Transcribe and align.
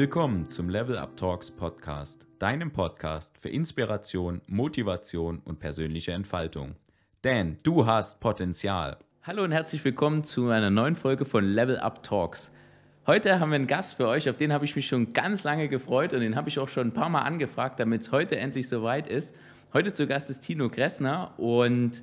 Willkommen 0.00 0.50
zum 0.50 0.70
Level 0.70 0.96
Up 0.96 1.14
Talks 1.18 1.50
Podcast, 1.50 2.26
deinem 2.38 2.70
Podcast 2.70 3.36
für 3.36 3.50
Inspiration, 3.50 4.40
Motivation 4.46 5.42
und 5.44 5.58
persönliche 5.58 6.12
Entfaltung. 6.12 6.74
Denn 7.22 7.58
du 7.64 7.84
hast 7.84 8.18
Potenzial. 8.18 8.96
Hallo 9.24 9.44
und 9.44 9.52
herzlich 9.52 9.84
willkommen 9.84 10.24
zu 10.24 10.48
einer 10.48 10.70
neuen 10.70 10.96
Folge 10.96 11.26
von 11.26 11.44
Level 11.44 11.78
Up 11.78 12.02
Talks. 12.02 12.50
Heute 13.06 13.40
haben 13.40 13.50
wir 13.50 13.56
einen 13.56 13.66
Gast 13.66 13.96
für 13.96 14.08
euch, 14.08 14.30
auf 14.30 14.38
den 14.38 14.54
habe 14.54 14.64
ich 14.64 14.74
mich 14.74 14.88
schon 14.88 15.12
ganz 15.12 15.44
lange 15.44 15.68
gefreut 15.68 16.14
und 16.14 16.20
den 16.20 16.34
habe 16.34 16.48
ich 16.48 16.58
auch 16.58 16.70
schon 16.70 16.86
ein 16.86 16.94
paar 16.94 17.10
Mal 17.10 17.24
angefragt, 17.24 17.78
damit 17.78 18.00
es 18.00 18.10
heute 18.10 18.38
endlich 18.38 18.70
soweit 18.70 19.06
ist. 19.06 19.36
Heute 19.74 19.92
zu 19.92 20.06
Gast 20.06 20.30
ist 20.30 20.40
Tino 20.40 20.70
Kressner 20.70 21.34
und 21.36 22.02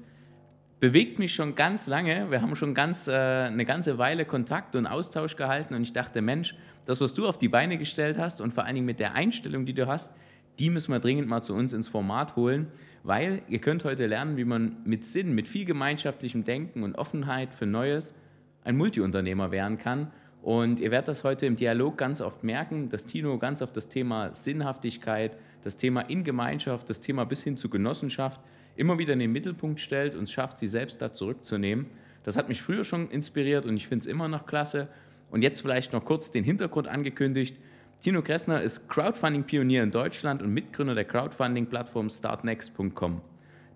bewegt 0.80 1.18
mich 1.18 1.34
schon 1.34 1.56
ganz 1.56 1.88
lange. 1.88 2.30
Wir 2.30 2.44
haben 2.44 2.56
schon 2.56 2.76
ganz, 2.76 3.08
äh, 3.08 3.14
eine 3.14 3.66
ganze 3.66 3.98
Weile 3.98 4.26
Kontakt 4.26 4.76
und 4.76 4.86
Austausch 4.86 5.36
gehalten 5.36 5.74
und 5.74 5.82
ich 5.82 5.94
dachte, 5.94 6.22
Mensch, 6.22 6.54
das, 6.88 7.02
was 7.02 7.14
du 7.14 7.28
auf 7.28 7.38
die 7.38 7.50
Beine 7.50 7.78
gestellt 7.78 8.18
hast 8.18 8.42
und 8.42 8.54
vor 8.54 8.64
allen 8.64 8.76
Dingen 8.76 8.86
mit 8.86 9.00
der 9.00 9.14
Einstellung, 9.14 9.66
die 9.66 9.74
du 9.74 9.88
hast, 9.88 10.14
die 10.58 10.70
müssen 10.70 10.92
wir 10.92 11.00
dringend 11.00 11.28
mal 11.28 11.42
zu 11.42 11.54
uns 11.54 11.74
ins 11.74 11.90
Format 11.90 12.36
holen, 12.36 12.68
weil 13.04 13.42
ihr 13.50 13.60
könnt 13.60 13.84
heute 13.84 14.08
lernen, 14.08 14.38
wie 14.38 14.46
man 14.46 14.78
mit 14.86 15.06
Sinn, 15.06 15.36
mit 15.36 15.48
viel 15.48 15.66
gemeinschaftlichem 15.66 16.46
Denken 16.46 16.84
und 16.84 16.98
Offenheit 16.98 17.54
für 17.54 17.66
Neues 17.66 18.16
ein 18.64 18.78
Multiunternehmer 18.78 19.52
werden 19.52 19.78
kann. 19.78 20.12
Und 20.42 20.80
ihr 20.80 20.90
werdet 20.90 21.10
das 21.10 21.26
heute 21.26 21.46
im 21.46 21.58
Dialog 21.58 21.98
ganz 21.98 22.22
oft 22.22 22.44
merken, 22.46 22.88
dass 22.90 23.06
Tino 23.06 23.38
ganz 23.38 23.62
auf 23.62 23.74
das 23.74 23.90
Thema 23.90 24.34
Sinnhaftigkeit, 24.34 25.38
das 25.64 25.76
Thema 25.76 26.02
in 26.02 26.24
Gemeinschaft, 26.24 26.90
das 26.90 27.02
Thema 27.02 27.26
bis 27.26 27.44
hin 27.44 27.58
zu 27.58 27.70
Genossenschaft 27.70 28.40
immer 28.78 28.98
wieder 28.98 29.12
in 29.14 29.20
den 29.20 29.34
Mittelpunkt 29.34 29.82
stellt 29.82 30.16
und 30.16 30.30
schafft, 30.30 30.58
sie 30.58 30.70
selbst 30.70 31.02
da 31.02 31.12
zurückzunehmen. 31.12 31.88
Das 32.24 32.38
hat 32.38 32.48
mich 32.48 32.62
früher 32.62 32.84
schon 32.84 33.10
inspiriert 33.10 33.66
und 33.66 33.76
ich 33.76 33.88
finde 33.88 34.04
es 34.04 34.08
immer 34.08 34.28
noch 34.28 34.46
klasse. 34.46 34.88
Und 35.30 35.42
jetzt 35.42 35.62
vielleicht 35.62 35.94
noch 35.94 36.06
kurz 36.06 36.32
den 36.32 36.44
Hintergrund 36.44 36.88
angekündigt. 36.88 37.58
Tino 38.02 38.22
Kressner 38.22 38.62
ist 38.62 38.88
Crowdfunding-Pionier 38.88 39.84
in 39.84 39.92
Deutschland 39.92 40.42
und 40.42 40.54
Mitgründer 40.54 40.96
der 40.96 41.06
Crowdfunding-Plattform 41.06 42.10
startnext.com. 42.10 43.22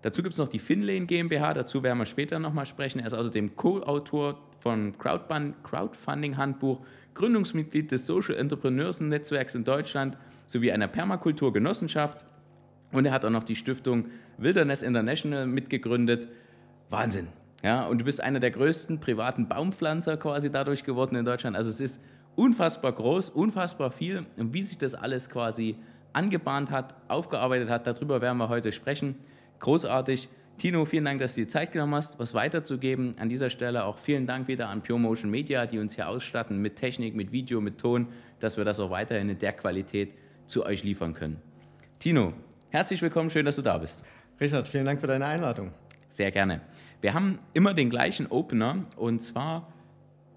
Dazu 0.02 0.22
gibt 0.22 0.32
es 0.32 0.38
noch 0.38 0.48
die 0.48 0.58
Finlane 0.58 1.06
GmbH, 1.06 1.54
dazu 1.54 1.82
werden 1.82 1.98
wir 1.98 2.06
später 2.06 2.38
nochmal 2.38 2.66
sprechen. 2.66 2.98
Er 3.00 3.06
ist 3.06 3.14
außerdem 3.14 3.54
Co-Autor 3.56 4.40
von 4.60 4.94
Crowdfunding-Handbuch, 4.98 6.80
Gründungsmitglied 7.14 7.90
des 7.90 8.06
Social 8.06 8.36
Entrepreneurs 8.36 9.00
Netzwerks 9.00 9.54
in 9.54 9.64
Deutschland 9.64 10.16
sowie 10.46 10.72
einer 10.72 10.88
Permakulturgenossenschaft. 10.88 12.24
Und 12.92 13.06
er 13.06 13.12
hat 13.12 13.24
auch 13.24 13.30
noch 13.30 13.44
die 13.44 13.56
Stiftung 13.56 14.06
Wilderness 14.38 14.82
International 14.82 15.46
mitgegründet. 15.46 16.28
Wahnsinn. 16.90 17.28
Ja, 17.62 17.86
und 17.86 17.98
du 17.98 18.04
bist 18.04 18.20
einer 18.20 18.40
der 18.40 18.50
größten 18.50 18.98
privaten 18.98 19.48
Baumpflanzer 19.48 20.16
quasi 20.16 20.50
dadurch 20.50 20.84
geworden 20.84 21.14
in 21.14 21.24
Deutschland. 21.24 21.56
Also 21.56 21.70
es 21.70 21.80
ist 21.80 22.00
unfassbar 22.34 22.92
groß, 22.92 23.30
unfassbar 23.30 23.90
viel. 23.92 24.26
Und 24.36 24.52
wie 24.52 24.62
sich 24.62 24.78
das 24.78 24.94
alles 24.94 25.30
quasi 25.30 25.76
angebahnt 26.12 26.70
hat, 26.70 26.94
aufgearbeitet 27.08 27.70
hat, 27.70 27.86
darüber 27.86 28.20
werden 28.20 28.38
wir 28.38 28.48
heute 28.48 28.72
sprechen. 28.72 29.14
Großartig. 29.60 30.28
Tino, 30.58 30.84
vielen 30.84 31.04
Dank, 31.04 31.20
dass 31.20 31.34
du 31.34 31.42
dir 31.42 31.48
Zeit 31.48 31.72
genommen 31.72 31.94
hast, 31.94 32.18
was 32.18 32.34
weiterzugeben. 32.34 33.14
An 33.18 33.28
dieser 33.28 33.48
Stelle 33.48 33.84
auch 33.84 33.98
vielen 33.98 34.26
Dank 34.26 34.48
wieder 34.48 34.68
an 34.68 34.82
Pure 34.82 35.00
Motion 35.00 35.30
Media, 35.30 35.66
die 35.66 35.78
uns 35.78 35.94
hier 35.94 36.08
ausstatten 36.08 36.60
mit 36.60 36.76
Technik, 36.76 37.14
mit 37.14 37.32
Video, 37.32 37.60
mit 37.60 37.78
Ton, 37.78 38.08
dass 38.40 38.56
wir 38.56 38.64
das 38.64 38.78
auch 38.80 38.90
weiterhin 38.90 39.28
in 39.30 39.38
der 39.38 39.52
Qualität 39.52 40.12
zu 40.46 40.66
euch 40.66 40.82
liefern 40.82 41.14
können. 41.14 41.40
Tino, 41.98 42.32
herzlich 42.70 43.00
willkommen, 43.00 43.30
schön, 43.30 43.46
dass 43.46 43.56
du 43.56 43.62
da 43.62 43.78
bist. 43.78 44.04
Richard, 44.40 44.68
vielen 44.68 44.84
Dank 44.84 45.00
für 45.00 45.06
deine 45.06 45.24
Einladung. 45.24 45.72
Sehr 46.08 46.30
gerne. 46.30 46.60
Wir 47.02 47.14
haben 47.14 47.40
immer 47.52 47.74
den 47.74 47.90
gleichen 47.90 48.28
Opener 48.28 48.84
und 48.96 49.18
zwar, 49.18 49.72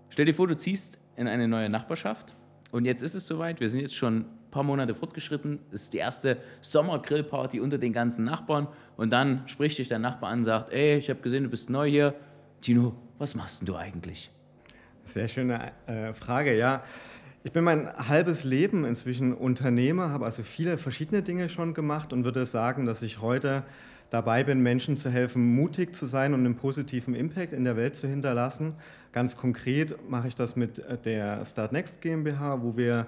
stell 0.09 0.25
dir 0.25 0.33
vor, 0.33 0.47
du 0.47 0.57
ziehst 0.57 0.99
in 1.15 1.27
eine 1.27 1.47
neue 1.47 1.69
Nachbarschaft 1.69 2.35
und 2.71 2.85
jetzt 2.85 3.03
ist 3.03 3.13
es 3.13 3.27
soweit. 3.27 3.59
Wir 3.59 3.69
sind 3.69 3.81
jetzt 3.81 3.93
schon 3.93 4.21
ein 4.21 4.25
paar 4.49 4.63
Monate 4.63 4.95
fortgeschritten. 4.95 5.59
Es 5.71 5.83
ist 5.83 5.93
die 5.93 5.99
erste 5.99 6.37
Sommergrillparty 6.61 7.59
unter 7.59 7.77
den 7.77 7.93
ganzen 7.93 8.25
Nachbarn 8.25 8.67
und 8.97 9.13
dann 9.13 9.47
spricht 9.47 9.77
dich 9.77 9.89
der 9.89 9.99
Nachbar 9.99 10.31
an 10.31 10.39
und 10.39 10.45
sagt: 10.45 10.73
Ey, 10.73 10.97
ich 10.97 11.11
habe 11.11 11.21
gesehen, 11.21 11.43
du 11.43 11.49
bist 11.49 11.69
neu 11.69 11.87
hier. 11.87 12.15
Tino, 12.61 12.95
was 13.19 13.35
machst 13.35 13.61
denn 13.61 13.67
du 13.67 13.75
eigentlich? 13.75 14.31
Sehr 15.03 15.27
schöne 15.27 15.71
äh, 15.85 16.13
Frage, 16.13 16.57
ja. 16.57 16.83
Ich 17.43 17.51
bin 17.51 17.63
mein 17.63 17.95
halbes 17.95 18.43
Leben 18.43 18.85
inzwischen 18.85 19.35
Unternehmer, 19.35 20.09
habe 20.09 20.25
also 20.25 20.41
viele 20.41 20.79
verschiedene 20.79 21.21
Dinge 21.21 21.47
schon 21.47 21.75
gemacht 21.75 22.11
und 22.11 22.25
würde 22.25 22.47
sagen, 22.47 22.87
dass 22.87 23.03
ich 23.03 23.21
heute 23.21 23.63
dabei 24.09 24.43
bin, 24.43 24.61
Menschen 24.61 24.97
zu 24.97 25.09
helfen, 25.09 25.55
mutig 25.55 25.95
zu 25.95 26.05
sein 26.05 26.33
und 26.33 26.41
einen 26.41 26.55
positiven 26.55 27.15
Impact 27.15 27.53
in 27.53 27.63
der 27.63 27.75
Welt 27.77 27.95
zu 27.95 28.07
hinterlassen. 28.07 28.73
Ganz 29.11 29.37
konkret 29.37 30.09
mache 30.09 30.27
ich 30.27 30.35
das 30.35 30.55
mit 30.55 30.81
der 31.05 31.43
Start 31.45 31.71
Next 31.71 32.01
GmbH, 32.01 32.61
wo 32.61 32.77
wir 32.77 33.07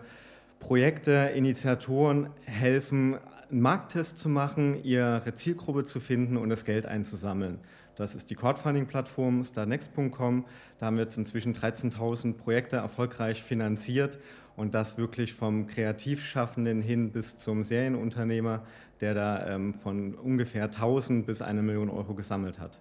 Projekte, 0.59 1.31
Initiatoren 1.35 2.29
helfen, 2.45 3.17
einen 3.49 3.61
Markttest 3.61 4.17
zu 4.17 4.27
machen, 4.27 4.83
ihre 4.83 5.33
Zielgruppe 5.33 5.85
zu 5.85 5.99
finden 5.99 6.37
und 6.37 6.49
das 6.49 6.65
Geld 6.65 6.85
einzusammeln. 6.85 7.59
Das 7.95 8.13
ist 8.13 8.29
die 8.29 8.35
Crowdfunding-Plattform 8.35 9.43
startnext.com. 9.43 10.45
Da 10.77 10.85
haben 10.85 10.97
wir 10.97 11.03
jetzt 11.03 11.17
inzwischen 11.17 11.53
13.000 11.55 12.33
Projekte 12.33 12.77
erfolgreich 12.77 13.41
finanziert 13.41 14.19
und 14.57 14.73
das 14.73 14.97
wirklich 14.97 15.33
vom 15.33 15.67
Kreativschaffenden 15.67 16.81
hin 16.81 17.11
bis 17.11 17.37
zum 17.37 17.63
Serienunternehmer, 17.63 18.63
der 18.99 19.13
da 19.13 19.47
ähm, 19.55 19.75
von 19.75 20.15
ungefähr 20.15 20.65
1000 20.65 21.25
bis 21.25 21.41
eine 21.41 21.61
Million 21.61 21.89
Euro 21.89 22.15
gesammelt 22.15 22.59
hat. 22.59 22.79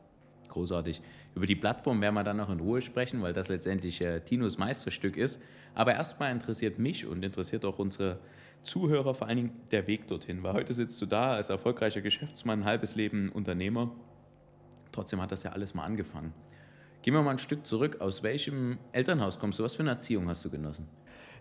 Großartig. 0.49 1.03
Über 1.35 1.45
die 1.45 1.55
Plattform 1.55 2.01
werden 2.01 2.15
wir 2.15 2.25
dann 2.25 2.39
noch 2.39 2.49
in 2.49 2.61
Ruhe 2.61 2.81
sprechen, 2.81 3.21
weil 3.21 3.35
das 3.35 3.49
letztendlich 3.49 4.01
äh, 4.01 4.21
Tinos 4.21 4.57
Meisterstück 4.57 5.19
ist. 5.19 5.41
Aber 5.75 5.93
erstmal 5.93 6.33
interessiert 6.33 6.79
mich 6.79 7.07
und 7.07 7.23
interessiert 7.23 7.67
auch 7.67 7.79
unsere 7.79 8.19
Zuhörer 8.63 9.15
vor 9.15 9.29
allen 9.29 9.37
Dingen 9.37 9.53
der 9.71 9.87
Weg 9.87 10.07
dorthin. 10.07 10.43
Weil 10.43 10.55
heute 10.55 10.73
sitzt 10.73 11.01
du 11.03 11.05
da 11.05 11.35
als 11.35 11.51
erfolgreicher 11.51 12.01
Geschäftsmann, 12.01 12.65
halbes 12.65 12.95
Leben 12.95 13.31
Unternehmer. 13.31 13.93
Trotzdem 14.93 15.21
hat 15.21 15.31
das 15.31 15.43
ja 15.43 15.53
alles 15.53 15.75
mal 15.75 15.85
angefangen. 15.85 16.33
Gehen 17.03 17.13
wir 17.13 17.23
mal 17.23 17.33
ein 17.33 17.39
Stück 17.39 17.67
zurück. 17.67 18.01
Aus 18.01 18.23
welchem 18.23 18.79
Elternhaus 18.93 19.39
kommst 19.39 19.59
du? 19.59 19.63
Was 19.63 19.75
für 19.75 19.83
eine 19.83 19.91
Erziehung 19.91 20.27
hast 20.29 20.43
du 20.43 20.49
genossen? 20.49 20.89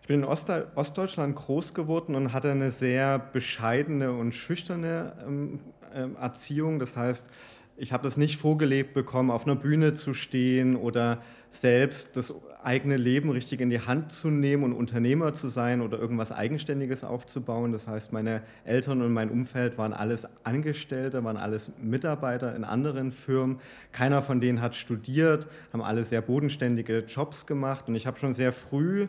Ich 0.01 0.07
bin 0.07 0.21
in 0.21 0.25
Ost 0.25 0.51
Ostdeutschland 0.75 1.35
groß 1.35 1.73
geworden 1.73 2.15
und 2.15 2.33
hatte 2.33 2.51
eine 2.51 2.71
sehr 2.71 3.19
bescheidene 3.19 4.11
und 4.11 4.33
schüchterne 4.33 5.13
ähm, 5.25 5.59
ähm, 5.93 6.15
Erziehung. 6.15 6.79
Das 6.79 6.95
heißt, 6.95 7.27
ich 7.77 7.91
habe 7.91 8.03
das 8.03 8.15
nicht 8.15 8.37
vorgelebt 8.37 8.93
bekommen, 8.93 9.31
auf 9.31 9.45
einer 9.45 9.55
Bühne 9.55 9.93
zu 9.93 10.13
stehen 10.13 10.77
oder 10.77 11.21
selbst 11.49 12.15
das 12.15 12.33
eigene 12.63 12.97
Leben 12.97 13.29
richtig 13.29 13.61
in 13.61 13.69
die 13.69 13.81
Hand 13.81 14.11
zu 14.11 14.29
nehmen 14.29 14.63
und 14.63 14.73
Unternehmer 14.73 15.33
zu 15.33 15.49
sein 15.49 15.81
oder 15.81 15.99
irgendwas 15.99 16.31
Eigenständiges 16.31 17.03
aufzubauen. 17.03 17.73
Das 17.73 17.87
heißt, 17.87 18.13
meine 18.13 18.41
Eltern 18.63 19.01
und 19.01 19.11
mein 19.11 19.29
Umfeld 19.29 19.77
waren 19.77 19.93
alles 19.93 20.27
Angestellte, 20.43 21.23
waren 21.23 21.37
alles 21.37 21.71
Mitarbeiter 21.81 22.55
in 22.55 22.63
anderen 22.63 23.11
Firmen. 23.11 23.59
Keiner 23.91 24.21
von 24.21 24.39
denen 24.39 24.61
hat 24.61 24.75
studiert, 24.75 25.47
haben 25.73 25.81
alle 25.81 26.05
sehr 26.05 26.21
bodenständige 26.21 26.99
Jobs 26.99 27.45
gemacht 27.45 27.87
und 27.87 27.95
ich 27.95 28.07
habe 28.07 28.17
schon 28.17 28.33
sehr 28.33 28.53
früh 28.53 29.07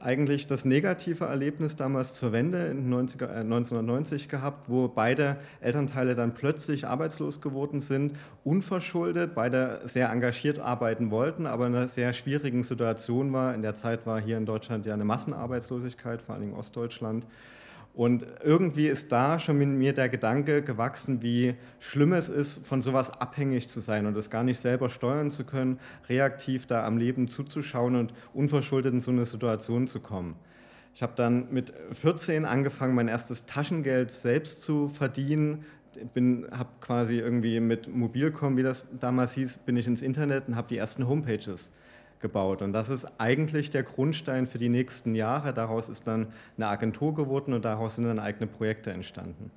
eigentlich 0.00 0.46
das 0.46 0.64
negative 0.64 1.24
Erlebnis 1.24 1.76
damals 1.76 2.14
zur 2.14 2.32
Wende 2.32 2.66
in 2.66 2.88
90, 2.88 3.20
äh, 3.22 3.24
1990 3.42 4.28
gehabt, 4.28 4.68
wo 4.68 4.88
beide 4.88 5.38
Elternteile 5.60 6.14
dann 6.14 6.34
plötzlich 6.34 6.86
arbeitslos 6.86 7.40
geworden 7.40 7.80
sind, 7.80 8.16
unverschuldet, 8.44 9.34
beide 9.34 9.80
sehr 9.84 10.10
engagiert 10.10 10.58
arbeiten 10.58 11.10
wollten, 11.10 11.46
aber 11.46 11.66
in 11.66 11.74
einer 11.74 11.88
sehr 11.88 12.12
schwierigen 12.12 12.62
Situation 12.62 13.32
war. 13.32 13.54
In 13.54 13.62
der 13.62 13.74
Zeit 13.74 14.06
war 14.06 14.20
hier 14.20 14.36
in 14.36 14.46
Deutschland 14.46 14.86
ja 14.86 14.94
eine 14.94 15.04
Massenarbeitslosigkeit, 15.04 16.22
vor 16.22 16.34
allem 16.34 16.50
in 16.50 16.54
Ostdeutschland. 16.54 17.26
Und 17.98 18.24
irgendwie 18.44 18.86
ist 18.86 19.10
da 19.10 19.40
schon 19.40 19.60
in 19.60 19.76
mir 19.76 19.92
der 19.92 20.08
Gedanke 20.08 20.62
gewachsen, 20.62 21.20
wie 21.20 21.56
schlimm 21.80 22.12
es 22.12 22.28
ist, 22.28 22.64
von 22.64 22.80
sowas 22.80 23.10
abhängig 23.10 23.68
zu 23.68 23.80
sein 23.80 24.06
und 24.06 24.16
das 24.16 24.30
gar 24.30 24.44
nicht 24.44 24.60
selber 24.60 24.88
steuern 24.88 25.32
zu 25.32 25.42
können, 25.42 25.80
reaktiv 26.08 26.66
da 26.66 26.86
am 26.86 26.96
Leben 26.96 27.26
zuzuschauen 27.26 27.96
und 27.96 28.14
unverschuldet 28.32 28.94
in 28.94 29.00
so 29.00 29.10
eine 29.10 29.24
Situation 29.24 29.88
zu 29.88 29.98
kommen. 29.98 30.36
Ich 30.94 31.02
habe 31.02 31.14
dann 31.16 31.52
mit 31.52 31.72
14 31.90 32.44
angefangen, 32.44 32.94
mein 32.94 33.08
erstes 33.08 33.46
Taschengeld 33.46 34.12
selbst 34.12 34.62
zu 34.62 34.86
verdienen. 34.86 35.64
Habe 36.52 36.70
quasi 36.80 37.18
irgendwie 37.18 37.58
mit 37.58 37.92
Mobilcom, 37.92 38.56
wie 38.56 38.62
das 38.62 38.86
damals 39.00 39.32
hieß, 39.32 39.56
bin 39.66 39.76
ich 39.76 39.88
ins 39.88 40.02
Internet 40.02 40.46
und 40.46 40.54
habe 40.54 40.68
die 40.68 40.76
ersten 40.76 41.08
Homepages 41.08 41.72
gebaut. 42.20 42.62
Und 42.62 42.72
das 42.72 42.88
ist 42.88 43.06
eigentlich 43.18 43.70
der 43.70 43.82
Grundstein 43.82 44.46
für 44.46 44.58
die 44.58 44.68
nächsten 44.68 45.14
Jahre. 45.14 45.52
Daraus 45.52 45.88
ist 45.88 46.06
dann 46.06 46.28
eine 46.56 46.68
Agentur 46.68 47.14
geworden 47.14 47.52
und 47.52 47.64
daraus 47.64 47.96
sind 47.96 48.04
dann 48.04 48.18
eigene 48.18 48.46
Projekte 48.46 48.90
entstanden. 48.90 49.50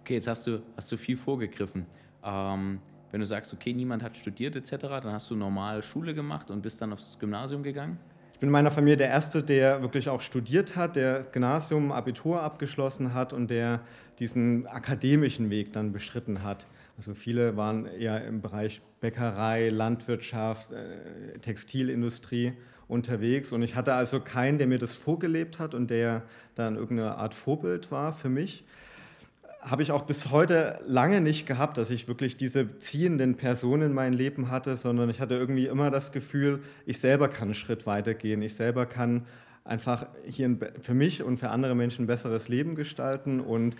Okay, 0.00 0.14
jetzt 0.14 0.28
hast 0.28 0.46
du, 0.46 0.62
hast 0.76 0.90
du 0.92 0.96
viel 0.96 1.16
vorgegriffen. 1.16 1.86
Ähm, 2.24 2.80
wenn 3.10 3.20
du 3.20 3.26
sagst, 3.26 3.52
okay, 3.52 3.72
niemand 3.72 4.02
hat 4.02 4.16
studiert 4.16 4.56
etc., 4.56 4.76
dann 4.80 5.12
hast 5.12 5.30
du 5.30 5.36
normal 5.36 5.82
Schule 5.82 6.14
gemacht 6.14 6.50
und 6.50 6.62
bist 6.62 6.82
dann 6.82 6.92
aufs 6.92 7.18
Gymnasium 7.18 7.62
gegangen? 7.62 7.98
Ich 8.32 8.40
bin 8.40 8.48
in 8.48 8.52
meiner 8.52 8.72
Familie 8.72 8.96
der 8.96 9.08
Erste, 9.08 9.42
der 9.42 9.80
wirklich 9.80 10.08
auch 10.08 10.20
studiert 10.20 10.74
hat, 10.74 10.96
der 10.96 11.22
Gymnasium, 11.30 11.92
Abitur 11.92 12.42
abgeschlossen 12.42 13.14
hat 13.14 13.32
und 13.32 13.48
der 13.48 13.80
diesen 14.18 14.66
akademischen 14.66 15.50
Weg 15.50 15.72
dann 15.72 15.92
beschritten 15.92 16.42
hat. 16.42 16.66
Also 16.96 17.14
viele 17.14 17.56
waren 17.56 17.86
eher 17.86 18.24
im 18.24 18.40
Bereich 18.40 18.80
Bäckerei, 19.00 19.68
Landwirtschaft, 19.68 20.72
äh, 20.72 21.38
Textilindustrie 21.40 22.52
unterwegs 22.86 23.52
und 23.52 23.62
ich 23.62 23.74
hatte 23.74 23.94
also 23.94 24.20
keinen, 24.20 24.58
der 24.58 24.66
mir 24.66 24.78
das 24.78 24.94
vorgelebt 24.94 25.58
hat 25.58 25.74
und 25.74 25.90
der 25.90 26.22
dann 26.54 26.76
irgendeine 26.76 27.16
Art 27.16 27.34
Vorbild 27.34 27.90
war 27.90 28.12
für 28.12 28.28
mich. 28.28 28.64
Habe 29.60 29.82
ich 29.82 29.90
auch 29.92 30.02
bis 30.02 30.30
heute 30.30 30.78
lange 30.86 31.22
nicht 31.22 31.46
gehabt, 31.46 31.78
dass 31.78 31.90
ich 31.90 32.06
wirklich 32.06 32.36
diese 32.36 32.78
ziehenden 32.78 33.36
Personen 33.36 33.82
in 33.82 33.92
mein 33.94 34.12
Leben 34.12 34.50
hatte, 34.50 34.76
sondern 34.76 35.08
ich 35.08 35.20
hatte 35.20 35.34
irgendwie 35.34 35.66
immer 35.66 35.90
das 35.90 36.12
Gefühl, 36.12 36.62
ich 36.84 37.00
selber 37.00 37.28
kann 37.28 37.48
einen 37.48 37.54
Schritt 37.54 37.86
weitergehen, 37.86 38.42
ich 38.42 38.54
selber 38.54 38.84
kann 38.84 39.26
einfach 39.64 40.06
hier 40.26 40.56
für 40.80 40.92
mich 40.92 41.22
und 41.22 41.38
für 41.38 41.48
andere 41.48 41.74
Menschen 41.74 42.04
ein 42.04 42.06
besseres 42.06 42.48
Leben 42.48 42.74
gestalten 42.74 43.40
und 43.40 43.76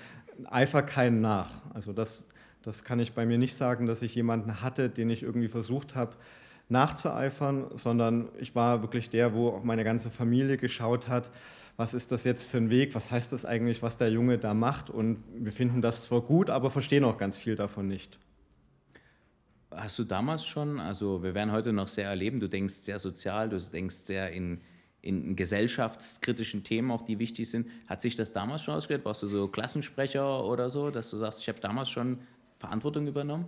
eifer 0.46 0.82
keinen 0.82 1.20
nach. 1.20 1.50
Also 1.75 1.93
das, 1.93 2.26
das 2.64 2.84
kann 2.84 2.99
ich 3.00 3.12
bei 3.12 3.26
mir 3.26 3.38
nicht 3.38 3.56
sagen, 3.56 3.87
dass 3.87 4.02
ich 4.02 4.14
jemanden 4.14 4.62
hatte, 4.62 4.88
den 4.90 5.11
ich 5.11 5.22
irgendwie 5.22 5.49
versucht 5.49 5.94
habe 5.94 6.16
nachzueifern, 6.69 7.66
sondern 7.75 8.28
ich 8.38 8.55
war 8.55 8.82
wirklich 8.82 9.11
der, 9.11 9.34
wo 9.34 9.49
auch 9.50 9.64
meine 9.64 9.84
ganze 9.84 10.11
Familie 10.11 10.56
geschaut 10.56 11.08
hat, 11.08 11.31
was 11.76 11.93
ist 11.93 12.12
das 12.12 12.25
jetzt 12.25 12.44
für 12.44 12.58
ein 12.58 12.70
Weg, 12.70 12.94
was 12.94 13.11
heißt 13.11 13.32
das 13.32 13.44
eigentlich, 13.44 13.82
was 13.82 13.96
der 13.96 14.11
Junge 14.11 14.38
da 14.38 14.55
macht 14.55 14.90
und 14.90 15.22
wir 15.34 15.52
finden 15.52 15.82
das 15.82 16.05
zwar 16.05 16.22
gut, 16.22 16.50
aber 16.50 16.70
verstehen 16.70 17.05
auch 17.05 17.19
ganz 17.19 17.37
viel 17.37 17.56
davon 17.56 17.88
nicht. 17.88 18.19
Hast 19.70 19.99
du 19.99 20.05
damals 20.05 20.46
schon, 20.46 20.78
also 20.78 21.22
wir 21.22 21.34
werden 21.34 21.52
heute 21.52 21.72
noch 21.72 21.88
sehr 21.88 22.08
erleben, 22.08 22.38
du 22.40 22.49
denkst 22.49 22.75
sehr 22.75 22.99
sozial, 22.99 23.49
du 23.49 23.58
denkst 23.58 23.96
sehr 23.96 24.31
in, 24.31 24.61
in 25.02 25.34
gesellschaftskritischen 25.34 26.62
Themen 26.62 26.93
auch, 26.93 27.02
die 27.02 27.19
wichtig 27.19 27.50
sind. 27.50 27.69
Hat 27.88 28.00
sich 28.00 28.14
das 28.14 28.32
damals 28.32 28.62
schon 28.62 28.75
ausgewählt? 28.75 29.05
Warst 29.05 29.25
du 29.25 29.26
so 29.26 29.49
Klassensprecher 29.49 30.44
oder 30.44 30.70
so, 30.70 30.90
dass 30.90 31.11
du 31.11 31.16
sagst, 31.16 31.40
ich 31.40 31.49
habe 31.49 31.58
damals 31.61 31.90
schon 31.90 32.20
Verantwortung 32.64 33.06
übernommen? 33.06 33.46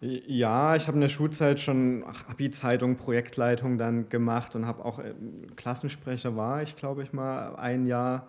Ja, 0.00 0.76
ich 0.76 0.86
habe 0.86 0.96
in 0.96 1.02
der 1.02 1.10
Schulzeit 1.10 1.60
schon 1.60 2.02
Abi-Zeitung, 2.28 2.96
Projektleitung 2.96 3.76
dann 3.76 4.08
gemacht 4.08 4.56
und 4.56 4.66
habe 4.66 4.82
auch 4.86 4.98
äh, 4.98 5.12
Klassensprecher 5.56 6.34
war 6.34 6.62
ich, 6.62 6.76
glaube 6.76 7.02
ich 7.02 7.12
mal, 7.12 7.56
ein 7.56 7.86
Jahr 7.86 8.26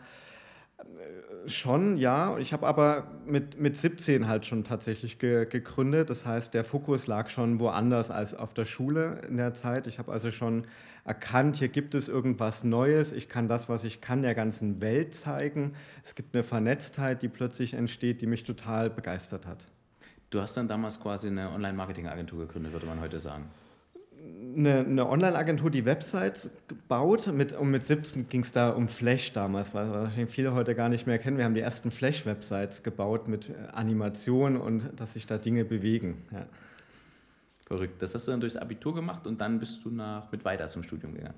äh, 0.79 1.49
schon, 1.49 1.95
ja. 1.95 2.37
Ich 2.39 2.51
habe 2.51 2.67
aber 2.67 3.07
mit, 3.25 3.57
mit 3.57 3.77
17 3.77 4.27
halt 4.27 4.45
schon 4.45 4.65
tatsächlich 4.65 5.17
ge, 5.17 5.45
gegründet. 5.45 6.09
Das 6.09 6.25
heißt, 6.25 6.53
der 6.53 6.65
Fokus 6.65 7.07
lag 7.07 7.29
schon 7.29 7.61
woanders 7.61 8.11
als 8.11 8.35
auf 8.35 8.53
der 8.53 8.65
Schule 8.65 9.21
in 9.29 9.37
der 9.37 9.53
Zeit. 9.53 9.87
Ich 9.87 9.97
habe 9.97 10.11
also 10.11 10.31
schon 10.31 10.65
erkannt, 11.05 11.57
hier 11.57 11.69
gibt 11.69 11.95
es 11.95 12.09
irgendwas 12.09 12.63
Neues. 12.63 13.11
Ich 13.11 13.29
kann 13.29 13.47
das, 13.47 13.69
was 13.69 13.83
ich 13.83 14.01
kann, 14.01 14.21
der 14.21 14.35
ganzen 14.35 14.81
Welt 14.81 15.13
zeigen. 15.13 15.73
Es 16.03 16.15
gibt 16.15 16.35
eine 16.35 16.43
Vernetztheit, 16.43 17.21
die 17.21 17.27
plötzlich 17.27 17.73
entsteht, 17.73 18.21
die 18.21 18.27
mich 18.27 18.43
total 18.43 18.89
begeistert 18.89 19.45
hat. 19.47 19.65
Du 20.29 20.39
hast 20.41 20.55
dann 20.55 20.67
damals 20.67 20.99
quasi 20.99 21.27
eine 21.27 21.49
Online-Marketing-Agentur 21.51 22.47
gegründet, 22.47 22.71
würde 22.71 22.85
man 22.85 23.01
heute 23.01 23.19
sagen. 23.19 23.45
Eine, 24.55 24.79
eine 24.79 25.09
Online-Agentur, 25.09 25.71
die 25.71 25.83
Websites 25.83 26.51
gebaut. 26.67 27.27
Mit, 27.33 27.53
und 27.53 27.71
mit 27.71 27.83
17 27.83 28.29
ging 28.29 28.41
es 28.41 28.53
da 28.53 28.69
um 28.69 28.87
Flash 28.87 29.33
damals, 29.33 29.73
was 29.73 29.89
wahrscheinlich 29.89 30.29
viele 30.29 30.53
heute 30.53 30.75
gar 30.75 30.87
nicht 30.87 31.07
mehr 31.07 31.17
kennen. 31.17 31.37
Wir 31.37 31.45
haben 31.45 31.55
die 31.55 31.61
ersten 31.61 31.91
Flash-Websites 31.91 32.83
gebaut 32.83 33.27
mit 33.27 33.49
Animation 33.73 34.55
und 34.55 34.89
dass 34.95 35.13
sich 35.13 35.25
da 35.25 35.37
Dinge 35.37 35.65
bewegen. 35.65 36.21
Ja. 36.31 36.45
Verrückt. 37.71 38.01
Das 38.01 38.13
hast 38.13 38.27
du 38.27 38.31
dann 38.31 38.41
durchs 38.41 38.57
Abitur 38.57 38.93
gemacht 38.93 39.25
und 39.25 39.39
dann 39.39 39.57
bist 39.57 39.85
du 39.85 39.91
nach, 39.91 40.29
mit 40.29 40.43
weiter 40.43 40.67
zum 40.67 40.83
Studium 40.83 41.13
gegangen. 41.13 41.37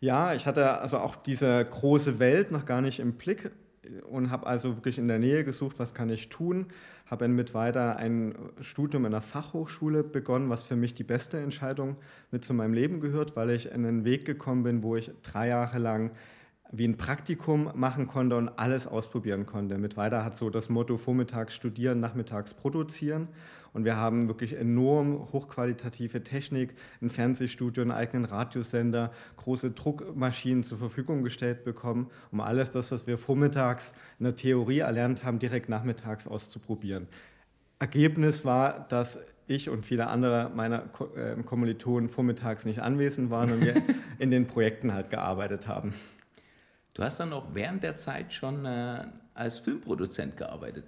Ja, 0.00 0.32
ich 0.32 0.46
hatte 0.46 0.80
also 0.80 0.96
auch 0.96 1.16
diese 1.16 1.62
große 1.62 2.18
Welt 2.18 2.50
noch 2.50 2.64
gar 2.64 2.80
nicht 2.80 2.98
im 2.98 3.12
Blick 3.12 3.50
und 4.08 4.30
habe 4.30 4.46
also 4.46 4.76
wirklich 4.76 4.96
in 4.96 5.06
der 5.06 5.18
Nähe 5.18 5.44
gesucht, 5.44 5.78
was 5.78 5.92
kann 5.92 6.08
ich 6.08 6.30
tun. 6.30 6.68
Habe 7.04 7.26
dann 7.26 7.32
mit 7.32 7.52
weiter 7.52 7.96
ein 7.96 8.34
Studium 8.62 9.04
in 9.04 9.12
einer 9.12 9.20
Fachhochschule 9.20 10.02
begonnen, 10.02 10.48
was 10.48 10.62
für 10.62 10.76
mich 10.76 10.94
die 10.94 11.04
beste 11.04 11.38
Entscheidung 11.38 11.96
mit 12.30 12.42
zu 12.42 12.54
meinem 12.54 12.72
Leben 12.72 13.00
gehört, 13.00 13.36
weil 13.36 13.50
ich 13.50 13.66
in 13.66 13.84
einen 13.84 14.06
Weg 14.06 14.24
gekommen 14.24 14.62
bin, 14.62 14.82
wo 14.82 14.96
ich 14.96 15.10
drei 15.22 15.48
Jahre 15.48 15.78
lang 15.78 16.12
wie 16.72 16.88
ein 16.88 16.96
Praktikum 16.96 17.70
machen 17.74 18.06
konnte 18.06 18.38
und 18.38 18.48
alles 18.48 18.86
ausprobieren 18.86 19.44
konnte. 19.44 19.76
Mit 19.76 19.98
weiter 19.98 20.24
hat 20.24 20.36
so 20.36 20.48
das 20.48 20.70
Motto 20.70 20.96
vormittags 20.96 21.54
studieren, 21.54 22.00
nachmittags 22.00 22.54
produzieren. 22.54 23.28
Und 23.72 23.84
wir 23.84 23.96
haben 23.96 24.28
wirklich 24.28 24.56
enorm 24.56 25.28
hochqualitative 25.32 26.22
Technik, 26.22 26.74
ein 27.00 27.10
Fernsehstudio, 27.10 27.82
einen 27.82 27.92
eigenen 27.92 28.24
Radiosender, 28.24 29.12
große 29.36 29.70
Druckmaschinen 29.70 30.64
zur 30.64 30.78
Verfügung 30.78 31.22
gestellt 31.22 31.64
bekommen, 31.64 32.10
um 32.32 32.40
alles 32.40 32.70
das, 32.70 32.90
was 32.90 33.06
wir 33.06 33.18
vormittags 33.18 33.94
in 34.18 34.24
der 34.24 34.36
Theorie 34.36 34.80
erlernt 34.80 35.24
haben, 35.24 35.38
direkt 35.38 35.68
nachmittags 35.68 36.26
auszuprobieren. 36.26 37.06
Ergebnis 37.78 38.44
war, 38.44 38.86
dass 38.88 39.20
ich 39.46 39.68
und 39.68 39.84
viele 39.84 40.06
andere 40.06 40.50
meiner 40.54 40.84
äh, 41.16 41.42
Kommilitonen 41.42 42.08
vormittags 42.08 42.64
nicht 42.64 42.80
anwesend 42.80 43.30
waren 43.30 43.52
und 43.52 43.64
wir 43.64 43.82
in 44.18 44.30
den 44.30 44.46
Projekten 44.46 44.92
halt 44.92 45.10
gearbeitet 45.10 45.66
haben. 45.66 45.94
Du 46.94 47.02
hast 47.02 47.18
dann 47.18 47.32
auch 47.32 47.46
während 47.52 47.82
der 47.82 47.96
Zeit 47.96 48.32
schon 48.32 48.64
äh, 48.64 49.04
als 49.34 49.58
Filmproduzent 49.58 50.36
gearbeitet. 50.36 50.84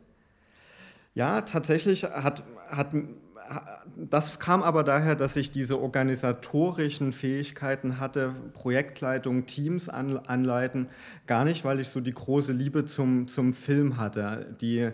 Ja, 1.15 1.43
tatsächlich 1.43 2.05
hat, 2.05 2.43
hat 2.69 2.95
das 3.97 4.39
kam 4.39 4.63
aber 4.63 4.85
daher, 4.85 5.15
dass 5.15 5.37
ich 5.37 5.51
diese 5.51 5.81
organisatorischen 5.81 7.13
Fähigkeiten 7.13 8.01
hatte, 8.01 8.35
Projektleitung, 8.55 9.47
Teams 9.47 9.89
an, 9.89 10.19
anleiten, 10.19 10.89
gar 11.27 11.45
nicht, 11.45 11.65
weil 11.65 11.81
ich 11.81 11.89
so 11.89 12.01
die 12.01 12.15
große 12.15 12.53
Liebe 12.53 12.85
zum, 12.85 13.27
zum 13.27 13.53
Film 13.53 13.99
hatte. 13.99 14.55
Die, 14.61 14.91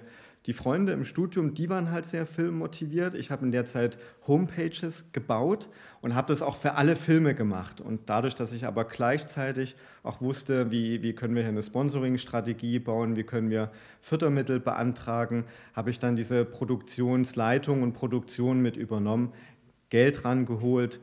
die 0.48 0.54
Freunde 0.54 0.94
im 0.94 1.04
Studium, 1.04 1.52
die 1.52 1.68
waren 1.68 1.90
halt 1.90 2.06
sehr 2.06 2.24
filmmotiviert. 2.24 3.14
Ich 3.14 3.30
habe 3.30 3.44
in 3.44 3.52
der 3.52 3.66
Zeit 3.66 3.98
Homepages 4.26 5.04
gebaut 5.12 5.68
und 6.00 6.14
habe 6.14 6.28
das 6.28 6.40
auch 6.40 6.56
für 6.56 6.72
alle 6.76 6.96
Filme 6.96 7.34
gemacht. 7.34 7.82
Und 7.82 8.08
dadurch, 8.08 8.34
dass 8.34 8.52
ich 8.52 8.64
aber 8.64 8.86
gleichzeitig 8.86 9.76
auch 10.02 10.22
wusste, 10.22 10.70
wie, 10.70 11.02
wie 11.02 11.12
können 11.12 11.34
wir 11.34 11.42
hier 11.42 11.50
eine 11.50 11.62
Sponsoring-Strategie 11.62 12.78
bauen, 12.78 13.14
wie 13.14 13.24
können 13.24 13.50
wir 13.50 13.70
Fördermittel 14.00 14.58
beantragen, 14.58 15.44
habe 15.74 15.90
ich 15.90 15.98
dann 15.98 16.16
diese 16.16 16.46
Produktionsleitung 16.46 17.82
und 17.82 17.92
Produktion 17.92 18.62
mit 18.62 18.78
übernommen, 18.78 19.34
Geld 19.90 20.24
rangeholt, 20.24 20.98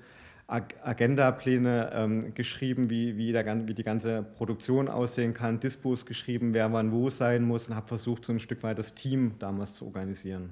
Agendapläne 0.47 1.91
ähm, 1.93 2.33
geschrieben, 2.35 2.89
wie, 2.89 3.17
wie, 3.17 3.31
der, 3.31 3.67
wie, 3.67 3.73
die 3.73 3.83
ganze 3.83 4.21
Produktion 4.21 4.87
aussehen 4.87 5.33
kann, 5.33 5.59
Dispos 5.59 6.05
geschrieben, 6.05 6.53
wer 6.53 6.71
wann 6.71 6.91
wo 6.91 7.09
sein 7.09 7.43
muss 7.43 7.67
und 7.67 7.75
habe 7.75 7.87
versucht, 7.87 8.25
so 8.25 8.33
ein 8.33 8.39
Stück 8.39 8.61
weit 8.61 8.77
das 8.77 8.93
Team 8.93 9.33
damals 9.39 9.75
zu 9.75 9.85
organisieren. 9.85 10.51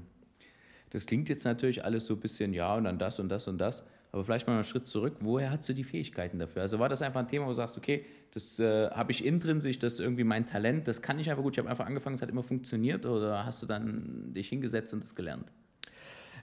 Das 0.90 1.06
klingt 1.06 1.30
jetzt 1.30 1.44
natürlich 1.44 1.86
alles 1.86 2.06
so 2.06 2.16
ein 2.16 2.20
bisschen, 2.20 2.54
ja, 2.54 2.76
und 2.76 2.86
dann 2.86 2.98
das 2.98 3.20
und 3.20 3.30
das 3.30 3.48
und 3.48 3.60
das. 3.60 3.84
Aber 4.12 4.24
vielleicht 4.24 4.46
mal 4.46 4.54
einen 4.54 4.64
Schritt 4.64 4.88
zurück. 4.88 5.16
Woher 5.22 5.50
hast 5.50 5.68
du 5.68 5.74
die 5.74 5.84
Fähigkeiten 5.84 6.38
dafür? 6.38 6.62
Also 6.62 6.78
war 6.78 6.88
das 6.88 7.02
einfach 7.02 7.20
ein 7.20 7.28
Thema, 7.28 7.46
wo 7.46 7.50
du 7.50 7.56
sagst, 7.56 7.78
okay, 7.78 8.06
das 8.32 8.60
äh, 8.60 8.90
habe 8.92 9.12
ich 9.12 9.26
intrinsisch, 9.26 9.80
das 9.80 9.94
ist 9.94 10.00
irgendwie 10.00 10.24
mein 10.24 10.46
Talent, 10.46 10.88
das 10.88 11.02
kann 11.02 11.18
ich 11.18 11.32
einfach 11.32 11.42
gut. 11.42 11.54
Ich 11.54 11.58
habe 11.58 11.70
einfach 11.70 11.88
angefangen, 11.88 12.16
es 12.16 12.22
hat 12.22 12.30
immer 12.30 12.44
funktioniert. 12.44 13.08
Oder 13.08 13.44
hast 13.44 13.64
du 13.64 13.66
dann 13.66 14.32
dich 14.36 14.50
hingesetzt 14.50 14.94
und 14.94 15.02
das 15.02 15.16
gelernt? 15.16 15.52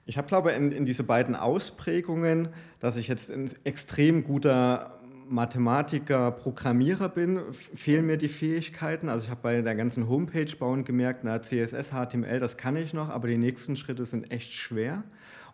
Ich 0.07 0.19
habe, 0.19 0.29
glaube 0.29 0.53
in, 0.53 0.73
in 0.73 0.87
diese 0.87 1.05
beiden 1.05 1.37
Ausprägungen, 1.37 2.49
dass 2.81 2.97
ich 2.97 3.09
jetzt 3.09 3.31
ein 3.31 3.51
extrem 3.65 4.25
guter 4.25 5.01
Mathematiker, 5.31 6.33
Programmierer 6.33 7.09
bin, 7.09 7.41
fehlen 7.53 8.07
mir 8.07 8.17
die 8.17 8.29
Fähigkeiten. 8.29 9.09
Also 9.09 9.27
ich 9.27 9.31
habe 9.31 9.43
bei 9.43 9.63
der 9.63 9.77
ganzen 9.77 10.09
Homepage 10.09 10.57
bauen 10.59 10.85
gemerkt, 10.85 11.21
na, 11.23 11.41
CSS, 11.41 11.93
HTML, 11.93 12.41
das 12.41 12.57
kann 12.57 12.75
ich 12.75 12.95
noch, 12.95 13.09
aber 13.09 13.29
die 13.29 13.39
nächsten 13.39 13.77
Schritte 13.77 14.05
sind 14.07 14.33
echt 14.33 14.53
schwer. 14.53 15.05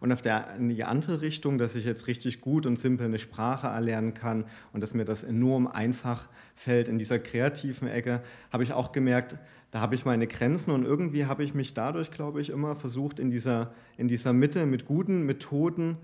Und 0.00 0.12
auf 0.12 0.22
der, 0.22 0.56
in 0.56 0.70
die 0.70 0.84
andere 0.84 1.20
Richtung, 1.20 1.58
dass 1.58 1.74
ich 1.74 1.84
jetzt 1.84 2.06
richtig 2.06 2.40
gut 2.40 2.64
und 2.64 2.78
simpel 2.78 3.06
eine 3.06 3.18
Sprache 3.18 3.66
erlernen 3.66 4.14
kann 4.14 4.44
und 4.72 4.80
dass 4.80 4.94
mir 4.94 5.04
das 5.04 5.22
enorm 5.22 5.66
einfach 5.66 6.28
fällt 6.54 6.88
in 6.88 6.98
dieser 6.98 7.18
kreativen 7.18 7.88
Ecke, 7.88 8.22
habe 8.50 8.62
ich 8.62 8.72
auch 8.72 8.92
gemerkt, 8.92 9.36
da 9.76 9.82
habe 9.82 9.94
ich 9.94 10.06
meine 10.06 10.26
Grenzen 10.26 10.70
und 10.70 10.86
irgendwie 10.86 11.26
habe 11.26 11.44
ich 11.44 11.52
mich 11.52 11.74
dadurch, 11.74 12.10
glaube 12.10 12.40
ich, 12.40 12.48
immer 12.48 12.76
versucht, 12.76 13.18
in 13.18 13.28
dieser, 13.28 13.74
in 13.98 14.08
dieser 14.08 14.32
Mitte 14.32 14.64
mit 14.64 14.86
guten 14.86 15.26
Methoden 15.26 15.98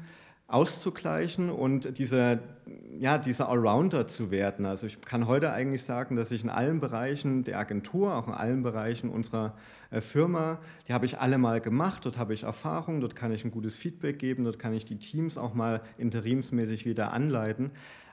auszugleichen 0.47 1.49
und 1.49 1.97
diese, 1.97 2.41
ja, 2.99 3.17
dieser 3.17 3.49
Allrounder 3.49 4.07
zu 4.07 4.31
werden. 4.31 4.67
Also 4.67 4.87
ich 4.87 5.00
kann 5.00 5.26
heute 5.26 5.55
eigentlich 5.55 5.85
sagen, 5.85 6.17
dass 6.17 6.31
ich 6.33 6.45
in 6.45 6.50
allen 6.50 6.81
Bereichen 6.81 7.45
der 7.45 7.59
Agentur, 7.59 8.14
auch 8.14 8.29
in 8.29 8.35
allen 8.35 8.62
Bereichen 8.62 9.09
unserer 9.09 9.55
äh, 9.91 10.02
Firma, 10.02 10.59
die 10.87 10.93
habe 10.93 11.07
ich 11.07 11.19
alle 11.19 11.38
mal 11.38 11.62
gemacht, 11.62 12.05
dort 12.05 12.19
habe 12.19 12.35
ich 12.35 12.43
Erfahrung, 12.43 13.00
dort 13.00 13.17
kann 13.17 13.33
ich 13.33 13.43
ein 13.43 13.50
gutes 13.50 13.79
Feedback 13.79 14.19
geben, 14.19 14.45
dort 14.45 14.59
kann 14.59 14.75
ich 14.75 14.85
die 14.85 14.99
Teams 14.99 15.38
auch 15.38 15.55
mal 15.55 15.81
interimsmäßig 15.97 16.85
wieder 16.85 17.14
anleiten. 17.14 17.71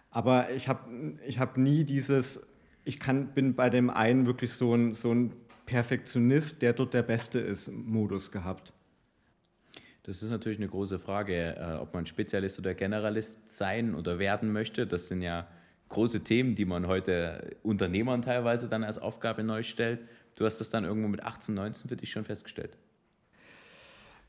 Aber 0.09 0.51
ich 0.51 0.69
habe 0.69 0.89
ich 1.27 1.37
hab 1.37 1.57
nie 1.57 1.83
dieses, 1.83 2.47
ich 2.85 2.97
kann, 2.97 3.33
bin 3.33 3.55
bei 3.55 3.69
dem 3.69 3.89
einen 3.89 4.25
wirklich 4.25 4.53
so 4.53 4.73
ein, 4.73 4.93
so 4.93 5.13
ein 5.13 5.33
Perfektionist, 5.69 6.63
der 6.63 6.73
dort 6.73 6.95
der 6.95 7.03
Beste 7.03 7.37
ist, 7.39 7.71
Modus 7.71 8.31
gehabt? 8.31 8.73
Das 10.01 10.23
ist 10.23 10.31
natürlich 10.31 10.57
eine 10.57 10.67
große 10.67 10.97
Frage, 10.97 11.55
äh, 11.55 11.75
ob 11.75 11.93
man 11.93 12.07
Spezialist 12.07 12.57
oder 12.57 12.73
Generalist 12.73 13.47
sein 13.47 13.93
oder 13.93 14.17
werden 14.17 14.51
möchte. 14.51 14.87
Das 14.87 15.09
sind 15.09 15.21
ja 15.21 15.47
große 15.89 16.23
Themen, 16.23 16.55
die 16.55 16.65
man 16.65 16.87
heute 16.87 17.55
Unternehmern 17.61 18.23
teilweise 18.23 18.67
dann 18.67 18.83
als 18.83 18.97
Aufgabe 18.97 19.43
neu 19.43 19.61
stellt. 19.61 19.99
Du 20.37 20.45
hast 20.45 20.59
das 20.59 20.71
dann 20.71 20.85
irgendwo 20.85 21.07
mit 21.07 21.21
18, 21.21 21.53
19 21.53 21.87
für 21.87 21.95
dich 21.95 22.09
schon 22.09 22.25
festgestellt. 22.25 22.75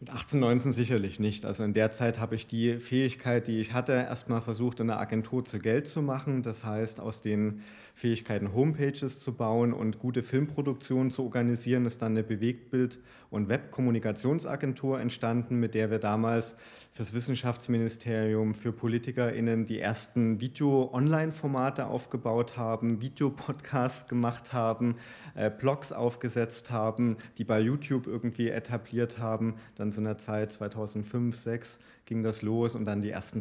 Mit 0.00 0.10
18, 0.10 0.40
19 0.40 0.72
sicherlich 0.72 1.20
nicht. 1.20 1.46
Also 1.46 1.62
in 1.62 1.72
der 1.72 1.90
Zeit 1.90 2.18
habe 2.18 2.34
ich 2.34 2.46
die 2.46 2.78
Fähigkeit, 2.78 3.46
die 3.46 3.60
ich 3.60 3.72
hatte, 3.72 3.92
erstmal 3.92 4.42
versucht, 4.42 4.80
in 4.80 4.88
der 4.88 5.00
Agentur 5.00 5.46
zu 5.46 5.58
Geld 5.58 5.88
zu 5.88 6.02
machen. 6.02 6.42
Das 6.42 6.64
heißt, 6.64 7.00
aus 7.00 7.22
den 7.22 7.62
Fähigkeiten, 8.00 8.54
Homepages 8.54 9.20
zu 9.20 9.34
bauen 9.34 9.74
und 9.74 9.98
gute 9.98 10.22
Filmproduktionen 10.22 11.10
zu 11.10 11.22
organisieren, 11.22 11.84
ist 11.84 12.00
dann 12.00 12.12
eine 12.12 12.22
Bewegtbild- 12.22 12.98
und 13.28 13.50
Webkommunikationsagentur 13.50 14.98
entstanden, 14.98 15.60
mit 15.60 15.74
der 15.74 15.90
wir 15.90 15.98
damals 15.98 16.56
fürs 16.92 17.12
Wissenschaftsministerium, 17.12 18.54
für 18.54 18.72
PolitikerInnen 18.72 19.66
die 19.66 19.80
ersten 19.80 20.40
Video-Online-Formate 20.40 21.86
aufgebaut 21.86 22.56
haben, 22.56 23.02
Videopodcasts 23.02 24.08
gemacht 24.08 24.54
haben, 24.54 24.96
äh, 25.34 25.50
Blogs 25.50 25.92
aufgesetzt 25.92 26.70
haben, 26.70 27.18
die 27.36 27.44
bei 27.44 27.60
YouTube 27.60 28.06
irgendwie 28.06 28.48
etabliert 28.48 29.18
haben. 29.18 29.56
Dann 29.74 29.92
so 29.92 30.00
in 30.00 30.06
der 30.06 30.16
Zeit 30.16 30.52
2005, 30.52 31.36
2006 31.36 31.78
ging 32.06 32.22
das 32.22 32.42
los 32.42 32.74
und 32.74 32.86
dann 32.86 33.02
die 33.02 33.10
ersten 33.10 33.40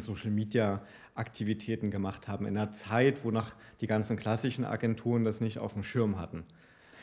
Social-Media-Aktivitäten 1.20 1.90
gemacht 1.90 2.28
haben. 2.28 2.46
In 2.46 2.56
einer 2.56 2.72
Zeit, 2.72 3.24
wo 3.24 3.30
noch 3.30 3.52
die 3.80 3.86
ganzen 3.86 4.16
klassischen 4.16 4.64
Agenturen 4.64 5.24
das 5.24 5.40
nicht 5.40 5.58
auf 5.58 5.74
dem 5.74 5.82
Schirm 5.82 6.18
hatten. 6.18 6.44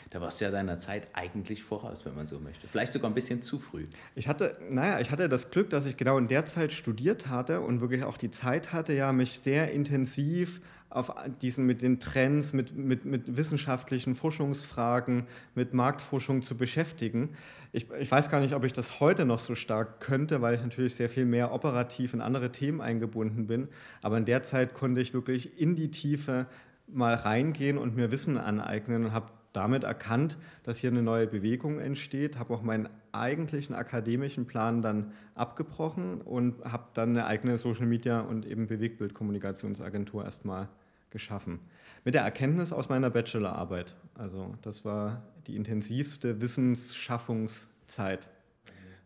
Da 0.09 0.21
warst 0.21 0.39
du 0.39 0.45
ja 0.45 0.51
deiner 0.51 0.77
Zeit 0.77 1.09
eigentlich 1.13 1.63
voraus, 1.63 2.05
wenn 2.05 2.15
man 2.15 2.25
so 2.25 2.39
möchte. 2.39 2.65
Vielleicht 2.67 2.93
sogar 2.93 3.11
ein 3.11 3.13
bisschen 3.13 3.41
zu 3.41 3.59
früh. 3.59 3.83
Ich 4.15 4.29
hatte, 4.29 4.57
naja, 4.69 5.01
ich 5.01 5.11
hatte 5.11 5.27
das 5.27 5.51
Glück, 5.51 5.69
dass 5.69 5.85
ich 5.85 5.97
genau 5.97 6.17
in 6.17 6.29
der 6.29 6.45
Zeit 6.45 6.71
studiert 6.71 7.27
hatte 7.27 7.59
und 7.59 7.81
wirklich 7.81 8.03
auch 8.03 8.15
die 8.15 8.31
Zeit 8.31 8.71
hatte, 8.71 8.93
ja, 8.93 9.11
mich 9.11 9.39
sehr 9.39 9.71
intensiv 9.71 10.61
auf 10.89 11.13
diesen 11.41 11.65
mit 11.65 11.81
den 11.81 11.99
Trends, 11.99 12.53
mit, 12.53 12.75
mit, 12.75 13.05
mit 13.05 13.35
wissenschaftlichen 13.35 14.15
Forschungsfragen, 14.15 15.27
mit 15.53 15.73
Marktforschung 15.73 16.41
zu 16.41 16.55
beschäftigen. 16.55 17.35
Ich, 17.73 17.91
ich 17.99 18.09
weiß 18.09 18.31
gar 18.31 18.39
nicht, 18.39 18.53
ob 18.55 18.63
ich 18.63 18.73
das 18.73 18.99
heute 18.99 19.25
noch 19.25 19.39
so 19.39 19.55
stark 19.55 19.99
könnte, 19.99 20.41
weil 20.41 20.55
ich 20.55 20.61
natürlich 20.61 20.95
sehr 20.95 21.09
viel 21.09 21.25
mehr 21.25 21.53
operativ 21.53 22.13
in 22.13 22.21
andere 22.21 22.51
Themen 22.51 22.79
eingebunden 22.79 23.47
bin. 23.47 23.67
Aber 24.01 24.17
in 24.17 24.25
der 24.25 24.43
Zeit 24.43 24.73
konnte 24.73 25.01
ich 25.01 25.13
wirklich 25.13 25.59
in 25.59 25.75
die 25.75 25.91
Tiefe 25.91 26.47
mal 26.87 27.15
reingehen 27.15 27.77
und 27.77 27.95
mir 27.95 28.11
Wissen 28.11 28.37
aneignen 28.37 29.05
und 29.05 29.11
habe 29.11 29.31
damit 29.51 29.83
erkannt, 29.83 30.37
dass 30.63 30.77
hier 30.77 30.91
eine 30.91 31.01
neue 31.01 31.27
Bewegung 31.27 31.79
entsteht, 31.79 32.37
habe 32.37 32.53
auch 32.53 32.61
meinen 32.61 32.87
eigentlichen 33.19 33.75
akademischen 33.75 34.45
Plan 34.45 34.81
dann 34.81 35.11
abgebrochen 35.35 36.21
und 36.21 36.63
habe 36.63 36.85
dann 36.93 37.09
eine 37.09 37.25
eigene 37.25 37.57
Social 37.57 37.85
Media 37.85 38.19
und 38.21 38.45
eben 38.45 38.67
Bewegtbildkommunikationsagentur 38.67 40.23
erstmal 40.23 40.69
geschaffen. 41.09 41.59
Mit 42.03 42.13
der 42.13 42.21
Erkenntnis 42.21 42.73
aus 42.73 42.89
meiner 42.89 43.09
Bachelorarbeit. 43.09 43.95
Also 44.15 44.55
das 44.61 44.85
war 44.85 45.23
die 45.47 45.55
intensivste 45.55 46.41
Wissensschaffungszeit. 46.41 48.27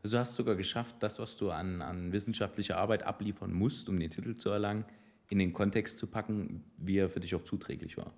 Also 0.04 0.18
du 0.18 0.20
hast 0.20 0.36
sogar 0.36 0.56
geschafft, 0.56 0.96
das, 1.00 1.20
was 1.20 1.38
du 1.38 1.52
an, 1.52 1.82
an 1.82 2.12
wissenschaftlicher 2.12 2.78
Arbeit 2.78 3.04
abliefern 3.04 3.54
musst, 3.54 3.88
um 3.90 4.00
den 4.00 4.10
Titel 4.10 4.36
zu 4.36 4.50
erlangen, 4.50 4.86
in 5.30 5.40
den 5.40 5.54
Kontext 5.54 5.98
zu 5.98 6.08
packen, 6.08 6.64
wie 6.78 6.98
er 6.98 7.10
für 7.10 7.20
dich 7.20 7.36
auch 7.36 7.44
zuträglich 7.44 7.98
war. 7.98 8.12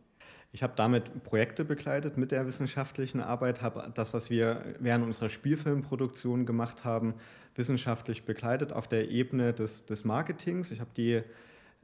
Ich 0.55 0.62
habe 0.62 0.74
damit 0.75 1.24
Projekte 1.24 1.65
begleitet 1.65 2.15
mit 2.15 2.31
der 2.31 2.45
wissenschaftlichen 2.45 3.19
Arbeit, 3.22 3.63
habe 3.63 3.91
das, 3.95 4.13
was 4.13 4.29
wir 4.29 4.63
während 4.77 5.03
unserer 5.03 5.29
Spielfilmproduktion 5.29 6.45
gemacht 6.45 6.83
haben, 6.83 7.15
wissenschaftlich 7.55 8.24
begleitet 8.24 8.72
auf 8.72 8.88
der 8.88 9.10
Ebene 9.10 9.53
des, 9.53 9.88
des 9.88 10.05
Marketings. 10.05 10.69
Ich 10.69 10.79
habe 10.79 10.91
die 10.95 11.24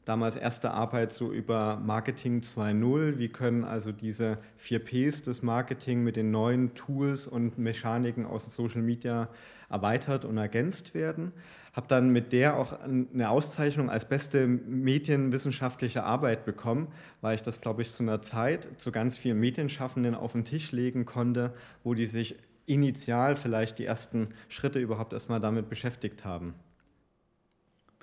damals 0.05 0.35
erste 0.35 0.71
Arbeit 0.71 1.13
so 1.13 1.31
über 1.31 1.77
Marketing 1.77 2.41
2.0. 2.41 3.17
Wie 3.17 3.29
können 3.29 3.63
also 3.63 3.91
diese 3.91 4.37
vier 4.57 4.79
Ps 4.79 5.21
des 5.21 5.43
Marketing 5.43 6.03
mit 6.03 6.15
den 6.15 6.31
neuen 6.31 6.73
Tools 6.73 7.27
und 7.27 7.57
Mechaniken 7.57 8.25
aus 8.25 8.45
Social 8.53 8.81
Media 8.81 9.29
erweitert 9.69 10.25
und 10.25 10.37
ergänzt 10.37 10.93
werden? 10.93 11.31
Habe 11.73 11.87
dann 11.87 12.09
mit 12.09 12.33
der 12.33 12.57
auch 12.57 12.79
eine 12.81 13.29
Auszeichnung 13.29 13.89
als 13.89 14.05
beste 14.05 14.47
medienwissenschaftliche 14.47 16.03
Arbeit 16.03 16.43
bekommen, 16.45 16.87
weil 17.21 17.35
ich 17.35 17.43
das, 17.43 17.61
glaube 17.61 17.83
ich, 17.83 17.91
zu 17.91 18.03
einer 18.03 18.21
Zeit 18.21 18.67
zu 18.77 18.91
ganz 18.91 19.17
vielen 19.17 19.39
Medienschaffenden 19.39 20.15
auf 20.15 20.31
den 20.31 20.45
Tisch 20.45 20.71
legen 20.71 21.05
konnte, 21.05 21.53
wo 21.83 21.93
die 21.93 22.07
sich 22.07 22.37
initial 22.65 23.35
vielleicht 23.35 23.79
die 23.79 23.85
ersten 23.85 24.29
Schritte 24.47 24.79
überhaupt 24.79 25.13
erstmal 25.13 25.39
damit 25.39 25.69
beschäftigt 25.69 26.25
haben. 26.25 26.55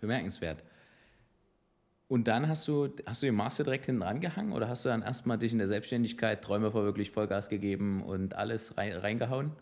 Bemerkenswert. 0.00 0.62
Und 2.08 2.28
dann 2.28 2.48
hast 2.48 2.66
du, 2.68 2.88
hast 3.06 3.22
du 3.22 3.26
den 3.26 3.34
Master 3.36 3.64
direkt 3.64 3.86
hinten 3.86 4.02
rangehangen 4.02 4.52
oder 4.52 4.68
hast 4.68 4.84
du 4.84 4.88
dann 4.88 5.02
erstmal 5.02 5.38
dich 5.38 5.52
in 5.52 5.58
der 5.58 5.68
Selbstständigkeit 5.68 6.42
Träume 6.42 6.70
vor 6.70 6.84
wirklich 6.84 7.10
Vollgas 7.10 7.48
gegeben 7.48 8.02
und 8.02 8.34
alles 8.34 8.76
reingehauen? 8.76 9.56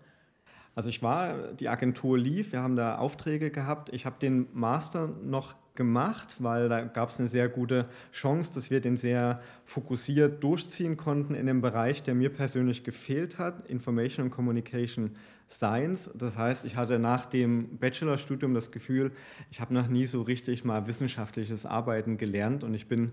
Also 0.75 0.89
ich 0.89 1.03
war, 1.03 1.53
die 1.53 1.69
Agentur 1.69 2.19
lief, 2.19 2.53
wir 2.53 2.61
haben 2.61 2.77
da 2.77 2.99
Aufträge 2.99 3.51
gehabt. 3.51 3.91
Ich 3.93 4.07
habe 4.07 4.17
den 4.21 4.49
Master 4.53 5.09
noch 5.23 5.55
gemacht, 5.75 6.37
weil 6.39 6.69
da 6.69 6.83
gab 6.83 7.11
es 7.11 7.19
eine 7.19 7.29
sehr 7.29 7.49
gute 7.49 7.89
Chance, 8.13 8.53
dass 8.55 8.71
wir 8.71 8.81
den 8.81 8.97
sehr 8.97 9.41
fokussiert 9.65 10.43
durchziehen 10.43 10.97
konnten 10.97 11.35
in 11.35 11.47
dem 11.47 11.61
Bereich, 11.61 12.03
der 12.03 12.15
mir 12.15 12.31
persönlich 12.31 12.85
gefehlt 12.85 13.39
hat, 13.39 13.69
Information 13.69 14.27
and 14.27 14.35
Communication 14.35 15.17
Science. 15.49 16.11
Das 16.15 16.39
heißt, 16.39 16.65
ich 16.65 16.77
hatte 16.77 16.99
nach 16.99 17.27
dem 17.27 17.77
Bachelorstudium 17.79 18.55
das 18.55 18.71
Gefühl, 18.71 19.13
ich 19.51 19.61
habe 19.61 19.75
noch 19.75 19.89
nie 19.89 20.07
so 20.07 20.23
richtig 20.23 20.65
mal 20.65 20.87
wissenschaftliches 20.87 21.67
Arbeiten 21.67 22.19
gelernt 22.19 22.65
und 22.65 22.75
ich 22.75 22.87
bin 22.87 23.13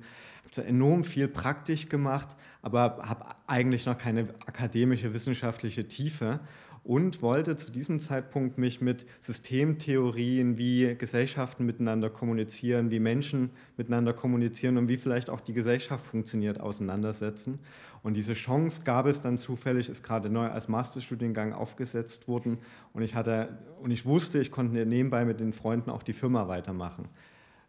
habe 0.57 0.67
enorm 0.67 1.03
viel 1.03 1.27
praktisch 1.27 1.89
gemacht, 1.89 2.35
aber 2.61 2.99
habe 3.01 3.25
eigentlich 3.47 3.85
noch 3.85 3.97
keine 3.97 4.29
akademische 4.45 5.13
wissenschaftliche 5.13 5.87
Tiefe 5.87 6.39
und 6.83 7.21
wollte 7.21 7.55
zu 7.55 7.71
diesem 7.71 7.99
Zeitpunkt 7.99 8.57
mich 8.57 8.81
mit 8.81 9.05
Systemtheorien, 9.19 10.57
wie 10.57 10.95
Gesellschaften 10.95 11.65
miteinander 11.65 12.09
kommunizieren, 12.09 12.89
wie 12.89 12.99
Menschen 12.99 13.51
miteinander 13.77 14.13
kommunizieren 14.13 14.77
und 14.77 14.87
wie 14.87 14.97
vielleicht 14.97 15.29
auch 15.29 15.41
die 15.41 15.53
Gesellschaft 15.53 16.03
funktioniert, 16.03 16.59
auseinandersetzen. 16.59 17.59
Und 18.03 18.15
diese 18.15 18.33
Chance 18.33 18.81
gab 18.83 19.05
es 19.05 19.21
dann 19.21 19.37
zufällig, 19.37 19.89
ist 19.89 20.01
gerade 20.01 20.29
neu 20.29 20.47
als 20.47 20.67
Masterstudiengang 20.67 21.53
aufgesetzt 21.53 22.27
worden 22.27 22.57
und 22.93 23.03
ich 23.03 23.13
hatte 23.13 23.59
und 23.79 23.91
ich 23.91 24.05
wusste, 24.05 24.39
ich 24.39 24.49
konnte 24.49 24.85
nebenbei 24.85 25.23
mit 25.23 25.39
den 25.39 25.53
Freunden 25.53 25.91
auch 25.91 26.01
die 26.01 26.13
Firma 26.13 26.47
weitermachen. 26.47 27.09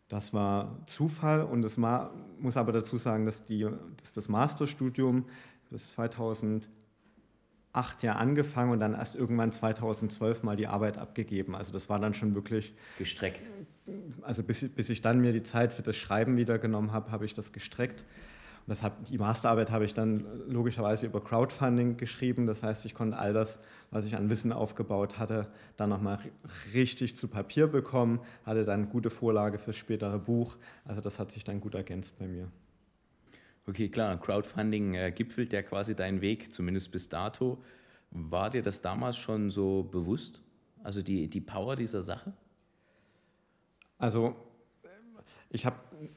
Das 0.09 0.33
war 0.33 0.79
Zufall 0.87 1.43
und 1.43 1.65
es 1.65 1.77
muss 1.77 2.57
aber 2.57 2.73
dazu 2.73 2.97
sagen, 2.97 3.27
dass, 3.27 3.45
die, 3.45 3.67
dass 3.99 4.13
das 4.13 4.29
Masterstudium 4.29 5.27
bis 5.71 5.91
2000 5.91 6.69
acht 7.73 8.03
Jahren 8.03 8.19
angefangen 8.19 8.73
und 8.73 8.81
dann 8.81 8.95
erst 8.95 9.15
irgendwann 9.15 9.53
2012 9.53 10.43
mal 10.43 10.57
die 10.57 10.67
Arbeit 10.67 10.99
abgegeben. 10.99 11.55
Also 11.55 11.73
das 11.73 11.89
war 11.89 11.99
dann 11.99 12.13
schon 12.13 12.35
wirklich 12.35 12.75
gestreckt. 12.99 13.51
Also 14.23 14.43
bis, 14.43 14.69
bis 14.69 14.91
ich 14.91 15.01
dann 15.01 15.21
mir 15.21 15.33
die 15.33 15.43
Zeit 15.43 15.73
für 15.73 15.83
das 15.83 15.97
Schreiben 15.97 16.37
wieder 16.37 16.59
genommen 16.59 16.93
habe, 16.93 17.11
habe 17.11 17.25
ich 17.25 17.33
das 17.35 17.53
gestreckt. 17.53 18.05
Und 18.67 18.71
das 18.71 18.83
hab, 18.83 19.05
die 19.07 19.19
Masterarbeit 19.19 19.71
habe 19.71 19.85
ich 19.85 19.95
dann 19.95 20.25
logischerweise 20.49 21.07
über 21.07 21.23
Crowdfunding 21.23 21.97
geschrieben. 21.97 22.47
Das 22.47 22.63
heißt, 22.63 22.85
ich 22.85 22.95
konnte 22.95 23.19
all 23.19 23.33
das, 23.33 23.59
was 23.91 24.05
ich 24.05 24.15
an 24.17 24.31
Wissen 24.31 24.53
aufgebaut 24.53 25.19
hatte, 25.19 25.49
dann 25.77 25.89
nochmal 25.89 26.19
richtig 26.75 27.17
zu 27.17 27.27
Papier 27.27 27.67
bekommen, 27.67 28.21
hatte 28.45 28.65
dann 28.65 28.91
gute 28.91 29.11
Vorlage 29.11 29.59
fürs 29.59 29.77
spätere 29.77 30.19
Buch. 30.19 30.57
Also 30.85 31.01
das 31.01 31.19
hat 31.19 31.33
sich 31.33 31.43
dann 31.43 31.61
gut 31.61 31.75
ergänzt 31.75 32.17
bei 32.19 32.27
mir. 32.27 32.49
Okay, 33.67 33.89
klar, 33.89 34.19
Crowdfunding 34.21 34.95
äh, 34.95 35.13
gipfelt 35.13 35.53
ja 35.53 35.63
quasi 35.63 35.95
deinen 35.95 36.21
Weg, 36.21 36.53
zumindest 36.53 36.91
bis 36.91 37.09
dato. 37.09 37.63
War 38.11 38.51
dir 38.51 38.63
das 38.63 38.81
damals 38.81 39.17
schon 39.17 39.51
so 39.51 39.85
bewusst? 39.85 40.43
Also 40.83 41.01
die, 41.01 41.29
die 41.29 41.41
Power 41.41 41.77
dieser 41.77 42.03
Sache? 42.03 42.33
Also 43.99 44.35
ich 45.49 45.65
habe 45.65 45.77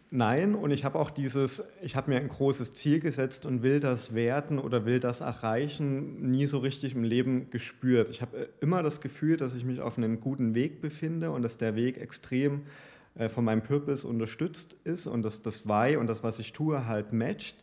nein 0.10 0.56
und 0.56 0.72
ich 0.72 0.86
habe 0.86 0.98
auch 0.98 1.12
dieses, 1.12 1.64
ich 1.84 1.96
habe 1.96 2.10
mir 2.10 2.18
ein 2.18 2.30
großes 2.30 2.74
Ziel 2.74 3.00
gesetzt 3.00 3.46
und 3.46 3.62
will 3.62 3.80
das 3.80 4.16
werden 4.16 4.58
oder 4.58 4.86
will 4.86 5.00
das 5.00 5.22
erreichen, 5.22 6.32
nie 6.32 6.48
so 6.48 6.58
richtig 6.58 6.96
im 6.96 7.04
Leben 7.04 7.50
gespürt. 7.50 8.10
Ich 8.10 8.22
habe 8.22 8.50
immer 8.62 8.82
das 8.82 9.02
Gefühl, 9.02 9.38
dass 9.38 9.54
ich 9.54 9.66
mich 9.66 9.82
auf 9.82 9.98
einem 9.98 10.20
guten 10.20 10.56
Weg 10.56 10.82
befinde 10.82 11.32
und 11.32 11.44
dass 11.44 11.58
der 11.58 11.76
Weg 11.76 11.98
extrem 11.98 12.64
äh, 13.16 13.30
von 13.30 13.46
meinem 13.46 13.62
Purpose 13.62 14.08
unterstützt 14.08 14.76
ist 14.84 15.08
und 15.08 15.24
dass 15.24 15.42
das 15.42 15.68
Why 15.68 15.98
und 15.98 16.08
das, 16.08 16.24
was 16.24 16.40
ich 16.40 16.54
tue, 16.54 16.86
halt 16.86 17.14
matcht. 17.14 17.56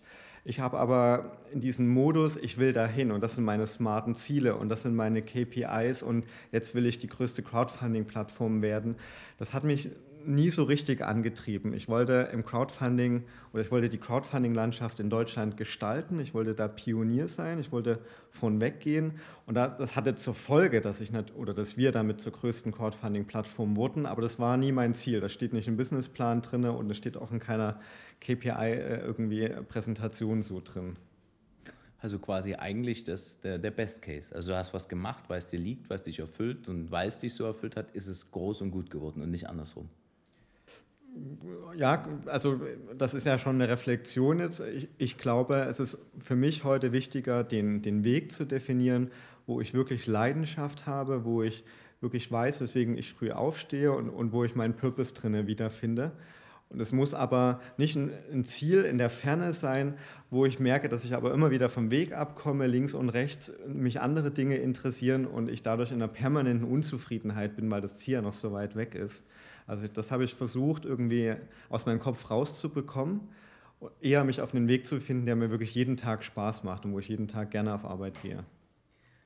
Ich 0.45 0.59
habe 0.59 0.79
aber 0.79 1.39
in 1.53 1.61
diesem 1.61 1.89
Modus, 1.89 2.37
ich 2.37 2.59
will 2.59 2.73
dahin 2.73 3.13
und 3.13 3.21
das 3.23 3.37
sind 3.37 3.45
meine 3.45 3.67
smarten 3.67 4.17
Ziele 4.17 4.57
und 4.57 4.69
das 4.71 4.83
sind 4.83 4.97
meine 4.97 5.23
KPIs 5.23 6.03
und 6.03 6.27
jetzt 6.51 6.75
will 6.75 6.85
ich 6.87 6.99
die 6.99 7.07
größte 7.07 7.43
Crowdfunding-Plattform 7.43 8.61
werden. 8.61 8.97
Das 9.39 9.55
hat 9.55 9.63
mich 9.63 9.91
nie 10.27 10.51
so 10.51 10.65
richtig 10.65 11.03
angetrieben. 11.03 11.73
Ich 11.73 11.89
wollte 11.89 12.29
im 12.33 12.45
Crowdfunding 12.45 13.25
oder 13.53 13.63
ich 13.63 13.71
wollte 13.71 13.89
die 13.89 13.99
Crowdfunding-Landschaft 13.99 15.01
in 15.01 15.11
Deutschland 15.11 15.57
gestalten. 15.57 16.19
Ich 16.21 16.35
wollte 16.35 16.55
da 16.55 16.69
Pionier 16.69 17.29
sein. 17.29 17.59
Ich 17.59 17.73
wollte 17.73 17.99
von 18.31 18.61
weggehen. 18.61 19.13
Und 19.47 19.55
das 19.55 19.97
hatte 19.97 20.15
zur 20.15 20.35
Folge, 20.35 20.81
dass 20.81 21.01
ich 21.01 21.13
nicht, 21.13 21.35
oder 21.35 21.55
dass 21.55 21.77
wir 21.77 21.93
damit 21.93 22.21
zur 22.21 22.33
größten 22.33 22.73
Crowdfunding-Plattform 22.73 23.77
wurden. 23.77 24.07
Aber 24.07 24.23
das 24.23 24.39
war 24.39 24.57
nie 24.57 24.73
mein 24.73 24.95
Ziel. 24.95 25.21
Das 25.21 25.33
steht 25.33 25.53
nicht 25.53 25.69
im 25.69 25.77
Businessplan 25.77 26.43
drin 26.43 26.65
und 26.65 26.91
es 26.91 26.97
steht 26.97 27.17
auch 27.17 27.31
in 27.33 27.39
keiner 27.39 27.81
KPI 28.21 28.51
äh, 28.51 29.01
irgendwie 29.01 29.49
Präsentation 29.69 30.43
so 30.43 30.61
drin. 30.65 30.97
Also 32.03 32.19
quasi 32.19 32.55
eigentlich 32.57 33.05
das, 33.05 33.41
der, 33.41 33.59
der 33.59 33.71
Best 33.71 34.03
Case. 34.03 34.35
Also 34.35 34.51
du 34.51 34.57
hast 34.57 34.75
was 34.75 34.89
gemacht, 34.89 35.25
weil 35.29 35.39
es 35.39 35.47
dir 35.47 35.61
liegt, 35.61 35.89
was 35.89 36.03
dich 36.03 36.19
erfüllt 36.19 36.69
und 36.69 36.91
weil 36.91 37.07
es 37.07 37.19
dich 37.19 37.33
so 37.33 37.45
erfüllt 37.45 37.77
hat, 37.77 37.95
ist 37.95 38.09
es 38.09 38.33
groß 38.33 38.63
und 38.63 38.73
gut 38.73 38.91
geworden 38.91 39.23
und 39.23 39.31
nicht 39.31 39.49
andersrum. 39.49 39.89
Ja, 41.77 42.07
also 42.27 42.61
das 42.97 43.15
ist 43.15 43.27
ja 43.27 43.39
schon 43.39 43.57
eine 43.57 43.69
Reflexion 43.69 44.39
jetzt. 44.39 44.61
Ich, 44.61 44.89
ich, 44.99 45.19
glaube, 45.19 45.57
es 45.69 45.81
ist 45.81 45.99
für 46.19 46.37
mich 46.37 46.65
heute 46.65 46.93
wichtiger, 46.93 47.45
den, 47.45 47.83
den 47.83 48.05
Weg 48.05 48.33
zu 48.33 48.45
definieren, 48.45 49.11
wo 49.47 49.61
ich 49.61 49.75
wirklich 49.75 50.07
Leidenschaft 50.07 50.87
habe, 50.87 51.25
wo 51.25 51.43
ich 51.43 51.65
wirklich 52.01 52.31
weiß, 52.31 52.61
weswegen 52.61 52.97
ich 52.97 53.13
früh 53.13 53.31
aufstehe 53.31 53.93
und, 53.93 54.09
und 54.11 54.33
wo 54.33 54.45
ich 54.45 54.55
meinen 54.55 54.75
Purpose 54.75 55.15
drinne 55.15 55.47
wiederfinde. 55.47 56.13
Und 56.73 56.81
es 56.81 56.91
muss 56.91 57.13
aber 57.13 57.61
nicht 57.77 57.97
ein 57.97 58.45
Ziel 58.45 58.83
in 58.83 58.97
der 58.97 59.11
Ferne 59.11 59.53
sein, 59.53 59.95
wo 60.31 60.47
ich 60.47 60.59
merke, 60.59 60.89
dass 60.89 61.05
ich 61.05 61.15
aber 61.15 61.35
immer 61.35 61.51
wieder 61.51 61.69
vom 61.69 61.91
Weg 61.91 62.13
abkomme, 62.13 62.67
links 62.67 62.95
und 62.95 63.11
rechts 63.11 63.53
mich 63.67 64.01
andere 64.01 64.31
Dinge 64.31 64.57
interessieren 64.57 65.27
und 65.27 65.51
ich 65.51 65.63
dadurch 65.63 65.91
in 65.91 65.97
einer 65.97 66.09
permanenten 66.09 66.67
Unzufriedenheit 66.67 67.57
bin, 67.57 67.71
weil 67.71 67.83
das 67.83 67.99
Ziel 67.99 68.15
ja 68.15 68.23
noch 68.23 68.33
so 68.33 68.53
weit 68.53 68.75
weg 68.75 68.95
ist. 68.95 69.27
Also 69.73 69.87
das 69.87 70.11
habe 70.11 70.23
ich 70.23 70.35
versucht, 70.35 70.85
irgendwie 70.85 71.33
aus 71.71 71.87
meinem 71.87 71.99
Kopf 71.99 72.31
rauszubekommen, 72.31 73.23
eher 74.03 74.23
mich 74.23 74.43
auf 74.43 74.55
einen 74.55 74.69
Weg 74.69 74.87
zu 74.87 75.01
finden, 75.01 75.25
der 75.25 75.35
mir 75.35 75.51
wirklich 75.51 75.75
jeden 75.75 75.97
Tag 75.97 76.27
Spaß 76.27 76.63
macht 76.63 76.85
und 76.85 76.93
wo 76.93 76.99
ich 76.99 77.09
jeden 77.09 77.27
Tag 77.27 77.51
gerne 77.51 77.73
auf 77.73 77.87
Arbeit 77.87 78.21
gehe. 78.21 78.45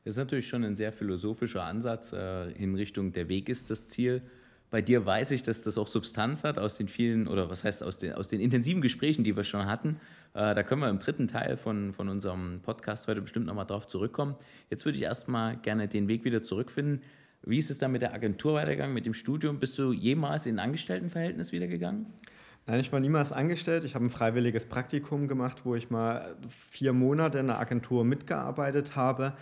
Das 0.04 0.12
ist 0.12 0.18
natürlich 0.18 0.46
schon 0.46 0.62
ein 0.62 0.76
sehr 0.76 0.92
philosophischer 0.92 1.64
Ansatz 1.64 2.12
äh, 2.12 2.52
in 2.52 2.76
Richtung, 2.76 3.12
der 3.12 3.28
Weg 3.28 3.48
ist 3.48 3.70
das 3.70 3.88
Ziel. 3.88 4.22
Bei 4.70 4.80
dir 4.80 5.04
weiß 5.04 5.32
ich, 5.32 5.42
dass 5.42 5.64
das 5.64 5.78
auch 5.78 5.88
Substanz 5.88 6.44
hat 6.44 6.60
aus 6.60 6.76
den 6.76 6.86
vielen, 6.86 7.26
oder 7.26 7.50
was 7.50 7.64
heißt 7.64 7.82
aus 7.82 7.98
den, 7.98 8.12
aus 8.12 8.28
den 8.28 8.38
intensiven 8.38 8.82
Gesprächen, 8.82 9.24
die 9.24 9.36
wir 9.36 9.42
schon 9.42 9.66
hatten. 9.66 9.96
Äh, 10.34 10.54
da 10.54 10.62
können 10.62 10.80
wir 10.80 10.90
im 10.90 11.00
dritten 11.00 11.26
Teil 11.26 11.56
von, 11.56 11.92
von 11.92 12.08
unserem 12.08 12.60
Podcast 12.62 13.08
heute 13.08 13.20
bestimmt 13.20 13.46
nochmal 13.46 13.66
drauf 13.66 13.88
zurückkommen. 13.88 14.36
Jetzt 14.70 14.84
würde 14.84 14.96
ich 14.96 15.02
erstmal 15.02 15.56
gerne 15.56 15.88
den 15.88 16.06
Weg 16.06 16.24
wieder 16.24 16.44
zurückfinden. 16.44 17.02
Wie 17.46 17.58
ist 17.58 17.70
es 17.70 17.78
dann 17.78 17.92
mit 17.92 18.02
der 18.02 18.12
Agentur 18.12 18.54
weitergegangen, 18.54 18.92
mit 18.92 19.06
dem 19.06 19.14
Studium? 19.14 19.58
Bist 19.58 19.78
du 19.78 19.92
jemals 19.92 20.46
in 20.46 20.58
ein 20.58 20.66
Angestelltenverhältnis 20.66 21.52
wiedergegangen? 21.52 22.06
Nein, 22.66 22.80
ich 22.80 22.92
war 22.92 23.00
niemals 23.00 23.32
angestellt. 23.32 23.84
Ich 23.84 23.94
habe 23.94 24.04
ein 24.04 24.10
freiwilliges 24.10 24.64
Praktikum 24.64 25.28
gemacht, 25.28 25.62
wo 25.64 25.76
ich 25.76 25.88
mal 25.88 26.36
vier 26.48 26.92
Monate 26.92 27.38
in 27.38 27.48
einer 27.48 27.60
Agentur 27.60 28.04
mitgearbeitet 28.04 28.96
habe 28.96 29.34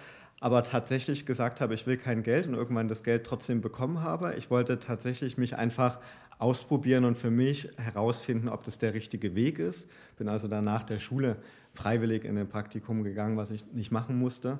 aber 0.44 0.62
tatsächlich 0.62 1.24
gesagt 1.24 1.62
habe, 1.62 1.72
ich 1.72 1.86
will 1.86 1.96
kein 1.96 2.22
Geld 2.22 2.46
und 2.46 2.52
irgendwann 2.52 2.86
das 2.86 3.02
Geld 3.02 3.24
trotzdem 3.24 3.62
bekommen 3.62 4.02
habe. 4.02 4.34
Ich 4.36 4.50
wollte 4.50 4.78
tatsächlich 4.78 5.38
mich 5.38 5.56
einfach 5.56 6.00
ausprobieren 6.38 7.06
und 7.06 7.16
für 7.16 7.30
mich 7.30 7.70
herausfinden, 7.78 8.50
ob 8.50 8.62
das 8.62 8.76
der 8.76 8.92
richtige 8.92 9.34
Weg 9.34 9.58
ist. 9.58 9.88
Bin 10.18 10.28
also 10.28 10.46
dann 10.46 10.64
nach 10.64 10.82
der 10.82 10.98
Schule 10.98 11.36
freiwillig 11.72 12.24
in 12.26 12.36
ein 12.36 12.46
Praktikum 12.46 13.04
gegangen, 13.04 13.38
was 13.38 13.50
ich 13.50 13.64
nicht 13.72 13.90
machen 13.90 14.18
musste. 14.18 14.58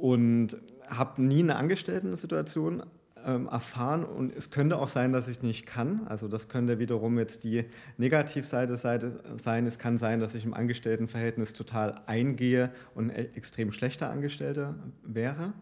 Und 0.00 0.56
habe 0.88 1.22
nie 1.22 1.40
eine 1.40 1.56
Angestellten-Situation 1.56 2.82
ähm, 3.26 3.48
erfahren 3.48 4.04
und 4.04 4.34
es 4.36 4.50
könnte 4.50 4.78
auch 4.78 4.88
sein, 4.88 5.12
dass 5.12 5.26
ich 5.26 5.42
nicht 5.42 5.66
kann. 5.66 6.06
Also 6.06 6.28
das 6.28 6.48
könnte 6.48 6.78
wiederum 6.78 7.18
jetzt 7.18 7.44
die 7.44 7.64
Negativseite 7.98 8.76
sein. 8.76 9.66
Es 9.66 9.78
kann 9.78 9.98
sein, 9.98 10.20
dass 10.20 10.34
ich 10.34 10.44
im 10.44 10.54
Angestelltenverhältnis 10.54 11.52
total 11.52 12.00
eingehe 12.06 12.70
und 12.94 13.10
ein 13.10 13.34
extrem 13.34 13.72
schlechter 13.72 14.10
Angestellter 14.10 14.76
wäre. 15.02 15.52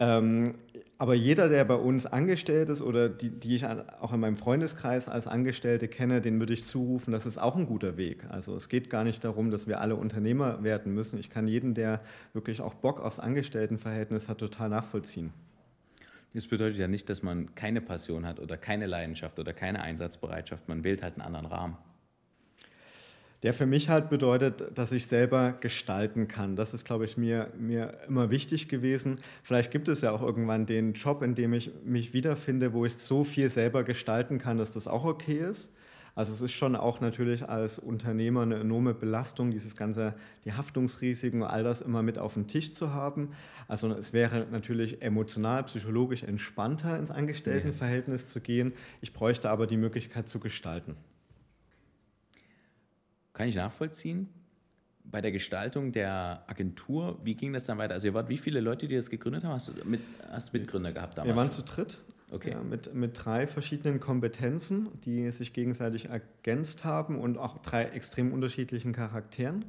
Ähm, 0.00 0.54
aber 0.96 1.14
jeder, 1.14 1.48
der 1.48 1.64
bei 1.64 1.74
uns 1.74 2.06
angestellt 2.06 2.68
ist 2.70 2.82
oder 2.82 3.08
die, 3.08 3.30
die 3.30 3.54
ich 3.54 3.66
auch 3.66 4.12
in 4.12 4.20
meinem 4.20 4.36
Freundeskreis 4.36 5.08
als 5.08 5.26
Angestellte 5.26 5.88
kenne, 5.88 6.20
den 6.20 6.40
würde 6.40 6.54
ich 6.54 6.64
zurufen, 6.64 7.12
das 7.12 7.26
ist 7.26 7.38
auch 7.38 7.56
ein 7.56 7.66
guter 7.66 7.96
Weg. 7.96 8.24
Also 8.30 8.56
es 8.56 8.68
geht 8.68 8.90
gar 8.90 9.04
nicht 9.04 9.24
darum, 9.24 9.50
dass 9.50 9.66
wir 9.66 9.80
alle 9.80 9.96
Unternehmer 9.96 10.62
werden 10.62 10.94
müssen. 10.94 11.18
Ich 11.18 11.30
kann 11.30 11.48
jeden, 11.48 11.74
der 11.74 12.00
wirklich 12.32 12.60
auch 12.60 12.74
Bock 12.74 13.00
aufs 13.00 13.18
Angestelltenverhältnis 13.18 14.28
hat, 14.28 14.38
total 14.38 14.70
nachvollziehen. 14.70 15.32
Das 16.32 16.46
bedeutet 16.46 16.78
ja 16.78 16.88
nicht, 16.88 17.08
dass 17.10 17.22
man 17.22 17.54
keine 17.54 17.80
Passion 17.80 18.24
hat 18.24 18.40
oder 18.40 18.56
keine 18.56 18.86
Leidenschaft 18.86 19.38
oder 19.38 19.52
keine 19.52 19.82
Einsatzbereitschaft. 19.82 20.68
Man 20.68 20.84
wählt 20.84 21.02
halt 21.02 21.14
einen 21.14 21.22
anderen 21.22 21.46
Rahmen. 21.46 21.76
Der 23.42 23.54
für 23.54 23.64
mich 23.64 23.88
halt 23.88 24.10
bedeutet, 24.10 24.76
dass 24.76 24.92
ich 24.92 25.06
selber 25.06 25.52
gestalten 25.52 26.28
kann. 26.28 26.56
Das 26.56 26.74
ist, 26.74 26.84
glaube 26.84 27.06
ich, 27.06 27.16
mir, 27.16 27.48
mir 27.58 27.94
immer 28.06 28.30
wichtig 28.30 28.68
gewesen. 28.68 29.18
Vielleicht 29.42 29.70
gibt 29.70 29.88
es 29.88 30.02
ja 30.02 30.10
auch 30.12 30.20
irgendwann 30.20 30.66
den 30.66 30.92
Job, 30.92 31.22
in 31.22 31.34
dem 31.34 31.54
ich 31.54 31.70
mich 31.84 32.12
wiederfinde, 32.12 32.74
wo 32.74 32.84
ich 32.84 32.94
so 32.94 33.24
viel 33.24 33.48
selber 33.48 33.82
gestalten 33.82 34.38
kann, 34.38 34.58
dass 34.58 34.74
das 34.74 34.86
auch 34.86 35.04
okay 35.04 35.38
ist. 35.38 35.72
Also 36.14 36.32
es 36.32 36.40
ist 36.40 36.52
schon 36.52 36.76
auch 36.76 37.00
natürlich 37.00 37.48
als 37.48 37.78
Unternehmer 37.78 38.42
eine 38.42 38.56
enorme 38.56 38.94
Belastung, 38.94 39.50
dieses 39.50 39.76
ganze, 39.76 40.14
die 40.44 40.52
Haftungsrisiken, 40.52 41.42
all 41.42 41.62
das 41.62 41.80
immer 41.80 42.02
mit 42.02 42.18
auf 42.18 42.34
den 42.34 42.46
Tisch 42.46 42.74
zu 42.74 42.92
haben. 42.92 43.30
Also 43.68 43.88
es 43.92 44.12
wäre 44.12 44.46
natürlich 44.50 45.02
emotional, 45.02 45.64
psychologisch 45.64 46.24
entspannter 46.24 46.98
ins 46.98 47.10
Angestelltenverhältnis 47.10 48.26
zu 48.26 48.40
gehen. 48.40 48.72
Ich 49.00 49.12
bräuchte 49.12 49.48
aber 49.48 49.66
die 49.66 49.76
Möglichkeit 49.76 50.28
zu 50.28 50.40
gestalten. 50.40 50.96
Kann 53.40 53.48
ich 53.48 53.54
nachvollziehen. 53.54 54.28
Bei 55.02 55.22
der 55.22 55.32
Gestaltung 55.32 55.92
der 55.92 56.44
Agentur, 56.46 57.18
wie 57.24 57.34
ging 57.34 57.54
das 57.54 57.64
dann 57.64 57.78
weiter? 57.78 57.94
Also 57.94 58.08
ihr 58.08 58.12
wart 58.12 58.28
wie 58.28 58.36
viele 58.36 58.60
Leute, 58.60 58.86
die 58.86 58.96
das 58.96 59.08
gegründet 59.08 59.44
haben? 59.44 59.54
Hast 59.54 59.68
du 59.68 59.72
mit, 59.88 60.02
hast 60.30 60.52
Mitgründer 60.52 60.92
gehabt 60.92 61.16
damals? 61.16 61.34
Wir 61.34 61.36
waren 61.40 61.50
zu 61.50 61.62
dritt. 61.62 61.96
Okay. 62.30 62.50
Ja, 62.50 62.62
mit, 62.62 62.92
mit 62.92 63.12
drei 63.14 63.46
verschiedenen 63.46 63.98
Kompetenzen, 63.98 64.90
die 65.06 65.30
sich 65.30 65.54
gegenseitig 65.54 66.10
ergänzt 66.10 66.84
haben 66.84 67.18
und 67.18 67.38
auch 67.38 67.62
drei 67.62 67.84
extrem 67.84 68.34
unterschiedlichen 68.34 68.92
Charakteren. 68.92 69.64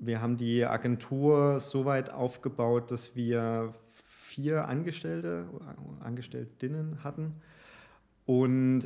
Wir 0.00 0.20
haben 0.20 0.36
die 0.36 0.64
Agentur 0.64 1.60
so 1.60 1.84
weit 1.84 2.10
aufgebaut, 2.10 2.90
dass 2.90 3.14
wir 3.14 3.72
vier 3.92 4.66
Angestellte, 4.66 5.44
Angestelltinnen 6.00 7.04
hatten. 7.04 7.34
Und 8.28 8.82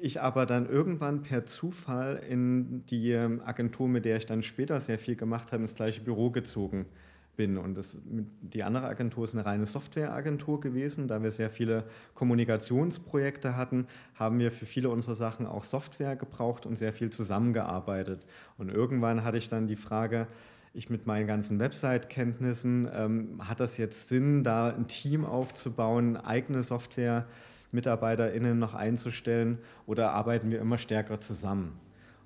ich 0.00 0.22
aber 0.22 0.46
dann 0.46 0.68
irgendwann 0.68 1.22
per 1.22 1.46
Zufall 1.46 2.22
in 2.30 2.86
die 2.86 3.12
Agentur, 3.16 3.88
mit 3.88 4.04
der 4.04 4.18
ich 4.18 4.26
dann 4.26 4.44
später 4.44 4.80
sehr 4.80 5.00
viel 5.00 5.16
gemacht 5.16 5.50
habe, 5.50 5.62
ins 5.62 5.74
gleiche 5.74 6.00
Büro 6.00 6.30
gezogen 6.30 6.86
bin. 7.34 7.58
Und 7.58 7.74
das, 7.74 7.98
die 8.04 8.62
andere 8.62 8.86
Agentur 8.86 9.24
ist 9.24 9.34
eine 9.34 9.44
reine 9.44 9.66
Softwareagentur 9.66 10.60
gewesen. 10.60 11.08
Da 11.08 11.24
wir 11.24 11.32
sehr 11.32 11.50
viele 11.50 11.82
Kommunikationsprojekte 12.14 13.56
hatten, 13.56 13.88
haben 14.14 14.38
wir 14.38 14.52
für 14.52 14.64
viele 14.64 14.90
unserer 14.90 15.16
Sachen 15.16 15.44
auch 15.46 15.64
Software 15.64 16.14
gebraucht 16.14 16.64
und 16.64 16.76
sehr 16.76 16.92
viel 16.92 17.10
zusammengearbeitet. 17.10 18.24
Und 18.58 18.70
irgendwann 18.70 19.24
hatte 19.24 19.38
ich 19.38 19.48
dann 19.48 19.66
die 19.66 19.74
Frage, 19.74 20.28
ich 20.72 20.88
mit 20.88 21.04
meinen 21.04 21.26
ganzen 21.26 21.58
Website-Kenntnissen, 21.58 22.88
ähm, 22.94 23.40
hat 23.48 23.58
das 23.58 23.76
jetzt 23.76 24.06
Sinn, 24.06 24.44
da 24.44 24.68
ein 24.68 24.86
Team 24.86 25.24
aufzubauen, 25.24 26.16
eigene 26.16 26.62
Software 26.62 27.26
MitarbeiterInnen 27.74 28.58
noch 28.58 28.74
einzustellen 28.74 29.58
oder 29.86 30.12
arbeiten 30.12 30.50
wir 30.50 30.60
immer 30.60 30.78
stärker 30.78 31.20
zusammen? 31.20 31.78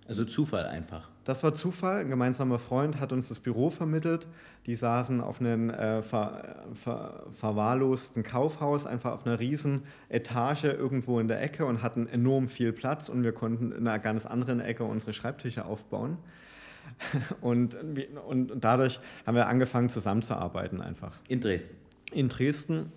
Also 0.08 0.24
Zufall 0.24 0.64
einfach. 0.64 1.11
Das 1.24 1.44
war 1.44 1.52
Zufall. 1.52 2.00
Ein 2.00 2.08
gemeinsamer 2.08 2.58
Freund 2.58 2.98
hat 2.98 3.12
uns 3.12 3.28
das 3.28 3.40
Büro 3.40 3.68
vermittelt. 3.68 4.26
Die 4.64 4.74
saßen 4.74 5.20
auf 5.20 5.40
einem 5.40 5.68
äh, 5.68 6.00
ver, 6.00 6.64
ver, 6.72 7.26
verwahrlosten 7.34 8.22
Kaufhaus, 8.22 8.87
einfach 8.87 9.12
auf 9.12 9.26
einer 9.26 9.38
riesen 9.38 9.82
Etage 10.08 10.64
irgendwo 10.64 11.20
in 11.20 11.28
der 11.28 11.42
Ecke 11.42 11.66
und 11.66 11.82
hatten 11.82 12.06
enorm 12.06 12.48
viel 12.48 12.72
Platz 12.72 13.11
und 13.11 13.22
wir 13.22 13.32
konnten 13.32 13.70
in 13.70 13.87
einer 13.87 13.98
ganz 13.98 14.24
anderen 14.24 14.61
Ecke 14.61 14.84
unsere 14.84 15.12
Schreibtische 15.12 15.66
aufbauen. 15.66 16.16
Und, 17.42 17.76
und 18.26 18.52
dadurch 18.64 18.98
haben 19.26 19.34
wir 19.34 19.46
angefangen 19.46 19.90
zusammenzuarbeiten 19.90 20.80
einfach. 20.80 21.12
In 21.28 21.40
Dresden? 21.40 21.76
In 22.12 22.30
Dresden 22.30 22.90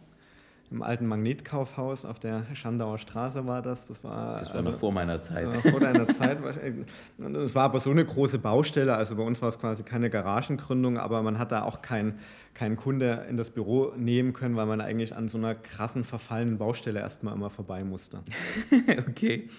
im 0.72 0.82
alten 0.82 1.06
Magnetkaufhaus 1.06 2.06
auf 2.06 2.20
der 2.20 2.46
Schandauer 2.54 2.98
Straße 2.98 3.46
war 3.46 3.62
das. 3.62 3.88
Das 3.88 4.04
war, 4.04 4.40
das 4.40 4.50
war 4.50 4.58
also, 4.58 4.72
noch 4.72 4.80
vor 4.80 4.94
meiner 4.94 5.20
Zeit. 5.20 5.48
vor 5.62 5.80
deiner 5.80 6.08
Zeit. 6.08 6.40
Es 7.18 7.56
war 7.56 7.64
aber 7.64 7.80
so 7.80 7.92
eine 7.92 8.06
große 8.06 8.40
Baustelle. 8.40 8.96
Also 8.96 9.16
bei 9.18 9.24
uns 9.24 9.42
war 9.42 9.50
es 9.50 9.60
quasi 9.60 9.84
keine 9.84 10.10
Garagengründung, 10.10 10.98
aber 10.98 11.22
man 11.22 11.38
hat 11.38 11.52
da 11.52 11.64
auch 11.64 11.82
keinen 11.82 12.20
kein 12.54 12.76
Kunde 12.76 13.26
in 13.30 13.38
das 13.38 13.50
Büro 13.50 13.94
nehmen 13.98 14.34
können, 14.34 14.56
weil 14.56 14.66
man 14.66 14.82
eigentlich 14.82 15.16
an 15.16 15.28
so 15.28 15.38
einer 15.38 15.56
krassen, 15.56 16.04
verfallenen 16.04 16.58
Baustelle 16.58 17.00
erstmal 17.00 17.34
immer 17.34 17.50
vorbei 17.50 17.84
musste. 17.84 18.24
okay. 19.10 19.50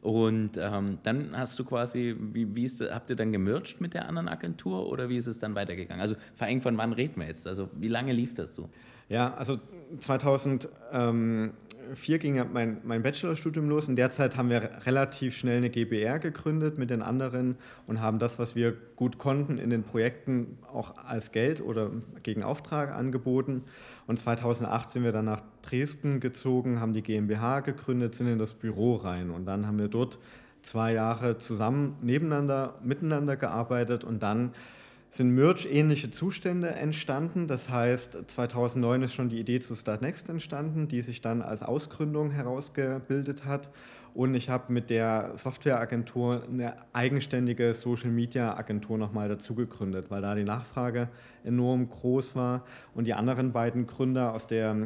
Und 0.00 0.58
ähm, 0.58 0.98
dann 1.04 1.36
hast 1.36 1.56
du 1.58 1.64
quasi, 1.64 2.16
wie, 2.18 2.54
wie 2.56 2.64
ist, 2.64 2.82
habt 2.82 3.10
ihr 3.10 3.16
dann 3.16 3.30
gemercht 3.30 3.80
mit 3.80 3.94
der 3.94 4.08
anderen 4.08 4.28
Agentur 4.28 4.88
oder 4.88 5.08
wie 5.08 5.16
ist 5.16 5.28
es 5.28 5.38
dann 5.38 5.54
weitergegangen? 5.54 6.00
Also 6.00 6.16
vor 6.34 6.48
allem 6.48 6.60
von 6.60 6.76
wann 6.76 6.92
reden 6.92 7.20
wir 7.20 7.28
jetzt? 7.28 7.46
Also 7.46 7.70
wie 7.74 7.88
lange 7.88 8.12
lief 8.12 8.34
das 8.34 8.54
so? 8.54 8.68
Ja, 9.12 9.34
also 9.34 9.60
2004 9.98 12.18
ging 12.18 12.42
mein, 12.50 12.78
mein 12.82 13.02
Bachelorstudium 13.02 13.68
los. 13.68 13.86
In 13.86 13.94
der 13.94 14.10
Zeit 14.10 14.38
haben 14.38 14.48
wir 14.48 14.86
relativ 14.86 15.36
schnell 15.36 15.58
eine 15.58 15.68
GBR 15.68 16.18
gegründet 16.18 16.78
mit 16.78 16.88
den 16.88 17.02
anderen 17.02 17.56
und 17.86 18.00
haben 18.00 18.18
das, 18.18 18.38
was 18.38 18.56
wir 18.56 18.74
gut 18.96 19.18
konnten, 19.18 19.58
in 19.58 19.68
den 19.68 19.82
Projekten 19.82 20.56
auch 20.72 20.96
als 20.96 21.30
Geld 21.30 21.60
oder 21.60 21.90
gegen 22.22 22.42
Auftrag 22.42 22.90
angeboten. 22.90 23.64
Und 24.06 24.18
2008 24.18 24.88
sind 24.88 25.04
wir 25.04 25.12
dann 25.12 25.26
nach 25.26 25.42
Dresden 25.60 26.20
gezogen, 26.20 26.80
haben 26.80 26.94
die 26.94 27.02
GmbH 27.02 27.60
gegründet, 27.60 28.14
sind 28.14 28.28
in 28.28 28.38
das 28.38 28.54
Büro 28.54 28.94
rein. 28.94 29.28
Und 29.28 29.44
dann 29.44 29.66
haben 29.66 29.76
wir 29.76 29.88
dort 29.88 30.18
zwei 30.62 30.94
Jahre 30.94 31.36
zusammen 31.36 31.98
nebeneinander, 32.00 32.76
miteinander 32.82 33.36
gearbeitet 33.36 34.04
und 34.04 34.22
dann 34.22 34.54
sind 35.12 35.34
Merge-ähnliche 35.34 36.10
Zustände 36.10 36.70
entstanden. 36.70 37.46
Das 37.46 37.68
heißt, 37.68 38.18
2009 38.28 39.02
ist 39.02 39.14
schon 39.14 39.28
die 39.28 39.38
Idee 39.38 39.60
zu 39.60 39.74
Startnext 39.74 40.30
entstanden, 40.30 40.88
die 40.88 41.02
sich 41.02 41.20
dann 41.20 41.42
als 41.42 41.62
Ausgründung 41.62 42.30
herausgebildet 42.30 43.44
hat. 43.44 43.68
Und 44.14 44.34
ich 44.34 44.50
habe 44.50 44.70
mit 44.70 44.90
der 44.90 45.32
Softwareagentur 45.36 46.42
eine 46.46 46.74
eigenständige 46.92 47.72
Social-Media-Agentur 47.72 48.98
nochmal 48.98 49.28
dazu 49.28 49.54
gegründet, 49.54 50.10
weil 50.10 50.20
da 50.20 50.34
die 50.34 50.44
Nachfrage 50.44 51.08
enorm 51.44 51.88
groß 51.88 52.36
war. 52.36 52.64
Und 52.94 53.06
die 53.06 53.14
anderen 53.14 53.52
beiden 53.52 53.86
Gründer 53.86 54.34
aus 54.34 54.46
der 54.46 54.76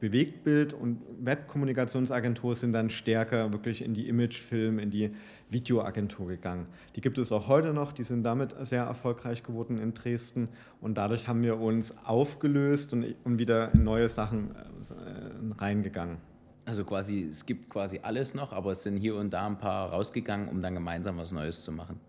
Bewegtbild- 0.00 0.72
und 0.72 1.02
Webkommunikationsagentur 1.20 2.54
sind 2.54 2.72
dann 2.72 2.88
stärker 2.90 3.52
wirklich 3.52 3.84
in 3.84 3.94
die 3.94 4.08
Imagefilm, 4.08 4.78
in 4.78 4.90
die 4.90 5.10
Videoagentur 5.50 6.28
gegangen. 6.28 6.66
Die 6.94 7.00
gibt 7.00 7.18
es 7.18 7.32
auch 7.32 7.48
heute 7.48 7.72
noch, 7.72 7.92
die 7.92 8.04
sind 8.04 8.22
damit 8.22 8.54
sehr 8.60 8.84
erfolgreich 8.84 9.42
geworden 9.42 9.78
in 9.78 9.94
Dresden. 9.94 10.48
Und 10.80 10.96
dadurch 10.96 11.26
haben 11.26 11.42
wir 11.42 11.58
uns 11.58 11.96
aufgelöst 12.04 12.92
und, 12.92 13.16
und 13.24 13.40
wieder 13.40 13.74
in 13.74 13.82
neue 13.82 14.08
Sachen 14.08 14.54
äh, 14.54 15.54
reingegangen. 15.58 16.18
Also 16.66 16.84
quasi, 16.84 17.28
es 17.30 17.46
gibt 17.46 17.70
quasi 17.70 18.00
alles 18.02 18.34
noch, 18.34 18.52
aber 18.52 18.72
es 18.72 18.82
sind 18.82 18.96
hier 18.96 19.14
und 19.14 19.32
da 19.32 19.46
ein 19.46 19.56
paar 19.56 19.90
rausgegangen, 19.90 20.48
um 20.48 20.62
dann 20.62 20.74
gemeinsam 20.74 21.16
was 21.16 21.30
Neues 21.30 21.62
zu 21.62 21.70
machen. 21.70 22.00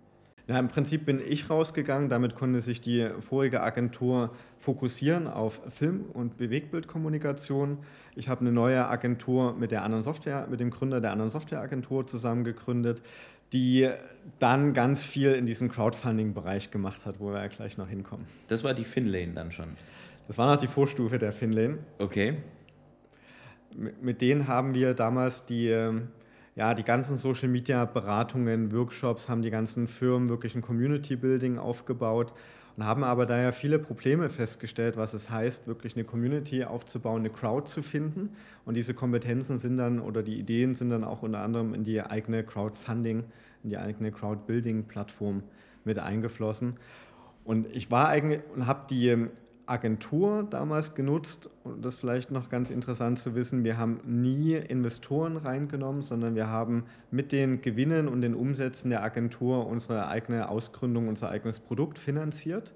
Ja, 0.48 0.58
im 0.58 0.68
Prinzip 0.68 1.06
bin 1.06 1.22
ich 1.24 1.50
rausgegangen. 1.50 2.10
Damit 2.10 2.36
konnte 2.36 2.62
sich 2.62 2.82
die 2.82 3.08
vorige 3.20 3.62
Agentur 3.62 4.32
fokussieren 4.58 5.28
auf 5.28 5.62
Film- 5.70 6.06
und 6.14 6.38
Bewegtbildkommunikation. 6.38 7.78
Ich 8.16 8.30
habe 8.30 8.42
eine 8.42 8.52
neue 8.52 8.88
Agentur 8.88 9.54
mit 9.54 9.72
der 9.72 9.84
anderen 9.84 10.04
Software, 10.04 10.48
mit 10.50 10.60
dem 10.60 10.72
Gründer 10.72 11.02
der 11.02 11.12
anderen 11.12 11.30
Softwareagentur 11.30 12.08
zusammen 12.08 12.44
gegründet, 12.44 13.02
die 13.54 13.90
dann 14.40 14.74
ganz 14.74 15.06
viel 15.06 15.34
in 15.34 15.46
diesem 15.46 15.70
Crowdfunding-Bereich 15.70 16.72
gemacht 16.72 17.06
hat, 17.06 17.20
wo 17.20 17.32
wir 17.32 17.42
ja 17.42 17.48
gleich 17.48 17.78
noch 17.78 17.90
hinkommen. 17.90 18.26
Das 18.48 18.64
war 18.64 18.74
die 18.74 18.86
Finlane 18.86 19.34
dann 19.34 19.52
schon. 19.52 19.78
Das 20.28 20.38
war 20.38 20.52
noch 20.52 20.60
die 20.60 20.68
Vorstufe 20.68 21.20
der 21.20 21.32
Finlane. 21.32 21.78
Okay 22.00 22.38
mit 24.02 24.22
denen 24.22 24.48
haben 24.48 24.74
wir 24.74 24.94
damals 24.94 25.46
die, 25.46 25.68
ähm, 25.68 26.08
ja, 26.56 26.74
die 26.74 26.84
ganzen 26.84 27.18
Social 27.18 27.48
Media 27.48 27.86
Beratungen, 27.86 28.72
Workshops, 28.72 29.30
haben 29.30 29.42
die 29.42 29.52
ganzen 29.52 29.88
Firmen 29.88 30.30
wirklich 30.30 30.56
ein 30.56 30.62
Community 30.62 31.16
Building 31.16 31.58
aufgebaut 31.60 32.34
und 32.76 32.86
haben 32.86 33.04
aber 33.04 33.26
daher 33.26 33.54
viele 33.54 33.80
Probleme 33.80 34.30
festgestellt, 34.30 34.98
was 34.98 35.14
es 35.14 35.30
heißt, 35.30 35.68
wirklich 35.68 35.96
eine 35.96 36.06
Community 36.06 36.64
aufzubauen, 36.64 37.22
eine 37.22 37.32
Crowd 37.32 37.68
zu 37.68 37.82
finden. 37.82 38.30
Und 38.66 38.76
diese 38.76 38.94
Kompetenzen 38.94 39.58
sind 39.58 39.78
dann 39.78 40.00
oder 40.00 40.22
die 40.22 40.40
Ideen 40.40 40.76
sind 40.76 40.92
dann 40.92 41.04
auch 41.04 41.24
unter 41.24 41.40
anderem 41.40 41.74
in 41.74 41.84
die 41.84 42.02
eigene 42.02 42.44
Crowdfunding, 42.44 43.24
in 43.64 43.70
die 43.70 43.78
eigene 43.78 44.12
Crowdbuilding-Plattform 44.12 45.42
mit 45.86 45.98
eingeflossen. 45.98 46.76
Und 47.46 47.68
ich 47.76 47.90
war 47.90 48.10
eigentlich 48.10 48.42
und 48.54 48.68
habe 48.68 48.82
die 48.90 49.08
ähm, 49.10 49.32
Agentur 49.68 50.48
damals 50.50 50.96
genutzt 50.96 51.50
und 51.64 51.84
das 51.84 51.98
vielleicht 51.98 52.32
noch 52.32 52.50
ganz 52.50 52.70
interessant 52.70 53.20
zu 53.20 53.36
wissen, 53.36 53.64
wir 53.64 53.78
haben 53.78 54.00
nie 54.06 54.54
Investoren 54.54 55.38
reingenommen, 55.38 56.02
sondern 56.02 56.36
wir 56.36 56.48
haben 56.48 56.86
mit 57.12 57.32
den 57.32 57.62
Gewinnen 57.62 58.08
und 58.08 58.22
den 58.22 58.34
Umsätzen 58.34 58.90
der 58.90 59.04
Agentur 59.04 59.68
unsere 59.68 60.08
eigene 60.08 60.50
Ausgründung, 60.50 61.08
unser 61.10 61.30
eigenes 61.30 61.60
Produkt 61.60 62.00
finanziert. 62.00 62.74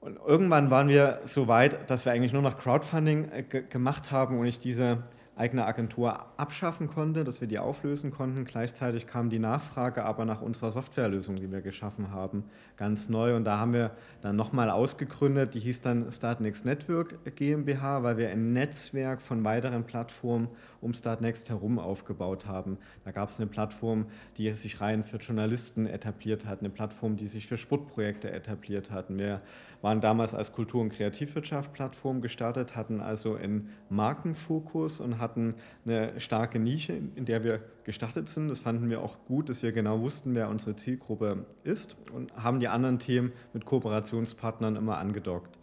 Und 0.00 0.18
irgendwann 0.24 0.70
waren 0.70 0.88
wir 0.88 1.20
so 1.24 1.48
weit, 1.48 1.90
dass 1.90 2.04
wir 2.04 2.12
eigentlich 2.12 2.32
nur 2.32 2.42
noch 2.42 2.58
Crowdfunding 2.58 3.28
äh, 3.30 3.42
gemacht 3.42 4.12
haben 4.12 4.38
und 4.38 4.46
ich 4.46 4.58
diese 4.58 4.98
eigene 5.36 5.66
Agentur 5.66 6.26
abschaffen 6.38 6.88
konnte, 6.88 7.22
dass 7.22 7.42
wir 7.42 7.48
die 7.48 7.58
auflösen 7.58 8.10
konnten. 8.10 8.44
Gleichzeitig 8.44 9.06
kam 9.06 9.28
die 9.28 9.38
Nachfrage 9.38 10.04
aber 10.04 10.24
nach 10.24 10.40
unserer 10.40 10.72
Softwarelösung, 10.72 11.36
die 11.36 11.52
wir 11.52 11.60
geschaffen 11.60 12.10
haben, 12.10 12.44
ganz 12.78 13.10
neu. 13.10 13.36
Und 13.36 13.44
da 13.44 13.58
haben 13.58 13.74
wir 13.74 13.90
dann 14.22 14.34
nochmal 14.34 14.70
ausgegründet, 14.70 15.54
die 15.54 15.60
hieß 15.60 15.82
dann 15.82 16.10
Startnext 16.10 16.64
Network 16.64 17.18
GmbH, 17.36 18.02
weil 18.02 18.16
wir 18.16 18.30
ein 18.30 18.54
Netzwerk 18.54 19.20
von 19.20 19.44
weiteren 19.44 19.84
Plattformen 19.84 20.48
um 20.86 20.94
Startnext 20.94 21.50
herum 21.50 21.78
aufgebaut 21.80 22.46
haben. 22.46 22.78
Da 23.04 23.10
gab 23.10 23.28
es 23.28 23.38
eine 23.38 23.48
Plattform, 23.48 24.06
die 24.36 24.50
sich 24.54 24.80
rein 24.80 25.02
für 25.02 25.16
Journalisten 25.16 25.86
etabliert 25.86 26.46
hat, 26.46 26.60
eine 26.60 26.70
Plattform, 26.70 27.16
die 27.16 27.26
sich 27.26 27.48
für 27.48 27.58
Sportprojekte 27.58 28.30
etabliert 28.30 28.92
hat. 28.92 29.06
Wir 29.10 29.42
waren 29.82 30.00
damals 30.00 30.32
als 30.32 30.52
Kultur- 30.52 30.80
und 30.82 30.92
Kreativwirtschaft-Plattform 30.92 32.20
gestartet, 32.20 32.76
hatten 32.76 33.00
also 33.00 33.34
einen 33.34 33.70
Markenfokus 33.90 35.00
und 35.00 35.18
hatten 35.18 35.54
eine 35.84 36.18
starke 36.20 36.60
Nische, 36.60 36.94
in 37.16 37.24
der 37.24 37.42
wir 37.42 37.60
gestartet 37.82 38.28
sind. 38.28 38.48
Das 38.48 38.60
fanden 38.60 38.88
wir 38.88 39.02
auch 39.02 39.18
gut, 39.26 39.48
dass 39.48 39.64
wir 39.64 39.72
genau 39.72 40.00
wussten, 40.00 40.34
wer 40.36 40.48
unsere 40.48 40.76
Zielgruppe 40.76 41.46
ist 41.64 41.96
und 42.12 42.32
haben 42.36 42.60
die 42.60 42.68
anderen 42.68 43.00
Themen 43.00 43.32
mit 43.52 43.64
Kooperationspartnern 43.64 44.76
immer 44.76 44.98
angedockt. 44.98 45.58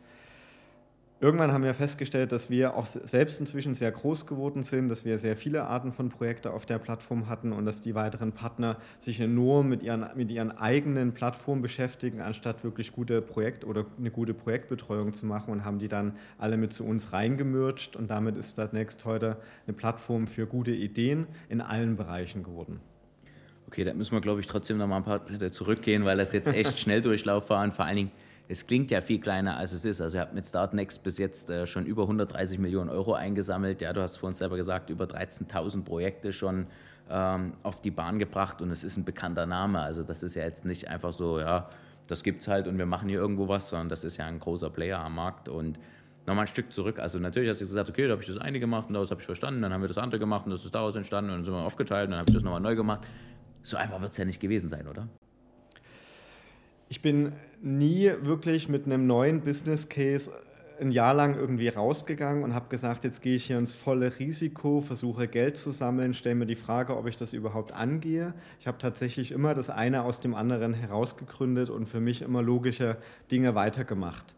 Irgendwann 1.24 1.54
haben 1.54 1.64
wir 1.64 1.74
festgestellt, 1.74 2.34
dass 2.34 2.50
wir 2.50 2.76
auch 2.76 2.86
selbst 2.86 3.40
inzwischen 3.40 3.74
sehr 3.74 3.94
groß 3.94 4.26
geworden 4.26 4.62
sind, 4.62 4.90
dass 4.90 5.06
wir 5.06 5.18
sehr 5.18 5.38
viele 5.38 5.64
Arten 5.64 5.94
von 5.94 6.10
Projekten 6.10 6.50
auf 6.50 6.66
der 6.66 6.80
Plattform 6.80 7.30
hatten 7.30 7.54
und 7.54 7.66
dass 7.66 7.80
die 7.80 7.96
weiteren 7.96 8.34
Partner 8.34 8.76
sich 9.00 9.20
nur 9.20 9.64
mit 9.64 9.84
ihren, 9.84 10.06
mit 10.16 10.30
ihren 10.30 10.52
eigenen 10.52 11.14
Plattformen 11.14 11.62
beschäftigen, 11.62 12.20
anstatt 12.20 12.66
wirklich 12.66 12.92
gute 12.92 13.22
Projekt- 13.22 13.64
oder 13.64 13.86
eine 13.98 14.12
gute 14.12 14.34
Projektbetreuung 14.34 15.14
zu 15.14 15.26
machen 15.26 15.54
und 15.54 15.64
haben 15.64 15.80
die 15.80 15.88
dann 15.88 16.18
alle 16.40 16.58
mit 16.58 16.74
zu 16.74 16.84
uns 16.84 17.14
reingemercht 17.14 17.96
und 17.96 18.12
damit 18.12 18.36
ist 18.36 18.52
Startnext 18.52 19.06
heute 19.06 19.38
eine 19.66 19.78
Plattform 19.78 20.28
für 20.28 20.46
gute 20.46 20.72
Ideen 20.72 21.28
in 21.48 21.62
allen 21.62 21.96
Bereichen 21.96 22.44
geworden. 22.44 22.82
Okay, 23.68 23.86
da 23.86 23.94
müssen 23.94 24.12
wir, 24.12 24.20
glaube 24.20 24.42
ich, 24.42 24.48
trotzdem 24.48 24.78
noch 24.78 24.88
mal 24.88 24.98
ein 24.98 25.06
paar 25.06 25.22
Schritte 25.26 25.52
zurückgehen, 25.52 26.04
weil 26.04 26.18
das 26.18 26.34
jetzt 26.34 26.50
echt 26.50 26.80
Schnelldurchlauf 26.82 27.50
war 27.50 27.64
und 27.64 27.74
vor 27.74 27.86
allen 27.86 27.96
Dingen 27.96 28.12
es 28.48 28.68
klingt 28.68 28.92
ja 28.92 29.02
viel 29.02 29.20
kleiner, 29.20 29.58
als 29.58 29.72
es 29.72 29.86
ist. 29.86 30.02
Also 30.02 30.18
ihr 30.18 30.22
habt 30.22 30.34
mit 30.34 30.46
Startnext 30.46 31.04
bis 31.04 31.18
jetzt 31.18 31.50
äh, 31.50 31.66
schon 31.66 31.86
über 31.86 32.04
130 32.04 32.60
Millionen 32.60 32.90
Euro 32.90 33.14
eingesammelt. 33.14 33.82
Ja, 33.82 33.94
du 33.94 34.02
hast 34.02 34.18
vorhin 34.18 34.34
selber 34.36 34.58
gesagt, 34.58 34.90
über 34.90 35.06
13.000 35.06 35.84
Projekte 35.84 36.34
schon 36.34 36.68
ähm, 37.10 37.54
auf 37.64 37.82
die 37.82 37.92
Bahn 37.92 38.20
gebracht 38.20 38.62
und 38.62 38.72
es 38.72 38.84
ist 38.84 38.98
ein 38.98 39.06
bekannter 39.06 39.46
Name. 39.46 39.80
Also 39.80 40.04
das 40.04 40.24
ist 40.24 40.36
ja 40.36 40.44
jetzt 40.44 40.66
nicht 40.66 40.90
einfach 40.90 41.14
so, 41.14 41.40
ja, 41.40 41.70
das 42.08 42.24
gibt's 42.24 42.48
halt 42.48 42.68
und 42.68 42.78
wir 42.78 42.86
machen 42.86 43.08
hier 43.08 43.20
irgendwo 43.20 43.48
was, 43.48 43.70
sondern 43.70 43.90
das 43.90 44.04
ist 44.04 44.18
ja 44.18 44.26
ein 44.26 44.40
großer 44.40 44.70
Player 44.70 45.00
am 45.00 45.16
Markt 45.16 45.48
und 45.48 45.80
nochmal 46.26 46.44
ein 46.44 46.48
Stück 46.48 46.72
zurück. 46.72 47.00
Also 47.00 47.20
natürlich 47.20 47.50
hast 47.50 47.62
du 47.62 47.66
gesagt, 47.66 47.90
okay, 47.90 48.08
da 48.08 48.12
habe 48.12 48.22
ich 48.22 48.28
das 48.28 48.38
eine 48.38 48.60
gemacht 48.60 48.88
und 48.88 48.94
daraus 48.94 49.10
habe 49.10 49.22
ich 49.22 49.26
verstanden, 49.26 49.62
dann 49.62 49.72
haben 49.72 49.82
wir 49.82 49.88
das 49.88 49.98
andere 49.98 50.20
gemacht 50.20 50.46
und 50.46 50.52
das 50.52 50.66
ist 50.66 50.76
daraus 50.76 50.96
entstanden 50.96 51.32
und 51.32 51.38
dann 51.38 51.46
sind 51.46 51.54
wir 51.54 51.62
aufgeteilt 51.62 52.08
und 52.08 52.12
dann 52.12 52.20
habe 52.20 52.30
ich 52.30 52.36
das 52.36 52.44
nochmal 52.44 52.62
neu 52.62 52.76
gemacht. 52.76 53.08
So 53.62 53.78
einfach 53.78 54.02
wird 54.02 54.12
es 54.12 54.18
ja 54.18 54.26
nicht 54.26 54.42
gewesen 54.42 54.68
sein, 54.68 54.88
oder? 54.88 55.08
Ich 56.94 57.02
bin 57.02 57.32
nie 57.60 58.12
wirklich 58.22 58.70
mit 58.70 58.86
einem 58.86 59.08
neuen 59.08 59.42
Business 59.42 59.90
Case 59.90 60.30
ein 60.80 60.92
Jahr 60.92 61.16
lang 61.16 61.36
irgendwie 61.36 61.70
rausgegangen 61.70 62.44
und 62.44 62.54
habe 62.54 62.70
gesagt, 62.70 63.04
jetzt 63.04 63.24
gehe 63.24 63.36
ich 63.36 63.46
hier 63.46 63.58
ins 63.58 63.74
volle 63.74 64.20
Risiko, 64.20 64.80
versuche 64.80 65.28
Geld 65.28 65.58
zu 65.58 65.72
sammeln, 65.72 66.14
stelle 66.14 66.36
mir 66.36 66.46
die 66.46 66.54
Frage, 66.54 66.96
ob 66.96 67.08
ich 67.08 67.16
das 67.16 67.34
überhaupt 67.34 67.72
angehe. 67.72 68.36
Ich 68.60 68.68
habe 68.68 68.78
tatsächlich 68.78 69.32
immer 69.32 69.56
das 69.56 69.72
eine 69.72 70.04
aus 70.04 70.22
dem 70.22 70.36
anderen 70.36 70.76
herausgegründet 70.76 71.72
und 71.72 71.90
für 71.90 72.00
mich 72.00 72.22
immer 72.22 72.44
logische 72.44 72.98
Dinge 73.32 73.56
weitergemacht. 73.56 74.36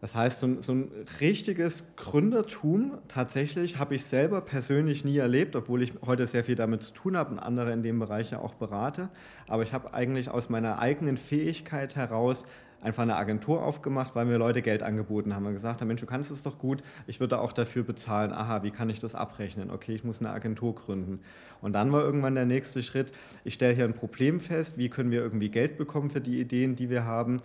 Das 0.00 0.14
heißt, 0.14 0.40
so 0.40 0.46
ein, 0.46 0.62
so 0.62 0.72
ein, 0.72 0.90
richtiges 1.20 1.84
Gründertum 1.96 2.98
tatsächlich 3.08 3.78
habe 3.78 3.94
ich 3.94 4.04
selber 4.04 4.40
persönlich 4.40 5.04
nie 5.04 5.18
erlebt, 5.18 5.54
obwohl 5.56 5.82
ich 5.82 5.92
heute 6.06 6.26
sehr 6.26 6.44
viel 6.44 6.54
damit 6.54 6.82
zu 6.82 6.94
tun 6.94 7.16
habe 7.16 7.32
und 7.32 7.38
andere 7.38 7.72
in 7.72 7.82
dem 7.82 7.98
Bereich 7.98 8.30
ja 8.30 8.38
auch 8.38 8.54
berate. 8.54 9.10
Aber 9.46 9.62
ich 9.62 9.72
habe 9.72 9.92
eigentlich 9.92 10.30
aus 10.30 10.48
meiner 10.48 10.78
eigenen 10.78 11.18
Fähigkeit 11.18 11.96
heraus 11.96 12.46
einfach 12.82 13.02
eine 13.02 13.16
Agentur 13.16 13.62
aufgemacht, 13.62 14.14
weil 14.14 14.24
mir 14.24 14.38
Leute 14.38 14.62
Geld 14.62 14.82
angeboten 14.82 15.34
haben 15.34 15.46
und 15.46 15.52
gesagt 15.52 15.80
haben, 15.80 15.88
Mensch, 15.88 16.00
du 16.00 16.06
kannst 16.06 16.30
es 16.30 16.42
doch 16.42 16.58
gut, 16.58 16.82
ich 17.06 17.20
würde 17.20 17.38
auch 17.38 17.52
dafür 17.52 17.82
bezahlen. 17.82 18.32
Aha, 18.32 18.62
wie 18.62 18.70
kann 18.70 18.88
ich 18.90 19.00
das 19.00 19.14
abrechnen? 19.14 19.70
Okay, 19.70 19.94
ich 19.94 20.04
muss 20.04 20.20
eine 20.20 20.30
Agentur 20.30 20.74
gründen. 20.74 21.20
Und 21.60 21.74
dann 21.74 21.92
war 21.92 22.02
irgendwann 22.02 22.34
der 22.34 22.46
nächste 22.46 22.82
Schritt, 22.82 23.12
ich 23.44 23.54
stelle 23.54 23.74
hier 23.74 23.84
ein 23.84 23.94
Problem 23.94 24.40
fest, 24.40 24.78
wie 24.78 24.88
können 24.88 25.10
wir 25.10 25.20
irgendwie 25.20 25.50
Geld 25.50 25.76
bekommen 25.76 26.10
für 26.10 26.20
die 26.20 26.40
Ideen, 26.40 26.74
die 26.74 26.88
wir 26.88 27.04
haben 27.04 27.36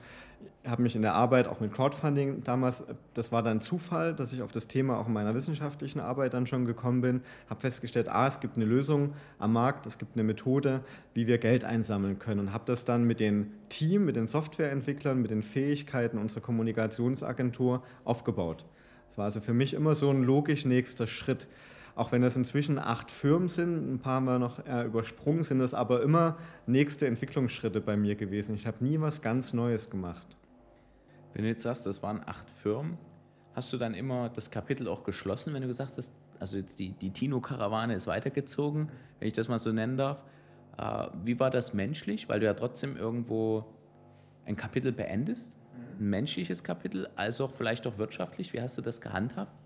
habe 0.65 0.81
mich 0.81 0.95
in 0.95 1.01
der 1.01 1.13
Arbeit 1.13 1.47
auch 1.47 1.59
mit 1.59 1.73
Crowdfunding 1.73 2.43
damals, 2.43 2.83
das 3.13 3.31
war 3.31 3.43
dann 3.43 3.61
Zufall, 3.61 4.13
dass 4.13 4.33
ich 4.33 4.41
auf 4.41 4.51
das 4.51 4.67
Thema 4.67 4.97
auch 4.97 5.07
in 5.07 5.13
meiner 5.13 5.35
wissenschaftlichen 5.35 5.99
Arbeit 5.99 6.33
dann 6.33 6.47
schon 6.47 6.65
gekommen 6.65 7.01
bin, 7.01 7.21
habe 7.49 7.61
festgestellt, 7.61 8.09
ah, 8.09 8.27
es 8.27 8.39
gibt 8.39 8.55
eine 8.55 8.65
Lösung 8.65 9.13
am 9.39 9.53
Markt, 9.53 9.85
es 9.85 9.97
gibt 9.97 10.15
eine 10.15 10.23
Methode, 10.23 10.81
wie 11.13 11.27
wir 11.27 11.37
Geld 11.37 11.63
einsammeln 11.63 12.19
können 12.19 12.39
und 12.39 12.53
habe 12.53 12.63
das 12.65 12.85
dann 12.85 13.05
mit 13.05 13.19
dem 13.19 13.51
Team, 13.69 14.05
mit 14.05 14.15
den 14.15 14.27
Softwareentwicklern, 14.27 15.21
mit 15.21 15.31
den 15.31 15.43
Fähigkeiten 15.43 16.17
unserer 16.17 16.41
Kommunikationsagentur 16.41 17.83
aufgebaut. 18.03 18.65
Das 19.09 19.17
war 19.17 19.25
also 19.25 19.39
für 19.39 19.53
mich 19.53 19.73
immer 19.73 19.95
so 19.95 20.09
ein 20.09 20.23
logisch 20.23 20.65
nächster 20.65 21.07
Schritt. 21.07 21.47
Auch 21.95 22.11
wenn 22.11 22.23
es 22.23 22.35
inzwischen 22.35 22.77
acht 22.77 23.09
Firmen 23.09 23.47
sind, 23.47 23.93
ein 23.93 23.99
paar 23.99 24.15
haben 24.15 24.25
wir 24.25 24.37
noch 24.37 24.65
äh, 24.65 24.83
übersprungen, 24.83 25.43
sind 25.43 25.59
das 25.59 25.73
aber 25.73 26.03
immer 26.03 26.37
nächste 26.67 27.07
Entwicklungsschritte 27.07 27.79
bei 27.79 27.95
mir 27.95 28.15
gewesen. 28.15 28.53
Ich 28.53 28.67
habe 28.67 28.83
nie 28.83 28.99
was 28.99 29.21
ganz 29.21 29.53
Neues 29.53 29.89
gemacht. 29.89 30.27
Wenn 31.33 31.43
du 31.43 31.49
jetzt 31.49 31.63
sagst, 31.63 31.85
das 31.85 32.03
waren 32.03 32.21
acht 32.25 32.49
Firmen, 32.51 32.97
hast 33.53 33.71
du 33.71 33.77
dann 33.77 33.93
immer 33.93 34.27
das 34.29 34.51
Kapitel 34.51 34.89
auch 34.89 35.05
geschlossen, 35.05 35.53
wenn 35.53 35.61
du 35.61 35.69
gesagt 35.69 35.97
hast, 35.97 36.13
also 36.39 36.57
jetzt 36.57 36.79
die, 36.79 36.89
die 36.91 37.11
Tino-Karawane 37.11 37.95
ist 37.95 38.07
weitergezogen, 38.07 38.89
wenn 39.19 39.27
ich 39.29 39.33
das 39.33 39.47
mal 39.47 39.59
so 39.59 39.71
nennen 39.71 39.95
darf. 39.95 40.21
Äh, 40.77 41.07
wie 41.23 41.39
war 41.39 41.49
das 41.49 41.73
menschlich? 41.73 42.27
Weil 42.27 42.41
du 42.41 42.45
ja 42.45 42.53
trotzdem 42.53 42.97
irgendwo 42.97 43.63
ein 44.45 44.57
Kapitel 44.57 44.91
beendest, 44.91 45.55
ein 45.97 46.09
menschliches 46.09 46.61
Kapitel, 46.61 47.07
als 47.15 47.39
auch 47.39 47.51
vielleicht 47.51 47.87
auch 47.87 47.97
wirtschaftlich. 47.97 48.51
Wie 48.51 48.61
hast 48.61 48.77
du 48.77 48.81
das 48.81 48.99
gehandhabt? 48.99 49.64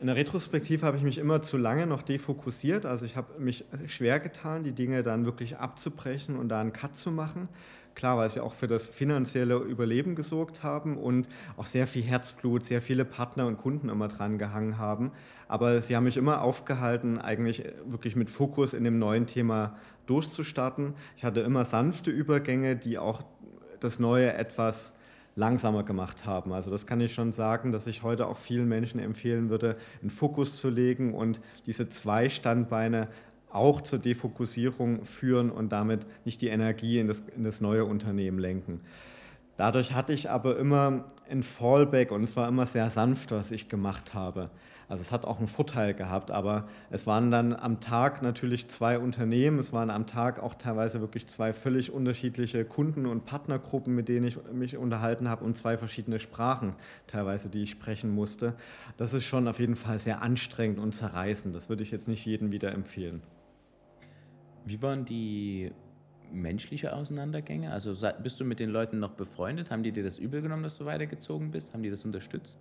In 0.00 0.06
der 0.06 0.14
Retrospektive 0.14 0.86
habe 0.86 0.96
ich 0.96 1.02
mich 1.02 1.18
immer 1.18 1.42
zu 1.42 1.56
lange 1.56 1.84
noch 1.84 2.02
defokussiert. 2.02 2.86
Also 2.86 3.04
ich 3.04 3.16
habe 3.16 3.40
mich 3.40 3.64
schwer 3.88 4.20
getan, 4.20 4.62
die 4.62 4.70
Dinge 4.70 5.02
dann 5.02 5.24
wirklich 5.24 5.56
abzubrechen 5.56 6.36
und 6.36 6.48
da 6.50 6.60
einen 6.60 6.72
Cut 6.72 6.96
zu 6.96 7.10
machen. 7.10 7.48
Klar, 7.96 8.16
weil 8.16 8.30
sie 8.30 8.38
auch 8.38 8.52
für 8.52 8.68
das 8.68 8.88
finanzielle 8.88 9.56
Überleben 9.56 10.14
gesorgt 10.14 10.62
haben 10.62 10.96
und 10.96 11.28
auch 11.56 11.66
sehr 11.66 11.88
viel 11.88 12.04
Herzblut, 12.04 12.64
sehr 12.64 12.80
viele 12.80 13.04
Partner 13.04 13.48
und 13.48 13.56
Kunden 13.56 13.88
immer 13.88 14.06
dran 14.06 14.38
gehangen 14.38 14.78
haben. 14.78 15.10
Aber 15.48 15.82
sie 15.82 15.96
haben 15.96 16.04
mich 16.04 16.16
immer 16.16 16.42
aufgehalten, 16.42 17.18
eigentlich 17.18 17.64
wirklich 17.84 18.14
mit 18.14 18.30
Fokus 18.30 18.74
in 18.74 18.84
dem 18.84 19.00
neuen 19.00 19.26
Thema 19.26 19.76
durchzustarten. 20.06 20.94
Ich 21.16 21.24
hatte 21.24 21.40
immer 21.40 21.64
sanfte 21.64 22.12
Übergänge, 22.12 22.76
die 22.76 22.98
auch 22.98 23.24
das 23.80 23.98
Neue 23.98 24.32
etwas 24.32 24.92
langsamer 25.38 25.84
gemacht 25.84 26.26
haben. 26.26 26.52
Also 26.52 26.70
das 26.70 26.86
kann 26.86 27.00
ich 27.00 27.14
schon 27.14 27.30
sagen, 27.30 27.70
dass 27.70 27.86
ich 27.86 28.02
heute 28.02 28.26
auch 28.26 28.36
vielen 28.36 28.68
Menschen 28.68 28.98
empfehlen 28.98 29.50
würde, 29.50 29.76
einen 30.00 30.10
Fokus 30.10 30.56
zu 30.56 30.68
legen 30.68 31.14
und 31.14 31.40
diese 31.64 31.88
zwei 31.88 32.28
Standbeine 32.28 33.06
auch 33.50 33.80
zur 33.80 34.00
Defokussierung 34.00 35.04
führen 35.04 35.50
und 35.50 35.70
damit 35.70 36.06
nicht 36.24 36.42
die 36.42 36.48
Energie 36.48 36.98
in 36.98 37.06
das, 37.06 37.22
in 37.36 37.44
das 37.44 37.60
neue 37.60 37.84
Unternehmen 37.84 38.40
lenken. 38.40 38.80
Dadurch 39.56 39.94
hatte 39.94 40.12
ich 40.12 40.28
aber 40.28 40.58
immer 40.58 41.04
ein 41.30 41.44
Fallback 41.44 42.10
und 42.10 42.24
es 42.24 42.36
war 42.36 42.48
immer 42.48 42.66
sehr 42.66 42.90
sanft, 42.90 43.30
was 43.30 43.52
ich 43.52 43.68
gemacht 43.68 44.14
habe. 44.14 44.50
Also 44.88 45.02
es 45.02 45.12
hat 45.12 45.26
auch 45.26 45.38
einen 45.38 45.48
Vorteil 45.48 45.92
gehabt, 45.92 46.30
aber 46.30 46.66
es 46.90 47.06
waren 47.06 47.30
dann 47.30 47.54
am 47.54 47.78
Tag 47.80 48.22
natürlich 48.22 48.68
zwei 48.68 48.98
Unternehmen, 48.98 49.58
es 49.58 49.72
waren 49.72 49.90
am 49.90 50.06
Tag 50.06 50.42
auch 50.42 50.54
teilweise 50.54 51.02
wirklich 51.02 51.26
zwei 51.26 51.52
völlig 51.52 51.92
unterschiedliche 51.92 52.64
Kunden- 52.64 53.04
und 53.04 53.26
Partnergruppen, 53.26 53.94
mit 53.94 54.08
denen 54.08 54.26
ich 54.26 54.38
mich 54.50 54.78
unterhalten 54.78 55.28
habe 55.28 55.44
und 55.44 55.58
zwei 55.58 55.76
verschiedene 55.76 56.18
Sprachen 56.18 56.74
teilweise, 57.06 57.50
die 57.50 57.64
ich 57.64 57.70
sprechen 57.70 58.10
musste. 58.10 58.54
Das 58.96 59.12
ist 59.12 59.24
schon 59.24 59.46
auf 59.46 59.60
jeden 59.60 59.76
Fall 59.76 59.98
sehr 59.98 60.22
anstrengend 60.22 60.78
und 60.78 60.94
zerreißend. 60.94 61.54
Das 61.54 61.68
würde 61.68 61.82
ich 61.82 61.90
jetzt 61.90 62.08
nicht 62.08 62.24
jedem 62.24 62.50
wieder 62.50 62.72
empfehlen. 62.72 63.22
Wie 64.64 64.80
waren 64.80 65.04
die 65.04 65.70
menschliche 66.32 66.94
Auseinandergänge? 66.94 67.72
Also 67.72 67.94
bist 68.22 68.40
du 68.40 68.44
mit 68.44 68.58
den 68.58 68.70
Leuten 68.70 68.98
noch 69.00 69.12
befreundet? 69.12 69.70
Haben 69.70 69.82
die 69.82 69.92
dir 69.92 70.02
das 70.02 70.18
übel 70.18 70.40
genommen, 70.40 70.62
dass 70.62 70.78
du 70.78 70.86
weitergezogen 70.86 71.50
bist? 71.50 71.74
Haben 71.74 71.82
die 71.82 71.90
das 71.90 72.06
unterstützt? 72.06 72.58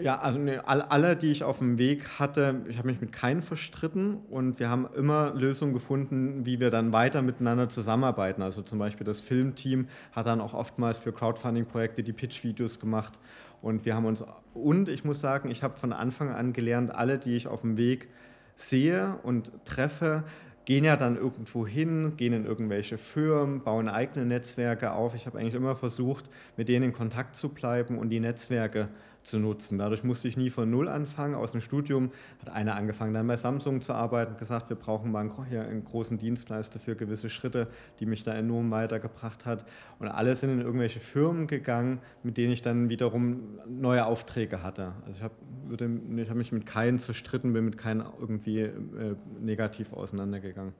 Ja, 0.00 0.20
also 0.20 0.38
ne, 0.38 0.62
alle, 0.66 1.16
die 1.16 1.32
ich 1.32 1.42
auf 1.42 1.58
dem 1.58 1.76
Weg 1.76 2.20
hatte, 2.20 2.62
ich 2.68 2.78
habe 2.78 2.86
mich 2.86 3.00
mit 3.00 3.10
keinem 3.10 3.42
verstritten 3.42 4.18
und 4.30 4.60
wir 4.60 4.68
haben 4.68 4.86
immer 4.94 5.34
Lösungen 5.34 5.72
gefunden, 5.72 6.46
wie 6.46 6.60
wir 6.60 6.70
dann 6.70 6.92
weiter 6.92 7.20
miteinander 7.20 7.68
zusammenarbeiten. 7.68 8.40
Also 8.42 8.62
zum 8.62 8.78
Beispiel 8.78 9.04
das 9.04 9.20
Filmteam 9.20 9.88
hat 10.12 10.26
dann 10.26 10.40
auch 10.40 10.54
oftmals 10.54 10.98
für 10.98 11.12
Crowdfunding-Projekte 11.12 12.04
die 12.04 12.12
Pitch-Videos 12.12 12.78
gemacht 12.78 13.18
und 13.60 13.84
wir 13.84 13.96
haben 13.96 14.06
uns, 14.06 14.24
und 14.54 14.88
ich 14.88 15.04
muss 15.04 15.20
sagen, 15.20 15.50
ich 15.50 15.64
habe 15.64 15.76
von 15.76 15.92
Anfang 15.92 16.30
an 16.30 16.52
gelernt, 16.52 16.94
alle, 16.94 17.18
die 17.18 17.34
ich 17.34 17.48
auf 17.48 17.62
dem 17.62 17.76
Weg 17.76 18.08
sehe 18.54 19.18
und 19.24 19.50
treffe, 19.64 20.22
gehen 20.64 20.84
ja 20.84 20.96
dann 20.96 21.16
irgendwo 21.16 21.66
hin, 21.66 22.12
gehen 22.16 22.34
in 22.34 22.44
irgendwelche 22.44 22.98
Firmen, 22.98 23.64
bauen 23.64 23.88
eigene 23.88 24.26
Netzwerke 24.26 24.92
auf. 24.92 25.16
Ich 25.16 25.26
habe 25.26 25.38
eigentlich 25.38 25.54
immer 25.54 25.74
versucht, 25.74 26.30
mit 26.56 26.68
denen 26.68 26.84
in 26.84 26.92
Kontakt 26.92 27.34
zu 27.34 27.48
bleiben 27.48 27.98
und 27.98 28.10
die 28.10 28.20
Netzwerke 28.20 28.82
zu 28.82 29.07
nutzen. 29.36 29.78
Dadurch 29.78 30.04
musste 30.04 30.28
ich 30.28 30.36
nie 30.36 30.48
von 30.48 30.70
Null 30.70 30.88
anfangen. 30.88 31.34
Aus 31.34 31.52
dem 31.52 31.60
Studium 31.60 32.10
hat 32.40 32.48
einer 32.48 32.76
angefangen, 32.76 33.12
dann 33.12 33.26
bei 33.26 33.36
Samsung 33.36 33.82
zu 33.82 33.92
arbeiten, 33.92 34.36
gesagt, 34.38 34.70
wir 34.70 34.76
brauchen 34.76 35.10
mal 35.10 35.20
einen 35.20 35.84
großen 35.84 36.16
Dienstleister 36.18 36.80
für 36.80 36.96
gewisse 36.96 37.28
Schritte, 37.28 37.68
die 38.00 38.06
mich 38.06 38.22
da 38.22 38.32
enorm 38.32 38.70
weitergebracht 38.70 39.44
hat. 39.44 39.66
Und 39.98 40.08
alle 40.08 40.34
sind 40.34 40.50
in 40.50 40.60
irgendwelche 40.60 41.00
Firmen 41.00 41.46
gegangen, 41.46 42.00
mit 42.22 42.38
denen 42.38 42.52
ich 42.52 42.62
dann 42.62 42.88
wiederum 42.88 43.58
neue 43.66 44.06
Aufträge 44.06 44.62
hatte. 44.62 44.92
Also 45.04 45.18
ich 45.18 45.22
habe 45.22 46.28
hab 46.30 46.36
mich 46.36 46.52
mit 46.52 46.64
keinen 46.64 46.98
zerstritten, 46.98 47.52
bin 47.52 47.66
mit 47.66 47.76
keinen 47.76 48.04
irgendwie 48.18 48.60
äh, 48.60 49.16
negativ 49.40 49.92
auseinandergegangen. 49.92 50.72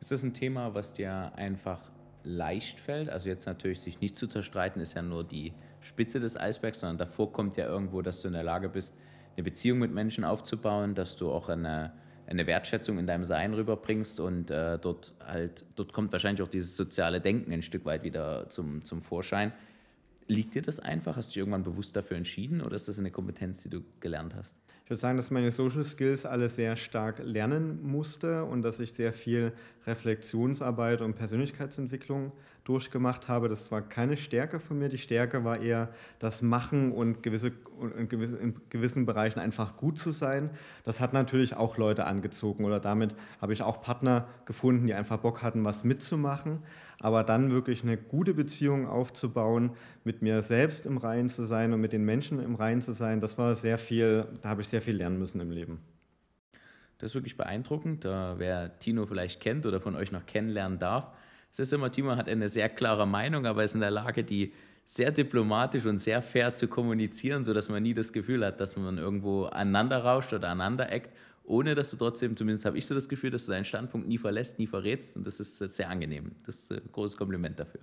Ist 0.00 0.12
das 0.12 0.22
ein 0.22 0.34
Thema, 0.34 0.74
was 0.74 0.92
dir 0.92 1.32
einfach 1.36 1.80
leicht 2.22 2.80
fällt? 2.80 3.08
Also 3.08 3.28
jetzt 3.28 3.46
natürlich 3.46 3.80
sich 3.80 4.00
nicht 4.00 4.18
zu 4.18 4.26
zerstreiten, 4.26 4.82
ist 4.82 4.94
ja 4.94 5.02
nur 5.02 5.24
die 5.24 5.54
Spitze 5.86 6.20
des 6.20 6.36
Eisbergs, 6.36 6.80
sondern 6.80 6.98
davor 6.98 7.32
kommt 7.32 7.56
ja 7.56 7.66
irgendwo, 7.66 8.02
dass 8.02 8.20
du 8.22 8.28
in 8.28 8.34
der 8.34 8.42
Lage 8.42 8.68
bist, 8.68 8.96
eine 9.36 9.44
Beziehung 9.44 9.78
mit 9.78 9.92
Menschen 9.92 10.24
aufzubauen, 10.24 10.94
dass 10.94 11.16
du 11.16 11.30
auch 11.30 11.48
eine, 11.48 11.92
eine 12.26 12.46
Wertschätzung 12.46 12.98
in 12.98 13.06
deinem 13.06 13.24
Sein 13.24 13.54
rüberbringst 13.54 14.18
und 14.18 14.50
äh, 14.50 14.78
dort 14.78 15.14
halt, 15.24 15.64
dort 15.76 15.92
kommt 15.92 16.12
wahrscheinlich 16.12 16.42
auch 16.42 16.48
dieses 16.48 16.76
soziale 16.76 17.20
Denken 17.20 17.52
ein 17.52 17.62
Stück 17.62 17.84
weit 17.84 18.02
wieder 18.02 18.48
zum, 18.48 18.84
zum 18.84 19.02
Vorschein. 19.02 19.52
Liegt 20.26 20.54
dir 20.54 20.62
das 20.62 20.80
einfach? 20.80 21.16
Hast 21.16 21.28
du 21.28 21.32
dich 21.32 21.38
irgendwann 21.38 21.62
bewusst 21.62 21.94
dafür 21.94 22.16
entschieden 22.16 22.60
oder 22.60 22.74
ist 22.74 22.88
das 22.88 22.98
eine 22.98 23.10
Kompetenz, 23.12 23.62
die 23.62 23.70
du 23.70 23.82
gelernt 24.00 24.34
hast? 24.34 24.56
Ich 24.84 24.90
würde 24.90 25.00
sagen, 25.00 25.16
dass 25.16 25.30
meine 25.30 25.50
Social 25.50 25.84
Skills 25.84 26.24
alle 26.24 26.48
sehr 26.48 26.76
stark 26.76 27.20
lernen 27.22 27.82
musste 27.82 28.44
und 28.44 28.62
dass 28.62 28.80
ich 28.80 28.92
sehr 28.92 29.12
viel 29.12 29.52
Reflexionsarbeit 29.84 31.00
und 31.00 31.14
Persönlichkeitsentwicklung 31.14 32.32
durchgemacht 32.68 33.28
habe. 33.28 33.48
Das 33.48 33.70
war 33.70 33.80
keine 33.80 34.16
Stärke 34.16 34.60
von 34.60 34.78
mir. 34.78 34.88
Die 34.88 34.98
Stärke 34.98 35.44
war 35.44 35.60
eher 35.60 35.88
das 36.18 36.42
Machen 36.42 36.92
und 36.92 37.22
gewisse, 37.22 37.52
in, 37.96 38.08
gewissen, 38.08 38.40
in 38.40 38.60
gewissen 38.70 39.06
Bereichen 39.06 39.38
einfach 39.38 39.76
gut 39.76 39.98
zu 39.98 40.10
sein. 40.10 40.50
Das 40.84 41.00
hat 41.00 41.12
natürlich 41.12 41.54
auch 41.54 41.78
Leute 41.78 42.06
angezogen 42.06 42.64
oder 42.64 42.80
damit 42.80 43.14
habe 43.40 43.52
ich 43.52 43.62
auch 43.62 43.80
Partner 43.80 44.26
gefunden, 44.44 44.86
die 44.86 44.94
einfach 44.94 45.18
Bock 45.18 45.42
hatten, 45.42 45.64
was 45.64 45.84
mitzumachen. 45.84 46.62
Aber 46.98 47.22
dann 47.24 47.50
wirklich 47.50 47.82
eine 47.82 47.96
gute 47.96 48.34
Beziehung 48.34 48.86
aufzubauen, 48.86 49.70
mit 50.02 50.22
mir 50.22 50.42
selbst 50.42 50.86
im 50.86 50.96
Reinen 50.96 51.28
zu 51.28 51.44
sein 51.44 51.72
und 51.72 51.80
mit 51.80 51.92
den 51.92 52.04
Menschen 52.04 52.42
im 52.42 52.54
Reinen 52.54 52.80
zu 52.80 52.92
sein, 52.92 53.20
das 53.20 53.38
war 53.38 53.54
sehr 53.54 53.78
viel, 53.78 54.26
da 54.42 54.48
habe 54.48 54.62
ich 54.62 54.68
sehr 54.68 54.82
viel 54.82 54.96
lernen 54.96 55.18
müssen 55.18 55.40
im 55.40 55.50
Leben. 55.50 55.80
Das 56.98 57.10
ist 57.10 57.14
wirklich 57.14 57.36
beeindruckend. 57.36 58.04
Wer 58.04 58.78
Tino 58.78 59.04
vielleicht 59.06 59.40
kennt 59.40 59.66
oder 59.66 59.80
von 59.80 59.94
euch 59.96 60.12
noch 60.12 60.24
kennenlernen 60.24 60.78
darf, 60.78 61.12
es 61.52 61.58
ist 61.58 61.72
hat 61.72 62.28
eine 62.28 62.48
sehr 62.48 62.68
klare 62.68 63.06
Meinung, 63.06 63.46
aber 63.46 63.64
ist 63.64 63.74
in 63.74 63.80
der 63.80 63.90
Lage, 63.90 64.24
die 64.24 64.52
sehr 64.84 65.10
diplomatisch 65.10 65.84
und 65.84 65.98
sehr 65.98 66.22
fair 66.22 66.54
zu 66.54 66.68
kommunizieren, 66.68 67.42
sodass 67.42 67.68
man 67.68 67.82
nie 67.82 67.94
das 67.94 68.12
Gefühl 68.12 68.44
hat, 68.44 68.60
dass 68.60 68.76
man 68.76 68.98
irgendwo 68.98 69.44
aneinander 69.44 69.98
rauscht 69.98 70.32
oder 70.32 70.48
aneinander 70.48 70.90
eckt, 70.92 71.10
ohne 71.44 71.74
dass 71.74 71.90
du 71.90 71.96
trotzdem, 71.96 72.36
zumindest 72.36 72.64
habe 72.64 72.78
ich 72.78 72.86
so 72.86 72.94
das 72.94 73.08
Gefühl, 73.08 73.30
dass 73.30 73.46
du 73.46 73.52
deinen 73.52 73.64
Standpunkt 73.64 74.06
nie 74.06 74.18
verlässt, 74.18 74.58
nie 74.58 74.66
verrätst 74.66 75.16
und 75.16 75.26
das 75.26 75.40
ist 75.40 75.58
sehr 75.58 75.88
angenehm. 75.88 76.32
Das 76.44 76.56
ist 76.56 76.72
ein 76.72 76.92
großes 76.92 77.16
Kompliment 77.16 77.58
dafür. 77.58 77.80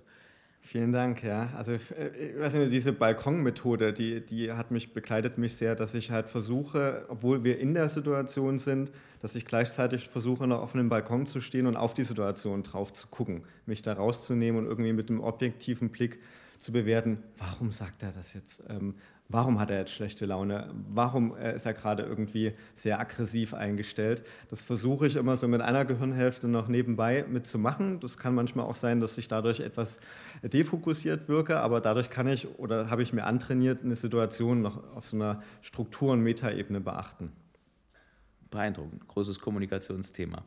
Vielen 0.66 0.92
Dank, 0.92 1.22
ja. 1.22 1.50
Also 1.56 1.72
äh, 1.72 2.32
ich 2.32 2.40
weiß 2.40 2.54
nicht, 2.54 2.72
diese 2.72 2.94
Balkonmethode, 2.94 3.92
die, 3.92 4.24
die 4.24 4.50
hat 4.50 4.70
mich, 4.70 4.94
begleitet 4.94 5.36
mich 5.36 5.56
sehr, 5.56 5.74
dass 5.74 5.92
ich 5.92 6.10
halt 6.10 6.26
versuche, 6.26 7.04
obwohl 7.08 7.44
wir 7.44 7.58
in 7.58 7.74
der 7.74 7.90
Situation 7.90 8.58
sind, 8.58 8.90
dass 9.20 9.34
ich 9.34 9.44
gleichzeitig 9.44 10.08
versuche, 10.08 10.46
noch 10.46 10.62
auf 10.62 10.74
einem 10.74 10.88
Balkon 10.88 11.26
zu 11.26 11.42
stehen 11.42 11.66
und 11.66 11.76
auf 11.76 11.92
die 11.92 12.02
Situation 12.02 12.62
drauf 12.62 12.94
zu 12.94 13.08
gucken, 13.08 13.44
mich 13.66 13.82
da 13.82 13.92
rauszunehmen 13.92 14.64
und 14.64 14.66
irgendwie 14.66 14.94
mit 14.94 15.10
einem 15.10 15.20
objektiven 15.20 15.90
Blick 15.90 16.18
zu 16.58 16.72
bewerten, 16.72 17.22
warum 17.36 17.70
sagt 17.70 18.02
er 18.02 18.12
das 18.12 18.32
jetzt? 18.32 18.64
Ähm, 18.70 18.94
warum 19.28 19.58
hat 19.58 19.70
er 19.70 19.78
jetzt 19.78 19.92
schlechte 19.92 20.26
Laune, 20.26 20.70
warum 20.88 21.36
äh, 21.36 21.54
ist 21.54 21.66
er 21.66 21.72
gerade 21.72 22.02
irgendwie 22.02 22.52
sehr 22.74 23.00
aggressiv 23.00 23.54
eingestellt. 23.54 24.22
Das 24.48 24.62
versuche 24.62 25.06
ich 25.06 25.16
immer 25.16 25.36
so 25.36 25.48
mit 25.48 25.60
einer 25.60 25.84
Gehirnhälfte 25.84 26.46
noch 26.46 26.68
nebenbei 26.68 27.24
mitzumachen. 27.28 28.00
Das 28.00 28.18
kann 28.18 28.34
manchmal 28.34 28.66
auch 28.66 28.76
sein, 28.76 29.00
dass 29.00 29.16
ich 29.18 29.28
dadurch 29.28 29.60
etwas 29.60 29.98
defokussiert 30.42 31.28
wirke, 31.28 31.58
aber 31.58 31.80
dadurch 31.80 32.10
kann 32.10 32.28
ich 32.28 32.58
oder 32.58 32.90
habe 32.90 33.02
ich 33.02 33.12
mir 33.12 33.24
antrainiert, 33.24 33.82
eine 33.82 33.96
Situation 33.96 34.60
noch 34.60 34.94
auf 34.94 35.04
so 35.04 35.16
einer 35.16 35.42
Struktur- 35.62 36.12
und 36.12 36.20
Metaebene 36.20 36.80
beachten. 36.80 37.32
Beeindruckend, 38.50 39.08
großes 39.08 39.40
Kommunikationsthema. 39.40 40.44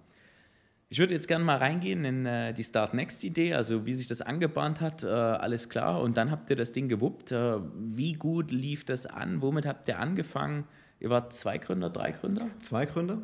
Ich 0.90 1.00
würde 1.00 1.14
jetzt 1.14 1.28
gerne 1.28 1.44
mal 1.44 1.58
reingehen 1.58 2.06
in 2.06 2.26
äh, 2.26 2.54
die 2.54 2.64
Start 2.64 2.94
Next 2.94 3.24
Idee, 3.26 3.54
also 3.54 3.86
wie 3.86 3.94
sich 3.94 4.08
das 4.08 4.22
angebahnt 4.22 4.80
hat, 4.80 5.04
äh, 5.04 5.08
alles 5.08 5.68
klar. 5.68 6.02
Und 6.02 6.16
dann 6.16 6.32
habt 6.32 6.50
ihr 6.50 6.56
das 6.56 6.72
Ding 6.72 6.88
gewuppt. 6.88 7.34
Äh, 7.34 7.60
wie 7.76 8.14
gut 8.14 8.52
lief 8.52 8.86
das 8.86 9.06
an? 9.06 9.42
Womit 9.42 9.66
habt 9.66 9.90
ihr 9.90 10.00
angefangen? 10.00 10.64
Ihr 11.02 11.10
wart 11.10 11.34
zwei 11.34 11.58
Gründer, 11.58 11.90
drei 11.90 12.12
Gründer? 12.12 12.48
Zwei 12.60 12.86
Gründer. 12.86 13.18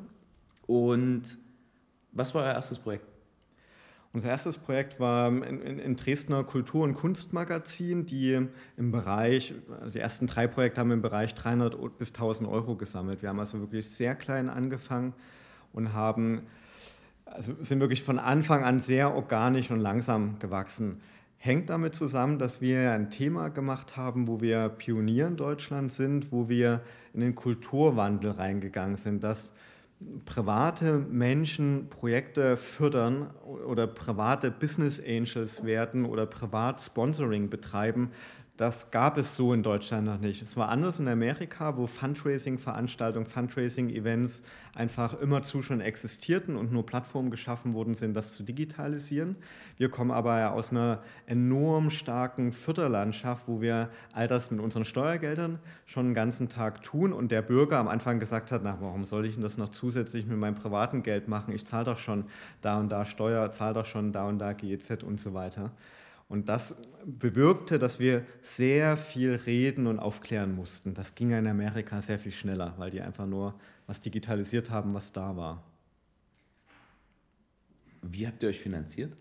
Und 0.67 1.37
was 2.11 2.35
war 2.35 2.43
euer 2.43 2.53
erstes 2.53 2.79
Projekt? 2.79 3.05
Unser 4.11 4.29
erstes 4.29 4.57
Projekt 4.57 4.99
war 4.99 5.29
ein, 5.29 5.79
ein 5.79 5.95
Dresdner 5.95 6.43
Kultur- 6.43 6.83
und 6.83 6.93
Kunstmagazin, 6.93 8.05
die 8.05 8.45
im 8.77 8.91
Bereich, 8.91 9.55
also 9.79 9.93
die 9.93 9.99
ersten 9.99 10.27
drei 10.27 10.47
Projekte 10.47 10.81
haben 10.81 10.91
im 10.91 11.01
Bereich 11.01 11.33
300 11.33 11.97
bis 11.97 12.09
1000 12.09 12.47
Euro 12.47 12.75
gesammelt. 12.75 13.23
Wir 13.23 13.29
haben 13.29 13.39
also 13.39 13.59
wirklich 13.59 13.89
sehr 13.89 14.15
klein 14.15 14.49
angefangen 14.49 15.13
und 15.71 15.93
haben 15.93 16.43
also 17.25 17.53
sind 17.61 17.79
wirklich 17.79 18.03
von 18.03 18.19
Anfang 18.19 18.63
an 18.63 18.79
sehr 18.79 19.15
organisch 19.15 19.71
und 19.71 19.79
langsam 19.79 20.39
gewachsen. 20.39 21.01
Hängt 21.37 21.69
damit 21.69 21.95
zusammen, 21.95 22.39
dass 22.39 22.61
wir 22.61 22.91
ein 22.91 23.09
Thema 23.09 23.49
gemacht 23.49 23.97
haben, 23.97 24.27
wo 24.27 24.39
wir 24.39 24.69
Pionier 24.69 25.27
in 25.27 25.35
Deutschland 25.35 25.91
sind, 25.91 26.31
wo 26.31 26.47
wir 26.47 26.81
in 27.13 27.19
den 27.19 27.35
Kulturwandel 27.35 28.31
reingegangen 28.31 28.95
sind, 28.95 29.23
dass 29.23 29.53
private 30.25 30.97
Menschen 30.97 31.87
Projekte 31.89 32.57
fördern 32.57 33.29
oder 33.65 33.87
private 33.87 34.51
Business 34.51 35.01
Angels 35.05 35.65
werden 35.65 36.05
oder 36.05 36.25
privat 36.25 36.81
Sponsoring 36.81 37.49
betreiben, 37.49 38.11
das 38.55 38.91
gab 38.91 39.17
es 39.17 39.35
so 39.35 39.51
in 39.51 39.63
Deutschland 39.63 40.05
noch 40.05 40.19
nicht. 40.19 40.39
Es 40.43 40.55
war 40.55 40.69
anders 40.69 40.99
in 40.99 41.07
Amerika, 41.07 41.75
wo 41.75 41.87
Fundraising-Veranstaltungen, 41.87 43.25
Fundraising-Events 43.25 44.43
einfach 44.75 45.19
immerzu 45.19 45.63
schon 45.63 45.81
existierten 45.81 46.55
und 46.55 46.71
nur 46.71 46.85
Plattformen 46.85 47.31
geschaffen 47.31 47.73
worden 47.73 47.95
sind, 47.95 48.13
das 48.13 48.33
zu 48.33 48.43
digitalisieren. 48.43 49.37
Wir 49.77 49.89
kommen 49.89 50.11
aber 50.11 50.53
aus 50.53 50.69
einer 50.69 51.01
enorm 51.25 51.89
starken 51.89 52.51
Förderlandschaft, 52.51 53.47
wo 53.47 53.59
wir 53.59 53.89
all 54.13 54.27
das 54.27 54.51
mit 54.51 54.59
unseren 54.59 54.85
Steuergeldern 54.85 55.57
schon 55.87 56.09
den 56.09 56.13
ganzen 56.13 56.47
Tag 56.47 56.83
tun 56.83 57.11
und 57.11 57.31
der 57.31 57.41
Bürger 57.41 57.79
am 57.79 57.87
Anfang 57.87 58.19
gesagt 58.19 58.51
hat, 58.51 58.61
na, 58.63 58.77
warum 58.79 59.05
soll 59.05 59.25
ich 59.25 59.33
denn 59.33 59.43
das 59.43 59.57
noch 59.57 59.69
zusätzlich 59.69 60.27
mit 60.27 60.37
meinem 60.37 60.55
privaten 60.55 61.01
Geld 61.01 61.27
machen? 61.27 61.55
Ich 61.55 61.65
zahle 61.65 61.85
doch 61.85 61.97
schon 61.97 62.25
da 62.61 62.79
und 62.79 62.89
da 62.89 63.07
Steuer, 63.07 63.51
zahle 63.51 63.73
doch 63.73 63.87
schon 63.87 64.11
da 64.11 64.27
und 64.27 64.37
da 64.37 64.53
GEZ 64.53 65.01
und 65.01 65.19
so 65.19 65.33
weiter. 65.33 65.71
Und 66.33 66.49
das 66.49 66.75
bewirkte, 67.05 67.77
dass 67.77 67.99
wir 67.99 68.25
sehr 68.41 68.97
viel 68.97 69.35
reden 69.35 69.85
und 69.85 69.99
aufklären 69.99 70.55
mussten. 70.55 70.95
Das 70.95 71.13
ging 71.13 71.29
in 71.29 71.45
Amerika 71.45 72.01
sehr 72.01 72.17
viel 72.17 72.31
schneller, 72.31 72.73
weil 72.77 72.89
die 72.89 73.01
einfach 73.01 73.27
nur 73.27 73.53
was 73.85 74.01
digitalisiert 74.01 74.71
haben, 74.71 74.95
was 74.95 75.11
da 75.11 75.37
war. 75.37 75.61
Wie 78.01 78.25
habt 78.25 78.41
ihr 78.41 78.49
euch 78.49 78.59
finanziert? 78.59 79.15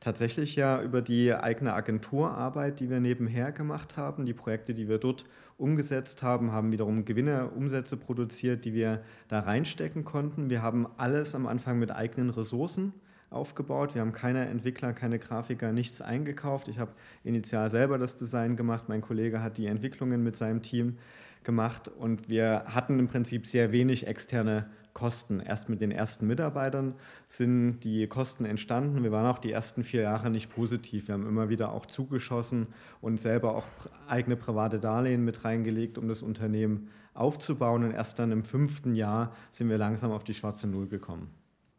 Tatsächlich 0.00 0.54
ja 0.54 0.82
über 0.82 1.00
die 1.00 1.32
eigene 1.32 1.72
Agenturarbeit, 1.72 2.78
die 2.78 2.90
wir 2.90 3.00
nebenher 3.00 3.50
gemacht 3.50 3.96
haben. 3.96 4.26
Die 4.26 4.34
Projekte, 4.34 4.74
die 4.74 4.86
wir 4.86 4.98
dort 4.98 5.24
umgesetzt 5.56 6.22
haben, 6.22 6.52
haben 6.52 6.72
wiederum 6.72 7.06
Gewinne, 7.06 7.48
Umsätze 7.52 7.96
produziert, 7.96 8.66
die 8.66 8.74
wir 8.74 9.02
da 9.28 9.40
reinstecken 9.40 10.04
konnten. 10.04 10.50
Wir 10.50 10.60
haben 10.60 10.88
alles 10.98 11.34
am 11.34 11.46
Anfang 11.46 11.78
mit 11.78 11.90
eigenen 11.90 12.28
Ressourcen 12.28 12.92
aufgebaut. 13.30 13.94
Wir 13.94 14.02
haben 14.02 14.12
keine 14.12 14.46
Entwickler, 14.46 14.92
keine 14.92 15.18
Grafiker, 15.18 15.72
nichts 15.72 16.00
eingekauft. 16.00 16.68
Ich 16.68 16.78
habe 16.78 16.92
initial 17.24 17.70
selber 17.70 17.98
das 17.98 18.16
Design 18.16 18.56
gemacht. 18.56 18.84
Mein 18.88 19.00
Kollege 19.00 19.42
hat 19.42 19.58
die 19.58 19.66
Entwicklungen 19.66 20.22
mit 20.22 20.36
seinem 20.36 20.62
Team 20.62 20.98
gemacht 21.42 21.88
und 21.88 22.28
wir 22.28 22.64
hatten 22.66 22.98
im 22.98 23.08
Prinzip 23.08 23.46
sehr 23.46 23.70
wenig 23.72 24.06
externe 24.06 24.66
Kosten. 24.94 25.40
Erst 25.40 25.68
mit 25.68 25.80
den 25.80 25.90
ersten 25.90 26.26
Mitarbeitern 26.26 26.94
sind 27.28 27.80
die 27.80 28.06
Kosten 28.06 28.44
entstanden. 28.44 29.02
Wir 29.02 29.12
waren 29.12 29.26
auch 29.26 29.38
die 29.38 29.50
ersten 29.50 29.82
vier 29.82 30.02
Jahre 30.02 30.30
nicht 30.30 30.50
positiv. 30.50 31.08
Wir 31.08 31.14
haben 31.14 31.28
immer 31.28 31.48
wieder 31.48 31.72
auch 31.72 31.86
zugeschossen 31.86 32.68
und 33.00 33.20
selber 33.20 33.56
auch 33.56 33.66
eigene 34.06 34.36
private 34.36 34.78
Darlehen 34.78 35.24
mit 35.24 35.44
reingelegt, 35.44 35.98
um 35.98 36.08
das 36.08 36.22
Unternehmen 36.22 36.88
aufzubauen. 37.12 37.84
Und 37.84 37.90
erst 37.90 38.18
dann 38.20 38.30
im 38.32 38.44
fünften 38.44 38.94
Jahr 38.94 39.34
sind 39.50 39.68
wir 39.68 39.78
langsam 39.78 40.12
auf 40.12 40.24
die 40.24 40.34
schwarze 40.34 40.68
Null 40.68 40.86
gekommen. 40.86 41.28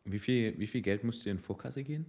Wie 0.06 0.20
viel, 0.20 0.58
wie 0.60 0.68
viel 0.68 0.82
Geld 0.82 1.04
musst 1.04 1.26
du 1.26 1.30
in 1.30 1.39
Vorkasse 1.39 1.84
gehen? 1.84 2.06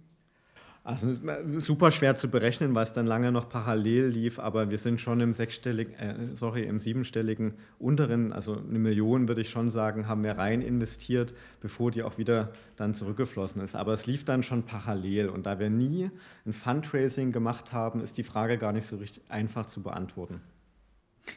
Also 0.87 1.11
super 1.59 1.91
schwer 1.91 2.15
zu 2.15 2.29
berechnen, 2.29 2.73
weil 2.73 2.83
es 2.83 2.93
dann 2.93 3.05
lange 3.05 3.33
noch 3.33 3.49
parallel 3.49 4.07
lief, 4.07 4.39
aber 4.39 4.69
wir 4.69 4.77
sind 4.77 5.01
schon 5.01 5.19
im 5.19 5.33
sechsstelligen, 5.33 5.93
äh, 5.95 6.15
sorry, 6.35 6.63
im 6.63 6.79
siebenstelligen 6.79 7.55
unteren, 7.77 8.31
also 8.31 8.55
eine 8.57 8.79
Million 8.79 9.27
würde 9.27 9.41
ich 9.41 9.49
schon 9.49 9.69
sagen, 9.69 10.07
haben 10.07 10.23
wir 10.23 10.37
rein 10.37 10.61
investiert, 10.61 11.33
bevor 11.59 11.91
die 11.91 12.03
auch 12.03 12.17
wieder 12.17 12.53
dann 12.77 12.93
zurückgeflossen 12.93 13.61
ist. 13.61 13.75
Aber 13.75 13.91
es 13.91 14.05
lief 14.05 14.23
dann 14.23 14.43
schon 14.43 14.63
parallel 14.63 15.27
und 15.27 15.45
da 15.45 15.59
wir 15.59 15.69
nie 15.69 16.09
ein 16.45 16.53
Fundraising 16.53 17.33
gemacht 17.33 17.73
haben, 17.73 17.99
ist 17.99 18.17
die 18.17 18.23
Frage 18.23 18.57
gar 18.57 18.71
nicht 18.71 18.85
so 18.85 18.95
richtig 18.95 19.23
einfach 19.27 19.65
zu 19.65 19.83
beantworten. 19.83 20.39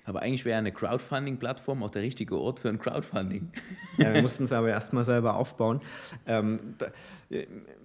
Aber 0.04 0.22
eigentlich 0.22 0.44
wäre 0.44 0.58
eine 0.58 0.72
Crowdfunding-Plattform 0.72 1.82
auch 1.82 1.90
der 1.90 2.02
richtige 2.02 2.36
Ort 2.36 2.60
für 2.60 2.68
ein 2.68 2.78
Crowdfunding. 2.78 3.50
Ja, 3.98 4.14
wir 4.14 4.22
mussten 4.22 4.44
es 4.44 4.52
aber 4.52 4.68
erstmal 4.68 5.04
selber 5.04 5.34
aufbauen. 5.34 5.80
Ähm, 6.26 6.74
da, 6.78 6.86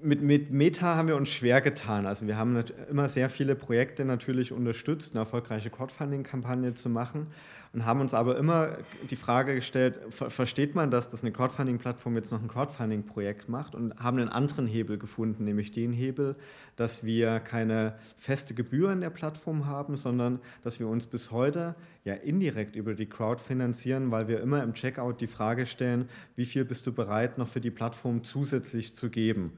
mit, 0.02 0.22
mit 0.22 0.52
Meta 0.52 0.96
haben 0.96 1.08
wir 1.08 1.16
uns 1.16 1.30
schwer 1.30 1.62
getan. 1.62 2.06
Also 2.08 2.26
wir 2.26 2.38
haben 2.38 2.64
immer 2.90 3.10
sehr 3.10 3.30
viele 3.30 3.56
Projekte 3.56 4.06
natürlich 4.06 4.52
unterstützt, 4.52 5.14
eine 5.14 5.22
erfolgreiche 5.22 5.70
Crowdfunding-Kampagne 5.70 6.74
zu 6.74 6.90
machen 6.90 7.28
und 7.76 7.86
haben 7.86 8.00
uns 8.00 8.14
aber 8.14 8.38
immer 8.38 8.78
die 9.10 9.18
Frage 9.18 9.54
gestellt, 9.54 10.00
versteht 10.10 10.76
man 10.76 10.92
das, 10.92 11.10
dass 11.10 11.24
eine 11.24 11.34
Crowdfunding-Plattform 11.34 12.16
jetzt 12.16 12.32
noch 12.32 12.42
ein 12.42 12.48
Crowdfunding-Projekt 12.48 13.50
macht 13.50 13.76
und 13.76 14.00
haben 14.00 14.18
einen 14.18 14.30
anderen 14.30 14.66
Hebel 14.66 14.98
gefunden, 14.98 15.44
nämlich 15.44 15.72
den 15.72 15.92
Hebel, 15.92 16.38
dass 16.78 17.04
wir 17.04 17.42
keine 17.42 17.96
feste 18.16 18.54
Gebühr 18.54 18.94
in 18.94 19.02
der 19.02 19.10
Plattform 19.10 19.66
haben, 19.66 19.98
sondern 19.98 20.40
dass 20.64 20.80
wir 20.80 20.88
uns 20.88 21.06
bis 21.06 21.32
heute 21.32 21.76
ja 22.06 22.14
indirekt 22.14 22.78
über 22.78 22.94
die 22.94 23.08
Crowd 23.08 23.44
finanzieren, 23.44 24.10
weil 24.10 24.30
wir 24.30 24.40
immer 24.40 24.64
im 24.64 24.74
Checkout 24.74 25.20
die 25.20 25.28
Frage 25.28 25.66
stellen, 25.66 26.08
wie 26.38 26.46
viel 26.46 26.64
bist 26.64 26.88
du 26.88 26.94
bereit 26.94 27.38
noch 27.38 27.50
für 27.50 27.60
die 27.60 27.72
Plattform 27.72 28.24
zusätzlich 28.24 28.96
zu 28.96 29.10
geben. 29.10 29.52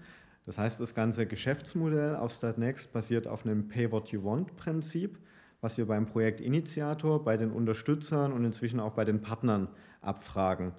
Das 0.48 0.58
heißt, 0.58 0.80
das 0.80 0.96
ganze 0.96 1.28
Geschäftsmodell 1.28 2.16
auf 2.16 2.32
Startnext 2.32 2.92
basiert 2.92 3.28
auf 3.28 3.46
einem 3.46 3.68
Pay 3.68 3.92
What 3.92 4.08
You 4.10 4.24
Want 4.24 4.56
Prinzip 4.56 5.20
was 5.68 5.78
wir 5.78 5.86
beim 5.86 6.06
Projektinitiator, 6.06 7.26
bei 7.26 7.36
den 7.36 7.52
Unterstützern 7.52 8.32
und 8.32 8.46
inzwischen 8.46 8.80
auch 8.80 8.94
bei 8.94 9.04
den 9.04 9.20
Partnern 9.20 9.68
abfragen. 10.02 10.72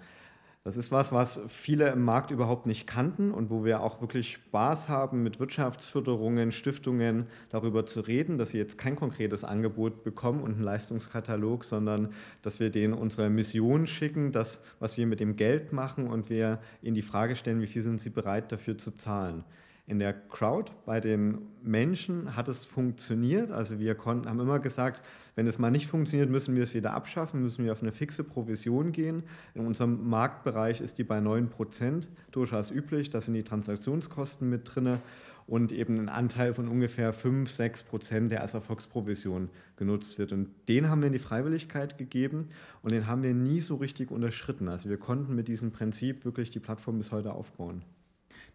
Das 0.64 0.78
ist 0.78 0.90
was, 0.90 1.12
was 1.12 1.42
viele 1.46 1.90
im 1.90 2.02
Markt 2.02 2.30
überhaupt 2.30 2.64
nicht 2.64 2.86
kannten 2.86 3.30
und 3.30 3.50
wo 3.50 3.66
wir 3.66 3.82
auch 3.82 4.00
wirklich 4.00 4.32
Spaß 4.32 4.88
haben, 4.88 5.22
mit 5.22 5.40
Wirtschaftsförderungen, 5.40 6.52
Stiftungen 6.52 7.26
darüber 7.50 7.84
zu 7.84 8.00
reden, 8.00 8.38
dass 8.38 8.52
sie 8.52 8.58
jetzt 8.58 8.78
kein 8.78 8.96
konkretes 8.96 9.44
Angebot 9.44 10.04
bekommen 10.04 10.40
und 10.40 10.52
einen 10.52 10.62
Leistungskatalog, 10.62 11.64
sondern 11.64 12.14
dass 12.40 12.58
wir 12.58 12.70
denen 12.70 12.94
unsere 12.94 13.28
Mission 13.28 13.86
schicken, 13.86 14.32
das, 14.32 14.62
was 14.80 14.96
wir 14.96 15.06
mit 15.06 15.20
dem 15.20 15.36
Geld 15.36 15.74
machen 15.74 16.06
und 16.06 16.30
wir 16.30 16.60
ihnen 16.80 16.94
die 16.94 17.02
Frage 17.02 17.36
stellen, 17.36 17.60
wie 17.60 17.66
viel 17.66 17.82
sind 17.82 18.00
sie 18.00 18.08
bereit 18.08 18.52
dafür 18.52 18.78
zu 18.78 18.96
zahlen 18.96 19.44
in 19.88 19.98
der 19.98 20.12
Crowd, 20.12 20.70
bei 20.84 21.00
den 21.00 21.38
Menschen 21.62 22.36
hat 22.36 22.46
es 22.46 22.66
funktioniert. 22.66 23.50
Also 23.50 23.78
wir 23.78 23.94
konnten, 23.94 24.28
haben 24.28 24.38
immer 24.38 24.58
gesagt, 24.58 25.02
wenn 25.34 25.46
es 25.46 25.58
mal 25.58 25.70
nicht 25.70 25.86
funktioniert, 25.86 26.28
müssen 26.28 26.54
wir 26.54 26.62
es 26.62 26.74
wieder 26.74 26.92
abschaffen, 26.92 27.42
müssen 27.42 27.64
wir 27.64 27.72
auf 27.72 27.82
eine 27.82 27.92
fixe 27.92 28.22
Provision 28.22 28.92
gehen. 28.92 29.22
In 29.54 29.66
unserem 29.66 30.06
Marktbereich 30.08 30.82
ist 30.82 30.98
die 30.98 31.04
bei 31.04 31.18
9% 31.18 32.06
durchaus 32.32 32.70
üblich. 32.70 33.08
Da 33.08 33.22
sind 33.22 33.32
die 33.32 33.42
Transaktionskosten 33.42 34.50
mit 34.50 34.74
drin 34.74 34.98
und 35.46 35.72
eben 35.72 35.98
ein 35.98 36.10
Anteil 36.10 36.52
von 36.52 36.68
ungefähr 36.68 37.14
5, 37.14 37.50
6 37.50 37.84
Prozent, 37.84 38.30
der 38.30 38.42
als 38.42 38.52
Erfolgsprovision 38.52 39.48
genutzt 39.76 40.18
wird. 40.18 40.32
Und 40.32 40.50
den 40.68 40.90
haben 40.90 41.00
wir 41.00 41.06
in 41.06 41.14
die 41.14 41.18
Freiwilligkeit 41.18 41.96
gegeben 41.96 42.50
und 42.82 42.92
den 42.92 43.06
haben 43.06 43.22
wir 43.22 43.32
nie 43.32 43.60
so 43.60 43.76
richtig 43.76 44.10
unterschritten. 44.10 44.68
Also 44.68 44.90
wir 44.90 44.98
konnten 44.98 45.34
mit 45.34 45.48
diesem 45.48 45.70
Prinzip 45.70 46.26
wirklich 46.26 46.50
die 46.50 46.60
Plattform 46.60 46.98
bis 46.98 47.10
heute 47.10 47.32
aufbauen. 47.32 47.82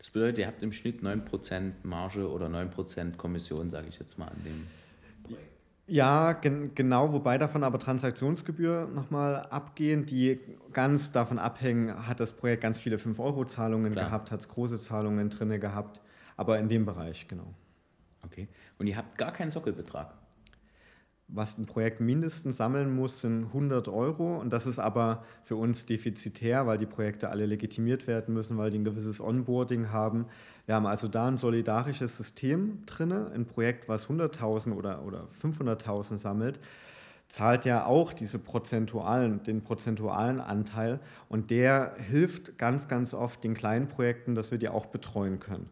Das 0.04 0.10
bedeutet, 0.10 0.40
ihr 0.40 0.48
habt 0.48 0.62
im 0.62 0.74
Schnitt 0.74 1.02
9% 1.02 1.72
Marge 1.84 2.30
oder 2.30 2.48
9% 2.48 3.16
Kommission, 3.16 3.70
sage 3.70 3.88
ich 3.88 3.98
jetzt 4.00 4.20
mal, 4.20 4.28
an 4.28 4.44
dem 4.44 4.68
Projekt. 5.24 5.50
Ja, 5.88 6.34
gen 6.34 6.76
genau, 6.76 7.14
wobei 7.14 7.38
davon 7.38 7.64
aber 7.64 7.80
Transaktionsgebühr 7.80 8.90
nochmal 8.94 9.48
abgehen, 9.50 10.06
die 10.06 10.42
ganz 10.74 11.14
davon 11.14 11.40
abhängen, 11.40 12.06
hat 12.06 12.20
das 12.20 12.34
Projekt 12.34 12.64
ganz 12.64 12.80
viele 12.80 12.98
5-Euro-Zahlungen 12.98 13.96
gehabt, 13.96 14.30
hat 14.30 14.42
es 14.42 14.50
große 14.50 14.78
Zahlungen 14.78 15.30
drin 15.30 15.58
gehabt, 15.62 16.02
aber 16.36 16.60
in 16.60 16.68
dem 16.68 16.86
Bereich, 16.86 17.30
genau. 17.30 17.54
Okay, 18.26 18.50
und 18.80 18.88
ihr 18.88 18.98
habt 18.98 19.18
gar 19.18 19.32
keinen 19.32 19.52
Sockelbetrag? 19.52 20.14
Was 21.36 21.58
ein 21.58 21.66
Projekt 21.66 22.00
mindestens 22.00 22.58
sammeln 22.58 22.96
muss, 22.96 23.22
sind 23.22 23.46
100 23.46 23.88
Euro. 23.88 24.40
Und 24.40 24.54
das 24.54 24.68
ist 24.68 24.78
aber 24.78 25.24
für 25.44 25.56
uns 25.56 25.86
defizitär, 25.88 26.68
weil 26.68 26.78
die 26.78 26.86
Projekte 26.86 27.30
alle 27.30 27.48
legitimiert 27.48 28.06
werden 28.06 28.36
müssen, 28.36 28.58
weil 28.58 28.70
die 28.70 28.78
ein 28.78 28.84
gewisses 28.84 29.20
Onboarding 29.20 29.92
haben. 29.92 30.28
Wir 30.68 30.76
haben 30.76 30.86
also 30.86 31.08
da 31.08 31.28
ein 31.28 31.38
solidarisches 31.38 32.18
System 32.18 32.86
drin. 32.86 33.12
Ein 33.12 33.46
Projekt, 33.46 33.90
was 33.90 34.08
100.000 34.08 34.74
oder, 34.74 35.04
oder 35.04 35.28
500.000 35.42 36.18
sammelt, 36.18 36.60
zahlt 37.28 37.66
ja 37.66 37.88
auch 37.88 38.14
diese 38.14 38.38
prozentualen, 38.38 39.42
den 39.42 39.64
prozentualen 39.64 40.40
Anteil. 40.40 41.00
Und 41.30 41.50
der 41.50 41.96
hilft 41.98 42.60
ganz, 42.60 42.88
ganz 42.88 43.16
oft 43.16 43.44
den 43.44 43.56
kleinen 43.56 43.88
Projekten, 43.88 44.36
dass 44.36 44.52
wir 44.52 44.60
die 44.60 44.70
auch 44.70 44.86
betreuen 44.86 45.40
können. 45.40 45.68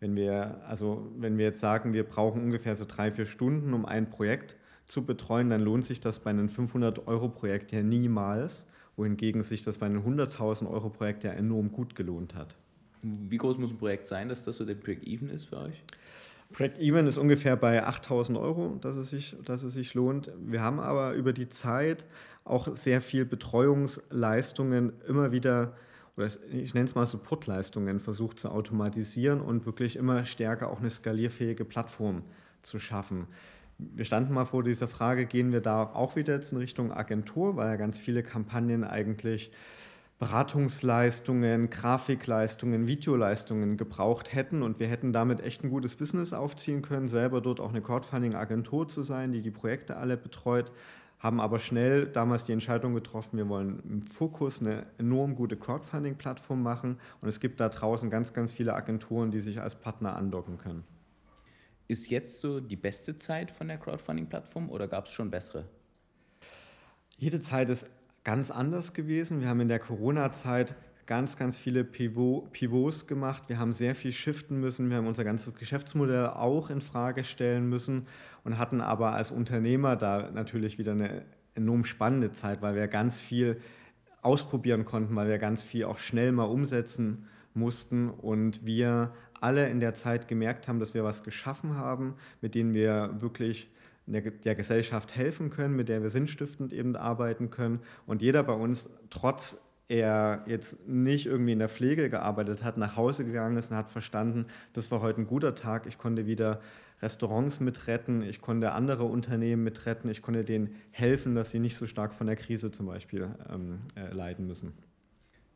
Wenn 0.00 0.16
wir, 0.16 0.62
also 0.66 1.12
wenn 1.18 1.36
wir 1.36 1.44
jetzt 1.44 1.60
sagen, 1.60 1.92
wir 1.92 2.04
brauchen 2.04 2.42
ungefähr 2.42 2.76
so 2.76 2.86
drei, 2.86 3.12
vier 3.12 3.26
Stunden, 3.26 3.74
um 3.74 3.84
ein 3.84 4.08
Projekt 4.08 4.56
zu 4.92 5.02
betreuen, 5.02 5.48
dann 5.48 5.62
lohnt 5.62 5.86
sich 5.86 6.00
das 6.00 6.18
bei 6.18 6.28
einem 6.28 6.48
500-Euro-Projekt 6.48 7.72
ja 7.72 7.82
niemals, 7.82 8.66
wohingegen 8.94 9.42
sich 9.42 9.62
das 9.62 9.78
bei 9.78 9.86
einem 9.86 10.02
100.000 10.02 10.68
Euro-Projekt 10.68 11.24
ja 11.24 11.32
enorm 11.32 11.72
gut 11.72 11.96
gelohnt 11.96 12.34
hat. 12.34 12.54
Wie 13.00 13.38
groß 13.38 13.56
muss 13.56 13.70
ein 13.70 13.78
Projekt 13.78 14.06
sein, 14.06 14.28
dass 14.28 14.44
das 14.44 14.58
so 14.58 14.66
der 14.66 14.74
Break-Even 14.74 15.30
ist 15.30 15.46
für 15.46 15.56
euch? 15.56 15.82
Break-Even 16.50 17.06
ist 17.06 17.16
ungefähr 17.16 17.56
bei 17.56 17.88
8.000 17.88 18.38
Euro, 18.38 18.76
dass 18.82 18.98
es, 18.98 19.08
sich, 19.08 19.34
dass 19.46 19.62
es 19.62 19.72
sich 19.72 19.94
lohnt. 19.94 20.30
Wir 20.38 20.60
haben 20.60 20.78
aber 20.78 21.14
über 21.14 21.32
die 21.32 21.48
Zeit 21.48 22.04
auch 22.44 22.76
sehr 22.76 23.00
viel 23.00 23.24
Betreuungsleistungen 23.24 24.92
immer 25.08 25.32
wieder, 25.32 25.74
oder 26.18 26.26
ich 26.52 26.74
nenne 26.74 26.84
es 26.84 26.94
mal 26.94 27.06
Supportleistungen, 27.06 27.98
versucht 27.98 28.38
zu 28.38 28.50
automatisieren 28.50 29.40
und 29.40 29.64
wirklich 29.64 29.96
immer 29.96 30.26
stärker 30.26 30.68
auch 30.68 30.80
eine 30.80 30.90
skalierfähige 30.90 31.64
Plattform 31.64 32.24
zu 32.60 32.78
schaffen 32.78 33.26
wir 33.94 34.04
standen 34.04 34.34
mal 34.34 34.44
vor 34.44 34.62
dieser 34.62 34.88
Frage, 34.88 35.26
gehen 35.26 35.52
wir 35.52 35.60
da 35.60 35.82
auch 35.82 36.16
wieder 36.16 36.34
jetzt 36.34 36.52
in 36.52 36.58
Richtung 36.58 36.92
Agentur, 36.92 37.56
weil 37.56 37.68
ja 37.68 37.76
ganz 37.76 37.98
viele 37.98 38.22
Kampagnen 38.22 38.84
eigentlich 38.84 39.52
Beratungsleistungen, 40.22 41.68
Grafikleistungen, 41.68 42.86
Videoleistungen 42.86 43.76
gebraucht 43.76 44.32
hätten 44.32 44.62
und 44.62 44.78
wir 44.78 44.86
hätten 44.86 45.12
damit 45.12 45.42
echt 45.42 45.64
ein 45.64 45.70
gutes 45.70 45.96
Business 45.96 46.32
aufziehen 46.32 46.80
können, 46.80 47.08
selber 47.08 47.40
dort 47.40 47.58
auch 47.58 47.70
eine 47.70 47.82
Crowdfunding-Agentur 47.82 48.86
zu 48.88 49.02
sein, 49.02 49.32
die 49.32 49.40
die 49.40 49.50
Projekte 49.50 49.96
alle 49.96 50.16
betreut, 50.16 50.70
haben 51.18 51.40
aber 51.40 51.58
schnell 51.58 52.06
damals 52.06 52.44
die 52.44 52.52
Entscheidung 52.52 52.94
getroffen, 52.94 53.36
wir 53.36 53.48
wollen 53.48 53.82
im 53.88 54.02
Fokus 54.02 54.60
eine 54.60 54.86
enorm 54.98 55.34
gute 55.34 55.56
Crowdfunding-Plattform 55.56 56.62
machen 56.62 56.98
und 57.20 57.28
es 57.28 57.40
gibt 57.40 57.58
da 57.58 57.68
draußen 57.68 58.08
ganz, 58.08 58.32
ganz 58.32 58.52
viele 58.52 58.74
Agenturen, 58.74 59.32
die 59.32 59.40
sich 59.40 59.60
als 59.60 59.74
Partner 59.74 60.14
andocken 60.14 60.56
können. 60.56 60.84
Ist 61.88 62.10
jetzt 62.10 62.40
so 62.40 62.60
die 62.60 62.76
beste 62.76 63.16
Zeit 63.16 63.50
von 63.50 63.68
der 63.68 63.78
Crowdfunding-Plattform 63.78 64.70
oder 64.70 64.88
gab 64.88 65.06
es 65.06 65.12
schon 65.12 65.30
bessere? 65.30 65.66
Jede 67.16 67.40
Zeit 67.40 67.68
ist 67.68 67.90
ganz 68.24 68.50
anders 68.50 68.94
gewesen. 68.94 69.40
Wir 69.40 69.48
haben 69.48 69.60
in 69.60 69.68
der 69.68 69.78
Corona-Zeit 69.78 70.74
ganz, 71.06 71.36
ganz 71.36 71.58
viele 71.58 71.84
Pivot, 71.84 72.52
Pivots 72.52 73.06
gemacht. 73.06 73.44
Wir 73.48 73.58
haben 73.58 73.72
sehr 73.72 73.94
viel 73.94 74.12
shiften 74.12 74.60
müssen. 74.60 74.88
Wir 74.90 74.96
haben 74.96 75.06
unser 75.06 75.24
ganzes 75.24 75.54
Geschäftsmodell 75.54 76.26
auch 76.26 76.70
in 76.70 76.80
Frage 76.80 77.24
stellen 77.24 77.68
müssen 77.68 78.06
und 78.44 78.58
hatten 78.58 78.80
aber 78.80 79.12
als 79.12 79.30
Unternehmer 79.30 79.96
da 79.96 80.30
natürlich 80.30 80.78
wieder 80.78 80.92
eine 80.92 81.24
enorm 81.54 81.84
spannende 81.84 82.32
Zeit, 82.32 82.62
weil 82.62 82.74
wir 82.74 82.88
ganz 82.88 83.20
viel 83.20 83.60
ausprobieren 84.22 84.84
konnten, 84.84 85.14
weil 85.16 85.28
wir 85.28 85.38
ganz 85.38 85.64
viel 85.64 85.84
auch 85.84 85.98
schnell 85.98 86.32
mal 86.32 86.44
umsetzen 86.44 87.28
mussten 87.54 88.10
und 88.10 88.64
wir 88.64 89.12
alle 89.40 89.68
in 89.68 89.80
der 89.80 89.94
Zeit 89.94 90.28
gemerkt 90.28 90.68
haben, 90.68 90.78
dass 90.78 90.94
wir 90.94 91.04
was 91.04 91.24
geschaffen 91.24 91.76
haben, 91.76 92.14
mit 92.40 92.54
denen 92.54 92.74
wir 92.74 93.20
wirklich 93.20 93.70
der 94.06 94.54
Gesellschaft 94.54 95.14
helfen 95.14 95.50
können, 95.50 95.76
mit 95.76 95.88
der 95.88 96.02
wir 96.02 96.10
sinnstiftend 96.10 96.72
eben 96.72 96.96
arbeiten 96.96 97.50
können. 97.50 97.80
Und 98.06 98.20
jeder 98.20 98.42
bei 98.42 98.54
uns, 98.54 98.90
trotz 99.10 99.62
er 99.88 100.42
jetzt 100.46 100.88
nicht 100.88 101.26
irgendwie 101.26 101.52
in 101.52 101.58
der 101.58 101.68
Pflege 101.68 102.08
gearbeitet 102.08 102.64
hat, 102.64 102.78
nach 102.78 102.96
Hause 102.96 103.24
gegangen 103.24 103.56
ist 103.56 103.70
und 103.70 103.76
hat 103.76 103.90
verstanden, 103.90 104.46
das 104.72 104.90
war 104.90 105.02
heute 105.02 105.20
ein 105.20 105.26
guter 105.26 105.54
Tag, 105.54 105.86
ich 105.86 105.98
konnte 105.98 106.26
wieder 106.26 106.60
Restaurants 107.02 107.60
mitretten, 107.60 108.22
ich 108.22 108.40
konnte 108.40 108.72
andere 108.72 109.04
Unternehmen 109.04 109.64
mitretten, 109.64 110.08
ich 110.08 110.22
konnte 110.22 110.44
denen 110.44 110.76
helfen, 110.92 111.34
dass 111.34 111.50
sie 111.50 111.58
nicht 111.58 111.76
so 111.76 111.86
stark 111.86 112.14
von 112.14 112.26
der 112.26 112.36
Krise 112.36 112.70
zum 112.70 112.86
Beispiel 112.86 113.28
ähm, 113.52 113.80
äh, 113.96 114.12
leiden 114.12 114.46
müssen. 114.46 114.72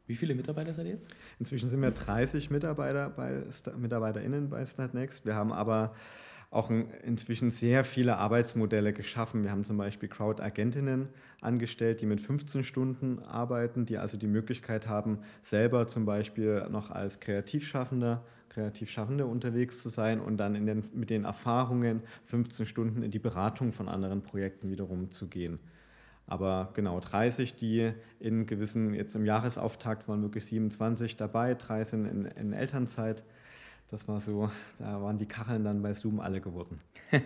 Wie 0.06 0.14
viele 0.14 0.34
Mitarbeiter 0.34 0.72
seid 0.74 0.86
ihr 0.86 0.92
jetzt? 0.92 1.08
Inzwischen 1.38 1.68
sind 1.68 1.82
wir 1.82 1.90
30 1.90 2.50
Mitarbeiter 2.50 3.10
bei, 3.10 3.42
MitarbeiterInnen 3.76 4.48
bei 4.48 4.64
Startnext. 4.64 5.26
Wir 5.26 5.34
haben 5.34 5.52
aber 5.52 5.94
auch 6.50 6.70
inzwischen 6.70 7.50
sehr 7.50 7.84
viele 7.84 8.16
Arbeitsmodelle 8.16 8.92
geschaffen. 8.92 9.42
Wir 9.42 9.50
haben 9.50 9.64
zum 9.64 9.76
Beispiel 9.76 10.08
Crowd-Agentinnen 10.08 11.08
angestellt, 11.40 12.00
die 12.00 12.06
mit 12.06 12.20
15 12.20 12.62
Stunden 12.62 13.18
arbeiten, 13.18 13.84
die 13.84 13.98
also 13.98 14.16
die 14.16 14.28
Möglichkeit 14.28 14.86
haben, 14.86 15.18
selber 15.42 15.88
zum 15.88 16.06
Beispiel 16.06 16.66
noch 16.70 16.90
als 16.90 17.20
Kreativschaffender 17.20 18.24
Kreativschaffende 18.56 19.26
unterwegs 19.26 19.82
zu 19.82 19.90
sein 19.90 20.18
und 20.18 20.38
dann 20.38 20.54
den, 20.54 20.82
mit 20.94 21.10
den 21.10 21.24
Erfahrungen 21.24 22.00
15 22.24 22.64
Stunden 22.64 23.02
in 23.02 23.10
die 23.10 23.18
Beratung 23.18 23.74
von 23.74 23.86
anderen 23.86 24.22
Projekten 24.22 24.70
wiederum 24.70 25.10
zu 25.10 25.28
gehen. 25.28 25.58
Aber 26.26 26.70
genau 26.74 26.98
30, 27.00 27.54
die 27.54 27.92
in 28.18 28.46
gewissen, 28.46 28.94
jetzt 28.94 29.14
im 29.14 29.24
Jahresauftakt 29.24 30.08
waren 30.08 30.22
wirklich 30.22 30.46
27 30.46 31.16
dabei, 31.16 31.54
drei 31.54 31.84
sind 31.84 32.06
in, 32.06 32.24
in 32.24 32.52
Elternzeit 32.52 33.22
das 33.88 34.08
war 34.08 34.20
so, 34.20 34.50
da 34.78 35.00
waren 35.00 35.18
die 35.18 35.26
Kacheln 35.26 35.62
dann 35.64 35.82
bei 35.82 35.94
Zoom 35.94 36.18
alle 36.18 36.40
geworden. 36.40 36.80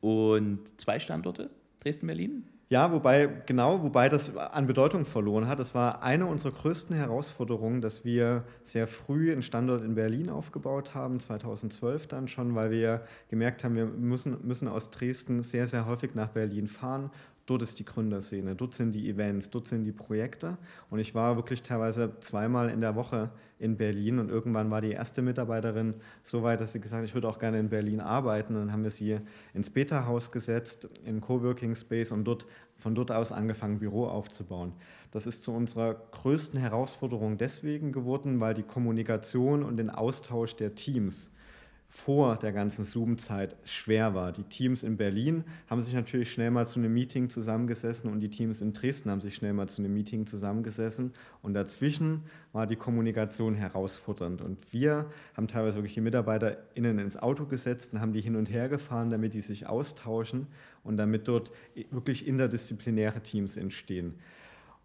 und 0.00 0.80
zwei 0.80 0.98
Standorte, 0.98 1.50
Dresden, 1.80 2.06
Berlin? 2.06 2.44
Ja, 2.70 2.90
wobei, 2.90 3.28
genau, 3.44 3.82
wobei 3.82 4.08
das 4.08 4.34
an 4.34 4.66
Bedeutung 4.66 5.04
verloren 5.04 5.46
hat. 5.46 5.58
Das 5.58 5.74
war 5.74 6.02
eine 6.02 6.24
unserer 6.24 6.52
größten 6.52 6.96
Herausforderungen, 6.96 7.82
dass 7.82 8.02
wir 8.06 8.44
sehr 8.64 8.86
früh 8.86 9.30
einen 9.30 9.42
Standort 9.42 9.84
in 9.84 9.94
Berlin 9.94 10.30
aufgebaut 10.30 10.94
haben, 10.94 11.20
2012 11.20 12.06
dann 12.06 12.28
schon, 12.28 12.54
weil 12.54 12.70
wir 12.70 13.02
gemerkt 13.28 13.62
haben, 13.62 13.76
wir 13.76 13.84
müssen, 13.84 14.38
müssen 14.46 14.68
aus 14.68 14.90
Dresden 14.90 15.42
sehr, 15.42 15.66
sehr 15.66 15.84
häufig 15.86 16.14
nach 16.14 16.28
Berlin 16.28 16.66
fahren 16.66 17.10
Dort 17.52 17.60
ist 17.60 17.78
die 17.78 17.84
Gründerszene, 17.84 18.54
dort 18.54 18.72
sind 18.72 18.94
die 18.94 19.10
Events, 19.10 19.50
dort 19.50 19.68
sind 19.68 19.84
die 19.84 19.92
Projekte. 19.92 20.56
Und 20.88 21.00
ich 21.00 21.14
war 21.14 21.36
wirklich 21.36 21.62
teilweise 21.62 22.18
zweimal 22.20 22.70
in 22.70 22.80
der 22.80 22.96
Woche 22.96 23.28
in 23.58 23.76
Berlin 23.76 24.20
und 24.20 24.30
irgendwann 24.30 24.70
war 24.70 24.80
die 24.80 24.92
erste 24.92 25.20
Mitarbeiterin 25.20 25.92
so 26.22 26.42
weit, 26.42 26.62
dass 26.62 26.72
sie 26.72 26.80
gesagt 26.80 27.02
hat, 27.02 27.06
ich 27.06 27.12
würde 27.12 27.28
auch 27.28 27.38
gerne 27.38 27.58
in 27.60 27.68
Berlin 27.68 28.00
arbeiten. 28.00 28.54
Und 28.54 28.60
dann 28.62 28.72
haben 28.72 28.84
wir 28.84 28.90
sie 28.90 29.18
ins 29.52 29.68
Beta-Haus 29.68 30.32
gesetzt, 30.32 30.88
in 31.04 31.20
Coworking 31.20 31.76
Space 31.76 32.10
und 32.10 32.24
dort, 32.24 32.46
von 32.78 32.94
dort 32.94 33.12
aus 33.12 33.32
angefangen, 33.32 33.80
Büro 33.80 34.06
aufzubauen. 34.06 34.72
Das 35.10 35.26
ist 35.26 35.42
zu 35.42 35.52
unserer 35.52 35.92
größten 35.92 36.58
Herausforderung 36.58 37.36
deswegen 37.36 37.92
geworden, 37.92 38.40
weil 38.40 38.54
die 38.54 38.62
Kommunikation 38.62 39.62
und 39.62 39.76
den 39.76 39.90
Austausch 39.90 40.56
der 40.56 40.74
Teams 40.74 41.30
vor 41.94 42.36
der 42.36 42.52
ganzen 42.52 42.86
Zoom-Zeit 42.86 43.54
schwer 43.64 44.14
war. 44.14 44.32
Die 44.32 44.44
Teams 44.44 44.82
in 44.82 44.96
Berlin 44.96 45.44
haben 45.68 45.82
sich 45.82 45.92
natürlich 45.92 46.32
schnell 46.32 46.50
mal 46.50 46.66
zu 46.66 46.80
einem 46.80 46.94
Meeting 46.94 47.28
zusammengesessen 47.28 48.10
und 48.10 48.20
die 48.20 48.30
Teams 48.30 48.62
in 48.62 48.72
Dresden 48.72 49.10
haben 49.10 49.20
sich 49.20 49.34
schnell 49.34 49.52
mal 49.52 49.68
zu 49.68 49.82
einem 49.82 49.92
Meeting 49.92 50.26
zusammengesessen 50.26 51.12
und 51.42 51.52
dazwischen 51.52 52.22
war 52.54 52.66
die 52.66 52.76
Kommunikation 52.76 53.54
herausfordernd 53.54 54.40
und 54.40 54.72
wir 54.72 55.10
haben 55.36 55.48
teilweise 55.48 55.76
wirklich 55.76 55.92
die 55.92 56.00
MitarbeiterInnen 56.00 56.98
ins 56.98 57.18
Auto 57.18 57.44
gesetzt 57.44 57.92
und 57.92 58.00
haben 58.00 58.14
die 58.14 58.22
hin 58.22 58.36
und 58.36 58.50
her 58.50 58.70
gefahren, 58.70 59.10
damit 59.10 59.34
die 59.34 59.42
sich 59.42 59.66
austauschen 59.66 60.46
und 60.84 60.96
damit 60.96 61.28
dort 61.28 61.52
wirklich 61.90 62.26
interdisziplinäre 62.26 63.20
Teams 63.20 63.58
entstehen. 63.58 64.14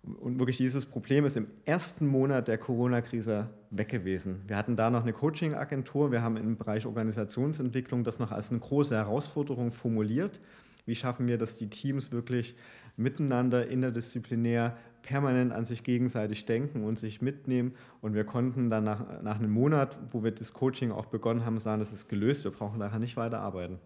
Und 0.04 0.40
wirklich 0.40 0.58
dieses 0.58 0.86
Problem 0.86 1.26
ist 1.26 1.36
im 1.36 1.48
ersten 1.66 2.08
Monat 2.08 2.48
der 2.48 2.58
Corona-Krise 2.58 3.50
weg 3.72 3.90
gewesen. 3.90 4.42
Wir 4.48 4.56
hatten 4.56 4.76
da 4.76 4.90
noch 4.90 5.04
eine 5.04 5.12
Coaching-Agentur. 5.12 6.12
Wir 6.12 6.22
haben 6.22 6.38
im 6.38 6.56
Bereich 6.56 6.86
Organisationsentwicklung 6.86 8.04
das 8.04 8.18
noch 8.20 8.32
als 8.32 8.50
eine 8.50 8.60
große 8.60 8.96
Herausforderung 8.96 9.72
formuliert. 9.72 10.40
Wie 10.86 10.96
schaffen 10.96 11.28
wir, 11.28 11.38
dass 11.38 11.58
die 11.58 11.70
Teams 11.70 12.12
wirklich 12.14 12.56
miteinander 12.96 13.68
interdisziplinär 13.68 14.78
permanent 15.02 15.54
an 15.54 15.66
sich 15.66 15.84
gegenseitig 15.84 16.46
denken 16.46 16.84
und 16.84 17.00
sich 17.00 17.22
mitnehmen. 17.22 17.76
Und 18.02 18.14
wir 18.14 18.26
konnten 18.26 18.70
dann 18.70 18.84
nach, 18.84 19.22
nach 19.22 19.40
einem 19.40 19.52
Monat, 19.52 19.98
wo 20.12 20.24
wir 20.24 20.32
das 20.32 20.54
Coaching 20.54 20.92
auch 20.92 21.06
begonnen 21.06 21.46
haben, 21.46 21.60
sagen, 21.60 21.80
das 21.80 21.94
ist 21.94 22.10
gelöst, 22.10 22.44
wir 22.44 22.52
brauchen 22.52 22.80
daran 22.80 23.02
nicht 23.02 23.16
weiter 23.18 23.40
arbeiten 23.40 23.80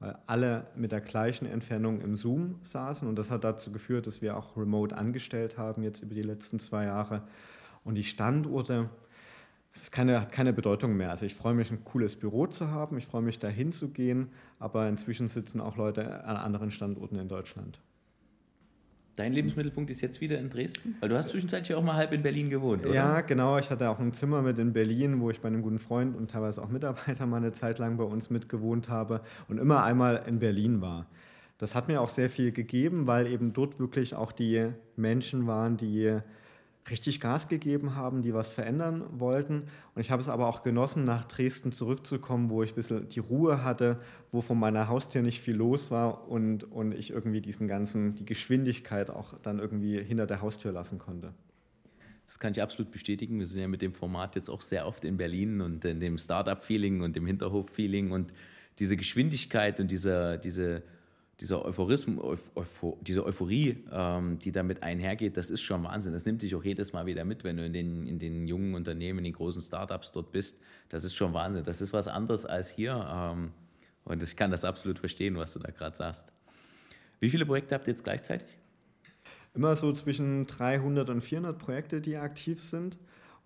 weil 0.00 0.16
alle 0.26 0.66
mit 0.76 0.92
der 0.92 1.00
gleichen 1.00 1.46
Entfernung 1.46 2.00
im 2.00 2.16
Zoom 2.16 2.56
saßen. 2.62 3.08
Und 3.08 3.16
das 3.16 3.30
hat 3.30 3.44
dazu 3.44 3.72
geführt, 3.72 4.06
dass 4.06 4.22
wir 4.22 4.36
auch 4.36 4.56
remote 4.56 4.96
angestellt 4.96 5.58
haben, 5.58 5.82
jetzt 5.82 6.02
über 6.02 6.14
die 6.14 6.22
letzten 6.22 6.60
zwei 6.60 6.84
Jahre. 6.84 7.22
Und 7.84 7.96
die 7.96 8.04
Standorte, 8.04 8.90
es 9.72 9.90
keine, 9.90 10.20
hat 10.20 10.32
keine 10.32 10.52
Bedeutung 10.52 10.96
mehr. 10.96 11.10
Also 11.10 11.26
ich 11.26 11.34
freue 11.34 11.54
mich, 11.54 11.70
ein 11.70 11.84
cooles 11.84 12.16
Büro 12.16 12.46
zu 12.46 12.68
haben, 12.68 12.96
ich 12.96 13.06
freue 13.06 13.22
mich, 13.22 13.38
dahin 13.38 13.72
zu 13.72 13.88
gehen, 13.88 14.28
aber 14.58 14.88
inzwischen 14.88 15.28
sitzen 15.28 15.60
auch 15.60 15.76
Leute 15.76 16.24
an 16.24 16.36
anderen 16.36 16.70
Standorten 16.70 17.18
in 17.18 17.28
Deutschland. 17.28 17.80
Dein 19.18 19.32
Lebensmittelpunkt 19.32 19.90
ist 19.90 20.00
jetzt 20.00 20.20
wieder 20.20 20.38
in 20.38 20.48
Dresden? 20.48 20.94
Weil 21.00 21.08
du 21.08 21.16
hast 21.16 21.30
zwischenzeitlich 21.30 21.76
auch 21.76 21.82
mal 21.82 21.96
halb 21.96 22.12
in 22.12 22.22
Berlin 22.22 22.50
gewohnt, 22.50 22.86
oder? 22.86 22.94
Ja, 22.94 23.20
genau. 23.22 23.58
Ich 23.58 23.68
hatte 23.68 23.90
auch 23.90 23.98
ein 23.98 24.12
Zimmer 24.12 24.42
mit 24.42 24.60
in 24.60 24.72
Berlin, 24.72 25.20
wo 25.20 25.28
ich 25.28 25.40
bei 25.40 25.48
einem 25.48 25.60
guten 25.60 25.80
Freund 25.80 26.16
und 26.16 26.30
teilweise 26.30 26.62
auch 26.62 26.68
Mitarbeiter 26.68 27.26
mal 27.26 27.38
eine 27.38 27.50
Zeit 27.50 27.80
lang 27.80 27.96
bei 27.96 28.04
uns 28.04 28.30
mitgewohnt 28.30 28.88
habe 28.88 29.22
und 29.48 29.58
immer 29.58 29.82
einmal 29.82 30.22
in 30.28 30.38
Berlin 30.38 30.80
war. 30.80 31.06
Das 31.58 31.74
hat 31.74 31.88
mir 31.88 32.00
auch 32.00 32.10
sehr 32.10 32.30
viel 32.30 32.52
gegeben, 32.52 33.08
weil 33.08 33.26
eben 33.26 33.52
dort 33.52 33.80
wirklich 33.80 34.14
auch 34.14 34.30
die 34.30 34.68
Menschen 34.94 35.48
waren, 35.48 35.76
die 35.76 36.20
richtig 36.90 37.20
Gas 37.20 37.48
gegeben 37.48 37.94
haben, 37.94 38.22
die 38.22 38.34
was 38.34 38.52
verändern 38.52 39.04
wollten. 39.12 39.64
Und 39.94 40.00
ich 40.00 40.10
habe 40.10 40.22
es 40.22 40.28
aber 40.28 40.46
auch 40.46 40.62
genossen, 40.62 41.04
nach 41.04 41.24
Dresden 41.24 41.72
zurückzukommen, 41.72 42.50
wo 42.50 42.62
ich 42.62 42.72
ein 42.72 42.76
bisschen 42.76 43.08
die 43.08 43.20
Ruhe 43.20 43.64
hatte, 43.64 43.98
wo 44.32 44.40
von 44.40 44.58
meiner 44.58 44.88
Haustür 44.88 45.22
nicht 45.22 45.40
viel 45.40 45.56
los 45.56 45.90
war 45.90 46.28
und, 46.28 46.64
und 46.64 46.92
ich 46.92 47.10
irgendwie 47.10 47.40
diesen 47.40 47.68
ganzen, 47.68 48.14
die 48.14 48.24
Geschwindigkeit 48.24 49.10
auch 49.10 49.34
dann 49.42 49.58
irgendwie 49.58 50.02
hinter 50.02 50.26
der 50.26 50.40
Haustür 50.40 50.72
lassen 50.72 50.98
konnte. 50.98 51.32
Das 52.26 52.38
kann 52.38 52.52
ich 52.52 52.60
absolut 52.60 52.92
bestätigen. 52.92 53.38
Wir 53.38 53.46
sind 53.46 53.62
ja 53.62 53.68
mit 53.68 53.80
dem 53.80 53.94
Format 53.94 54.36
jetzt 54.36 54.50
auch 54.50 54.60
sehr 54.60 54.86
oft 54.86 55.04
in 55.04 55.16
Berlin 55.16 55.62
und 55.62 55.84
in 55.86 55.98
dem 55.98 56.18
Startup-Feeling 56.18 57.00
und 57.00 57.16
dem 57.16 57.26
Hinterhof-Feeling 57.26 58.10
und 58.10 58.34
diese 58.78 58.96
Geschwindigkeit 58.96 59.80
und 59.80 59.90
diese, 59.90 60.38
diese 60.38 60.82
dieser 61.40 61.64
Euphorismus, 61.64 62.40
Euphor, 62.54 62.96
diese 63.00 63.24
Euphorie, 63.24 63.84
ähm, 63.92 64.38
die 64.40 64.50
damit 64.50 64.82
einhergeht, 64.82 65.36
das 65.36 65.50
ist 65.50 65.62
schon 65.62 65.84
Wahnsinn. 65.84 66.12
Das 66.12 66.26
nimmt 66.26 66.42
dich 66.42 66.54
auch 66.54 66.64
jedes 66.64 66.92
Mal 66.92 67.06
wieder 67.06 67.24
mit, 67.24 67.44
wenn 67.44 67.56
du 67.56 67.64
in 67.64 67.72
den, 67.72 68.06
in 68.08 68.18
den 68.18 68.48
jungen 68.48 68.74
Unternehmen, 68.74 69.18
in 69.18 69.24
den 69.24 69.32
großen 69.34 69.62
Startups 69.62 70.10
dort 70.10 70.32
bist. 70.32 70.58
Das 70.88 71.04
ist 71.04 71.14
schon 71.14 71.32
Wahnsinn. 71.34 71.62
Das 71.62 71.80
ist 71.80 71.92
was 71.92 72.08
anderes 72.08 72.44
als 72.44 72.68
hier. 72.68 73.06
Ähm, 73.08 73.52
und 74.04 74.22
ich 74.22 74.34
kann 74.34 74.50
das 74.50 74.64
absolut 74.64 74.98
verstehen, 74.98 75.36
was 75.36 75.52
du 75.52 75.60
da 75.60 75.70
gerade 75.70 75.96
sagst. 75.96 76.26
Wie 77.20 77.30
viele 77.30 77.46
Projekte 77.46 77.74
habt 77.74 77.86
ihr 77.86 77.92
jetzt 77.92 78.04
gleichzeitig? 78.04 78.48
Immer 79.54 79.76
so 79.76 79.92
zwischen 79.92 80.46
300 80.46 81.08
und 81.08 81.20
400 81.20 81.58
Projekte, 81.58 82.00
die 82.00 82.16
aktiv 82.16 82.60
sind. 82.62 82.98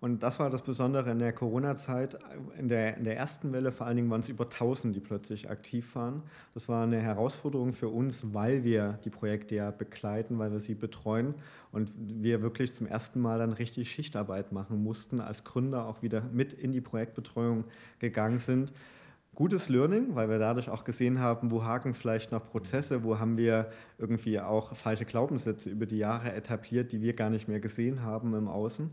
Und 0.03 0.21
das 0.21 0.37
war 0.37 0.49
das 0.49 0.61
Besondere 0.61 1.11
in 1.11 1.19
der 1.19 1.31
Corona-Zeit. 1.31 2.19
In 2.59 2.67
der, 2.67 2.97
in 2.97 3.05
der 3.05 3.15
ersten 3.15 3.53
Welle 3.53 3.71
vor 3.71 3.87
allen 3.87 3.95
Dingen 3.95 4.09
waren 4.09 4.19
es 4.19 4.27
über 4.27 4.43
1000, 4.43 4.93
die 4.93 4.99
plötzlich 4.99 5.49
aktiv 5.49 5.95
waren. 5.95 6.23
Das 6.53 6.67
war 6.67 6.83
eine 6.83 6.99
Herausforderung 6.99 7.71
für 7.71 7.87
uns, 7.87 8.33
weil 8.33 8.65
wir 8.65 8.99
die 9.05 9.09
Projekte 9.09 9.55
ja 9.55 9.71
begleiten, 9.71 10.37
weil 10.39 10.51
wir 10.51 10.59
sie 10.59 10.75
betreuen 10.75 11.35
und 11.71 11.89
wir 11.95 12.41
wirklich 12.41 12.73
zum 12.73 12.85
ersten 12.85 13.21
Mal 13.21 13.39
dann 13.39 13.53
richtig 13.53 13.89
Schichtarbeit 13.91 14.51
machen 14.51 14.83
mussten, 14.83 15.21
als 15.21 15.45
Gründer 15.45 15.87
auch 15.87 16.01
wieder 16.01 16.21
mit 16.33 16.51
in 16.51 16.73
die 16.73 16.81
Projektbetreuung 16.81 17.63
gegangen 17.99 18.39
sind 18.39 18.73
gutes 19.35 19.67
Learning, 19.67 20.13
weil 20.13 20.29
wir 20.29 20.37
dadurch 20.37 20.69
auch 20.69 20.83
gesehen 20.83 21.19
haben, 21.19 21.49
wo 21.49 21.63
haken 21.63 21.95
vielleicht 21.95 22.31
noch 22.31 22.45
Prozesse, 22.45 23.03
wo 23.03 23.17
haben 23.17 23.37
wir 23.37 23.71
irgendwie 23.97 24.39
auch 24.39 24.75
falsche 24.75 25.05
Glaubenssätze 25.05 25.69
über 25.69 25.85
die 25.85 25.97
Jahre 25.97 26.33
etabliert, 26.33 26.91
die 26.91 27.01
wir 27.01 27.13
gar 27.13 27.29
nicht 27.29 27.47
mehr 27.47 27.59
gesehen 27.59 28.03
haben 28.03 28.35
im 28.35 28.47
Außen. 28.47 28.91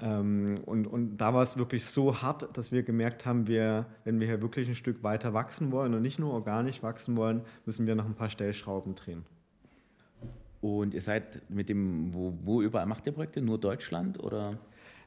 Ähm, 0.00 0.60
und, 0.64 0.86
und 0.86 1.18
da 1.18 1.34
war 1.34 1.42
es 1.42 1.56
wirklich 1.56 1.84
so 1.84 2.20
hart, 2.20 2.56
dass 2.56 2.72
wir 2.72 2.82
gemerkt 2.82 3.26
haben, 3.26 3.46
wir, 3.46 3.86
wenn 4.04 4.18
wir 4.18 4.26
hier 4.26 4.42
wirklich 4.42 4.68
ein 4.68 4.74
Stück 4.74 5.02
weiter 5.02 5.34
wachsen 5.34 5.70
wollen 5.70 5.94
und 5.94 6.02
nicht 6.02 6.18
nur 6.18 6.32
organisch 6.32 6.82
wachsen 6.82 7.16
wollen, 7.16 7.42
müssen 7.64 7.86
wir 7.86 7.94
noch 7.94 8.06
ein 8.06 8.14
paar 8.14 8.30
Stellschrauben 8.30 8.94
drehen. 8.94 9.24
Und 10.60 10.94
ihr 10.94 11.02
seid 11.02 11.48
mit 11.50 11.68
dem, 11.68 12.12
wo, 12.14 12.32
wo 12.42 12.62
überall 12.62 12.86
macht 12.86 13.06
ihr 13.06 13.12
Projekte? 13.12 13.42
Nur 13.42 13.58
Deutschland 13.58 14.22
oder? 14.22 14.58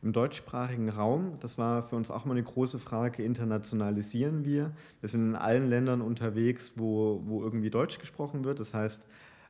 Im 0.03 0.13
deutschsprachigen 0.13 0.89
Raum, 0.89 1.37
das 1.39 1.57
war 1.57 1.81
für 1.81 1.95
uns 1.95 2.11
auch 2.11 2.23
mal 2.23 2.33
eine 2.33 2.43
große 2.43 2.77
Frage, 2.77 3.23
internationalisieren 3.23 4.45
wir. 4.45 4.71
Wir 5.01 5.09
sind 5.09 5.29
in 5.29 5.35
allen 5.35 5.67
Ländern 5.67 6.01
unterwegs, 6.01 6.73
wo, 6.75 7.23
wo 7.25 7.41
irgendwie 7.41 7.71
Deutsch 7.71 7.97
gesprochen 7.97 8.43
wird. 8.43 8.59
Das 8.59 8.75
heißt, 8.75 9.07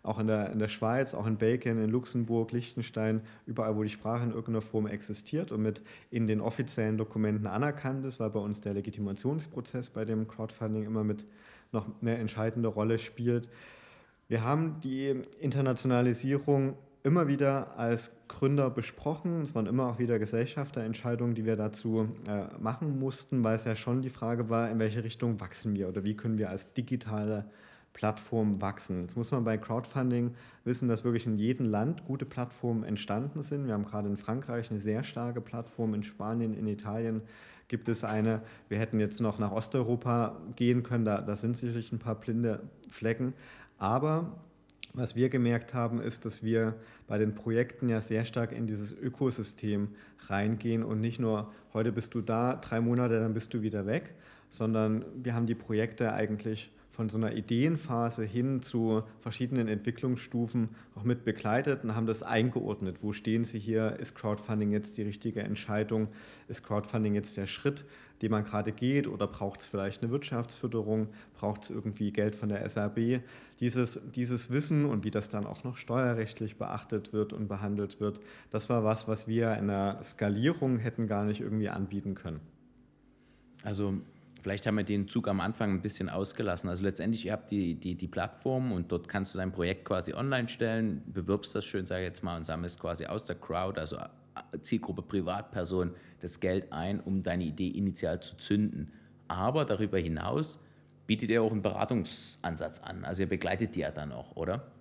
auch 0.08 0.20
in 0.20 0.28
der, 0.28 0.52
in 0.52 0.60
der 0.60 0.68
Schweiz, 0.68 1.14
auch 1.14 1.28
in 1.28 1.38
Belgien, 1.38 1.84
in 1.84 1.90
Luxemburg, 1.90 2.52
Liechtenstein, 2.52 3.22
überall, 3.46 3.76
wo 3.76 3.84
die 3.84 3.90
Sprache 3.90 4.24
in 4.24 4.30
irgendeiner 4.30 4.62
Form 4.62 4.88
existiert 4.88 5.52
und 5.52 5.62
mit 5.62 5.82
in 6.12 6.28
den 6.28 6.42
offiziellen 6.42 6.98
Dokumenten 6.98 7.48
anerkannt 7.48 8.06
ist, 8.06 8.20
weil 8.20 8.30
bei 8.30 8.40
uns 8.40 8.62
der 8.62 8.74
Legitimationsprozess 8.74 9.90
bei 9.90 10.06
dem 10.06 10.28
Crowdfunding 10.28 10.86
immer 10.86 11.04
mit 11.04 11.26
noch 11.72 11.86
eine 12.02 12.18
entscheidende 12.18 12.70
Rolle 12.70 12.98
spielt. 13.00 13.50
Wir 14.30 14.44
haben 14.44 14.80
die 14.82 15.22
Internationalisierung 15.40 16.76
immer 17.04 17.28
wieder 17.28 17.78
als 17.78 18.12
Gründer 18.28 18.70
besprochen. 18.70 19.42
Es 19.42 19.56
waren 19.56 19.66
immer 19.66 19.88
auch 19.88 20.00
wieder 20.00 20.20
Gesellschafterentscheidungen, 20.20 21.36
die 21.36 21.46
wir 21.46 21.56
dazu 21.56 22.10
äh, 22.28 22.46
machen 22.60 23.00
mussten, 23.00 23.44
weil 23.44 23.56
es 23.56 23.66
ja 23.66 23.76
schon 23.76 24.02
die 24.02 24.10
Frage 24.10 24.50
war, 24.50 24.70
in 24.70 24.80
welche 24.80 25.04
Richtung 25.04 25.40
wachsen 25.40 25.76
wir 25.76 25.88
oder 25.88 26.04
wie 26.04 26.16
können 26.16 26.38
wir 26.38 26.50
als 26.50 26.74
digitale 26.74 27.46
Plattform 27.98 28.62
wachsen. 28.62 29.02
Jetzt 29.02 29.18
muss 29.18 29.32
man 29.32 29.44
bei 29.44 29.58
Crowdfunding 29.58 30.36
wissen, 30.66 30.88
dass 30.88 31.04
wirklich 31.04 31.26
in 31.26 31.40
jedem 31.40 31.66
Land 31.66 32.06
gute 32.06 32.26
Plattformen 32.26 32.84
entstanden 32.84 33.42
sind. 33.42 33.66
Wir 33.66 33.74
haben 33.74 33.86
gerade 33.86 34.08
in 34.08 34.18
Frankreich 34.18 34.70
eine 34.70 34.80
sehr 34.80 35.04
starke 35.04 35.42
Plattform, 35.42 35.96
in 35.96 36.04
Spanien, 36.04 36.54
in 36.54 36.68
Italien 36.68 37.24
gibt 37.68 37.90
es 37.90 38.04
eine. 38.04 38.44
Wir 38.70 38.78
hätten 38.78 39.00
jetzt 39.00 39.20
noch 39.20 39.40
nach 39.40 39.52
Osteuropa 39.52 40.38
gehen 40.56 40.84
können, 40.84 41.06
da, 41.06 41.22
da 41.22 41.36
sind 41.36 41.58
sicherlich 41.58 41.92
ein 41.92 41.98
paar 41.98 42.14
blinde 42.14 42.62
Flecken. 42.88 43.34
Aber 43.80 44.38
was 44.94 45.16
wir 45.16 45.30
gemerkt 45.30 45.74
haben, 45.74 46.00
ist, 46.00 46.24
dass 46.24 46.44
wir 46.44 46.76
bei 47.08 47.18
den 47.18 47.34
Projekten 47.34 47.90
ja 47.90 48.00
sehr 48.00 48.26
stark 48.26 48.52
in 48.52 48.68
dieses 48.68 48.92
Ökosystem 48.92 49.90
reingehen 50.28 50.84
und 50.84 51.02
nicht 51.02 51.20
nur, 51.20 51.52
heute 51.74 51.92
bist 51.92 52.14
du 52.14 52.22
da, 52.22 52.58
drei 52.58 52.80
Monate, 52.80 53.20
dann 53.20 53.34
bist 53.34 53.56
du 53.56 53.64
wieder 53.64 53.88
weg, 53.88 54.14
sondern 54.52 55.04
wir 55.16 55.34
haben 55.34 55.48
die 55.48 55.56
Projekte 55.56 56.14
eigentlich 56.14 56.72
von 56.98 57.10
so 57.10 57.18
einer 57.18 57.36
Ideenphase 57.36 58.24
hin 58.24 58.64
zu 58.64 59.04
verschiedenen 59.20 59.68
Entwicklungsstufen 59.68 60.70
auch 60.96 61.04
mit 61.04 61.26
begleitet 61.26 61.84
und 61.84 61.96
haben 61.96 62.08
das 62.08 62.24
eingeordnet. 62.24 63.04
Wo 63.04 63.14
stehen 63.14 63.44
Sie 63.44 63.60
hier? 63.60 63.98
Ist 64.00 64.16
Crowdfunding 64.16 64.72
jetzt 64.72 64.98
die 64.98 65.04
richtige 65.04 65.42
Entscheidung? 65.42 66.08
Ist 66.48 66.64
Crowdfunding 66.64 67.14
jetzt 67.14 67.38
der 67.38 67.46
Schritt, 67.46 67.86
den 68.24 68.32
man 68.32 68.46
gerade 68.46 68.72
geht? 68.72 69.08
Oder 69.08 69.28
braucht 69.28 69.62
es 69.62 69.68
vielleicht 69.68 70.02
eine 70.02 70.12
Wirtschaftsförderung? 70.12 71.10
Braucht 71.36 71.66
es 71.66 71.70
irgendwie 71.70 72.12
Geld 72.12 72.36
von 72.36 72.50
der 72.50 72.68
SAB? 72.68 73.22
Dieses, 73.60 74.02
dieses 74.16 74.50
Wissen 74.50 74.86
und 74.86 75.04
wie 75.04 75.12
das 75.12 75.30
dann 75.30 75.46
auch 75.46 75.64
noch 75.64 75.78
steuerrechtlich 75.78 76.58
beachtet 76.58 77.14
wird 77.14 77.32
und 77.32 77.48
behandelt 77.48 78.00
wird, 78.00 78.20
das 78.50 78.72
war 78.72 78.84
was, 78.84 79.08
was 79.08 79.28
wir 79.28 79.54
in 79.54 79.68
der 79.68 80.00
Skalierung 80.02 80.80
hätten 80.80 81.06
gar 81.06 81.26
nicht 81.26 81.42
irgendwie 81.42 81.70
anbieten 81.70 82.16
können. 82.16 82.40
Also 83.64 83.94
Vielleicht 84.42 84.66
haben 84.66 84.76
wir 84.76 84.84
den 84.84 85.08
Zug 85.08 85.28
am 85.28 85.40
Anfang 85.40 85.72
ein 85.72 85.82
bisschen 85.82 86.10
ausgelassen. 86.10 86.70
Also 86.70 86.84
letztendlich, 86.84 87.26
ihr 87.26 87.34
habt 87.34 87.52
die, 87.52 87.76
die, 87.76 87.96
die 87.96 88.08
Plattform 88.08 88.72
und 88.72 88.92
dort 88.92 89.08
kannst 89.08 89.34
du 89.34 89.38
dein 89.38 89.52
Projekt 89.52 89.86
quasi 89.86 90.14
online 90.14 90.48
stellen, 90.48 91.02
bewirbst 91.08 91.56
das 91.56 91.66
schön, 91.66 91.86
sage 91.86 92.04
ich 92.04 92.08
jetzt 92.08 92.24
mal, 92.24 92.38
und 92.38 92.44
sammelst 92.44 92.80
quasi 92.80 93.06
aus 93.06 93.24
der 93.24 93.36
Crowd, 93.36 93.80
also 93.80 93.98
äh, 93.98 94.60
Zielgruppe 94.62 95.02
Privatperson, 95.02 95.94
das 96.22 96.40
Geld 96.40 96.72
ein, 96.72 97.00
um 97.00 97.24
deine 97.24 97.44
Idee 97.44 97.70
initial 97.70 98.20
zu 98.22 98.38
zünden. 98.38 98.92
Aber 99.28 99.66
darüber 99.66 99.98
hinaus 99.98 100.60
bietet 101.08 101.30
ihr 101.30 101.42
auch 101.42 101.52
einen 101.52 101.62
Beratungsansatz 101.62 102.80
an. 102.80 103.06
Also 103.06 103.24
ihr 103.24 103.30
begleitet 103.30 103.76
die 103.76 103.80
ja 103.80 103.92
dann 103.92 104.12
auch, 104.12 104.36
oder? 104.36 104.72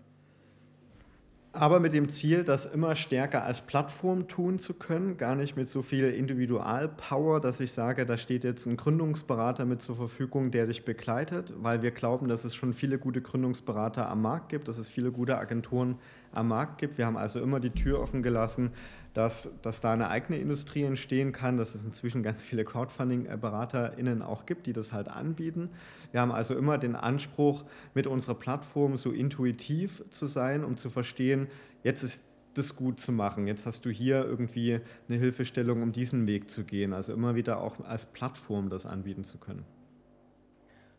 Aber 1.56 1.80
mit 1.80 1.92
dem 1.92 2.08
Ziel, 2.08 2.44
das 2.44 2.66
immer 2.66 2.94
stärker 2.94 3.44
als 3.44 3.60
Plattform 3.60 4.28
tun 4.28 4.58
zu 4.58 4.74
können, 4.74 5.16
gar 5.16 5.34
nicht 5.34 5.56
mit 5.56 5.68
so 5.68 5.82
viel 5.82 6.10
Individualpower, 6.10 7.40
dass 7.40 7.60
ich 7.60 7.72
sage, 7.72 8.06
da 8.06 8.18
steht 8.18 8.44
jetzt 8.44 8.66
ein 8.66 8.76
Gründungsberater 8.76 9.64
mit 9.64 9.82
zur 9.82 9.96
Verfügung, 9.96 10.50
der 10.50 10.66
dich 10.66 10.84
begleitet, 10.84 11.52
weil 11.56 11.82
wir 11.82 11.90
glauben, 11.90 12.28
dass 12.28 12.44
es 12.44 12.54
schon 12.54 12.72
viele 12.72 12.98
gute 12.98 13.22
Gründungsberater 13.22 14.08
am 14.08 14.22
Markt 14.22 14.50
gibt, 14.50 14.68
dass 14.68 14.78
es 14.78 14.88
viele 14.88 15.10
gute 15.10 15.38
Agenturen 15.38 15.96
am 16.32 16.48
Markt 16.48 16.78
gibt. 16.78 16.98
Wir 16.98 17.06
haben 17.06 17.16
also 17.16 17.40
immer 17.40 17.60
die 17.60 17.70
Tür 17.70 18.00
offen 18.00 18.22
gelassen, 18.22 18.72
dass, 19.14 19.50
dass 19.62 19.80
da 19.80 19.92
eine 19.92 20.08
eigene 20.08 20.38
Industrie 20.38 20.82
entstehen 20.82 21.32
kann, 21.32 21.56
dass 21.56 21.74
es 21.74 21.84
inzwischen 21.84 22.22
ganz 22.22 22.42
viele 22.42 22.64
Crowdfunding-BeraterInnen 22.64 24.20
auch 24.20 24.44
gibt, 24.44 24.66
die 24.66 24.72
das 24.74 24.92
halt 24.92 25.08
anbieten. 25.08 25.70
Wir 26.12 26.20
haben 26.20 26.32
also 26.32 26.54
immer 26.54 26.76
den 26.76 26.96
Anspruch, 26.96 27.64
mit 27.94 28.06
unserer 28.06 28.34
Plattform 28.34 28.96
so 28.96 29.12
intuitiv 29.12 30.04
zu 30.10 30.26
sein, 30.26 30.64
um 30.64 30.76
zu 30.76 30.90
verstehen, 30.90 31.48
jetzt 31.82 32.02
ist 32.02 32.22
das 32.52 32.76
gut 32.76 33.00
zu 33.00 33.12
machen. 33.12 33.46
Jetzt 33.46 33.66
hast 33.66 33.84
du 33.84 33.90
hier 33.90 34.24
irgendwie 34.24 34.80
eine 35.08 35.18
Hilfestellung, 35.18 35.82
um 35.82 35.92
diesen 35.92 36.26
Weg 36.26 36.50
zu 36.50 36.64
gehen. 36.64 36.92
Also 36.92 37.12
immer 37.12 37.34
wieder 37.34 37.60
auch 37.60 37.80
als 37.84 38.06
Plattform 38.06 38.68
das 38.68 38.86
anbieten 38.86 39.24
zu 39.24 39.38
können. 39.38 39.64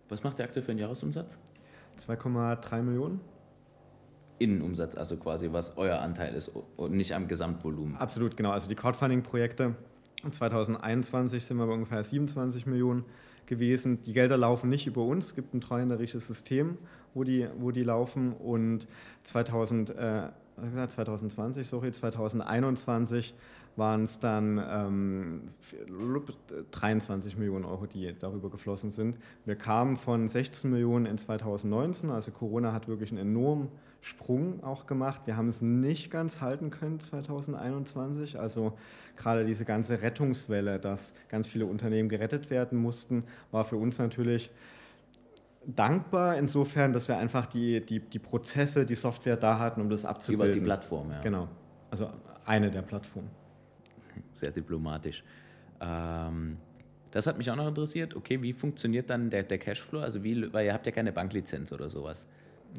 Was 0.09 0.23
macht 0.23 0.39
der 0.39 0.45
aktuell 0.45 0.63
für 0.63 0.71
einen 0.71 0.79
Jahresumsatz? 0.79 1.37
2,3 1.99 2.81
Millionen. 2.81 3.19
Innenumsatz, 4.39 4.95
also 4.95 5.17
quasi 5.17 5.51
was 5.51 5.77
euer 5.77 5.99
Anteil 5.99 6.33
ist 6.35 6.51
und 6.75 6.93
nicht 6.93 7.13
am 7.13 7.27
Gesamtvolumen. 7.27 7.95
Absolut, 7.97 8.37
genau. 8.37 8.51
Also 8.51 8.67
die 8.67 8.75
Crowdfunding-Projekte 8.75 9.75
2021 10.29 11.43
sind 11.43 11.57
wir 11.57 11.67
bei 11.67 11.73
ungefähr 11.73 12.03
27 12.03 12.65
Millionen 12.65 13.05
gewesen. 13.45 14.01
Die 14.03 14.13
Gelder 14.13 14.37
laufen 14.37 14.69
nicht 14.69 14.87
über 14.87 15.03
uns, 15.03 15.27
es 15.27 15.35
gibt 15.35 15.53
ein 15.53 15.61
treuhänderisches 15.61 16.27
System, 16.27 16.77
wo 17.13 17.23
die, 17.23 17.47
wo 17.57 17.71
die 17.71 17.83
laufen 17.83 18.33
und 18.33 18.87
2000, 19.23 19.91
äh, 19.91 20.29
2020, 20.87 21.67
sorry, 21.67 21.91
2021 21.91 23.35
waren 23.75 24.03
es 24.03 24.19
dann 24.19 24.59
ähm, 24.69 25.41
23 26.71 27.37
Millionen 27.37 27.63
Euro, 27.63 27.85
die 27.85 28.13
darüber 28.19 28.49
geflossen 28.49 28.89
sind. 28.89 29.17
Wir 29.45 29.55
kamen 29.55 29.97
von 29.97 30.27
16 30.27 30.71
Millionen 30.71 31.05
in 31.05 31.17
2019, 31.19 32.09
also 32.09 32.31
Corona 32.31 32.73
hat 32.73 32.87
wirklich 32.87 33.11
einen 33.11 33.19
enormen 33.19 33.69
Sprung 34.01 34.63
auch 34.63 34.85
gemacht. 34.85 35.21
Wir 35.25 35.37
haben 35.37 35.49
es 35.49 35.61
nicht 35.61 36.11
ganz 36.11 36.41
halten 36.41 36.69
können 36.69 36.99
2021. 36.99 38.39
Also 38.39 38.77
gerade 39.15 39.45
diese 39.45 39.65
ganze 39.65 40.01
Rettungswelle, 40.01 40.79
dass 40.79 41.13
ganz 41.29 41.47
viele 41.47 41.65
Unternehmen 41.65 42.09
gerettet 42.09 42.49
werden 42.49 42.79
mussten, 42.79 43.23
war 43.51 43.65
für 43.65 43.77
uns 43.77 43.99
natürlich 43.99 44.51
dankbar 45.65 46.37
insofern, 46.37 46.93
dass 46.93 47.07
wir 47.07 47.17
einfach 47.17 47.45
die, 47.45 47.85
die, 47.85 47.99
die 47.99 48.19
Prozesse, 48.19 48.85
die 48.85 48.95
Software 48.95 49.37
da 49.37 49.59
hatten, 49.59 49.81
um 49.81 49.89
das 49.89 50.05
abzubilden. 50.05 50.47
Über 50.47 50.59
die 50.59 50.65
Plattform, 50.65 51.11
ja. 51.11 51.21
Genau. 51.21 51.47
Also 51.91 52.09
eine 52.45 52.71
der 52.71 52.81
Plattformen. 52.81 53.29
Sehr 54.33 54.51
diplomatisch. 54.51 55.23
Ähm, 55.81 56.57
das 57.11 57.27
hat 57.27 57.37
mich 57.37 57.49
auch 57.51 57.55
noch 57.55 57.67
interessiert. 57.67 58.15
Okay, 58.15 58.41
wie 58.41 58.53
funktioniert 58.53 59.09
dann 59.09 59.29
der, 59.29 59.43
der 59.43 59.57
Cashflow? 59.57 59.99
Also 59.99 60.23
wie, 60.23 60.51
weil 60.53 60.65
ihr 60.65 60.73
habt 60.73 60.85
ja 60.85 60.91
keine 60.91 61.11
Banklizenz 61.11 61.71
oder 61.71 61.89
sowas. 61.89 62.27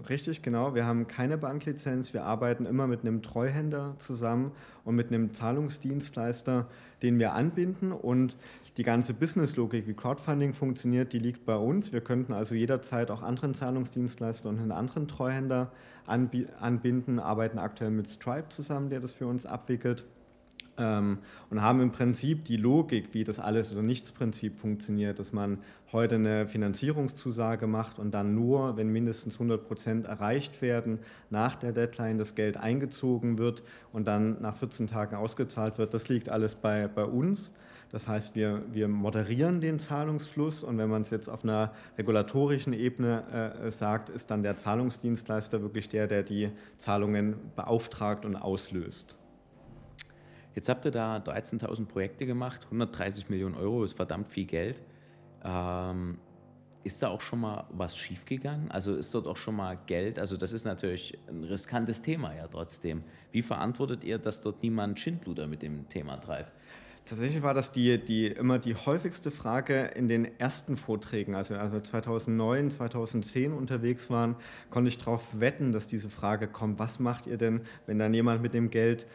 Richtig, 0.09 0.43
genau. 0.43 0.74
Wir 0.74 0.86
haben 0.86 1.07
keine 1.09 1.39
Banklizenz. 1.39 2.12
Wir 2.14 2.24
arbeiten 2.24 2.66
immer 2.66 2.86
mit 2.86 3.01
einem 3.01 3.22
Treuhänder 3.22 3.97
zusammen 3.99 4.53
und 4.84 4.95
mit 4.95 5.09
einem 5.09 5.32
Zahlungsdienstleister, 5.32 6.66
den 7.03 7.18
wir 7.18 7.32
anbinden. 7.32 7.93
Und 7.93 8.36
die 8.76 8.84
ganze 8.84 9.12
Businesslogik, 9.12 9.86
wie 9.89 9.95
Crowdfunding 9.95 10.53
funktioniert, 10.53 11.12
die 11.12 11.18
liegt 11.18 11.45
bei 11.45 11.57
uns. 11.57 11.93
Wir 11.93 12.01
könnten 12.01 12.32
also 12.32 12.55
jederzeit 12.55 13.11
auch 13.11 13.22
anderen 13.22 13.55
Zahlungsdienstleister 13.55 14.49
und 14.49 14.59
einen 14.59 14.72
anderen 14.72 15.09
Treuhänder 15.09 15.72
anbinden, 16.07 17.18
arbeiten 17.18 17.59
aktuell 17.59 17.91
mit 17.91 18.09
Stripe 18.09 18.49
zusammen, 18.49 18.89
der 18.89 19.01
das 19.01 19.12
für 19.12 19.26
uns 19.26 19.45
abwickelt. 19.45 20.05
Ähm, 20.79 21.18
und 21.51 21.62
haben 21.62 21.81
im 21.81 21.93
Prinzip 21.93 22.45
die 22.45 22.57
Logik, 22.57 23.12
wie 23.12 23.24
das 23.24 23.39
Alles- 23.39 23.72
oder 23.72 23.83
Nichts-Prinzip 23.83 24.57
funktioniert, 24.57 25.18
dass 25.18 25.33
man 25.33 25.59
heute 25.93 26.16
eine 26.16 26.47
Finanzierungszusage 26.47 27.66
macht 27.66 27.99
und 27.99 28.12
dann 28.12 28.35
nur, 28.35 28.76
wenn 28.76 28.89
mindestens 28.89 29.35
100 29.35 29.66
Prozent 29.66 30.07
erreicht 30.07 30.61
werden, 30.62 30.99
nach 31.31 31.57
der 31.57 31.72
Deadline 31.72 32.18
das 32.18 32.35
Geld 32.35 32.57
eingezogen 32.57 33.39
wird 33.39 33.62
und 33.93 34.07
dann 34.07 34.41
nach 34.41 34.57
14 34.57 34.87
Tagen 34.87 35.16
ausgezahlt 35.16 35.79
wird. 35.79 35.95
Das 35.95 36.09
liegt 36.09 36.29
alles 36.29 36.55
bei, 36.55 36.89
bei 36.89 37.05
uns. 37.05 37.53
Das 37.91 38.07
heißt, 38.07 38.35
wir, 38.35 38.62
wir 38.70 38.87
moderieren 38.87 39.61
den 39.61 39.79
Zahlungsfluss 39.79 40.62
und 40.62 40.76
wenn 40.76 40.91
man 40.91 41.03
es 41.03 41.11
jetzt 41.11 41.29
auf 41.29 41.43
einer 41.43 41.72
regulatorischen 41.97 42.74
Ebene 42.74 43.55
äh, 43.64 43.70
sagt, 43.70 44.11
ist 44.11 44.31
dann 44.31 44.43
der 44.43 44.57
Zahlungsdienstleister 44.57 45.62
wirklich 45.62 45.89
der, 45.89 46.07
der 46.07 46.22
die 46.22 46.51
Zahlungen 46.76 47.37
beauftragt 47.57 48.26
und 48.26 48.37
auslöst. 48.37 49.16
Jetzt 50.59 50.68
habt 50.68 50.84
ihr 50.84 50.90
da 50.90 51.18
13.000 51.18 51.86
Projekte 51.86 52.26
gemacht, 52.26 52.62
130 52.64 53.30
Millionen 53.30 53.54
Euro 53.54 53.84
ist 53.84 53.92
verdammt 53.92 54.26
viel 54.26 54.44
Geld. 54.44 54.82
Ähm, 55.44 56.18
ist 56.82 57.00
da 57.00 57.11
auch 57.11 57.20
schon 57.20 57.42
mal 57.42 57.68
was 57.70 57.96
schiefgegangen? 57.96 58.68
Also 58.68 58.92
ist 58.96 59.14
dort 59.14 59.28
auch 59.28 59.36
schon 59.36 59.54
mal 59.54 59.78
Geld? 59.86 60.18
Also 60.18 60.36
das 60.36 60.52
ist 60.52 60.64
natürlich 60.64 61.16
ein 61.28 61.44
riskantes 61.44 62.02
Thema 62.02 62.34
ja 62.34 62.48
trotzdem. 62.48 63.04
Wie 63.30 63.42
verantwortet 63.42 64.02
ihr, 64.02 64.18
dass 64.18 64.40
dort 64.40 64.61
niemand 64.61 64.98
Schindluder 64.98 65.46
mit 65.46 65.62
dem 65.62 65.88
Thema 65.90 66.16
treibt? 66.16 66.52
Tatsächlich 67.04 67.40
war 67.44 67.54
das 67.54 67.70
die, 67.70 68.04
die, 68.04 68.26
immer 68.26 68.59
die 68.59 68.74
häufigste 68.74 69.30
Frage 69.30 69.92
in 69.94 70.09
den 70.09 70.40
ersten 70.40 70.76
Vorträgen. 70.76 71.36
Also 71.36 71.54
als 71.54 71.72
wir 71.72 71.84
2009, 71.84 72.72
2010 72.72 73.52
unterwegs 73.52 74.11
waren, 74.11 74.34
konnte 74.70 74.88
ich 74.88 74.98
darauf 74.98 75.38
wetten, 75.38 75.70
dass 75.70 75.86
diese 75.86 76.11
Frage 76.11 76.48
kommt, 76.48 76.80
was 76.80 76.98
macht 76.98 77.28
ihr 77.28 77.36
denn, 77.36 77.61
wenn 77.86 78.00
dann 78.00 78.12
jemand 78.12 78.42
mit 78.42 78.54
dem 78.54 78.70
Geld 78.70 79.06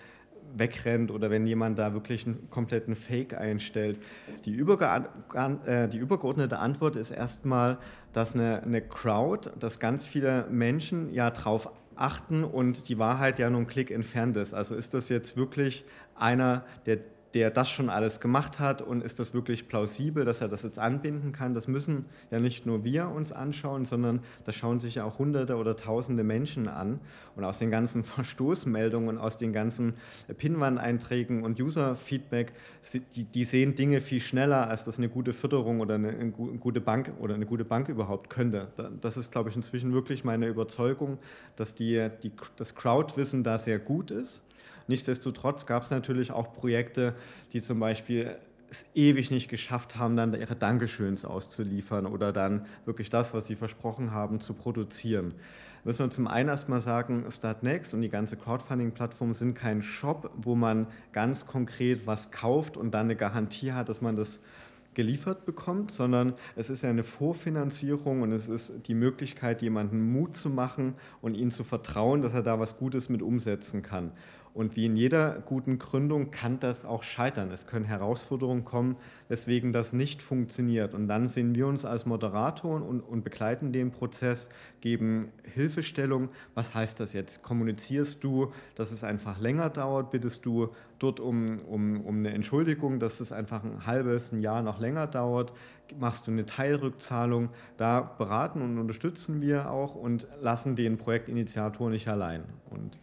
wegrennt 0.56 1.12
oder 1.12 1.30
wenn 1.30 1.48
jemand 1.48 1.80
da 1.80 1.94
wirklich 1.94 2.26
einen 2.26 2.50
kompletten 2.50 2.96
Fake 2.96 3.34
einstellt. 3.34 4.00
Die, 4.46 4.52
äh, 4.52 5.88
die 5.90 5.98
übergeordnete 5.98 6.60
Antwort 6.60 6.96
ist 6.96 7.12
erstmal, 7.12 7.78
dass 8.12 8.36
eine, 8.36 8.64
eine 8.64 8.82
Crowd, 8.82 9.50
dass 9.60 9.80
ganz 9.80 10.06
viele 10.06 10.48
Menschen 10.50 11.14
ja 11.14 11.32
drauf 11.32 11.70
achten 11.96 12.44
und 12.44 12.90
die 12.90 12.98
Wahrheit 12.98 13.40
ja 13.40 13.50
nur 13.50 13.60
einen 13.60 13.68
Klick 13.68 13.92
entfernt 13.92 14.38
ist. 14.38 14.54
Also 14.54 14.76
ist 14.76 14.94
das 14.94 15.10
jetzt 15.10 15.38
wirklich 15.38 15.86
einer, 16.16 16.64
der 16.86 17.00
der 17.34 17.50
das 17.50 17.70
schon 17.70 17.90
alles 17.90 18.20
gemacht 18.20 18.60
hat 18.60 18.82
und 18.84 19.04
ist 19.04 19.20
das 19.20 19.34
wirklich 19.34 19.68
plausibel, 19.68 20.24
dass 20.24 20.42
er 20.42 20.48
das 20.48 20.62
jetzt 20.62 20.78
anbinden 20.78 21.32
kann. 21.32 21.56
Das 21.56 21.68
müssen 21.68 22.06
ja 22.30 22.40
nicht 22.40 22.68
nur 22.68 22.84
wir 22.84 23.10
uns 23.10 23.32
anschauen, 23.32 23.86
sondern 23.86 24.20
das 24.46 24.56
schauen 24.56 24.80
sich 24.80 24.96
ja 24.96 25.04
auch 25.04 25.18
hunderte 25.18 25.58
oder 25.58 25.76
tausende 25.76 26.24
Menschen 26.24 26.68
an. 26.68 27.00
Und 27.36 27.44
aus 27.44 27.58
den 27.58 27.72
ganzen 27.72 28.04
Verstoßmeldungen, 28.04 29.18
aus 29.18 29.38
den 29.38 29.52
ganzen 29.52 29.96
Pinwand-Einträgen 30.38 31.44
und 31.44 31.60
User-Feedback, 31.60 32.54
die, 33.16 33.24
die, 33.24 33.44
sehen 33.44 33.74
Dinge 33.74 34.02
viel 34.02 34.22
schneller, 34.22 34.70
als 34.70 34.86
das 34.86 35.00
eine 35.00 35.10
gute 35.10 35.34
Förderung 35.34 35.80
oder 35.80 35.96
eine, 35.96 36.10
eine 36.10 36.32
gute 36.32 36.82
Bank 36.82 37.14
oder 37.20 37.34
eine 37.34 37.48
gute 37.48 37.66
Bank 37.66 37.90
überhaupt 37.90 38.30
könnte. 38.30 38.68
Das 39.02 39.18
ist, 39.18 39.32
glaube 39.32 39.50
ich, 39.50 39.56
inzwischen 39.56 39.94
wirklich 39.94 40.24
meine 40.24 40.48
Überzeugung, 40.48 41.18
dass 41.56 41.74
die, 41.74 42.10
die, 42.22 42.32
das 42.58 42.76
Crowdwissen 42.76 43.44
da 43.44 43.58
sehr 43.58 43.80
gut 43.80 44.12
ist 44.12 44.44
Nichtsdestotrotz 44.88 45.66
gab 45.66 45.84
es 45.84 45.90
natürlich 45.90 46.32
auch 46.32 46.54
Projekte, 46.54 47.16
die 47.54 47.62
zum 47.62 47.80
Beispiel 47.80 48.36
es 48.70 48.86
ewig 48.96 49.30
nicht 49.30 49.50
geschafft 49.50 49.98
haben, 49.98 50.16
dann 50.16 50.34
ihre 50.34 50.56
Dankeschöns 50.56 51.26
auszuliefern 51.26 52.08
oder 52.08 52.34
dann 52.34 52.66
wirklich 52.86 53.10
das, 53.10 53.34
was 53.34 53.46
sie 53.46 53.56
versprochen 53.56 54.12
haben, 54.12 54.40
zu 54.40 54.54
produzieren. 54.54 55.36
Müssen 55.84 56.06
wir 56.06 56.10
zum 56.10 56.28
einen 56.28 56.50
erstmal 56.50 56.82
sagen, 56.82 57.26
Startnext 57.30 57.94
und 57.94 58.02
die 58.02 58.10
ganze 58.10 58.38
Crowdfunding-Plattform 58.38 59.34
sind 59.34 59.54
kein 59.54 59.82
Shop, 59.82 60.32
wo 60.38 60.56
man 60.56 60.88
ganz 61.12 61.46
konkret 61.46 62.08
was 62.08 62.32
kauft 62.32 62.78
und 62.78 62.92
dann 62.94 63.08
eine 63.08 63.16
Garantie 63.16 63.74
hat, 63.74 63.90
dass 63.90 64.02
man 64.02 64.16
das 64.16 64.40
geliefert 64.94 65.46
bekommt, 65.46 65.92
sondern 65.92 66.34
es 66.56 66.70
ist 66.70 66.84
ja 66.84 66.90
eine 66.90 67.04
Vorfinanzierung 67.04 68.22
und 68.22 68.32
es 68.32 68.48
ist 68.48 68.88
die 68.88 68.94
Möglichkeit, 68.94 69.62
jemanden 69.62 70.12
Mut 70.12 70.38
zu 70.38 70.50
machen 70.50 70.96
und 71.22 71.36
ihm 71.36 71.52
zu 71.52 71.64
vertrauen, 71.64 72.22
dass 72.22 72.34
er 72.34 72.44
da 72.44 72.60
was 72.60 72.78
Gutes 72.78 73.10
mit 73.10 73.22
umsetzen 73.22 73.82
kann. 73.82 74.12
Und 74.54 74.76
wie 74.76 74.86
in 74.86 74.96
jeder 74.96 75.40
guten 75.40 75.80
Gründung 75.80 76.30
kann 76.30 76.60
das 76.60 76.86
auch 76.86 77.02
scheitern. 77.02 77.50
Es 77.50 77.66
können 77.66 77.86
Herausforderungen 77.86 78.64
kommen, 78.64 78.98
weswegen 79.28 79.74
das 79.74 79.94
nicht 79.94 80.22
funktioniert. 80.22 80.94
Und 80.94 81.08
dann 81.08 81.28
sehen 81.28 81.56
wir 81.56 81.66
uns 81.66 81.86
als 81.86 82.06
Moderatoren 82.06 82.84
und, 82.84 83.02
und 83.02 83.24
begleiten 83.24 83.72
den 83.72 83.90
Prozess, 83.90 84.50
geben 84.80 85.32
Hilfestellung. 85.44 86.30
Was 86.54 86.76
heißt 86.76 87.00
das 87.00 87.14
jetzt? 87.14 87.42
Kommunizierst 87.42 88.24
du, 88.24 88.52
dass 88.76 88.92
es 88.92 89.04
einfach 89.04 89.40
länger 89.40 89.72
dauert? 89.72 90.12
Bittest 90.12 90.46
du 90.46 90.70
dort 91.00 91.20
um, 91.20 91.60
um, 91.62 92.02
um 92.02 92.18
eine 92.18 92.30
Entschuldigung, 92.32 93.00
dass 93.00 93.22
es 93.22 93.32
einfach 93.32 93.64
ein 93.64 93.88
halbes, 93.88 94.32
ein 94.32 94.42
Jahr 94.42 94.62
noch 94.62 94.80
länger 94.80 95.08
dauert? 95.08 95.52
Machst 96.00 96.28
du 96.28 96.32
eine 96.32 96.46
Teilrückzahlung? 96.46 97.50
Da 97.78 98.02
beraten 98.02 98.62
und 98.62 98.78
unterstützen 98.78 99.42
wir 99.42 99.72
auch 99.72 99.96
und 99.96 100.28
lassen 100.42 100.76
den 100.76 100.98
Projektinitiator 100.98 101.90
nicht 101.90 102.08
allein. 102.08 102.44
Und 102.70 103.00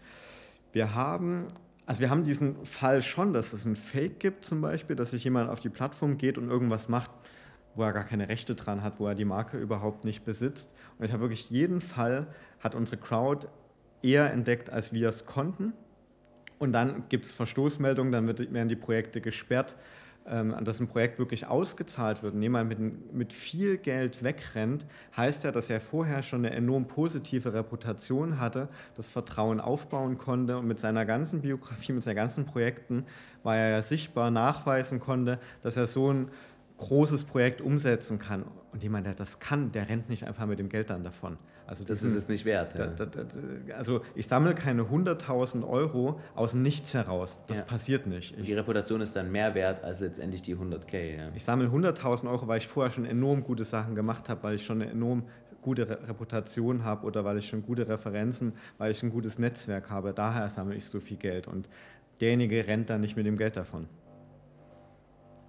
wir 0.73 0.95
haben, 0.95 1.47
also 1.87 2.01
wir 2.01 2.11
haben 2.11 2.25
diesen 2.25 2.65
Fall 2.65 3.03
schon, 3.03 3.33
dass 3.33 3.53
es 3.53 3.65
ein 3.65 3.77
Fake 3.77 4.21
gibt 4.21 4.45
zum 4.45 4.61
Beispiel, 4.61 4.97
dass 4.97 5.11
sich 5.11 5.25
jemand 5.25 5.51
auf 5.51 5.61
die 5.61 5.69
Plattform 5.69 6.19
geht 6.19 6.39
und 6.39 6.49
irgendwas 6.49 6.89
macht, 6.89 7.11
wo 7.75 7.83
er 7.83 7.93
gar 7.93 8.05
keine 8.05 8.29
Rechte 8.29 8.55
dran 8.55 8.83
hat, 8.83 8.99
wo 8.99 9.07
er 9.07 9.15
die 9.15 9.25
Marke 9.25 9.59
überhaupt 9.59 10.05
nicht 10.05 10.25
besitzt. 10.25 10.75
Und 10.99 11.07
ich 11.07 11.13
habe 11.13 11.23
wirklich 11.23 11.51
jeden 11.51 11.81
Fall, 11.81 12.27
hat 12.61 12.75
unsere 12.75 13.01
Crowd 13.01 13.49
eher 14.03 14.33
entdeckt, 14.33 14.71
als 14.71 14.93
wir 14.93 15.09
es 15.09 15.27
konnten. 15.27 15.73
Und 16.59 16.73
dann 16.73 17.05
gibt 17.09 17.27
es 17.27 17.33
Verstoßmeldungen, 17.33 18.13
dann 18.13 18.27
werden 18.27 18.69
die 18.69 18.77
Projekte 18.77 19.21
gesperrt 19.21 19.77
dass 20.25 20.79
ein 20.79 20.87
Projekt 20.87 21.19
wirklich 21.19 21.47
ausgezahlt 21.47 22.23
wird 22.23 22.35
und 22.35 22.43
jemand 22.43 22.69
mit, 22.69 23.13
mit 23.13 23.33
viel 23.33 23.79
Geld 23.79 24.23
wegrennt, 24.23 24.87
heißt 25.17 25.45
ja, 25.45 25.51
dass 25.51 25.71
er 25.71 25.81
vorher 25.81 26.23
schon 26.23 26.45
eine 26.45 26.55
enorm 26.55 26.87
positive 26.87 27.53
Reputation 27.53 28.39
hatte, 28.39 28.69
das 28.97 29.09
Vertrauen 29.09 29.61
aufbauen 29.61 30.19
konnte 30.19 30.59
und 30.59 30.69
mit 30.69 30.79
seiner 30.79 31.07
ganzen 31.07 31.41
Biografie, 31.41 31.93
mit 31.93 32.03
seinen 32.03 32.17
ganzen 32.17 32.45
Projekten 32.45 33.07
war 33.43 33.57
er 33.57 33.71
ja 33.71 33.83
sichtbar 33.83 34.31
nachweisen 34.31 35.01
konnte, 35.01 35.39
dass 35.63 35.77
er 35.77 35.87
so 35.87 36.13
ein 36.13 36.29
großes 36.81 37.25
Projekt 37.25 37.61
umsetzen 37.61 38.19
kann. 38.19 38.45
Und 38.73 38.83
jemand, 38.83 39.07
der 39.07 39.15
das 39.15 39.39
kann, 39.39 39.73
der 39.73 39.89
rennt 39.89 40.09
nicht 40.09 40.25
einfach 40.25 40.47
mit 40.47 40.59
dem 40.59 40.69
Geld 40.69 40.91
dann 40.91 41.05
davon. 41.05 41.39
Also 41.67 41.85
das 41.85 42.03
ist 42.03 42.15
es 42.15 42.29
nicht 42.29 42.45
wert. 42.45 42.77
Ja. 42.77 42.89
Da, 42.89 43.07
da, 43.07 43.23
da, 43.23 43.75
also 43.77 44.03
ich 44.17 44.27
sammle 44.27 44.55
keine 44.57 44.83
100.000 44.83 45.65
Euro 45.67 46.21
aus 46.35 46.53
nichts 46.53 46.95
heraus. 46.95 47.41
Das 47.47 47.59
ja. 47.59 47.65
passiert 47.65 48.09
nicht. 48.09 48.37
Ich, 48.39 48.47
die 48.47 48.55
Reputation 48.55 49.01
ist 49.01 49.15
dann 49.15 49.31
mehr 49.31 49.55
wert 49.55 49.85
als 49.85 50.01
letztendlich 50.01 50.43
die 50.43 50.57
100k. 50.57 51.17
Ja. 51.17 51.29
Ich 51.35 51.45
sammle 51.45 51.69
100.000 51.69 52.29
Euro, 52.29 52.49
weil 52.49 52.59
ich 52.59 52.67
vorher 52.67 52.93
schon 52.93 53.05
enorm 53.05 53.45
gute 53.45 53.63
Sachen 53.63 53.95
gemacht 53.95 54.29
habe, 54.29 54.43
weil 54.43 54.57
ich 54.57 54.65
schon 54.65 54.83
eine 54.83 54.91
enorm 54.91 55.25
gute 55.63 55.89
Reputation 55.89 56.85
habe 56.85 57.07
oder 57.07 57.25
weil 57.25 57.39
ich 57.39 57.47
schon 57.47 57.63
gute 57.63 57.87
Referenzen, 57.87 58.55
weil 58.79 58.91
ich 58.91 59.03
ein 59.05 59.11
gutes 59.11 59.39
Netzwerk 59.39 59.91
habe. 59.91 60.13
Daher 60.13 60.49
sammle 60.49 60.75
ich 60.75 60.87
so 60.87 60.99
viel 60.99 61.19
Geld. 61.19 61.47
Und 61.47 61.69
derjenige 62.21 62.67
rennt 62.67 62.91
dann 62.91 63.01
nicht 63.01 63.17
mit 63.17 63.27
dem 63.27 63.37
Geld 63.37 63.57
davon. 63.57 63.87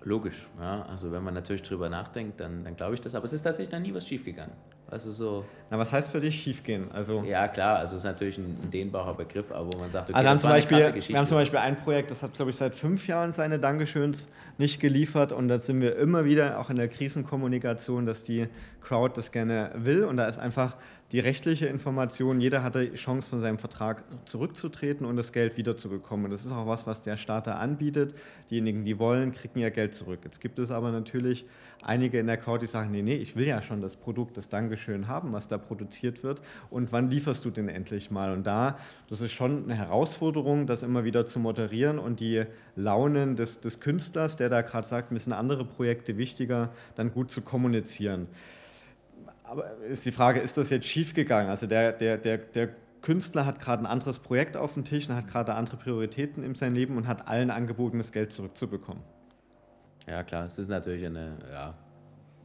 Logisch, 0.03 0.47
ja. 0.59 0.85
Also 0.89 1.11
wenn 1.11 1.23
man 1.23 1.33
natürlich 1.33 1.61
drüber 1.61 1.89
nachdenkt, 1.89 2.39
dann, 2.39 2.63
dann 2.63 2.75
glaube 2.75 2.95
ich 2.95 3.01
das. 3.01 3.13
Aber 3.13 3.25
es 3.25 3.33
ist 3.33 3.43
tatsächlich 3.43 3.71
noch 3.71 3.79
nie 3.79 3.93
was 3.93 4.07
schiefgegangen. 4.07 4.53
Also 4.91 5.13
so. 5.13 5.45
Na, 5.69 5.77
was 5.77 5.93
heißt 5.93 6.11
für 6.11 6.19
dich 6.19 6.41
schiefgehen? 6.41 6.91
Also 6.91 7.23
ja, 7.23 7.47
klar, 7.47 7.77
also 7.77 7.93
es 7.95 7.99
ist 7.99 8.05
natürlich 8.05 8.37
ein, 8.37 8.57
dehnbarer 8.71 9.13
Begriff, 9.13 9.49
aber 9.51 9.71
wo 9.71 9.77
man 9.77 9.89
sagt, 9.89 10.09
okay, 10.09 10.17
also 10.17 10.29
haben 10.29 10.39
zum 10.39 10.49
Beispiel, 10.49 10.77
wir 11.07 11.17
haben 11.17 11.25
zum 11.25 11.37
Beispiel 11.37 11.59
ein 11.59 11.77
Projekt, 11.79 12.11
das 12.11 12.21
hat, 12.21 12.33
glaube 12.33 12.51
ich, 12.51 12.57
seit 12.57 12.75
fünf 12.75 13.07
Jahren 13.07 13.31
seine 13.31 13.57
Dankeschöns 13.57 14.27
nicht 14.57 14.81
geliefert 14.81 15.31
und 15.31 15.47
da 15.47 15.59
sind 15.59 15.79
wir 15.79 15.95
immer 15.95 16.25
wieder 16.25 16.59
auch 16.59 16.69
in 16.69 16.75
der 16.75 16.89
Krisenkommunikation, 16.89 18.05
dass 18.05 18.23
die 18.23 18.49
Crowd 18.81 19.13
das 19.15 19.31
gerne 19.31 19.71
will 19.75 20.03
und 20.03 20.17
da 20.17 20.27
ist 20.27 20.39
einfach 20.39 20.75
die 21.11 21.19
rechtliche 21.19 21.67
Information, 21.67 22.39
jeder 22.39 22.63
hatte 22.63 22.87
die 22.87 22.95
Chance, 22.95 23.29
von 23.29 23.39
seinem 23.39 23.57
Vertrag 23.57 24.03
zurückzutreten 24.25 25.05
und 25.05 25.17
das 25.17 25.33
Geld 25.33 25.57
wiederzubekommen. 25.57 26.25
Und 26.25 26.31
das 26.31 26.45
ist 26.45 26.53
auch 26.53 26.67
was, 26.67 26.87
was 26.87 27.01
der 27.01 27.17
Starter 27.17 27.59
anbietet. 27.59 28.15
Diejenigen, 28.49 28.85
die 28.85 28.97
wollen, 28.97 29.33
kriegen 29.33 29.59
ihr 29.59 29.71
Geld 29.71 29.93
zurück. 29.93 30.19
Jetzt 30.23 30.39
gibt 30.39 30.57
es 30.57 30.71
aber 30.71 30.91
natürlich 30.91 31.45
einige 31.81 32.17
in 32.17 32.27
der 32.27 32.37
Crowd, 32.37 32.61
die 32.61 32.67
sagen, 32.67 32.91
nee, 32.91 33.01
nee, 33.01 33.15
ich 33.15 33.35
will 33.35 33.45
ja 33.45 33.61
schon 33.61 33.81
das 33.81 33.97
Produkt, 33.97 34.37
das 34.37 34.47
Dankeschön 34.47 35.09
haben, 35.09 35.33
was 35.33 35.49
da 35.49 35.57
produziert 35.57 36.23
wird. 36.23 36.41
Und 36.69 36.93
wann 36.93 37.09
lieferst 37.09 37.43
du 37.43 37.49
denn 37.49 37.67
endlich 37.67 38.09
mal? 38.09 38.31
Und 38.31 38.47
da, 38.47 38.77
das 39.09 39.19
ist 39.19 39.33
schon 39.33 39.65
eine 39.65 39.75
Herausforderung, 39.75 40.65
das 40.65 40.81
immer 40.81 41.03
wieder 41.03 41.25
zu 41.25 41.39
moderieren 41.39 41.99
und 41.99 42.21
die 42.21 42.43
Launen 42.77 43.35
des, 43.35 43.59
des 43.59 43.81
Künstlers, 43.81 44.37
der 44.37 44.47
da 44.47 44.61
gerade 44.61 44.87
sagt, 44.87 45.11
mir 45.11 45.19
sind 45.19 45.33
andere 45.33 45.65
Projekte 45.65 46.17
wichtiger, 46.17 46.69
dann 46.95 47.11
gut 47.11 47.31
zu 47.31 47.41
kommunizieren. 47.41 48.27
Aber 49.51 49.75
ist 49.81 50.05
die 50.05 50.13
Frage, 50.13 50.39
ist 50.39 50.55
das 50.57 50.69
jetzt 50.69 50.87
schiefgegangen? 50.87 51.49
Also 51.49 51.67
der, 51.67 51.91
der, 51.91 52.17
der, 52.17 52.37
der 52.37 52.69
Künstler 53.01 53.45
hat 53.45 53.59
gerade 53.59 53.83
ein 53.83 53.85
anderes 53.85 54.17
Projekt 54.17 54.55
auf 54.55 54.75
dem 54.75 54.85
Tisch 54.85 55.09
und 55.09 55.15
hat 55.15 55.27
gerade 55.27 55.55
andere 55.55 55.75
Prioritäten 55.75 56.41
in 56.41 56.55
seinem 56.55 56.75
Leben 56.75 56.95
und 56.95 57.05
hat 57.05 57.27
allen 57.27 57.51
angeboten, 57.51 57.97
das 57.97 58.13
Geld 58.13 58.31
zurückzubekommen. 58.31 59.03
Ja, 60.07 60.23
klar, 60.23 60.45
es 60.45 60.57
ist 60.57 60.69
natürlich 60.69 61.05
eine, 61.05 61.37
ja, 61.51 61.73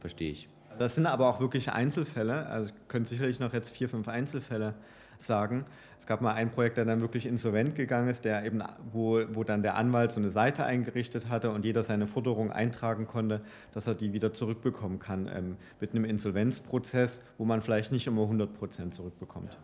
verstehe 0.01 0.31
ich. 0.31 0.49
Das 0.79 0.95
sind 0.95 1.05
aber 1.05 1.29
auch 1.29 1.39
wirklich 1.39 1.71
Einzelfälle. 1.71 2.45
Also 2.47 2.73
ich 2.73 2.87
könnte 2.89 3.07
sicherlich 3.07 3.39
noch 3.39 3.53
jetzt 3.53 3.69
vier, 3.69 3.87
fünf 3.87 4.09
Einzelfälle 4.09 4.73
sagen. 5.21 5.65
Es 5.99 6.05
gab 6.05 6.21
mal 6.21 6.33
ein 6.33 6.51
Projekt, 6.51 6.77
der 6.77 6.85
dann 6.85 7.01
wirklich 7.01 7.25
insolvent 7.25 7.75
gegangen 7.75 8.07
ist, 8.07 8.25
der 8.25 8.45
eben, 8.45 8.61
wo, 8.91 9.21
wo 9.33 9.43
dann 9.43 9.63
der 9.63 9.75
Anwalt 9.75 10.11
so 10.11 10.19
eine 10.19 10.29
Seite 10.29 10.65
eingerichtet 10.65 11.29
hatte 11.29 11.51
und 11.51 11.65
jeder 11.65 11.83
seine 11.83 12.07
Forderung 12.07 12.51
eintragen 12.51 13.07
konnte, 13.07 13.41
dass 13.73 13.87
er 13.87 13.95
die 13.95 14.13
wieder 14.13 14.33
zurückbekommen 14.33 14.99
kann 14.99 15.29
ähm, 15.33 15.57
mit 15.79 15.91
einem 15.91 16.05
Insolvenzprozess, 16.05 17.23
wo 17.37 17.45
man 17.45 17.61
vielleicht 17.61 17.91
nicht 17.91 18.07
immer 18.07 18.23
100 18.23 18.53
Prozent 18.53 18.93
zurückbekommt. 18.93 19.57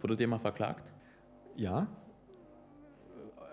Wurde 0.00 0.16
dir 0.16 0.28
mal 0.28 0.38
verklagt? 0.38 0.84
Ja, 1.56 1.86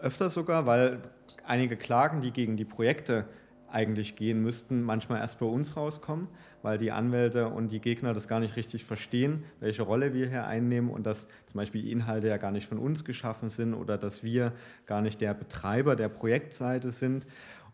öfter 0.01 0.29
sogar, 0.29 0.65
weil 0.65 0.99
einige 1.45 1.77
Klagen, 1.77 2.21
die 2.21 2.31
gegen 2.31 2.57
die 2.57 2.65
Projekte 2.65 3.25
eigentlich 3.71 4.15
gehen 4.15 4.41
müssten, 4.41 4.81
manchmal 4.81 5.19
erst 5.19 5.39
bei 5.39 5.45
uns 5.45 5.75
rauskommen, 5.77 6.27
weil 6.61 6.77
die 6.77 6.91
Anwälte 6.91 7.47
und 7.47 7.69
die 7.69 7.79
Gegner 7.79 8.13
das 8.13 8.27
gar 8.27 8.39
nicht 8.39 8.55
richtig 8.55 8.85
verstehen, 8.85 9.43
welche 9.59 9.83
Rolle 9.83 10.13
wir 10.13 10.27
hier 10.27 10.45
einnehmen 10.45 10.89
und 10.89 11.05
dass 11.05 11.27
zum 11.47 11.57
Beispiel 11.57 11.87
Inhalte 11.87 12.27
ja 12.27 12.37
gar 12.37 12.51
nicht 12.51 12.67
von 12.67 12.77
uns 12.77 13.03
geschaffen 13.05 13.49
sind 13.49 13.73
oder 13.73 13.97
dass 13.97 14.23
wir 14.23 14.53
gar 14.85 15.01
nicht 15.01 15.21
der 15.21 15.33
Betreiber 15.33 15.95
der 15.95 16.09
Projektseite 16.09 16.91
sind. 16.91 17.25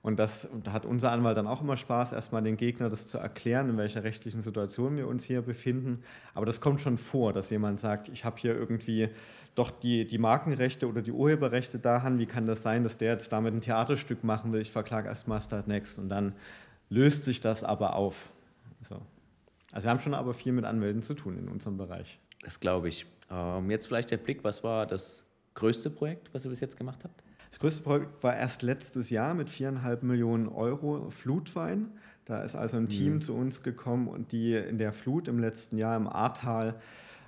Und 0.08 0.20
das, 0.20 0.48
da 0.64 0.72
hat 0.72 0.86
unser 0.86 1.12
Anwalt 1.12 1.36
dann 1.36 1.48
auch 1.48 1.60
immer 1.60 1.76
Spaß, 1.76 2.14
erstmal 2.14 2.42
den 2.42 2.56
Gegner 2.56 2.90
das 2.90 3.10
zu 3.10 3.18
erklären, 3.18 3.72
in 3.72 3.78
welcher 3.78 4.06
rechtlichen 4.06 4.42
Situation 4.42 4.96
wir 4.96 5.06
uns 5.06 5.26
hier 5.26 5.42
befinden. 5.42 6.02
Aber 6.34 6.46
das 6.46 6.62
kommt 6.62 6.80
schon 6.80 6.98
vor, 6.98 7.34
dass 7.34 7.50
jemand 7.50 7.82
sagt, 7.82 8.08
ich 8.08 8.24
habe 8.24 8.38
hier 8.38 8.56
irgendwie 8.56 9.10
doch 9.54 9.70
die, 9.70 10.08
die 10.08 10.18
Markenrechte 10.18 10.88
oder 10.88 11.02
die 11.02 11.12
Urheberrechte 11.12 11.78
daran. 11.78 12.20
Wie 12.20 12.26
kann 12.26 12.48
das 12.48 12.64
sein, 12.64 12.84
dass 12.84 12.96
der 12.96 13.12
jetzt 13.12 13.34
damit 13.34 13.54
ein 13.54 13.60
Theaterstück 13.60 14.24
machen 14.24 14.54
will? 14.54 14.62
Ich 14.62 14.72
verklage 14.72 15.10
erstmal 15.10 15.42
Start 15.42 15.68
Next 15.68 16.00
und 16.00 16.08
dann 16.08 16.32
löst 16.90 17.26
sich 17.26 17.42
das 17.42 17.66
aber 17.66 17.98
auf. 17.98 18.30
So. 18.80 19.02
Also 19.74 19.88
wir 19.88 19.90
haben 19.90 20.00
schon 20.00 20.14
aber 20.14 20.34
viel 20.34 20.54
mit 20.54 20.64
Anwälten 20.64 21.02
zu 21.02 21.16
tun 21.16 21.38
in 21.38 21.50
unserem 21.50 21.76
Bereich. 21.76 22.18
Das 22.44 22.62
glaube 22.62 22.88
ich. 22.88 23.06
Ähm, 23.30 23.70
jetzt 23.70 23.88
vielleicht 23.88 24.10
der 24.10 24.18
Blick, 24.18 24.46
was 24.46 24.64
war 24.64 24.86
das 24.86 25.26
größte 25.56 25.90
Projekt, 25.90 26.34
was 26.34 26.46
ihr 26.46 26.50
bis 26.50 26.62
jetzt 26.62 26.78
gemacht 26.78 27.04
habt? 27.04 27.27
Das 27.50 27.60
größte 27.60 27.84
Projekt 27.84 28.24
war 28.24 28.36
erst 28.36 28.62
letztes 28.62 29.10
Jahr 29.10 29.34
mit 29.34 29.50
viereinhalb 29.50 30.04
Millionen 30.04 30.48
Euro 30.48 31.10
Flutwein. 31.10 31.92
Da 32.26 32.44
ist 32.44 32.56
also 32.56 32.78
ein 32.78 32.90
Team 32.90 33.16
mhm. 33.16 33.22
zu 33.22 33.34
uns 33.34 33.64
gekommen 33.64 34.08
und 34.08 34.32
die 34.32 34.54
in 34.54 34.78
der 34.78 34.92
Flut 34.92 35.28
im 35.28 35.40
letzten 35.40 35.78
Jahr 35.78 35.96
im 35.96 36.08
Ahrtal 36.08 36.76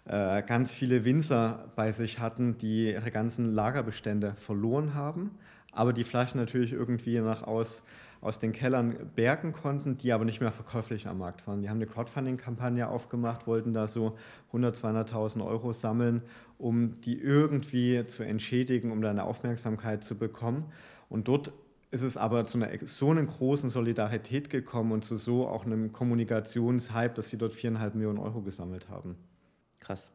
äh, 0.05 0.41
ganz 0.43 0.73
viele 0.73 1.05
Winzer 1.05 1.71
bei 1.75 1.91
sich 1.91 2.19
hatten, 2.19 2.57
die 2.57 2.91
ihre 2.91 3.11
ganzen 3.11 3.53
Lagerbestände 3.53 4.33
verloren 4.35 4.93
haben, 4.95 5.31
aber 5.71 5.93
die 5.93 6.03
Flaschen 6.03 6.39
natürlich 6.39 6.73
irgendwie 6.73 7.19
nach 7.19 7.43
aus, 7.43 7.83
aus 8.21 8.39
den 8.39 8.51
Kellern 8.51 9.11
bergen 9.15 9.53
konnten, 9.53 9.97
die 9.97 10.11
aber 10.11 10.25
nicht 10.25 10.41
mehr 10.41 10.51
verkäuflich 10.51 11.07
am 11.07 11.19
Markt 11.19 11.47
waren. 11.47 11.61
Die 11.61 11.69
haben 11.69 11.77
eine 11.77 11.87
Crowdfunding-Kampagne 11.87 12.87
aufgemacht, 12.87 13.47
wollten 13.47 13.73
da 13.73 13.87
so 13.87 14.17
100.000, 14.51 15.09
200.000 15.11 15.45
Euro 15.45 15.71
sammeln, 15.71 16.21
um 16.57 16.99
die 17.01 17.19
irgendwie 17.19 18.03
zu 18.03 18.23
entschädigen, 18.23 18.91
um 18.91 19.01
da 19.01 19.09
eine 19.09 19.23
Aufmerksamkeit 19.23 20.03
zu 20.03 20.17
bekommen. 20.17 20.65
Und 21.07 21.27
dort 21.27 21.53
ist 21.91 22.03
es 22.03 22.17
aber 22.17 22.45
zu 22.45 22.57
einer 22.61 22.69
so 22.85 23.09
einer 23.09 23.23
großen 23.23 23.69
Solidarität 23.69 24.49
gekommen 24.49 24.91
und 24.91 25.05
zu 25.05 25.15
so 25.15 25.47
auch 25.47 25.65
einem 25.65 25.91
Kommunikationshype, 25.91 27.15
dass 27.15 27.29
sie 27.29 27.37
dort 27.37 27.53
viereinhalb 27.53 27.95
Millionen 27.95 28.19
Euro 28.19 28.41
gesammelt 28.41 28.89
haben. 28.89 29.15
Krass. 29.79 30.11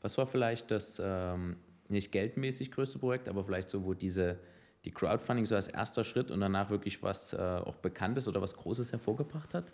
Was 0.00 0.18
war 0.18 0.26
vielleicht 0.26 0.70
das 0.70 1.00
ähm, 1.04 1.56
nicht 1.88 2.10
geldmäßig 2.10 2.72
größte 2.72 2.98
Projekt, 2.98 3.28
aber 3.28 3.44
vielleicht 3.44 3.68
so, 3.68 3.84
wo 3.84 3.94
diese 3.94 4.40
die 4.84 4.90
Crowdfunding 4.90 5.46
so 5.46 5.54
als 5.54 5.68
erster 5.68 6.04
Schritt 6.04 6.30
und 6.30 6.40
danach 6.40 6.70
wirklich 6.70 7.02
was 7.02 7.32
äh, 7.32 7.36
auch 7.36 7.76
Bekanntes 7.76 8.28
oder 8.28 8.40
was 8.42 8.56
Großes 8.56 8.92
hervorgebracht 8.92 9.54
hat? 9.54 9.72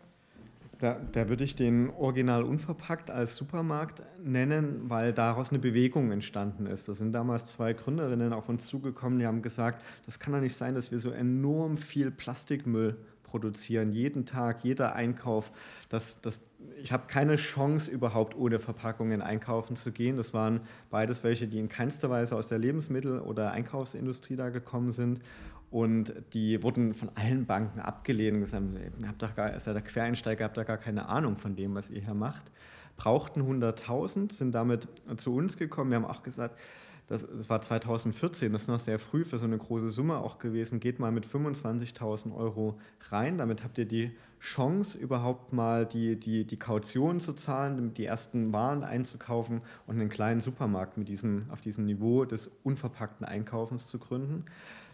Da, 0.79 1.01
da, 1.11 1.29
würde 1.29 1.43
ich 1.43 1.57
den 1.57 1.91
Original 1.91 2.45
Unverpackt 2.45 3.11
als 3.11 3.35
Supermarkt 3.35 4.05
nennen, 4.23 4.83
weil 4.89 5.13
daraus 5.13 5.51
eine 5.51 5.59
Bewegung 5.59 6.13
entstanden 6.13 6.67
ist. 6.67 6.89
Da 6.89 6.95
sind 6.95 7.11
damals 7.11 7.47
zwei 7.47 7.73
Gründerinnen 7.73 8.33
auf 8.33 8.49
uns 8.49 8.67
zugekommen, 8.67 9.19
die 9.19 9.27
haben 9.27 9.43
gesagt, 9.43 9.83
das 10.07 10.21
kann 10.21 10.33
doch 10.33 10.41
nicht 10.41 10.55
sein, 10.55 10.77
dass 10.77 10.93
wir 10.93 11.01
so 11.01 11.11
enorm 11.11 11.79
viel 11.79 12.13
Plastikmüll 12.13 12.97
produzieren, 13.29 13.93
jeden 13.93 14.27
Tag, 14.27 14.65
jeder 14.65 14.95
Einkauf. 14.95 15.53
Das, 15.89 16.21
das, 16.21 16.43
ich 16.83 16.93
habe 16.93 17.07
keine 17.07 17.37
Chance, 17.37 17.91
überhaupt 17.91 18.37
ohne 18.37 18.59
Verpackungen 18.59 19.23
einkaufen 19.23 19.77
zu 19.77 19.93
gehen. 19.93 20.17
Das 20.17 20.35
waren 20.35 20.61
beides 20.91 21.23
welche, 21.23 21.47
die 21.47 21.59
in 21.59 21.69
keinster 21.69 22.11
Weise 22.11 22.35
aus 22.37 22.49
der 22.49 22.59
Lebensmittel- 22.59 23.21
oder 23.21 23.53
Einkaufsindustrie 23.53 24.37
da 24.37 24.49
gekommen 24.51 24.91
sind. 24.91 25.21
Und 25.71 26.15
die 26.33 26.63
wurden 26.63 26.95
von 26.95 27.11
allen 27.15 27.45
Banken 27.45 27.81
abgelehnt 27.81 28.37
und 28.37 28.41
gesagt, 28.41 28.65
ihr 29.01 29.09
habt 29.09 29.23
doch 29.23 29.35
gar, 29.35 29.59
seid 29.61 29.75
der 29.75 29.83
Quereinsteiger, 29.83 30.45
habt 30.45 30.57
da 30.57 30.65
gar 30.65 30.79
keine 30.79 31.09
Ahnung 31.09 31.37
von 31.37 31.57
dem, 31.57 31.75
was 31.75 31.91
ihr 31.91 32.01
hier 32.01 32.15
macht. 32.15 32.51
Brauchten 32.97 33.43
100.000, 33.43 34.33
sind 34.33 34.53
damit 34.53 34.89
zu 35.19 35.35
uns 35.35 35.57
gekommen. 35.57 35.91
Wir 35.91 35.97
haben 35.97 36.07
auch 36.07 36.23
gesagt, 36.23 36.59
das, 37.09 37.27
das, 37.27 37.49
war 37.49 37.63
2014, 37.63 38.53
das 38.53 38.63
ist 38.63 38.69
noch 38.69 38.79
sehr 38.79 38.99
früh 38.99 39.25
für 39.25 39.39
so 39.39 39.47
eine 39.47 39.57
große 39.57 39.91
Summe 39.91 40.19
auch 40.19 40.39
gewesen, 40.39 40.79
geht 40.79 40.99
mal 40.99 41.11
mit 41.11 41.27
25.000 41.27 42.35
Euro 42.35 42.79
rein. 43.11 43.39
Damit 43.39 43.65
habt 43.65 43.79
ihr 43.79 43.87
die 43.87 44.13
Chance, 44.41 44.99
überhaupt 44.99 45.53
mal 45.53 45.87
die, 45.87 46.21
die, 46.21 46.45
die 46.45 46.59
Kaution 46.59 47.19
zu 47.19 47.33
zahlen, 47.33 47.95
die 47.95 48.05
ersten 48.05 48.53
Waren 48.53 48.85
einzukaufen 48.85 49.63
und 49.87 49.99
einen 49.99 50.11
kleinen 50.11 50.43
Supermarkt 50.43 50.99
mit 50.99 51.09
diesem, 51.09 51.47
auf 51.51 51.63
diesem 51.63 51.87
Niveau 51.87 52.27
des 52.27 52.53
unverpackten 52.63 53.27
Einkaufens 53.27 53.87
zu 53.87 53.99
gründen. 53.99 54.45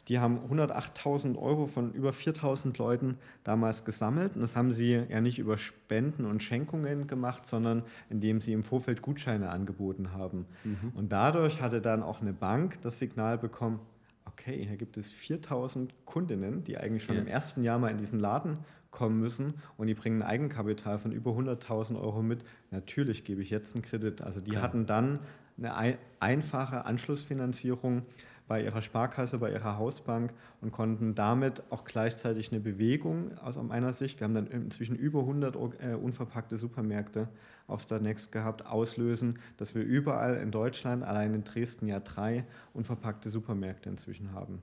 Die 0.09 0.19
haben 0.19 0.39
108.000 0.51 1.37
Euro 1.37 1.67
von 1.67 1.93
über 1.93 2.11
4.000 2.11 2.77
Leuten 2.79 3.17
damals 3.43 3.85
gesammelt. 3.85 4.37
Und 4.37 4.43
das 4.43 4.55
haben 4.55 4.71
sie 4.71 5.03
ja 5.09 5.21
nicht 5.21 5.39
über 5.39 5.57
Spenden 5.57 6.27
und 6.27 6.43
Schenkungen 6.43 7.07
gemacht, 7.07 7.47
sondern 7.47 7.83
indem 8.11 8.41
sie 8.41 8.53
im 8.53 8.65
Vorfeld 8.65 9.03
Gutscheine 9.03 9.49
angeboten 9.49 10.13
haben. 10.13 10.47
Mhm. 10.65 10.93
Und 10.95 11.13
dadurch 11.13 11.61
hatte 11.61 11.81
dann 11.81 12.03
auch 12.03 12.21
eine 12.21 12.33
Bank 12.33 12.81
das 12.83 12.99
Signal 12.99 13.39
bekommen, 13.39 13.81
okay, 14.27 14.67
hier 14.67 14.77
gibt 14.77 14.97
es 14.97 15.13
4.000 15.13 15.91
Kundinnen, 16.05 16.65
die 16.65 16.77
eigentlich 16.77 17.05
schon 17.05 17.17
ja. 17.17 17.23
im 17.23 17.29
ersten 17.29 17.63
Jahr 17.63 17.79
mal 17.79 17.91
in 17.91 17.99
diesen 17.99 18.21
Laden 18.21 18.59
kommen 18.91 19.19
müssen 19.19 19.55
und 19.77 19.89
die 19.89 19.95
bringen 19.95 20.23
ein 20.23 20.29
Eigenkapital 20.29 20.99
von 20.99 21.13
über 21.13 21.33
100.000 21.33 22.01
Euro 22.01 22.23
mit. 22.23 22.45
Natürlich 22.71 23.25
gebe 23.25 23.43
ich 23.43 23.51
jetzt 23.51 23.75
einen 23.75 23.83
Kredit. 23.83 24.23
Also 24.23 24.41
die 24.41 24.53
Klar. 24.53 24.63
hatten 24.63 24.87
dann 24.87 25.19
eine 25.59 25.99
einfache 26.21 26.85
Anschlussfinanzierung 26.85 28.03
bei 28.47 28.63
ihrer 28.63 28.83
Sparkasse, 28.83 29.39
bei 29.39 29.51
ihrer 29.51 29.79
Hausbank 29.79 30.33
und 30.61 30.71
konnten 30.71 31.15
damit 31.15 31.63
auch 31.71 31.85
gleichzeitig 31.85 32.53
eine 32.53 32.61
Bewegung 32.61 33.37
aus 33.39 33.57
meiner 33.57 33.93
Sicht, 33.93 34.21
wir 34.21 34.25
haben 34.25 34.35
dann 34.35 34.47
inzwischen 34.47 34.97
über 34.97 35.21
100 35.21 35.57
äh, 35.57 35.95
unverpackte 35.95 36.59
Supermärkte 36.59 37.29
auf 37.67 37.81
Startnext 37.81 38.33
gehabt, 38.33 38.67
auslösen, 38.67 39.39
dass 39.57 39.75
wir 39.75 39.83
überall 39.83 40.37
in 40.37 40.51
Deutschland, 40.51 41.03
allein 41.03 41.35
in 41.35 41.45
Dresden 41.45 41.87
ja 41.87 42.01
drei 42.01 42.45
unverpackte 42.75 43.31
Supermärkte 43.31 43.89
inzwischen 43.89 44.33
haben. 44.33 44.63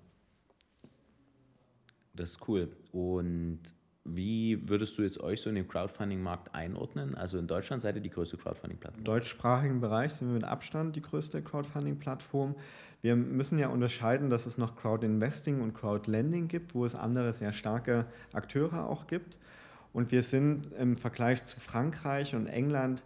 Das 2.14 2.32
ist 2.32 2.48
cool. 2.48 2.70
Und 2.92 3.62
wie 4.04 4.68
würdest 4.68 4.98
du 4.98 5.04
jetzt 5.04 5.20
euch 5.20 5.42
so 5.42 5.50
in 5.50 5.56
dem 5.56 5.68
Crowdfunding-Markt 5.68 6.56
einordnen? 6.56 7.16
Also 7.16 7.38
in 7.38 7.48
Deutschland 7.48 7.82
seid 7.84 7.96
ihr 7.96 8.02
die 8.02 8.10
größte 8.10 8.38
Crowdfunding-Plattform. 8.38 9.00
Im 9.00 9.06
deutschsprachigen 9.06 9.80
Bereich 9.80 10.14
sind 10.14 10.30
wir 10.30 10.34
mit 10.34 10.44
Abstand 10.44 10.96
die 10.96 11.02
größte 11.02 11.42
Crowdfunding-Plattform. 11.42 12.56
Wir 13.04 13.16
müssen 13.16 13.60
ja 13.60 13.68
unterscheiden, 13.70 14.30
dass 14.30 14.48
es 14.48 14.58
noch 14.58 14.76
Crowd-Investing 14.76 15.62
und 15.62 15.74
Crowd-Lending 15.74 16.48
gibt, 16.48 16.74
wo 16.74 16.86
es 16.86 16.96
andere 16.96 17.34
sehr 17.34 17.54
starke 17.54 18.06
Akteure 18.34 18.88
auch 18.90 19.08
gibt. 19.08 19.38
Und 19.94 20.12
wir 20.12 20.24
sind 20.24 20.72
im 20.74 20.98
Vergleich 20.98 21.44
zu 21.46 21.60
Frankreich 21.60 22.34
und 22.34 22.48
England 22.48 23.04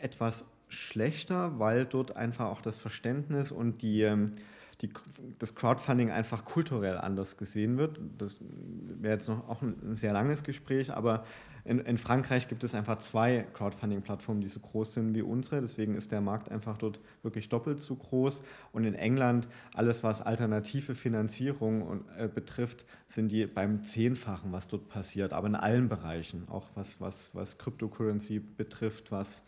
etwas 0.00 0.46
schlechter, 0.68 1.58
weil 1.58 1.84
dort 1.84 2.16
einfach 2.16 2.46
auch 2.46 2.62
das 2.62 2.78
Verständnis 2.78 3.50
und 3.50 3.82
die 3.82 4.02
ähm, 4.02 4.36
die, 4.80 4.90
das 5.38 5.54
Crowdfunding 5.54 6.10
einfach 6.10 6.44
kulturell 6.44 6.98
anders 6.98 7.36
gesehen 7.36 7.76
wird. 7.76 8.00
Das 8.18 8.38
wäre 8.40 9.14
jetzt 9.14 9.28
noch 9.28 9.48
auch 9.48 9.62
ein, 9.62 9.94
sehr 9.94 10.12
langes 10.12 10.42
Gespräch, 10.42 10.92
aber 10.92 11.24
in, 11.64 11.78
in 11.80 11.98
Frankreich 11.98 12.48
gibt 12.48 12.64
es 12.64 12.74
einfach 12.74 12.98
zwei 12.98 13.46
Crowdfunding-Plattformen, 13.52 14.40
die 14.40 14.48
so 14.48 14.60
groß 14.60 14.94
sind 14.94 15.14
wie 15.14 15.22
unsere. 15.22 15.60
Deswegen 15.60 15.94
ist 15.94 16.10
der 16.10 16.22
Markt 16.22 16.50
einfach 16.50 16.78
dort 16.78 17.00
wirklich 17.22 17.50
doppelt 17.50 17.80
so 17.82 17.94
groß. 17.96 18.42
Und 18.72 18.84
in 18.84 18.94
England, 18.94 19.46
alles 19.74 20.02
was 20.02 20.22
alternative 20.22 20.94
Finanzierung 20.94 21.82
und, 21.82 22.04
äh, 22.16 22.28
betrifft, 22.28 22.86
sind 23.06 23.30
die 23.30 23.44
beim 23.46 23.82
Zehnfachen, 23.82 24.52
was 24.52 24.68
dort 24.68 24.88
passiert, 24.88 25.32
aber 25.34 25.48
in 25.48 25.54
allen 25.54 25.88
Bereichen, 25.88 26.48
auch 26.48 26.68
was, 26.74 27.00
was, 27.00 27.34
was 27.34 27.58
Cryptocurrency 27.58 28.38
betrifft, 28.38 29.12
was 29.12 29.42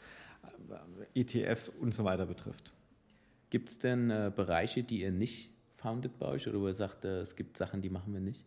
äh, 1.14 1.20
ETFs 1.20 1.70
und 1.70 1.94
so 1.94 2.04
weiter 2.04 2.26
betrifft. 2.26 2.72
Gibt 3.52 3.68
es 3.68 3.78
denn 3.78 4.08
äh, 4.08 4.32
Bereiche, 4.34 4.82
die 4.82 5.02
ihr 5.02 5.10
nicht 5.10 5.50
foundet 5.76 6.18
bei 6.18 6.24
euch 6.24 6.48
oder 6.48 6.58
wo 6.58 6.68
ihr 6.68 6.74
sagt, 6.74 7.04
äh, 7.04 7.20
es 7.20 7.36
gibt 7.36 7.58
Sachen, 7.58 7.82
die 7.82 7.90
machen 7.90 8.14
wir 8.14 8.20
nicht? 8.20 8.46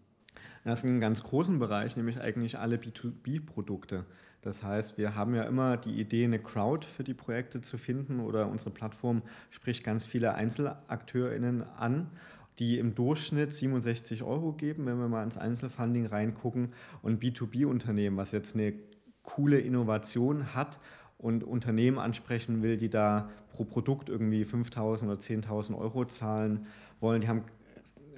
Das 0.64 0.80
ist 0.80 0.86
ein 0.86 1.00
ganz 1.00 1.22
großen 1.22 1.60
Bereich, 1.60 1.96
nämlich 1.96 2.20
eigentlich 2.20 2.58
alle 2.58 2.78
B2B-Produkte. 2.78 4.08
Das 4.42 4.64
heißt, 4.64 4.98
wir 4.98 5.14
haben 5.14 5.36
ja 5.36 5.44
immer 5.44 5.78
die 5.78 6.02
Idee, 6.02 6.24
eine 6.24 6.40
Crowd 6.40 6.88
für 6.88 7.04
die 7.04 7.14
Projekte 7.14 7.62
zu 7.62 7.78
finden 7.78 8.20
oder 8.20 8.50
unsere 8.50 8.72
Plattform 8.72 9.22
spricht 9.52 9.84
ganz 9.84 10.08
viele 10.08 10.34
EinzelakteurInnen 10.34 11.62
an, 11.62 12.10
die 12.58 12.80
im 12.80 12.96
Durchschnitt 12.96 13.54
67 13.54 14.24
Euro 14.24 14.54
geben, 14.54 14.88
wenn 14.88 14.98
wir 14.98 15.08
mal 15.08 15.24
ins 15.24 15.38
Einzelfunding 15.38 16.08
reingucken. 16.08 16.74
Und 17.04 17.22
B2B-Unternehmen, 17.22 18.18
was 18.18 18.32
jetzt 18.32 18.56
eine 18.56 18.74
coole 19.22 19.60
Innovation 19.60 20.56
hat 20.56 20.80
und 21.26 21.44
Unternehmen 21.44 21.98
ansprechen 21.98 22.62
will, 22.62 22.78
die 22.78 22.90
da 22.90 23.30
pro 23.54 23.64
Produkt 23.64 24.10
irgendwie 24.10 24.44
5.000 24.44 25.06
oder 25.06 25.16
10.000 25.16 25.76
Euro 25.76 26.06
zahlen 26.06 26.68
wollen, 27.00 27.22
die 27.22 27.28
haben 27.28 27.44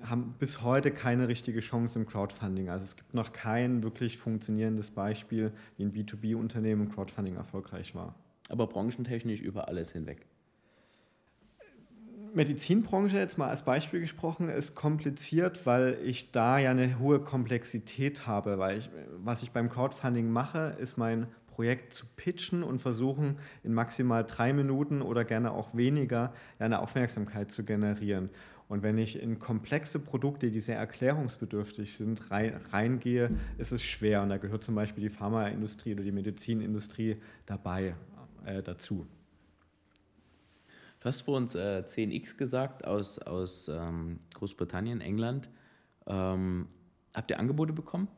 haben 0.04 0.36
bis 0.38 0.62
heute 0.62 0.92
keine 0.92 1.28
richtige 1.28 1.60
Chance 1.60 1.98
im 1.98 2.06
Crowdfunding. 2.06 2.70
Also 2.70 2.86
es 2.86 2.96
gibt 2.96 3.16
noch 3.16 3.34
kein 3.34 3.82
wirklich 3.82 4.18
funktionierendes 4.18 4.92
Beispiel, 4.92 5.52
wie 5.78 5.86
ein 5.86 5.92
B2B-Unternehmen 5.92 6.84
im 6.84 6.92
Crowdfunding 6.92 7.36
erfolgreich 7.36 7.96
war. 7.96 8.14
Aber 8.48 8.68
branchentechnisch 8.68 9.42
über 9.42 9.68
alles 9.68 9.92
hinweg. 9.92 10.28
Medizinbranche 12.34 13.18
jetzt 13.18 13.40
mal 13.40 13.50
als 13.50 13.64
Beispiel 13.64 14.02
gesprochen 14.02 14.50
ist 14.50 14.76
kompliziert, 14.76 15.66
weil 15.66 15.98
ich 16.04 16.32
da 16.32 16.60
ja 16.60 16.72
eine 16.72 17.00
hohe 17.00 17.20
Komplexität 17.20 18.28
habe, 18.28 18.60
weil 18.60 18.78
ich, 18.78 18.90
was 19.18 19.42
ich 19.42 19.52
beim 19.52 19.70
Crowdfunding 19.70 20.30
mache, 20.30 20.76
ist 20.80 20.98
mein 20.98 21.26
Projekt 21.58 21.96
zu 21.96 22.06
pitchen 22.16 22.62
und 22.62 22.78
versuchen 22.78 23.40
in 23.64 23.74
maximal 23.74 24.24
drei 24.24 24.54
Minuten 24.54 25.02
oder 25.02 25.26
gerne 25.26 25.54
auch 25.54 25.74
weniger 25.74 26.32
eine 26.60 26.78
Aufmerksamkeit 26.78 27.50
zu 27.50 27.64
generieren. 27.64 28.30
Und 28.68 28.84
wenn 28.84 29.00
ich 29.00 29.20
in 29.20 29.40
komplexe 29.40 29.98
Produkte, 29.98 30.52
die 30.52 30.60
sehr 30.60 30.78
erklärungsbedürftig 30.78 31.98
sind, 31.98 32.30
reingehe, 32.30 33.32
ist 33.58 33.72
es 33.72 33.82
schwer. 33.82 34.22
Und 34.22 34.30
da 34.30 34.38
gehört 34.38 34.64
zum 34.64 34.76
Beispiel 34.76 35.02
die 35.02 35.10
Pharmaindustrie 35.10 35.96
oder 35.96 36.04
die 36.04 36.12
Medizinindustrie 36.12 37.18
dabei 37.48 37.96
äh, 38.46 38.62
dazu. 38.62 39.08
Du 41.00 41.06
hast 41.06 41.22
vor 41.22 41.38
uns 41.38 41.56
äh, 41.56 41.82
10x 41.84 42.38
gesagt 42.38 42.86
aus, 42.86 43.18
aus 43.18 43.68
ähm, 43.68 44.20
Großbritannien, 44.36 45.02
England. 45.02 45.50
Ähm, 46.06 46.68
habt 47.16 47.32
ihr 47.32 47.40
Angebote 47.40 47.74
bekommen? 47.74 48.10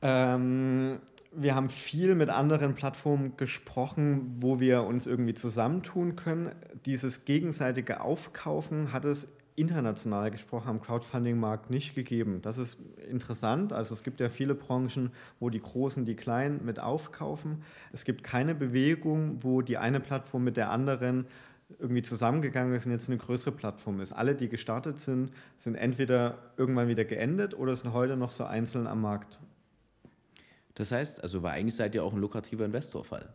Ähm, 0.00 1.00
wir 1.32 1.54
haben 1.54 1.70
viel 1.70 2.14
mit 2.14 2.30
anderen 2.30 2.74
Plattformen 2.74 3.36
gesprochen, 3.36 4.36
wo 4.40 4.60
wir 4.60 4.84
uns 4.84 5.06
irgendwie 5.06 5.34
zusammentun 5.34 6.16
können. 6.16 6.50
Dieses 6.86 7.24
gegenseitige 7.24 8.00
Aufkaufen 8.00 8.92
hat 8.92 9.04
es 9.04 9.28
international 9.56 10.30
gesprochen 10.30 10.68
am 10.68 10.80
Crowdfunding-Markt 10.80 11.70
nicht 11.70 11.94
gegeben. 11.94 12.40
Das 12.42 12.58
ist 12.58 12.78
interessant. 13.08 13.72
Also 13.72 13.94
es 13.94 14.02
gibt 14.02 14.20
ja 14.20 14.28
viele 14.28 14.54
Branchen, 14.54 15.10
wo 15.40 15.50
die 15.50 15.60
Großen 15.60 16.04
die 16.04 16.14
Kleinen 16.14 16.64
mit 16.64 16.78
aufkaufen. 16.78 17.62
Es 17.92 18.04
gibt 18.04 18.22
keine 18.22 18.54
Bewegung, 18.54 19.42
wo 19.42 19.62
die 19.62 19.78
eine 19.78 20.00
Plattform 20.00 20.44
mit 20.44 20.56
der 20.56 20.70
anderen 20.70 21.26
irgendwie 21.78 22.02
zusammengegangen 22.02 22.74
ist 22.74 22.86
und 22.86 22.92
jetzt 22.92 23.08
eine 23.08 23.18
größere 23.18 23.52
Plattform 23.52 24.00
ist. 24.00 24.12
Alle, 24.12 24.34
die 24.34 24.48
gestartet 24.48 25.00
sind, 25.00 25.32
sind 25.56 25.74
entweder 25.74 26.38
irgendwann 26.56 26.88
wieder 26.88 27.04
geendet 27.04 27.58
oder 27.58 27.74
sind 27.74 27.92
heute 27.92 28.16
noch 28.16 28.30
so 28.30 28.44
einzeln 28.44 28.86
am 28.86 29.00
Markt. 29.00 29.38
Das 30.76 30.92
heißt, 30.92 31.22
also 31.22 31.42
war 31.42 31.52
eigentlich 31.52 31.74
seid 31.74 31.94
ihr 31.94 32.04
auch 32.04 32.12
ein 32.12 32.20
lukrativer 32.20 32.64
Investorfall. 32.64 33.28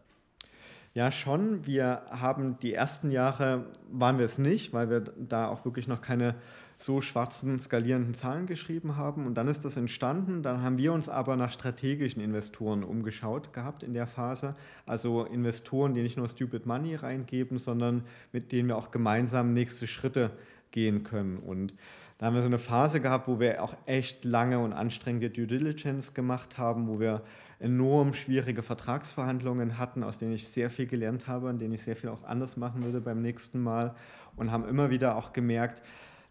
Ja, 0.93 1.09
schon. 1.09 1.65
Wir 1.65 2.01
haben 2.09 2.59
die 2.59 2.73
ersten 2.73 3.11
Jahre 3.11 3.65
waren 3.89 4.17
wir 4.17 4.25
es 4.25 4.37
nicht, 4.37 4.73
weil 4.73 4.89
wir 4.89 4.99
da 4.99 5.47
auch 5.47 5.63
wirklich 5.63 5.87
noch 5.87 6.01
keine 6.01 6.35
so 6.77 6.99
schwarzen 6.99 7.59
skalierenden 7.59 8.13
Zahlen 8.13 8.45
geschrieben 8.45 8.97
haben. 8.97 9.25
Und 9.25 9.35
dann 9.35 9.47
ist 9.47 9.63
das 9.63 9.77
entstanden. 9.77 10.43
Dann 10.43 10.61
haben 10.61 10.77
wir 10.77 10.91
uns 10.91 11.07
aber 11.07 11.35
nach 11.37 11.51
strategischen 11.51 12.21
Investoren 12.21 12.83
umgeschaut 12.83 13.53
gehabt 13.53 13.83
in 13.83 13.93
der 13.93 14.07
Phase. 14.07 14.55
Also 14.85 15.23
Investoren, 15.23 15.93
die 15.93 16.01
nicht 16.01 16.17
nur 16.17 16.27
Stupid 16.27 16.65
Money 16.65 16.95
reingeben, 16.95 17.57
sondern 17.57 18.03
mit 18.33 18.51
denen 18.51 18.67
wir 18.67 18.77
auch 18.77 18.91
gemeinsam 18.91 19.53
nächste 19.53 19.87
Schritte 19.87 20.31
gehen 20.71 21.03
können. 21.03 21.37
Und 21.37 21.73
da 22.21 22.27
haben 22.27 22.35
wir 22.35 22.43
so 22.43 22.47
eine 22.49 22.59
Phase 22.59 23.01
gehabt, 23.01 23.27
wo 23.27 23.39
wir 23.39 23.63
auch 23.63 23.75
echt 23.87 24.25
lange 24.25 24.59
und 24.59 24.73
anstrengende 24.73 25.31
Due 25.31 25.47
Diligence 25.47 26.13
gemacht 26.13 26.59
haben, 26.59 26.87
wo 26.87 26.99
wir 26.99 27.23
enorm 27.57 28.13
schwierige 28.13 28.61
Vertragsverhandlungen 28.61 29.79
hatten, 29.79 30.03
aus 30.03 30.19
denen 30.19 30.33
ich 30.33 30.47
sehr 30.47 30.69
viel 30.69 30.85
gelernt 30.85 31.27
habe, 31.27 31.49
an 31.49 31.57
denen 31.57 31.73
ich 31.73 31.81
sehr 31.81 31.95
viel 31.95 32.11
auch 32.11 32.23
anders 32.23 32.57
machen 32.57 32.83
würde 32.83 33.01
beim 33.01 33.23
nächsten 33.23 33.59
Mal 33.59 33.95
und 34.35 34.51
haben 34.51 34.69
immer 34.69 34.91
wieder 34.91 35.15
auch 35.15 35.33
gemerkt, 35.33 35.81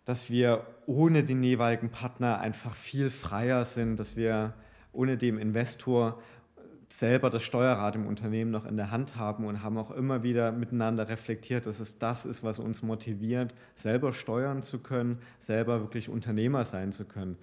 dass 0.04 0.30
wir 0.30 0.64
ohne 0.86 1.24
den 1.24 1.42
jeweiligen 1.42 1.90
Partner 1.90 2.38
einfach 2.38 2.76
viel 2.76 3.10
freier 3.10 3.64
sind, 3.64 3.98
dass 3.98 4.14
wir 4.14 4.54
ohne 4.92 5.16
dem 5.16 5.38
Investor 5.38 6.22
selber 6.92 7.30
das 7.30 7.42
Steuerrad 7.42 7.94
im 7.94 8.06
Unternehmen 8.06 8.50
noch 8.50 8.66
in 8.66 8.76
der 8.76 8.90
Hand 8.90 9.16
haben 9.16 9.44
und 9.44 9.62
haben 9.62 9.78
auch 9.78 9.90
immer 9.90 10.22
wieder 10.22 10.52
miteinander 10.52 11.08
reflektiert, 11.08 11.66
dass 11.66 11.80
es 11.80 11.98
das 11.98 12.26
ist, 12.26 12.42
was 12.42 12.58
uns 12.58 12.82
motiviert, 12.82 13.54
selber 13.74 14.12
steuern 14.12 14.62
zu 14.62 14.80
können, 14.80 15.20
selber 15.38 15.80
wirklich 15.80 16.08
Unternehmer 16.08 16.64
sein 16.64 16.92
zu 16.92 17.04
können. 17.04 17.38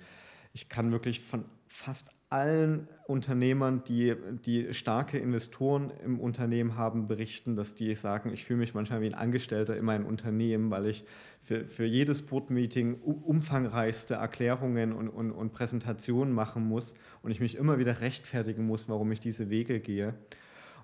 Ich 0.53 0.69
kann 0.69 0.91
wirklich 0.91 1.21
von 1.21 1.45
fast 1.67 2.09
allen 2.29 2.89
Unternehmern, 3.07 3.83
die, 3.85 4.13
die 4.45 4.73
starke 4.73 5.17
Investoren 5.17 5.91
im 6.03 6.19
Unternehmen 6.19 6.75
haben, 6.75 7.07
berichten, 7.07 7.55
dass 7.55 7.73
die 7.73 7.95
sagen, 7.95 8.33
ich 8.33 8.43
fühle 8.43 8.59
mich 8.59 8.73
manchmal 8.73 9.01
wie 9.01 9.07
ein 9.07 9.13
Angestellter 9.13 9.77
in 9.77 9.85
meinem 9.85 10.05
Unternehmen, 10.05 10.69
weil 10.69 10.87
ich 10.87 11.05
für, 11.41 11.65
für 11.65 11.85
jedes 11.85 12.21
Board-Meeting 12.23 12.95
umfangreichste 12.95 14.15
Erklärungen 14.15 14.91
und, 14.91 15.07
und, 15.07 15.31
und 15.31 15.53
Präsentationen 15.53 16.33
machen 16.33 16.67
muss 16.67 16.95
und 17.21 17.31
ich 17.31 17.39
mich 17.39 17.55
immer 17.55 17.79
wieder 17.79 18.01
rechtfertigen 18.01 18.65
muss, 18.65 18.89
warum 18.89 19.11
ich 19.13 19.21
diese 19.21 19.49
Wege 19.49 19.79
gehe. 19.79 20.13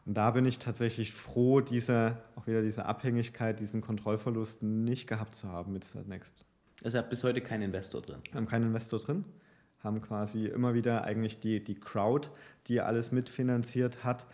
Und 0.05 0.15
da 0.15 0.31
bin 0.31 0.45
ich 0.45 0.59
tatsächlich 0.59 1.11
froh, 1.11 1.59
diese, 1.59 2.17
auch 2.35 2.47
wieder 2.47 2.61
diese 2.61 2.85
Abhängigkeit, 2.85 3.59
diesen 3.59 3.81
Kontrollverlust 3.81 4.63
nicht 4.63 5.07
gehabt 5.07 5.35
zu 5.35 5.49
haben 5.49 5.73
mit 5.73 5.85
Next. 6.07 6.45
Also 6.83 6.97
ihr 6.97 7.01
habt 7.01 7.09
bis 7.09 7.23
heute 7.23 7.41
keinen 7.41 7.63
Investor 7.63 8.01
drin? 8.01 8.19
Wir 8.31 8.35
haben 8.35 8.47
keinen 8.47 8.67
Investor 8.67 8.99
drin 8.99 9.25
haben 9.83 10.01
quasi 10.01 10.45
immer 10.45 10.73
wieder 10.73 11.03
eigentlich 11.03 11.39
die, 11.39 11.63
die 11.63 11.75
Crowd, 11.75 12.29
die 12.67 12.81
alles 12.81 13.11
mitfinanziert 13.11 14.03
hat. 14.03 14.25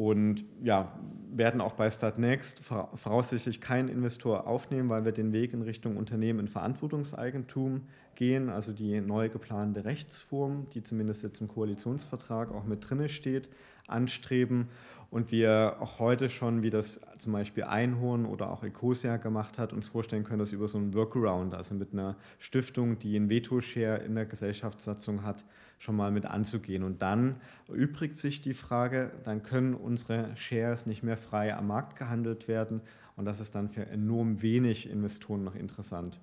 Und 0.00 0.46
ja, 0.62 0.98
werden 1.30 1.60
auch 1.60 1.74
bei 1.74 1.90
Startnext 1.90 2.62
voraussichtlich 2.64 3.60
keinen 3.60 3.90
Investor 3.90 4.46
aufnehmen, 4.46 4.88
weil 4.88 5.04
wir 5.04 5.12
den 5.12 5.34
Weg 5.34 5.52
in 5.52 5.60
Richtung 5.60 5.98
Unternehmen 5.98 6.40
in 6.40 6.48
Verantwortungseigentum 6.48 7.82
gehen, 8.14 8.48
also 8.48 8.72
die 8.72 8.98
neu 9.02 9.28
geplante 9.28 9.84
Rechtsform, 9.84 10.70
die 10.70 10.82
zumindest 10.82 11.22
jetzt 11.22 11.42
im 11.42 11.48
Koalitionsvertrag 11.48 12.50
auch 12.50 12.64
mit 12.64 12.88
drinne 12.88 13.10
steht, 13.10 13.50
anstreben. 13.88 14.68
Und 15.10 15.32
wir 15.32 15.76
auch 15.80 15.98
heute 15.98 16.30
schon, 16.30 16.62
wie 16.62 16.70
das 16.70 16.98
zum 17.18 17.34
Beispiel 17.34 17.64
Einhorn 17.64 18.24
oder 18.24 18.50
auch 18.50 18.64
Ecosia 18.64 19.18
gemacht 19.18 19.58
hat, 19.58 19.74
uns 19.74 19.86
vorstellen 19.86 20.24
können, 20.24 20.38
dass 20.38 20.52
über 20.52 20.66
so 20.66 20.78
einen 20.78 20.94
Workaround, 20.94 21.52
also 21.52 21.74
mit 21.74 21.92
einer 21.92 22.16
Stiftung, 22.38 22.98
die 22.98 23.16
ein 23.16 23.28
Veto-Share 23.28 23.98
in 23.98 24.14
der 24.14 24.24
Gesellschaftssatzung 24.24 25.24
hat, 25.24 25.44
schon 25.80 25.96
mal 25.96 26.12
mit 26.12 26.26
anzugehen. 26.26 26.84
Und 26.84 27.02
dann 27.02 27.40
übrigt 27.68 28.16
sich 28.16 28.40
die 28.42 28.54
Frage, 28.54 29.10
dann 29.24 29.42
können 29.42 29.74
unsere 29.74 30.36
Shares 30.36 30.86
nicht 30.86 31.02
mehr 31.02 31.16
frei 31.16 31.56
am 31.56 31.66
Markt 31.66 31.96
gehandelt 31.96 32.46
werden 32.46 32.82
und 33.16 33.24
das 33.24 33.40
ist 33.40 33.54
dann 33.54 33.68
für 33.68 33.86
enorm 33.86 34.42
wenig 34.42 34.88
Investoren 34.88 35.42
noch 35.42 35.56
interessant. 35.56 36.20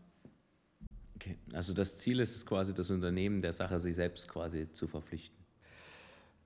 Okay, 1.16 1.36
also 1.54 1.74
das 1.74 1.98
Ziel 1.98 2.20
ist 2.20 2.36
es 2.36 2.46
quasi, 2.46 2.74
das 2.74 2.92
Unternehmen 2.92 3.42
der 3.42 3.52
Sache 3.52 3.80
sich 3.80 3.96
selbst 3.96 4.28
quasi 4.30 4.72
zu 4.72 4.88
verpflichten 4.88 5.38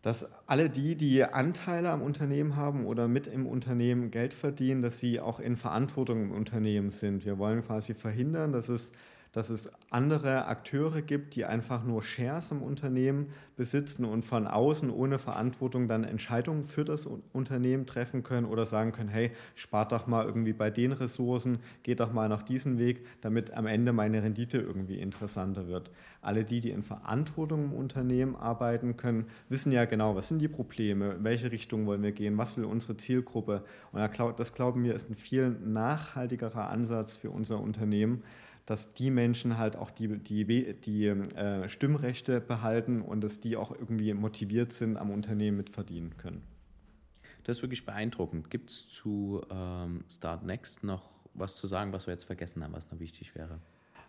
dass 0.01 0.27
alle 0.47 0.69
die, 0.69 0.95
die 0.95 1.23
Anteile 1.23 1.91
am 1.91 2.01
Unternehmen 2.01 2.55
haben 2.55 2.85
oder 2.85 3.07
mit 3.07 3.27
im 3.27 3.45
Unternehmen 3.45 4.09
Geld 4.09 4.33
verdienen, 4.33 4.81
dass 4.81 4.99
sie 4.99 5.19
auch 5.19 5.39
in 5.39 5.55
Verantwortung 5.55 6.23
im 6.23 6.31
Unternehmen 6.31 6.89
sind. 6.89 7.23
Wir 7.23 7.37
wollen 7.37 7.63
quasi 7.63 7.93
verhindern, 7.93 8.51
dass 8.51 8.67
es 8.67 8.93
dass 9.31 9.49
es 9.49 9.71
andere 9.89 10.45
Akteure 10.45 11.01
gibt, 11.01 11.35
die 11.35 11.45
einfach 11.45 11.83
nur 11.83 12.03
Shares 12.03 12.51
im 12.51 12.61
Unternehmen 12.61 13.27
besitzen 13.55 14.03
und 14.03 14.25
von 14.25 14.45
außen 14.45 14.89
ohne 14.89 15.19
Verantwortung 15.19 15.87
dann 15.87 16.03
Entscheidungen 16.03 16.65
für 16.65 16.83
das 16.83 17.07
Unternehmen 17.31 17.85
treffen 17.85 18.23
können 18.23 18.45
oder 18.45 18.65
sagen 18.65 18.91
können, 18.91 19.09
hey, 19.09 19.31
spart 19.55 19.93
doch 19.93 20.05
mal 20.05 20.25
irgendwie 20.25 20.53
bei 20.53 20.69
den 20.69 20.91
Ressourcen, 20.91 21.59
geht 21.83 22.01
doch 22.01 22.11
mal 22.11 22.27
nach 22.27 22.43
diesem 22.43 22.77
Weg, 22.77 23.05
damit 23.21 23.53
am 23.53 23.67
Ende 23.67 23.93
meine 23.93 24.21
Rendite 24.21 24.57
irgendwie 24.57 24.99
interessanter 24.99 25.67
wird. 25.67 25.91
Alle 26.21 26.43
die, 26.43 26.59
die 26.59 26.71
in 26.71 26.83
Verantwortung 26.83 27.65
im 27.65 27.73
Unternehmen 27.73 28.35
arbeiten 28.35 28.97
können, 28.97 29.25
wissen 29.47 29.71
ja 29.71 29.85
genau, 29.85 30.15
was 30.15 30.27
sind 30.27 30.39
die 30.39 30.49
Probleme, 30.49 31.13
in 31.13 31.23
welche 31.23 31.51
Richtung 31.51 31.85
wollen 31.85 32.03
wir 32.03 32.11
gehen, 32.11 32.37
was 32.37 32.57
will 32.57 32.65
unsere 32.65 32.97
Zielgruppe. 32.97 33.63
Und 33.91 34.01
das 34.37 34.53
glauben 34.53 34.83
wir 34.83 34.93
ist 34.93 35.09
ein 35.09 35.15
viel 35.15 35.49
nachhaltigerer 35.49 36.69
Ansatz 36.69 37.15
für 37.15 37.31
unser 37.31 37.59
Unternehmen 37.59 38.23
dass 38.71 38.93
die 38.93 39.11
Menschen 39.11 39.57
halt 39.57 39.75
auch 39.75 39.91
die, 39.91 40.07
die, 40.17 40.73
die 40.79 41.05
äh, 41.05 41.67
Stimmrechte 41.67 42.39
behalten 42.39 43.01
und 43.01 43.19
dass 43.19 43.41
die 43.41 43.57
auch 43.57 43.71
irgendwie 43.71 44.13
motiviert 44.13 44.71
sind, 44.71 44.95
am 44.95 45.11
Unternehmen 45.11 45.57
mitverdienen 45.57 46.15
können. 46.15 46.41
Das 47.43 47.57
ist 47.57 47.63
wirklich 47.63 47.85
beeindruckend. 47.85 48.49
Gibt 48.49 48.69
es 48.69 48.87
zu 48.87 49.41
ähm, 49.51 50.05
Start 50.09 50.45
Next 50.45 50.85
noch 50.85 51.09
was 51.33 51.57
zu 51.57 51.67
sagen, 51.67 51.91
was 51.91 52.07
wir 52.07 52.13
jetzt 52.13 52.23
vergessen 52.23 52.63
haben, 52.63 52.71
was 52.71 52.89
noch 52.89 53.01
wichtig 53.01 53.35
wäre? 53.35 53.59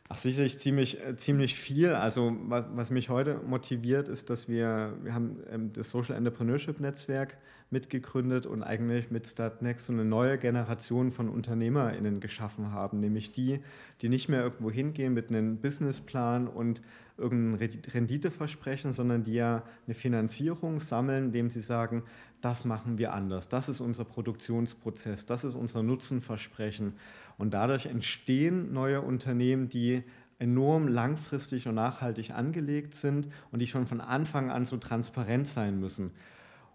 Ach, 0.09 0.17
sicherlich 0.17 0.57
ziemlich, 0.59 1.05
äh, 1.05 1.17
ziemlich 1.17 1.57
viel. 1.57 1.89
Also 1.95 2.37
was, 2.43 2.69
was 2.73 2.93
mich 2.93 3.09
heute 3.09 3.39
motiviert, 3.39 4.07
ist, 4.07 4.31
dass 4.31 4.49
wir, 4.49 4.97
wir 5.03 5.13
haben 5.13 5.41
ähm, 5.51 5.73
das 5.73 5.91
Social 5.91 6.15
Entrepreneurship 6.15 6.79
Netzwerk 6.79 7.37
mitgegründet 7.73 8.47
und 8.47 8.63
eigentlich 8.63 9.11
mit 9.11 9.27
Startnext 9.27 9.87
so 9.87 9.93
eine 9.93 10.05
neue 10.05 10.39
Generation 10.39 11.11
von 11.11 11.29
UnternehmerInnen 11.29 12.21
geschaffen 12.21 12.73
haben, 12.73 13.01
nämlich 13.01 13.33
die, 13.33 13.61
die 14.01 14.09
nicht 14.09 14.29
mehr 14.29 14.43
irgendwo 14.43 14.71
hingehen 14.71 15.15
mit 15.15 15.31
einem 15.31 15.57
Businessplan 15.57 16.49
und 16.49 16.83
irgendein 17.19 17.69
Renditeversprechen, 17.93 18.93
sondern 18.93 19.23
die 19.23 19.35
ja 19.35 19.63
eine 19.87 19.95
Finanzierung 19.95 20.81
sammeln, 20.81 21.27
indem 21.27 21.51
sie 21.51 21.61
sagen, 21.61 22.03
das 22.41 22.65
machen 22.65 22.99
wir 22.99 23.13
anders, 23.13 23.49
das 23.49 23.69
ist 23.69 23.81
unser 23.81 24.05
Produktionsprozess, 24.05 25.27
das 25.27 25.45
ist 25.45 25.55
unser 25.55 25.83
Nutzenversprechen. 25.83 26.95
Und 27.39 27.55
dadurch 27.55 27.87
entstehen 27.87 28.73
neue 28.73 29.01
Unternehmen, 29.01 29.69
die 29.69 30.03
enorm 30.39 30.89
langfristig 30.89 31.69
und 31.69 31.77
nachhaltig 31.77 32.33
angelegt 32.33 32.95
sind 32.95 33.29
und 33.53 33.61
die 33.61 33.69
schon 33.69 33.87
von 33.87 34.01
Anfang 34.01 34.51
an 34.51 34.65
so 34.67 34.77
transparent 34.77 35.47
sein 35.47 35.79
müssen. 35.79 36.11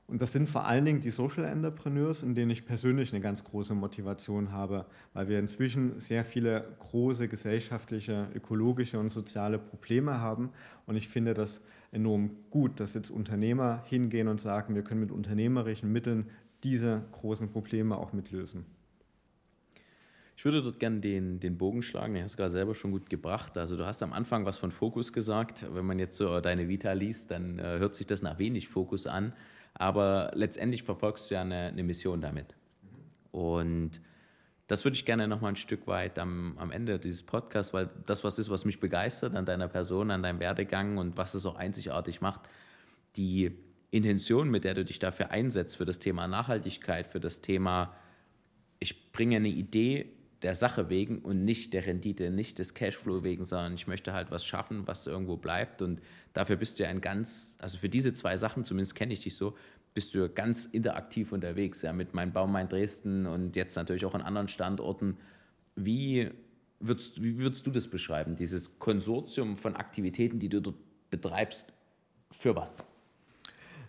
Und 0.08 0.22
das 0.22 0.32
sind 0.32 0.48
vor 0.48 0.66
allen 0.66 0.86
Dingen 0.86 1.02
die 1.02 1.10
Social 1.10 1.44
Entrepreneurs, 1.44 2.24
in 2.24 2.34
denen 2.34 2.50
ich 2.50 2.66
persönlich 2.66 3.12
eine 3.12 3.22
ganz 3.22 3.44
große 3.44 3.74
Motivation 3.74 4.54
habe, 4.54 4.86
weil 5.14 5.28
wir 5.28 5.38
inzwischen 5.38 6.00
sehr 6.00 6.24
viele 6.24 6.76
große 6.80 7.28
gesellschaftliche, 7.28 8.30
ökologische 8.34 9.00
und 9.00 9.10
soziale 9.10 9.60
Probleme 9.60 10.22
haben. 10.22 10.52
Und 10.86 10.96
ich 10.96 11.10
finde 11.10 11.34
das 11.34 11.62
enorm 11.92 12.32
gut, 12.50 12.80
dass 12.80 12.94
jetzt 12.94 13.10
Unternehmer 13.10 13.84
hingehen 13.88 14.30
und 14.30 14.40
sagen, 14.40 14.76
wir 14.76 14.84
können 14.84 15.02
mit 15.02 15.12
unternehmerischen 15.12 15.92
Mitteln 15.92 16.28
diese 16.64 17.04
großen 17.12 17.50
Probleme 17.50 17.98
auch 17.98 18.14
mitlösen. 18.14 18.66
Ich 20.38 20.46
würde 20.46 20.62
dort 20.62 20.80
gerne 20.80 21.00
den, 21.00 21.40
den 21.40 21.58
Bogen 21.58 21.82
schlagen, 21.82 22.14
den 22.14 22.24
hast 22.24 22.36
du 22.36 22.38
gerade 22.38 22.52
selber 22.52 22.76
schon 22.76 22.92
gut 22.92 23.10
gebracht. 23.10 23.58
Also 23.58 23.76
du 23.76 23.86
hast 23.86 24.04
am 24.04 24.14
Anfang 24.14 24.46
was 24.46 24.58
von 24.58 24.72
Fokus 24.72 25.12
gesagt. 25.12 25.66
Wenn 25.74 25.86
man 25.86 26.00
jetzt 26.00 26.16
so 26.16 26.40
deine 26.40 26.70
Vita 26.70 26.94
liest, 26.94 27.32
dann 27.32 27.60
äh, 27.60 27.80
hört 27.80 27.96
sich 27.96 28.06
das 28.06 28.22
nach 28.22 28.38
wenig 28.38 28.70
Fokus 28.70 29.08
an. 29.08 29.34
Aber 29.78 30.32
letztendlich 30.34 30.84
verfolgst 30.84 31.30
du 31.30 31.36
ja 31.36 31.42
eine, 31.42 31.68
eine 31.68 31.84
Mission 31.84 32.20
damit. 32.20 32.56
Und 33.32 34.02
das 34.66 34.84
würde 34.84 34.96
ich 34.96 35.06
gerne 35.06 35.28
noch 35.28 35.40
mal 35.40 35.50
ein 35.50 35.56
Stück 35.56 35.88
weit 35.88 36.20
am, 36.20 36.58
am 36.58 36.72
Ende 36.72 37.00
dieses 37.00 37.24
Podcasts, 37.24 37.74
weil 37.74 37.90
das 38.06 38.24
was 38.24 38.40
ist, 38.40 38.50
was 38.50 38.66
mich 38.66 38.80
begeistert 38.80 39.36
an 39.36 39.46
deiner 39.46 39.68
Person, 39.68 40.12
an 40.12 40.24
deinem 40.24 40.40
Werdegang 40.40 40.98
und 40.98 41.16
was 41.16 41.36
es 41.36 41.46
auch 41.46 41.56
einzigartig 41.56 42.22
macht, 42.22 42.42
die 43.16 43.52
Intention, 43.92 44.50
mit 44.50 44.64
der 44.64 44.74
du 44.74 44.84
dich 44.84 45.00
dafür 45.00 45.32
einsetzt, 45.32 45.78
für 45.78 45.86
das 45.86 46.00
Thema 46.00 46.28
Nachhaltigkeit, 46.28 47.08
für 47.08 47.20
das 47.20 47.42
Thema, 47.42 47.96
ich 48.80 49.12
bringe 49.12 49.38
eine 49.38 49.48
Idee 49.48 50.12
der 50.48 50.56
Sache 50.56 50.88
wegen 50.88 51.20
und 51.20 51.44
nicht 51.44 51.74
der 51.74 51.86
Rendite, 51.86 52.30
nicht 52.30 52.58
des 52.58 52.74
Cashflow 52.74 53.22
wegen, 53.22 53.44
sondern 53.44 53.74
ich 53.74 53.86
möchte 53.86 54.14
halt 54.14 54.32
was 54.32 54.46
schaffen, 54.46 54.88
was 54.88 55.06
irgendwo 55.06 55.36
bleibt. 55.36 55.82
Und 55.82 56.02
dafür 56.32 56.56
bist 56.56 56.80
du 56.80 56.84
ja 56.84 56.90
ein 56.90 57.02
ganz, 57.02 57.58
also 57.60 57.78
für 57.78 57.90
diese 57.90 58.14
zwei 58.14 58.38
Sachen, 58.38 58.64
zumindest 58.64 58.96
kenne 58.96 59.12
ich 59.12 59.20
dich 59.20 59.36
so, 59.36 59.58
bist 59.94 60.16
du 60.16 60.30
ganz 60.30 60.64
interaktiv 60.64 61.34
unterwegs, 61.34 61.82
ja, 61.82 61.92
mit 61.92 62.14
meinem 62.14 62.32
Baum 62.32 62.54
Main 62.54 62.70
Dresden 62.70 63.26
und 63.26 63.58
jetzt 63.58 63.76
natürlich 63.76 64.06
auch 64.06 64.16
an 64.16 64.22
anderen 64.22 64.48
Standorten. 64.48 65.18
Wie 65.76 66.32
würdest, 66.80 67.22
wie 67.22 67.38
würdest 67.38 67.68
du 67.68 67.72
das 67.72 67.90
beschreiben, 67.90 68.38
dieses 68.38 68.80
Konsortium 68.80 69.58
von 69.58 69.76
Aktivitäten, 69.76 70.40
die 70.40 70.48
du 70.48 70.62
dort 70.62 70.78
betreibst, 71.10 71.74
für 72.32 72.56
was? 72.56 72.82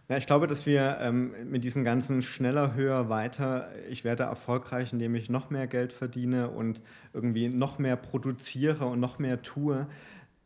Ja, 0.08 0.16
ich 0.16 0.26
glaube, 0.26 0.46
dass 0.46 0.64
wir 0.64 0.98
ähm, 1.02 1.34
mit 1.50 1.64
diesem 1.64 1.84
ganzen 1.84 2.22
schneller, 2.22 2.74
höher, 2.74 3.10
weiter, 3.10 3.70
ich 3.90 4.04
werde 4.04 4.22
erfolgreich, 4.22 4.90
indem 4.94 5.14
ich 5.14 5.28
noch 5.28 5.50
mehr 5.50 5.66
Geld 5.66 5.92
verdiene 5.92 6.48
und 6.48 6.80
irgendwie 7.12 7.48
noch 7.48 7.78
mehr 7.78 7.96
produziere 7.96 8.86
und 8.86 9.00
noch 9.00 9.18
mehr 9.18 9.42
tue, 9.42 9.86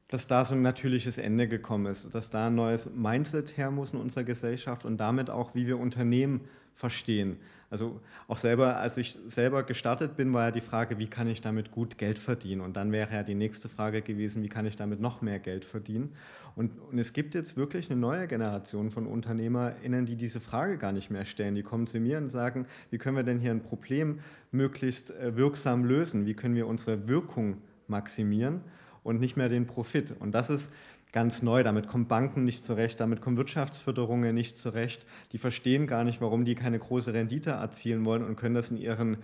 dass 0.08 0.26
da 0.26 0.44
so 0.44 0.54
ein 0.54 0.62
natürliches 0.62 1.16
Ende 1.16 1.46
gekommen 1.46 1.86
ist, 1.86 2.12
dass 2.12 2.30
da 2.30 2.48
ein 2.48 2.56
neues 2.56 2.90
Mindset 2.92 3.56
her 3.56 3.70
muss 3.70 3.92
in 3.92 4.00
unserer 4.00 4.24
Gesellschaft 4.24 4.84
und 4.84 4.96
damit 4.98 5.30
auch, 5.30 5.54
wie 5.54 5.68
wir 5.68 5.78
Unternehmen 5.78 6.40
verstehen. 6.74 7.38
Also 7.72 8.02
auch 8.28 8.36
selber, 8.36 8.76
als 8.76 8.98
ich 8.98 9.16
selber 9.24 9.62
gestartet 9.62 10.14
bin, 10.14 10.34
war 10.34 10.44
ja 10.44 10.50
die 10.50 10.60
Frage, 10.60 10.98
wie 10.98 11.06
kann 11.06 11.26
ich 11.26 11.40
damit 11.40 11.70
gut 11.70 11.96
Geld 11.96 12.18
verdienen? 12.18 12.60
Und 12.60 12.76
dann 12.76 12.92
wäre 12.92 13.14
ja 13.14 13.22
die 13.22 13.34
nächste 13.34 13.70
Frage 13.70 14.02
gewesen, 14.02 14.42
wie 14.42 14.50
kann 14.50 14.66
ich 14.66 14.76
damit 14.76 15.00
noch 15.00 15.22
mehr 15.22 15.38
Geld 15.38 15.64
verdienen? 15.64 16.12
Und, 16.54 16.78
und 16.90 16.98
es 16.98 17.14
gibt 17.14 17.34
jetzt 17.34 17.56
wirklich 17.56 17.90
eine 17.90 17.98
neue 17.98 18.28
Generation 18.28 18.90
von 18.90 19.06
UnternehmerInnen, 19.06 20.04
die 20.04 20.16
diese 20.16 20.38
Frage 20.38 20.76
gar 20.76 20.92
nicht 20.92 21.10
mehr 21.10 21.24
stellen. 21.24 21.54
Die 21.54 21.62
kommen 21.62 21.86
zu 21.86 21.98
mir 21.98 22.18
und 22.18 22.28
sagen, 22.28 22.66
wie 22.90 22.98
können 22.98 23.16
wir 23.16 23.22
denn 23.22 23.38
hier 23.38 23.52
ein 23.52 23.62
Problem 23.62 24.20
möglichst 24.50 25.10
äh, 25.10 25.34
wirksam 25.34 25.86
lösen? 25.86 26.26
Wie 26.26 26.34
können 26.34 26.54
wir 26.54 26.66
unsere 26.66 27.08
Wirkung 27.08 27.56
maximieren 27.88 28.60
und 29.02 29.20
nicht 29.20 29.36
mehr 29.36 29.48
den 29.48 29.66
Profit? 29.66 30.14
Und 30.18 30.32
das 30.32 30.50
ist 30.50 30.70
ganz 31.12 31.42
neu. 31.42 31.62
Damit 31.62 31.86
kommen 31.86 32.08
Banken 32.08 32.44
nicht 32.44 32.64
zurecht, 32.64 32.98
damit 33.00 33.20
kommen 33.20 33.36
Wirtschaftsförderungen 33.36 34.34
nicht 34.34 34.58
zurecht. 34.58 35.06
Die 35.32 35.38
verstehen 35.38 35.86
gar 35.86 36.04
nicht, 36.04 36.20
warum 36.20 36.44
die 36.44 36.54
keine 36.54 36.78
große 36.78 37.12
Rendite 37.12 37.50
erzielen 37.50 38.04
wollen 38.04 38.24
und 38.24 38.36
können 38.36 38.54
das 38.54 38.70
in 38.70 38.78
ihren 38.78 39.18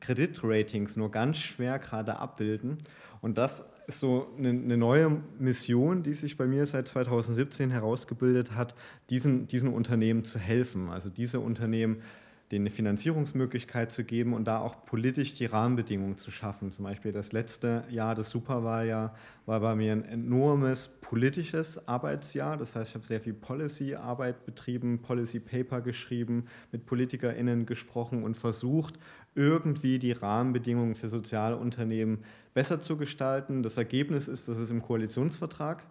Kreditratings 0.00 0.96
nur 0.96 1.10
ganz 1.10 1.38
schwer 1.38 1.78
gerade 1.78 2.18
abbilden. 2.18 2.78
Und 3.20 3.38
das 3.38 3.68
ist 3.86 4.00
so 4.00 4.28
eine, 4.38 4.52
neue 4.52 5.22
Mission, 5.38 6.02
die 6.02 6.14
sich 6.14 6.36
bei 6.36 6.46
mir 6.46 6.66
seit 6.66 6.88
2017 6.88 7.70
herausgebildet 7.70 8.54
hat, 8.54 8.74
diesen, 9.10 9.48
diesen 9.48 9.72
Unternehmen 9.72 10.24
zu 10.24 10.38
helfen. 10.38 10.90
Also 10.90 11.08
diese 11.08 11.40
Unternehmen 11.40 12.02
denen 12.50 12.62
eine 12.62 12.70
Finanzierungsmöglichkeit 12.70 13.92
zu 13.92 14.04
geben 14.04 14.32
und 14.32 14.44
da 14.44 14.58
auch 14.60 14.84
politisch 14.86 15.34
die 15.34 15.46
Rahmenbedingungen 15.46 16.16
zu 16.16 16.30
schaffen. 16.30 16.72
Zum 16.72 16.84
Beispiel 16.84 17.12
das 17.12 17.32
letzte 17.32 17.84
Jahr, 17.90 18.14
das 18.14 18.30
Superwahljahr, 18.30 19.14
war 19.44 19.60
bei 19.60 19.74
mir 19.74 19.92
ein 19.92 20.04
enormes 20.04 20.88
politisches 21.00 21.86
Arbeitsjahr. 21.86 22.56
Das 22.56 22.74
heißt, 22.74 22.90
ich 22.90 22.94
habe 22.94 23.06
sehr 23.06 23.20
viel 23.20 23.34
Policy-Arbeit 23.34 24.46
betrieben, 24.46 25.00
Policy-Paper 25.02 25.82
geschrieben, 25.82 26.46
mit 26.72 26.86
PolitikerInnen 26.86 27.66
gesprochen 27.66 28.22
und 28.22 28.36
versucht, 28.36 28.98
irgendwie 29.34 29.98
die 29.98 30.12
Rahmenbedingungen 30.12 30.94
für 30.94 31.08
soziale 31.08 31.56
Unternehmen 31.56 32.24
besser 32.54 32.80
zu 32.80 32.96
gestalten. 32.96 33.62
Das 33.62 33.76
Ergebnis 33.76 34.26
ist, 34.26 34.48
dass 34.48 34.56
es 34.56 34.70
im 34.70 34.82
Koalitionsvertrag 34.82 35.82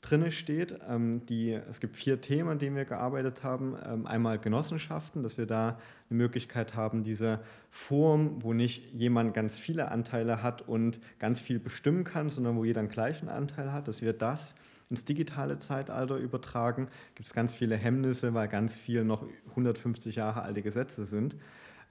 drin 0.00 0.30
steht. 0.30 0.78
Ähm, 0.88 1.26
die, 1.26 1.52
es 1.52 1.80
gibt 1.80 1.96
vier 1.96 2.20
Themen, 2.20 2.48
an 2.48 2.58
denen 2.58 2.76
wir 2.76 2.84
gearbeitet 2.84 3.42
haben. 3.42 3.76
Ähm, 3.84 4.06
einmal 4.06 4.38
Genossenschaften, 4.38 5.22
dass 5.22 5.38
wir 5.38 5.46
da 5.46 5.78
eine 6.08 6.18
Möglichkeit 6.18 6.74
haben, 6.74 7.02
diese 7.02 7.40
Form, 7.70 8.42
wo 8.42 8.52
nicht 8.52 8.92
jemand 8.94 9.34
ganz 9.34 9.58
viele 9.58 9.90
Anteile 9.90 10.42
hat 10.42 10.62
und 10.62 11.00
ganz 11.18 11.40
viel 11.40 11.58
bestimmen 11.58 12.04
kann, 12.04 12.30
sondern 12.30 12.56
wo 12.56 12.64
jeder 12.64 12.80
einen 12.80 12.88
gleichen 12.90 13.28
Anteil 13.28 13.72
hat, 13.72 13.88
dass 13.88 14.00
wir 14.00 14.12
das 14.12 14.54
ins 14.90 15.04
digitale 15.04 15.58
Zeitalter 15.58 16.16
übertragen. 16.16 16.88
Gibt 17.14 17.26
es 17.26 17.34
ganz 17.34 17.52
viele 17.52 17.76
Hemmnisse, 17.76 18.32
weil 18.34 18.48
ganz 18.48 18.76
viel 18.76 19.04
noch 19.04 19.26
150 19.50 20.16
Jahre 20.16 20.42
alte 20.42 20.62
Gesetze 20.62 21.04
sind. 21.04 21.36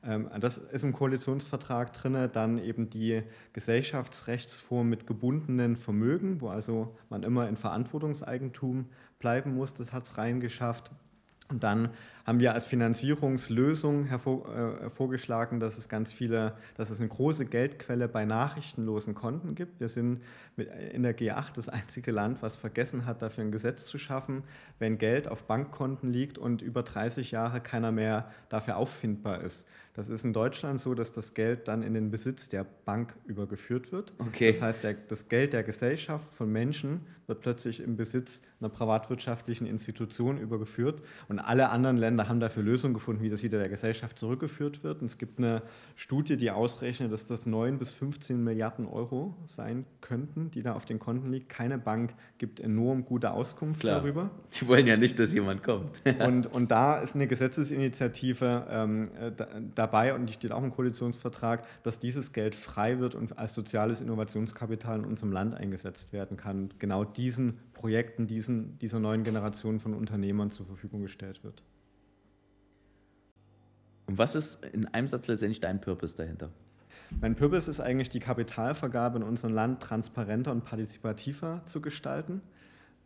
Ähm, 0.03 0.29
das 0.39 0.57
ist 0.57 0.83
im 0.83 0.93
Koalitionsvertrag 0.93 1.93
drin, 1.93 2.29
dann 2.31 2.57
eben 2.57 2.89
die 2.89 3.23
Gesellschaftsrechtsform 3.53 4.89
mit 4.89 5.07
gebundenen 5.07 5.75
Vermögen, 5.75 6.41
wo 6.41 6.49
also 6.49 6.95
man 7.09 7.23
immer 7.23 7.47
in 7.47 7.57
Verantwortungseigentum 7.57 8.85
bleiben 9.19 9.55
muss, 9.55 9.73
das 9.73 9.93
hat 9.93 10.03
es 10.03 10.17
reingeschafft. 10.17 10.91
Und 11.49 11.63
dann 11.63 11.91
haben 12.25 12.41
wir 12.41 12.53
als 12.53 12.65
Finanzierungslösung 12.65 14.03
hervor, 14.03 14.53
äh, 14.53 14.89
vorgeschlagen, 14.89 15.61
dass 15.61 15.77
es 15.77 15.87
ganz 15.87 16.11
viele, 16.11 16.57
dass 16.75 16.89
es 16.89 16.99
eine 16.99 17.07
große 17.07 17.45
Geldquelle 17.45 18.09
bei 18.09 18.25
nachrichtenlosen 18.25 19.15
Konten 19.15 19.55
gibt. 19.55 19.79
Wir 19.79 19.87
sind 19.87 20.21
mit, 20.57 20.67
in 20.67 21.03
der 21.03 21.17
G8 21.17 21.53
das 21.55 21.69
einzige 21.69 22.11
Land, 22.11 22.41
was 22.41 22.57
vergessen 22.57 23.05
hat, 23.05 23.21
dafür 23.21 23.45
ein 23.45 23.53
Gesetz 23.53 23.85
zu 23.85 23.97
schaffen, 23.97 24.43
wenn 24.77 24.97
Geld 24.97 25.29
auf 25.29 25.45
Bankkonten 25.45 26.11
liegt 26.11 26.37
und 26.37 26.61
über 26.61 26.83
30 26.83 27.31
Jahre 27.31 27.61
keiner 27.61 27.93
mehr 27.93 28.29
dafür 28.49 28.75
auffindbar 28.75 29.39
ist. 29.39 29.65
Das 29.97 30.09
ist 30.09 30.23
in 30.23 30.31
Deutschland 30.31 30.79
so, 30.79 30.93
dass 30.93 31.11
das 31.11 31.33
Geld 31.33 31.67
dann 31.67 31.81
in 31.81 31.95
den 31.95 32.11
Besitz 32.11 32.49
der 32.49 32.63
Bank 32.63 33.15
übergeführt 33.25 33.91
wird. 33.91 34.13
Okay. 34.19 34.51
Das 34.51 34.61
heißt, 34.61 34.83
der, 34.83 34.93
das 34.93 35.27
Geld 35.27 35.53
der 35.53 35.63
Gesellschaft 35.63 36.31
von 36.35 36.51
Menschen 36.51 37.01
wird 37.27 37.41
plötzlich 37.41 37.81
im 37.81 37.97
Besitz 37.97 38.41
einer 38.59 38.69
privatwirtschaftlichen 38.69 39.67
Institution 39.67 40.37
übergeführt. 40.37 41.01
Und 41.27 41.39
alle 41.39 41.69
anderen 41.69 41.97
Länder 41.97 42.29
haben 42.29 42.39
dafür 42.39 42.63
Lösungen 42.63 42.93
gefunden, 42.93 43.21
wie 43.21 43.29
das 43.29 43.43
wieder 43.43 43.59
der 43.59 43.69
Gesellschaft 43.69 44.17
zurückgeführt 44.17 44.83
wird. 44.83 45.01
Und 45.01 45.07
es 45.07 45.17
gibt 45.17 45.37
eine 45.37 45.61
Studie, 45.95 46.37
die 46.37 46.51
ausrechnet, 46.51 47.11
dass 47.11 47.25
das 47.25 47.45
9 47.45 47.77
bis 47.77 47.91
15 47.91 48.41
Milliarden 48.41 48.87
Euro 48.87 49.35
sein 49.45 49.85
könnten, 49.99 50.49
die 50.51 50.63
da 50.63 50.73
auf 50.73 50.85
den 50.85 50.99
Konten 50.99 51.31
liegen. 51.31 51.49
Keine 51.49 51.77
Bank 51.77 52.13
gibt 52.37 52.61
enorm 52.61 53.03
gute 53.03 53.31
Auskunft 53.31 53.81
Klar. 53.81 53.99
darüber. 53.99 54.31
Die 54.59 54.67
wollen 54.67 54.87
ja 54.87 54.95
nicht, 54.95 55.19
dass 55.19 55.33
jemand 55.33 55.63
kommt. 55.63 55.91
und, 56.25 56.47
und 56.47 56.71
da 56.71 56.99
ist 56.99 57.15
eine 57.15 57.27
Gesetzesinitiative 57.27 58.67
ähm, 58.69 59.09
da, 59.35 59.47
dabei 59.75 60.15
und 60.15 60.27
die 60.27 60.33
steht 60.33 60.53
auch 60.53 60.63
im 60.63 60.71
Koalitionsvertrag, 60.71 61.65
dass 61.83 61.99
dieses 61.99 62.31
Geld 62.31 62.55
frei 62.55 62.99
wird 62.99 63.15
und 63.15 63.37
als 63.37 63.53
soziales 63.53 63.99
Innovationskapital 63.99 64.99
in 64.99 65.05
unserem 65.05 65.33
Land 65.33 65.55
eingesetzt 65.55 66.13
werden 66.13 66.37
kann. 66.37 66.69
Genau 66.79 67.03
diesen 67.17 67.59
Projekten, 67.73 68.27
diesen, 68.27 68.77
dieser 68.79 68.99
neuen 68.99 69.23
Generation 69.23 69.79
von 69.79 69.93
Unternehmern 69.93 70.51
zur 70.51 70.65
Verfügung 70.65 71.01
gestellt 71.01 71.43
wird. 71.43 71.63
Und 74.05 74.17
was 74.17 74.35
ist 74.35 74.63
in 74.65 74.85
einem 74.87 75.07
Satz 75.07 75.27
letztendlich 75.27 75.59
dein 75.59 75.81
Purpose 75.81 76.15
dahinter? 76.15 76.49
Mein 77.21 77.35
Purpose 77.35 77.69
ist 77.69 77.79
eigentlich, 77.79 78.09
die 78.09 78.19
Kapitalvergabe 78.19 79.17
in 79.17 79.23
unserem 79.23 79.53
Land 79.53 79.81
transparenter 79.81 80.51
und 80.51 80.63
partizipativer 80.63 81.61
zu 81.65 81.81
gestalten. 81.81 82.41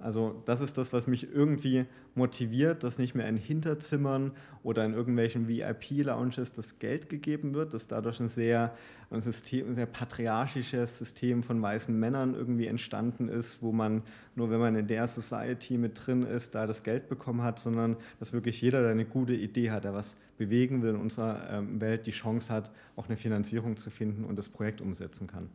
Also 0.01 0.41
das 0.45 0.61
ist 0.61 0.77
das, 0.77 0.91
was 0.93 1.07
mich 1.07 1.31
irgendwie 1.31 1.85
motiviert, 2.15 2.83
dass 2.83 2.97
nicht 2.97 3.15
mehr 3.15 3.27
in 3.27 3.37
Hinterzimmern 3.37 4.31
oder 4.63 4.83
in 4.85 4.93
irgendwelchen 4.93 5.47
VIP-Lounges 5.47 6.53
das 6.53 6.79
Geld 6.79 7.09
gegeben 7.09 7.53
wird, 7.53 7.73
dass 7.73 7.87
dadurch 7.87 8.19
ein 8.19 8.27
sehr, 8.27 8.73
ein, 9.09 9.21
System, 9.21 9.67
ein 9.67 9.73
sehr 9.73 9.85
patriarchisches 9.85 10.97
System 10.97 11.43
von 11.43 11.61
weißen 11.61 11.97
Männern 11.97 12.33
irgendwie 12.33 12.67
entstanden 12.67 13.29
ist, 13.29 13.61
wo 13.61 13.71
man 13.71 14.01
nur, 14.35 14.49
wenn 14.49 14.59
man 14.59 14.75
in 14.75 14.87
der 14.87 15.07
Society 15.07 15.77
mit 15.77 16.05
drin 16.05 16.23
ist, 16.23 16.55
da 16.55 16.65
das 16.65 16.83
Geld 16.83 17.07
bekommen 17.07 17.43
hat, 17.43 17.59
sondern 17.59 17.95
dass 18.19 18.33
wirklich 18.33 18.61
jeder, 18.61 18.81
der 18.81 18.91
eine 18.91 19.05
gute 19.05 19.33
Idee 19.33 19.71
hat, 19.71 19.83
der 19.83 19.93
was 19.93 20.17
bewegen 20.37 20.81
will 20.81 20.91
in 20.91 20.95
unserer 20.95 21.49
ähm, 21.51 21.79
Welt, 21.79 22.07
die 22.07 22.11
Chance 22.11 22.51
hat, 22.51 22.71
auch 22.95 23.07
eine 23.07 23.17
Finanzierung 23.17 23.77
zu 23.77 23.89
finden 23.89 24.25
und 24.25 24.35
das 24.37 24.49
Projekt 24.49 24.81
umsetzen 24.81 25.27
kann. 25.27 25.49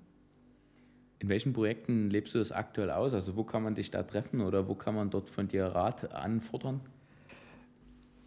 In 1.18 1.28
welchen 1.28 1.52
Projekten 1.52 2.10
lebst 2.10 2.34
du 2.34 2.38
das 2.38 2.52
aktuell 2.52 2.90
aus? 2.90 3.14
Also 3.14 3.36
wo 3.36 3.44
kann 3.44 3.62
man 3.62 3.74
dich 3.74 3.90
da 3.90 4.02
treffen 4.02 4.40
oder 4.40 4.68
wo 4.68 4.74
kann 4.74 4.94
man 4.94 5.10
dort 5.10 5.30
von 5.30 5.48
dir 5.48 5.66
Rat 5.66 6.12
anfordern? 6.12 6.80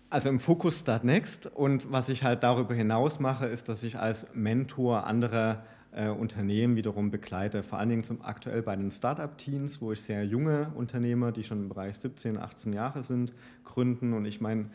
Also 0.10 0.30
im 0.30 0.40
Fokus 0.40 0.80
Start 0.80 1.04
Next 1.04 1.46
und 1.46 1.92
was 1.92 2.10
ich 2.10 2.24
halt 2.24 2.42
darüber 2.42 2.74
hinaus 2.74 3.20
mache, 3.20 3.46
ist, 3.46 3.70
dass 3.70 3.84
ich 3.84 4.00
als 4.00 4.34
Mentor 4.34 5.06
andere 5.06 5.62
äh, 5.92 6.10
Unternehmen 6.10 6.76
wiederum 6.76 7.12
begleite, 7.12 7.62
vor 7.62 7.78
allen 7.78 7.90
Dingen 7.90 8.04
zum, 8.04 8.24
aktuell 8.24 8.64
bei 8.64 8.76
den 8.76 8.90
Startup-Teams, 8.90 9.82
wo 9.82 9.92
ich 9.92 10.02
sehr 10.02 10.26
junge 10.26 10.72
Unternehmer, 10.76 11.32
die 11.32 11.44
schon 11.44 11.60
im 11.60 11.70
Bereich 11.70 11.98
17, 11.98 12.38
18 12.38 12.74
Jahre 12.74 13.04
sind, 13.04 13.34
gründen 13.66 14.14
und 14.14 14.26
ich 14.26 14.42
meine, 14.42 14.66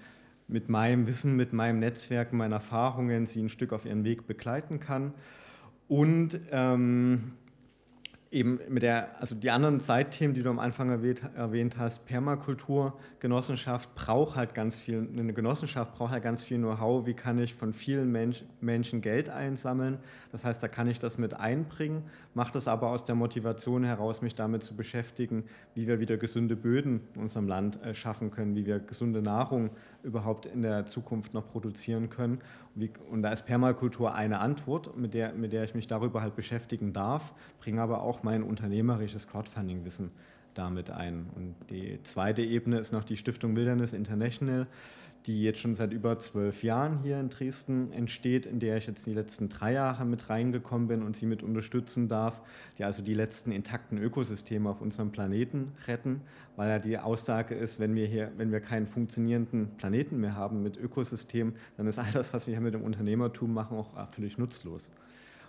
mit 0.46 0.68
meinem 0.68 1.06
Wissen, 1.06 1.36
mit 1.36 1.52
meinem 1.52 1.80
Netzwerk, 1.80 2.32
meinen 2.32 2.52
Erfahrungen 2.52 3.26
sie 3.26 3.42
ein 3.42 3.48
Stück 3.48 3.72
auf 3.72 3.86
ihren 3.86 4.04
Weg 4.04 4.26
begleiten 4.26 4.78
kann. 4.78 5.14
Und 5.88 6.38
ähm, 6.50 7.32
eben 8.34 8.58
mit 8.68 8.82
der, 8.82 9.20
also 9.20 9.34
die 9.34 9.50
anderen 9.50 9.80
Zeitthemen, 9.80 10.34
die 10.34 10.42
du 10.42 10.50
am 10.50 10.58
Anfang 10.58 10.90
erwähnt, 10.90 11.22
erwähnt 11.36 11.78
hast, 11.78 12.04
Permakultur, 12.04 12.92
Genossenschaft 13.20 13.94
braucht 13.94 14.36
halt 14.36 14.54
ganz 14.54 14.76
viel, 14.76 15.08
eine 15.16 15.32
Genossenschaft 15.32 15.94
braucht 15.94 16.10
halt 16.10 16.24
ganz 16.24 16.42
viel 16.42 16.58
Know-how, 16.58 17.06
wie 17.06 17.14
kann 17.14 17.38
ich 17.38 17.54
von 17.54 17.72
vielen 17.72 18.10
Mensch, 18.10 18.44
Menschen 18.60 19.00
Geld 19.00 19.30
einsammeln. 19.30 19.98
Das 20.32 20.44
heißt, 20.44 20.62
da 20.62 20.68
kann 20.68 20.88
ich 20.88 20.98
das 20.98 21.16
mit 21.16 21.34
einbringen, 21.34 22.02
mache 22.34 22.52
das 22.52 22.66
aber 22.66 22.88
aus 22.88 23.04
der 23.04 23.14
Motivation 23.14 23.84
heraus, 23.84 24.20
mich 24.20 24.34
damit 24.34 24.64
zu 24.64 24.74
beschäftigen, 24.74 25.44
wie 25.74 25.86
wir 25.86 26.00
wieder 26.00 26.16
gesunde 26.16 26.56
Böden 26.56 27.02
in 27.14 27.22
unserem 27.22 27.46
Land 27.46 27.80
äh, 27.82 27.94
schaffen 27.94 28.32
können, 28.32 28.56
wie 28.56 28.66
wir 28.66 28.80
gesunde 28.80 29.22
Nahrung 29.22 29.70
überhaupt 30.02 30.46
in 30.46 30.62
der 30.62 30.86
Zukunft 30.86 31.34
noch 31.34 31.48
produzieren 31.48 32.10
können. 32.10 32.40
Und 33.08 33.22
da 33.22 33.30
ist 33.30 33.46
Permakultur 33.46 34.14
eine 34.14 34.40
Antwort, 34.40 34.96
mit 34.96 35.14
der, 35.14 35.32
mit 35.32 35.52
der 35.52 35.62
ich 35.62 35.74
mich 35.74 35.86
darüber 35.86 36.22
halt 36.22 36.34
beschäftigen 36.34 36.92
darf, 36.92 37.32
bringe 37.60 37.80
aber 37.80 38.02
auch 38.02 38.23
mein 38.24 38.42
unternehmerisches 38.42 39.28
Crowdfunding-Wissen 39.28 40.10
damit 40.54 40.90
ein. 40.90 41.26
Und 41.34 41.54
die 41.70 42.00
zweite 42.02 42.42
Ebene 42.42 42.78
ist 42.78 42.92
noch 42.92 43.04
die 43.04 43.16
Stiftung 43.16 43.56
Wilderness 43.56 43.92
International 43.92 44.66
die 45.26 45.42
jetzt 45.42 45.60
schon 45.60 45.74
seit 45.74 45.92
über 45.92 46.18
zwölf 46.18 46.62
Jahren 46.62 46.98
hier 47.02 47.18
in 47.18 47.30
Dresden 47.30 47.92
entsteht, 47.92 48.44
in 48.44 48.58
der 48.58 48.76
ich 48.76 48.86
jetzt 48.86 49.06
die 49.06 49.14
letzten 49.14 49.48
drei 49.48 49.72
Jahre 49.72 50.04
mit 50.04 50.28
reingekommen 50.28 50.88
bin 50.88 51.02
und 51.02 51.16
sie 51.16 51.24
mit 51.24 51.42
unterstützen 51.42 52.08
darf, 52.08 52.42
die 52.78 52.84
also 52.84 53.02
die 53.02 53.14
letzten 53.14 53.50
intakten 53.50 53.96
Ökosysteme 53.96 54.68
auf 54.68 54.82
unserem 54.82 55.12
Planeten 55.12 55.72
retten, 55.86 56.20
weil 56.56 56.68
ja 56.68 56.78
die 56.78 56.98
Aussage 56.98 57.54
ist, 57.54 57.80
wenn 57.80 57.94
wir 57.94 58.06
hier, 58.06 58.32
wenn 58.36 58.52
wir 58.52 58.60
keinen 58.60 58.86
funktionierenden 58.86 59.76
Planeten 59.76 60.20
mehr 60.20 60.36
haben 60.36 60.62
mit 60.62 60.76
Ökosystemen, 60.76 61.54
dann 61.78 61.86
ist 61.86 61.98
all 61.98 62.12
das, 62.12 62.34
was 62.34 62.46
wir 62.46 62.54
hier 62.54 62.62
mit 62.62 62.74
dem 62.74 62.82
Unternehmertum 62.82 63.52
machen, 63.52 63.78
auch 63.78 64.08
völlig 64.10 64.36
nutzlos. 64.36 64.90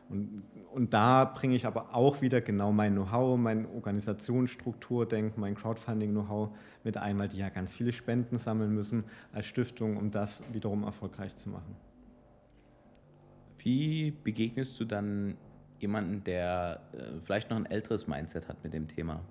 Und, 0.10 0.43
und 0.72 0.93
da 0.93 1.26
bringe 1.26 1.56
ich 1.56 1.66
aber 1.66 1.95
auch 1.95 2.22
wieder 2.22 2.41
genau 2.41 2.72
mein 2.72 2.93
Know-how, 2.93 3.38
mein 3.38 3.66
Organisationsstrukturdenken, 3.66 5.41
mein 5.41 5.56
Crowdfunding-Know-how 5.56 6.49
mit 6.84 6.97
ein, 6.97 7.18
weil 7.18 7.28
die 7.28 7.38
ja 7.38 7.49
ganz 7.49 7.74
viele 7.74 7.91
Spenden 7.91 8.38
sammeln 8.38 8.74
müssen 8.74 9.03
als 9.34 9.47
Stiftung, 9.47 9.97
um 9.97 10.12
das 10.12 10.43
wiederum 10.53 10.84
erfolgreich 10.84 11.36
zu 11.36 11.49
machen. 11.49 11.76
Wie 13.58 14.12
begegnest 14.12 14.80
du 14.80 14.86
dann 14.86 15.38
jemanden, 15.80 16.24
der 16.24 16.82
äh, 16.93 17.20
vielleicht 17.24 17.49
noch 17.49 17.58
ein 17.58 17.66
älteres 17.66 18.08
Mindset 18.08 18.47
hat 18.47 18.64
mit 18.64 18.74
dem 18.74 18.88
Thema? 18.88 19.22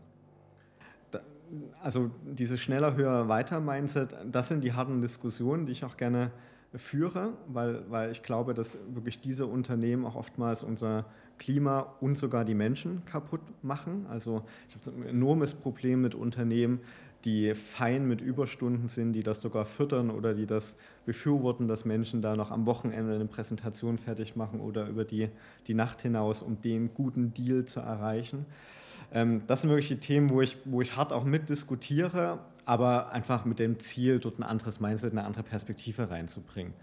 also 1.83 2.11
dieses 2.25 2.61
schneller, 2.61 2.97
höher, 2.97 3.29
weiter 3.29 3.61
Mindset, 3.61 4.15
das 4.31 4.49
sind 4.49 4.65
die 4.65 4.73
harten 4.73 5.01
Diskussionen, 5.01 5.67
die 5.67 5.73
ich 5.73 5.85
auch 5.85 5.97
gerne 5.97 6.31
führe, 6.77 7.33
weil, 7.49 7.85
weil 7.89 8.11
ich 8.11 8.23
glaube, 8.23 8.55
dass 8.55 8.79
wirklich 8.93 9.21
diese 9.21 9.47
Unternehmen 9.47 10.05
auch 10.05 10.17
oftmals 10.17 10.63
unser 10.63 11.05
Klima 11.39 11.95
und 12.01 12.17
sogar 12.17 12.45
die 12.45 12.55
Menschen 12.55 13.05
kaputt 13.07 13.41
machen. 13.63 14.07
Also 14.09 14.43
ich 14.69 14.75
habe 14.75 14.97
ein 14.97 15.07
enormes 15.07 15.55
Problem 15.55 16.03
mit 16.03 16.15
Unternehmen, 16.15 16.81
die 17.25 17.55
fein 17.55 18.07
mit 18.07 18.21
Überstunden 18.21 18.89
sind, 18.89 19.15
die 19.15 19.23
das 19.23 19.41
sogar 19.41 19.65
füttern 19.65 20.11
oder 20.11 20.35
die 20.35 20.47
das 20.47 20.77
befürworten, 21.07 21.69
dass 21.69 21.85
Menschen 21.85 22.21
da 22.21 22.37
noch 22.37 22.51
am 22.51 22.67
Wochenende 22.67 23.15
eine 23.15 23.25
Präsentation 23.25 23.97
fertig 23.97 24.37
machen 24.37 24.61
oder 24.61 24.89
über 24.89 25.05
die, 25.05 25.29
die 25.67 25.75
Nacht 25.75 26.03
hinaus, 26.03 26.43
um 26.43 26.61
den 26.61 26.93
guten 26.93 27.33
Deal 27.33 27.65
zu 27.65 27.81
erreichen. 27.81 28.45
Ähm, 29.13 29.43
das 29.47 29.63
sind 29.63 29.71
wirklich 29.71 29.89
die 29.89 30.01
Themen, 30.01 30.31
wo 30.31 30.43
ich, 30.43 30.59
wo 30.65 30.83
ich 30.83 30.97
hart 30.97 31.13
auch 31.13 31.25
mitdiskutiere, 31.25 32.41
aber 32.65 33.13
einfach 33.13 33.45
mit 33.45 33.59
dem 33.59 33.79
Ziel, 33.79 34.19
dort 34.19 34.39
ein 34.39 34.43
anderes 34.43 34.81
Mindset, 34.81 35.13
eine 35.13 35.25
andere 35.25 35.43
Perspektive 35.43 36.11
reinzubringen. 36.11 36.75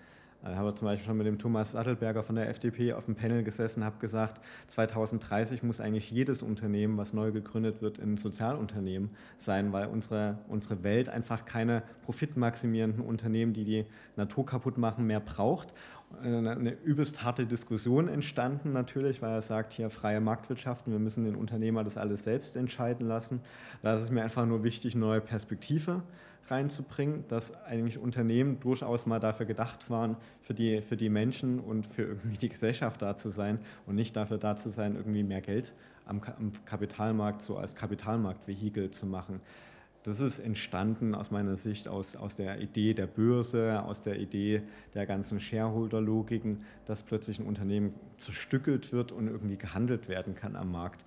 Ich 0.44 0.50
äh, 0.50 0.56
habe 0.56 0.74
zum 0.74 0.88
Beispiel 0.88 1.06
schon 1.06 1.18
mit 1.18 1.28
dem 1.28 1.38
Thomas 1.38 1.74
Sattelberger 1.74 2.24
von 2.24 2.36
der 2.36 2.50
FDP 2.50 2.94
auf 2.94 3.06
dem 3.06 3.16
Panel 3.16 3.44
gesessen, 3.44 3.84
habe 3.84 4.00
gesagt, 4.00 4.42
2030 4.68 5.62
muss 5.62 5.80
eigentlich 5.80 6.10
jedes 6.10 6.42
Unternehmen, 6.42 6.98
was 6.98 7.14
neu 7.14 7.32
gegründet 7.32 7.82
wird, 7.82 8.00
ein 8.00 8.18
Sozialunternehmen 8.18 9.12
sein, 9.38 9.72
weil 9.72 9.88
unsere, 9.88 10.40
unsere 10.48 10.84
Welt 10.84 11.10
einfach 11.10 11.46
keine 11.46 11.84
profitmaximierenden 12.06 13.04
Unternehmen, 13.04 13.54
die 13.54 13.66
die 13.66 13.86
Natur 14.16 14.46
kaputt 14.46 14.78
machen, 14.78 15.06
mehr 15.06 15.20
braucht 15.20 15.74
eine 16.22 16.72
übelst 16.84 17.24
harte 17.24 17.46
Diskussion 17.46 18.08
entstanden 18.08 18.72
natürlich, 18.74 19.22
weil 19.22 19.32
er 19.32 19.42
sagt, 19.42 19.74
hier 19.74 19.90
freie 19.90 20.22
Marktwirtschaft, 20.22 20.90
wir 20.90 21.00
müssen 21.00 21.26
den 21.26 21.36
Unternehmer 21.36 21.84
das 21.84 21.98
alles 21.98 22.24
selbst 22.24 22.56
entscheiden 22.56 23.08
lassen. 23.08 23.42
Da 23.82 23.96
ist 23.96 24.02
es 24.02 24.12
mir 24.12 24.24
einfach 24.24 24.46
nur 24.46 24.64
wichtig, 24.64 24.96
neue 24.96 25.22
Perspektive 25.22 26.04
reinzubringen, 26.48 27.24
dass 27.28 27.54
eigentlich 27.64 27.98
Unternehmen 27.98 28.60
durchaus 28.60 29.06
mal 29.06 29.20
dafür 29.20 29.46
gedacht 29.46 29.90
waren, 29.90 30.18
für 30.42 30.54
die, 30.54 30.82
für 30.82 30.98
die 30.98 31.10
Menschen 31.10 31.60
und 31.60 31.88
für 31.88 32.04
irgendwie 32.04 32.38
die 32.38 32.50
Gesellschaft 32.50 33.02
da 33.02 33.16
zu 33.16 33.30
sein 33.30 33.60
und 33.86 33.96
nicht 33.96 34.16
dafür 34.16 34.38
da 34.38 34.56
zu 34.56 34.70
sein, 34.70 34.96
irgendwie 34.96 35.24
mehr 35.24 35.42
Geld 35.42 35.74
am, 36.06 36.22
am 36.38 36.52
Kapitalmarkt 36.66 37.42
so 37.42 37.58
als 37.58 37.76
Kapitalmarktvehikel 37.76 38.92
zu 38.92 39.06
machen. 39.06 39.40
Das 40.04 40.20
ist 40.20 40.40
entstanden 40.40 41.14
aus 41.14 41.30
meiner 41.30 41.58
Sicht 41.58 41.88
aus, 41.88 42.16
aus 42.16 42.36
der 42.36 42.60
Idee 42.60 42.94
der 42.96 43.06
Börse, 43.06 43.84
aus 43.84 44.02
der 44.02 44.20
Idee 44.20 44.64
der 44.96 45.06
ganzen 45.06 45.40
Shareholder-Logiken, 45.40 46.66
dass 46.86 47.04
plötzlich 47.04 47.40
ein 47.40 47.46
Unternehmen 47.46 47.94
zerstückelt 48.18 48.92
wird 48.92 49.12
und 49.12 49.28
irgendwie 49.28 49.58
gehandelt 49.58 50.10
werden 50.10 50.34
kann 50.34 50.56
am 50.56 50.72
Markt. 50.72 51.06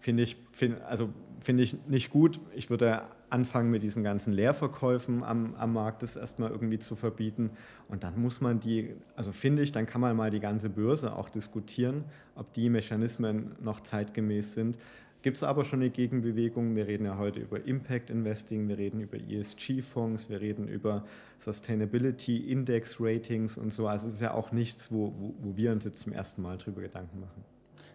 Finde 0.00 0.24
ich, 0.24 0.36
find, 0.52 0.80
also 0.82 1.08
finde 1.40 1.62
ich 1.62 1.86
nicht 1.86 2.10
gut. 2.10 2.40
Ich 2.54 2.68
würde 2.68 3.02
anfangen 3.30 3.70
mit 3.70 3.82
diesen 3.82 4.04
ganzen 4.04 4.32
Leerverkäufen 4.32 5.22
am, 5.24 5.54
am 5.54 5.72
Markt, 5.72 6.02
das 6.02 6.16
erstmal 6.16 6.50
irgendwie 6.50 6.78
zu 6.78 6.94
verbieten. 6.94 7.50
Und 7.88 8.04
dann 8.04 8.20
muss 8.20 8.40
man 8.40 8.60
die, 8.60 8.94
also 9.14 9.32
finde 9.32 9.62
ich, 9.62 9.72
dann 9.72 9.86
kann 9.86 10.00
man 10.00 10.16
mal 10.16 10.30
die 10.30 10.40
ganze 10.40 10.68
Börse 10.68 11.16
auch 11.16 11.28
diskutieren, 11.28 12.04
ob 12.34 12.52
die 12.52 12.70
Mechanismen 12.70 13.56
noch 13.60 13.80
zeitgemäß 13.80 14.54
sind. 14.54 14.78
Gibt 15.26 15.38
es 15.38 15.42
aber 15.42 15.64
schon 15.64 15.80
eine 15.80 15.90
Gegenbewegung. 15.90 16.76
Wir 16.76 16.86
reden 16.86 17.04
ja 17.04 17.18
heute 17.18 17.40
über 17.40 17.66
Impact 17.66 18.10
Investing, 18.10 18.68
wir 18.68 18.78
reden 18.78 19.00
über 19.00 19.18
ESG-Fonds, 19.18 20.30
wir 20.30 20.40
reden 20.40 20.68
über 20.68 21.04
Sustainability 21.38 22.48
Index 22.48 23.00
Ratings 23.00 23.58
und 23.58 23.72
so. 23.72 23.88
Also 23.88 24.06
es 24.06 24.14
ist 24.14 24.20
ja 24.20 24.34
auch 24.34 24.52
nichts, 24.52 24.92
wo, 24.92 25.12
wo, 25.18 25.34
wo 25.40 25.56
wir 25.56 25.72
uns 25.72 25.82
jetzt 25.82 25.98
zum 25.98 26.12
ersten 26.12 26.42
Mal 26.42 26.58
darüber 26.58 26.80
Gedanken 26.80 27.18
machen. 27.18 27.44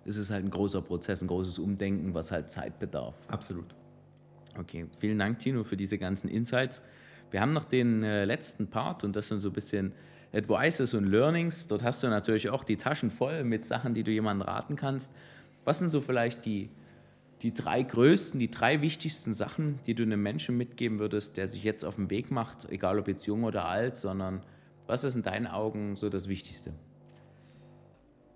Es 0.03 0.17
ist 0.17 0.29
halt 0.29 0.43
ein 0.43 0.49
großer 0.49 0.81
Prozess, 0.81 1.21
ein 1.21 1.29
großes 1.29 1.57
Umdenken, 1.57 2.13
was 2.13 2.33
halt 2.33 2.51
Zeit 2.51 2.77
bedarf. 2.79 3.15
Absolut. 3.29 3.73
Okay, 4.59 4.87
vielen 4.99 5.17
Dank, 5.17 5.39
Tino, 5.39 5.63
für 5.63 5.77
diese 5.77 5.97
ganzen 5.97 6.27
Insights. 6.27 6.81
Wir 7.29 7.39
haben 7.39 7.53
noch 7.53 7.63
den 7.63 8.03
äh, 8.03 8.25
letzten 8.25 8.67
Part 8.67 9.05
und 9.05 9.15
das 9.15 9.29
sind 9.29 9.39
so 9.39 9.51
ein 9.51 9.53
bisschen 9.53 9.93
Advices 10.33 10.93
und 10.93 11.05
Learnings. 11.05 11.65
Dort 11.65 11.81
hast 11.81 12.03
du 12.03 12.09
natürlich 12.09 12.49
auch 12.49 12.65
die 12.65 12.75
Taschen 12.75 13.09
voll 13.09 13.45
mit 13.45 13.65
Sachen, 13.65 13.93
die 13.93 14.03
du 14.03 14.11
jemandem 14.11 14.45
raten 14.45 14.75
kannst. 14.75 15.13
Was 15.63 15.79
sind 15.79 15.91
so 15.91 16.01
vielleicht 16.01 16.45
die 16.45 16.69
die 17.41 17.53
drei 17.53 17.81
größten, 17.81 18.39
die 18.39 18.51
drei 18.51 18.81
wichtigsten 18.81 19.33
Sachen, 19.33 19.79
die 19.87 19.95
du 19.95 20.03
einem 20.03 20.21
Menschen 20.21 20.57
mitgeben 20.57 20.99
würdest, 20.99 21.37
der 21.37 21.47
sich 21.47 21.63
jetzt 21.63 21.83
auf 21.83 21.95
den 21.95 22.09
Weg 22.09 22.29
macht, 22.29 22.69
egal 22.69 22.99
ob 22.99 23.07
jetzt 23.07 23.25
jung 23.25 23.43
oder 23.43 23.65
alt, 23.65 23.97
sondern 23.97 24.41
was 24.85 25.03
ist 25.03 25.15
in 25.15 25.23
deinen 25.23 25.47
Augen 25.47 25.95
so 25.95 26.09
das 26.09 26.27
Wichtigste? 26.27 26.73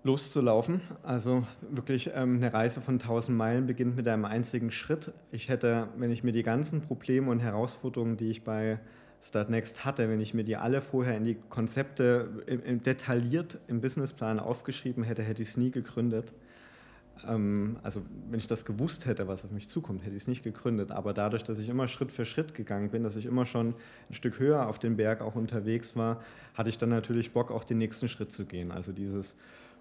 Loszulaufen, 0.02 0.80
also 1.02 1.44
wirklich 1.70 2.10
ähm, 2.14 2.36
eine 2.36 2.52
Reise 2.52 2.80
von 2.80 2.94
1000 2.94 3.36
Meilen 3.36 3.66
beginnt 3.66 3.96
mit 3.96 4.06
einem 4.06 4.24
einzigen 4.24 4.70
Schritt. 4.70 5.12
Ich 5.32 5.48
hätte, 5.48 5.88
wenn 5.96 6.12
ich 6.12 6.22
mir 6.22 6.30
die 6.30 6.44
ganzen 6.44 6.80
Probleme 6.80 7.30
und 7.30 7.40
Herausforderungen, 7.40 8.16
die 8.16 8.30
ich 8.30 8.44
bei 8.44 8.78
Startnext 9.20 9.84
hatte, 9.84 10.08
wenn 10.08 10.20
ich 10.20 10.32
mir 10.32 10.44
die 10.44 10.56
alle 10.56 10.80
vorher 10.80 11.16
in 11.16 11.24
die 11.24 11.36
Konzepte 11.48 12.44
im, 12.46 12.62
im 12.62 12.82
detailliert 12.82 13.58
im 13.66 13.80
Businessplan 13.80 14.38
aufgeschrieben 14.38 15.02
hätte, 15.02 15.22
hätte 15.22 15.42
ich 15.42 15.48
es 15.48 15.56
nie 15.56 15.72
gegründet 15.72 16.32
also 17.24 18.02
wenn 18.30 18.38
ich 18.38 18.46
das 18.46 18.64
gewusst 18.64 19.06
hätte, 19.06 19.26
was 19.26 19.44
auf 19.44 19.50
mich 19.50 19.68
zukommt, 19.68 20.02
hätte 20.04 20.14
ich 20.14 20.22
es 20.22 20.28
nicht 20.28 20.42
gegründet. 20.42 20.90
Aber 20.90 21.14
dadurch, 21.14 21.44
dass 21.44 21.58
ich 21.58 21.68
immer 21.68 21.88
Schritt 21.88 22.12
für 22.12 22.24
Schritt 22.24 22.54
gegangen 22.54 22.90
bin, 22.90 23.02
dass 23.02 23.16
ich 23.16 23.26
immer 23.26 23.46
schon 23.46 23.74
ein 24.10 24.14
Stück 24.14 24.38
höher 24.38 24.68
auf 24.68 24.78
dem 24.78 24.96
Berg 24.96 25.22
auch 25.22 25.34
unterwegs 25.34 25.96
war, 25.96 26.22
hatte 26.54 26.68
ich 26.68 26.78
dann 26.78 26.90
natürlich 26.90 27.32
Bock, 27.32 27.50
auch 27.50 27.64
den 27.64 27.78
nächsten 27.78 28.08
Schritt 28.08 28.32
zu 28.32 28.44
gehen. 28.44 28.70
Also 28.70 28.92
dieses 28.92 29.36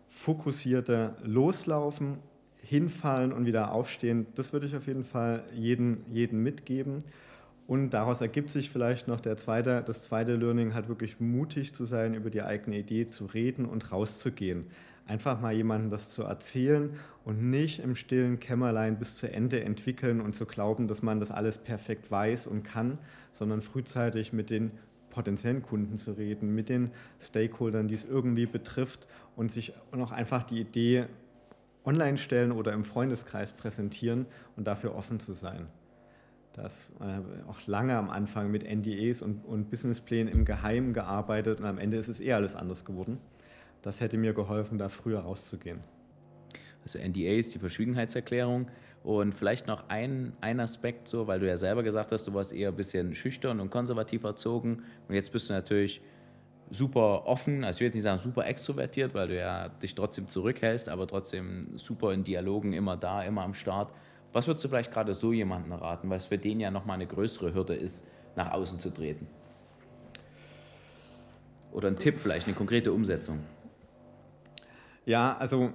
fokussierte 0.09 1.15
Loslaufen, 1.23 2.19
hinfallen 2.61 3.31
und 3.31 3.45
wieder 3.45 3.71
aufstehen, 3.71 4.25
das 4.35 4.53
würde 4.53 4.65
ich 4.65 4.75
auf 4.75 4.87
jeden 4.87 5.03
Fall 5.03 5.43
jeden, 5.53 6.05
jeden 6.11 6.41
mitgeben. 6.41 7.03
Und 7.67 7.91
daraus 7.91 8.21
ergibt 8.21 8.51
sich 8.51 8.69
vielleicht 8.69 9.07
noch 9.07 9.19
der 9.19 9.37
zweite, 9.37 9.83
das 9.85 10.03
zweite 10.03 10.35
Learning, 10.35 10.73
halt 10.73 10.87
wirklich 10.87 11.19
mutig 11.19 11.73
zu 11.73 11.85
sein, 11.85 12.13
über 12.13 12.29
die 12.29 12.43
eigene 12.43 12.77
Idee 12.77 13.07
zu 13.07 13.25
reden 13.25 13.65
und 13.65 13.91
rauszugehen. 13.91 14.65
Einfach 15.07 15.39
mal 15.39 15.53
jemandem 15.53 15.91
das 15.91 16.09
zu 16.09 16.23
erzählen 16.23 16.97
und 17.23 17.49
nicht 17.49 17.79
im 17.79 17.95
stillen 17.95 18.39
Kämmerlein 18.39 18.97
bis 18.97 19.17
zu 19.17 19.31
Ende 19.31 19.63
entwickeln 19.63 20.19
und 20.19 20.35
zu 20.35 20.45
glauben, 20.45 20.87
dass 20.87 21.03
man 21.03 21.19
das 21.19 21.31
alles 21.31 21.57
perfekt 21.59 22.09
weiß 22.09 22.47
und 22.47 22.63
kann, 22.63 22.97
sondern 23.31 23.61
frühzeitig 23.61 24.33
mit 24.33 24.49
den 24.49 24.71
potenziellen 25.11 25.61
Kunden 25.61 25.97
zu 25.97 26.11
reden, 26.11 26.55
mit 26.55 26.69
den 26.69 26.91
Stakeholdern, 27.19 27.87
die 27.87 27.93
es 27.93 28.03
irgendwie 28.03 28.47
betrifft 28.47 29.07
und 29.35 29.51
sich 29.51 29.73
noch 29.91 30.11
einfach 30.11 30.43
die 30.43 30.59
Idee 30.59 31.05
online 31.85 32.17
stellen 32.17 32.51
oder 32.51 32.73
im 32.73 32.83
Freundeskreis 32.83 33.53
präsentieren 33.53 34.25
und 34.55 34.65
dafür 34.65 34.95
offen 34.95 35.19
zu 35.19 35.33
sein 35.33 35.67
das 36.55 36.91
äh, 37.01 37.49
auch 37.49 37.67
lange 37.67 37.97
am 37.97 38.09
Anfang 38.09 38.49
mit 38.49 38.63
NDAs 38.63 39.21
und, 39.21 39.43
und 39.45 39.69
Businessplänen 39.69 40.33
im 40.33 40.45
Geheimen 40.45 40.93
gearbeitet 40.93 41.59
und 41.59 41.65
am 41.65 41.77
Ende 41.77 41.97
ist 41.97 42.07
es 42.07 42.19
eher 42.19 42.37
alles 42.37 42.55
anders 42.55 42.85
geworden. 42.85 43.19
Das 43.85 44.01
hätte 44.01 44.17
mir 44.17 44.33
geholfen, 44.33 44.79
da 44.79 44.89
früher 44.89 45.19
rauszugehen. 45.19 45.79
Also 46.81 46.97
NDAs, 46.97 47.49
die 47.49 47.59
Verschwiegenheitserklärung. 47.59 48.67
Und 49.03 49.35
vielleicht 49.35 49.67
noch 49.67 49.89
ein, 49.89 50.33
ein 50.41 50.59
Aspekt 50.59 51.07
so, 51.07 51.27
weil 51.27 51.39
du 51.39 51.47
ja 51.47 51.55
selber 51.55 51.83
gesagt 51.83 52.11
hast, 52.11 52.25
du 52.25 52.33
warst 52.33 52.51
eher 52.51 52.69
ein 52.69 52.75
bisschen 52.75 53.13
schüchtern 53.13 53.59
und 53.59 53.69
konservativ 53.69 54.23
erzogen. 54.23 54.81
Und 55.07 55.13
jetzt 55.13 55.31
bist 55.31 55.51
du 55.51 55.53
natürlich 55.53 56.01
super 56.71 57.27
offen, 57.27 57.63
also 57.63 57.77
ich 57.77 57.81
will 57.81 57.85
jetzt 57.89 57.93
nicht 57.93 58.03
sagen 58.03 58.19
super 58.19 58.47
extrovertiert, 58.47 59.13
weil 59.13 59.27
du 59.27 59.37
ja 59.37 59.69
dich 59.69 59.93
trotzdem 59.93 60.27
zurückhältst, 60.27 60.89
aber 60.89 61.05
trotzdem 61.05 61.77
super 61.77 62.11
in 62.11 62.23
Dialogen 62.23 62.73
immer 62.73 62.97
da, 62.97 63.21
immer 63.21 63.43
am 63.43 63.53
Start. 63.53 63.93
Was 64.33 64.47
würdest 64.47 64.65
du 64.65 64.69
vielleicht 64.69 64.91
gerade 64.91 65.13
so 65.13 65.31
jemanden 65.31 65.71
raten, 65.71 66.09
was 66.09 66.25
für 66.25 66.39
den 66.39 66.59
ja 66.59 66.71
nochmal 66.71 66.95
eine 66.95 67.05
größere 67.05 67.53
Hürde 67.53 67.75
ist, 67.75 68.07
nach 68.35 68.51
außen 68.51 68.79
zu 68.79 68.89
treten? 68.89 69.27
Oder 71.71 71.89
ein 71.89 71.97
Tipp 71.97 72.17
vielleicht, 72.19 72.47
eine 72.47 72.55
konkrete 72.55 72.91
Umsetzung? 72.91 73.41
Ja, 75.05 75.37
also 75.37 75.71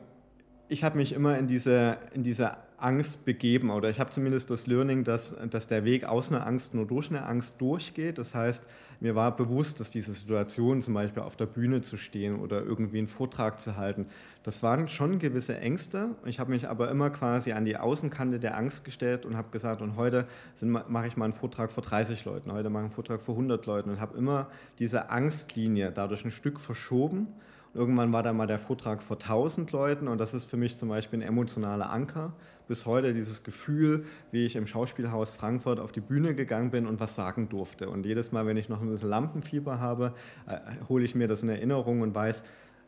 ich 0.69 0.83
habe 0.83 0.99
mich 0.99 1.13
immer 1.13 1.39
in 1.39 1.47
diese, 1.47 1.99
in 2.15 2.23
diese 2.23 2.57
Angst 2.79 3.25
begeben 3.25 3.71
oder 3.71 3.91
ich 3.91 4.01
habe 4.01 4.11
zumindest 4.11 4.51
das 4.51 4.67
Learning, 4.67 5.05
dass, 5.05 5.37
dass 5.51 5.69
der 5.69 5.85
Weg 5.85 6.05
aus 6.05 6.33
einer 6.33 6.47
Angst 6.47 6.75
nur 6.75 6.87
durch 6.87 7.11
eine 7.11 7.27
Angst 7.27 7.61
durchgeht. 7.61 8.19
Das 8.19 8.35
heißt, 8.35 8.67
mir 9.01 9.15
war 9.15 9.37
bewusst, 9.37 9.81
dass 9.81 9.91
diese 9.91 10.13
Situation, 10.13 10.83
zum 10.83 10.95
Beispiel 10.95 11.23
auf 11.23 11.37
der 11.37 11.47
Bühne 11.47 11.81
zu 11.83 11.97
stehen 11.97 12.41
oder 12.41 12.63
irgendwie 12.63 12.99
einen 12.99 13.09
Vortrag 13.09 13.61
zu 13.61 13.77
halten, 13.77 14.07
das 14.43 14.63
waren 14.63 14.89
schon 14.89 15.19
gewisse 15.19 15.59
Ängste. 15.59 16.11
Ich 16.25 16.41
habe 16.41 16.51
mich 16.51 16.69
aber 16.69 16.91
immer 16.91 17.11
quasi 17.11 17.53
an 17.53 17.65
die 17.65 17.77
Außenkante 17.77 18.41
der 18.41 18.57
Angst 18.57 18.85
gestellt 18.85 19.27
und 19.27 19.37
habe 19.37 19.51
gesagt, 19.51 19.83
und 19.83 19.97
heute 19.97 20.27
mache 20.61 21.07
ich 21.07 21.17
mal 21.17 21.27
einen 21.27 21.35
Vortrag 21.35 21.71
vor 21.71 21.83
30 21.83 22.25
Leuten, 22.25 22.51
heute 22.53 22.71
mache 22.71 22.83
ich 22.83 22.87
einen 22.87 22.95
Vortrag 22.95 23.21
vor 23.21 23.35
100 23.35 23.65
Leuten 23.67 23.91
und 23.91 24.01
habe 24.01 24.17
immer 24.17 24.49
diese 24.79 25.11
Angstlinie 25.11 25.93
dadurch 25.93 26.25
ein 26.25 26.31
Stück 26.31 26.59
verschoben 26.59 27.29
Irgendwann 27.73 28.13
war 28.13 28.25
da 28.25 28.33
mal 28.33 28.49
der 28.49 28.59
Vortrag 28.59 29.01
vor 29.01 29.17
1000 29.17 29.71
Leuten 29.71 30.09
und 30.09 30.19
das 30.19 30.35
ist 30.35 30.47
für 30.47 30.57
mich 30.57 30.77
zum 30.77 30.89
Beispiel 30.89 31.21
ein 31.21 31.23
emotionaler 31.23 31.91
Anker. 31.91 32.33
Bis 32.67 32.85
heute 32.85 33.15
dieses 33.15 33.45
Gefühl, 33.45 34.07
wie 34.33 34.45
ich 34.45 34.57
im 34.57 34.67
Schauspielhaus 34.67 35.37
Frankfurt 35.37 35.79
auf 35.79 35.93
die 35.93 36.01
Bühne 36.01 36.35
gegangen 36.35 36.73
bin 36.73 36.87
und 36.87 36.99
was 36.99 37.15
sagen 37.15 37.49
durfte. 37.49 37.89
Und 37.89 38.07
jedes 38.07 38.33
Mal, 38.33 38.45
wenn 38.47 38.57
ich 38.57 38.69
noch 38.69 38.81
ein 38.81 38.91
bisschen 38.91 39.09
Lampenfieber 39.09 39.79
habe, 39.79 40.15
äh, 40.49 40.59
hole 40.89 41.05
ich 41.05 41.15
mir 41.15 41.29
das 41.29 41.45
in 41.45 41.49
Erinnerung 41.49 42.01
und 42.01 42.13
weiß, 42.13 42.43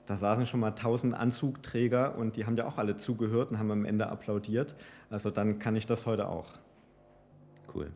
da 0.06 0.16
saßen 0.16 0.46
schon 0.46 0.58
mal 0.58 0.74
1000 0.74 1.14
Anzugträger 1.14 2.18
und 2.18 2.34
die 2.34 2.44
haben 2.44 2.56
ja 2.56 2.66
auch 2.66 2.78
alle 2.78 2.96
zugehört 2.96 3.52
und 3.52 3.60
haben 3.60 3.70
am 3.70 3.84
Ende 3.84 4.08
applaudiert. 4.08 4.74
Also 5.10 5.30
dann 5.30 5.60
kann 5.60 5.76
ich 5.76 5.86
das 5.86 6.06
heute 6.06 6.28
auch. 6.28 6.54
Cool. 7.72 7.92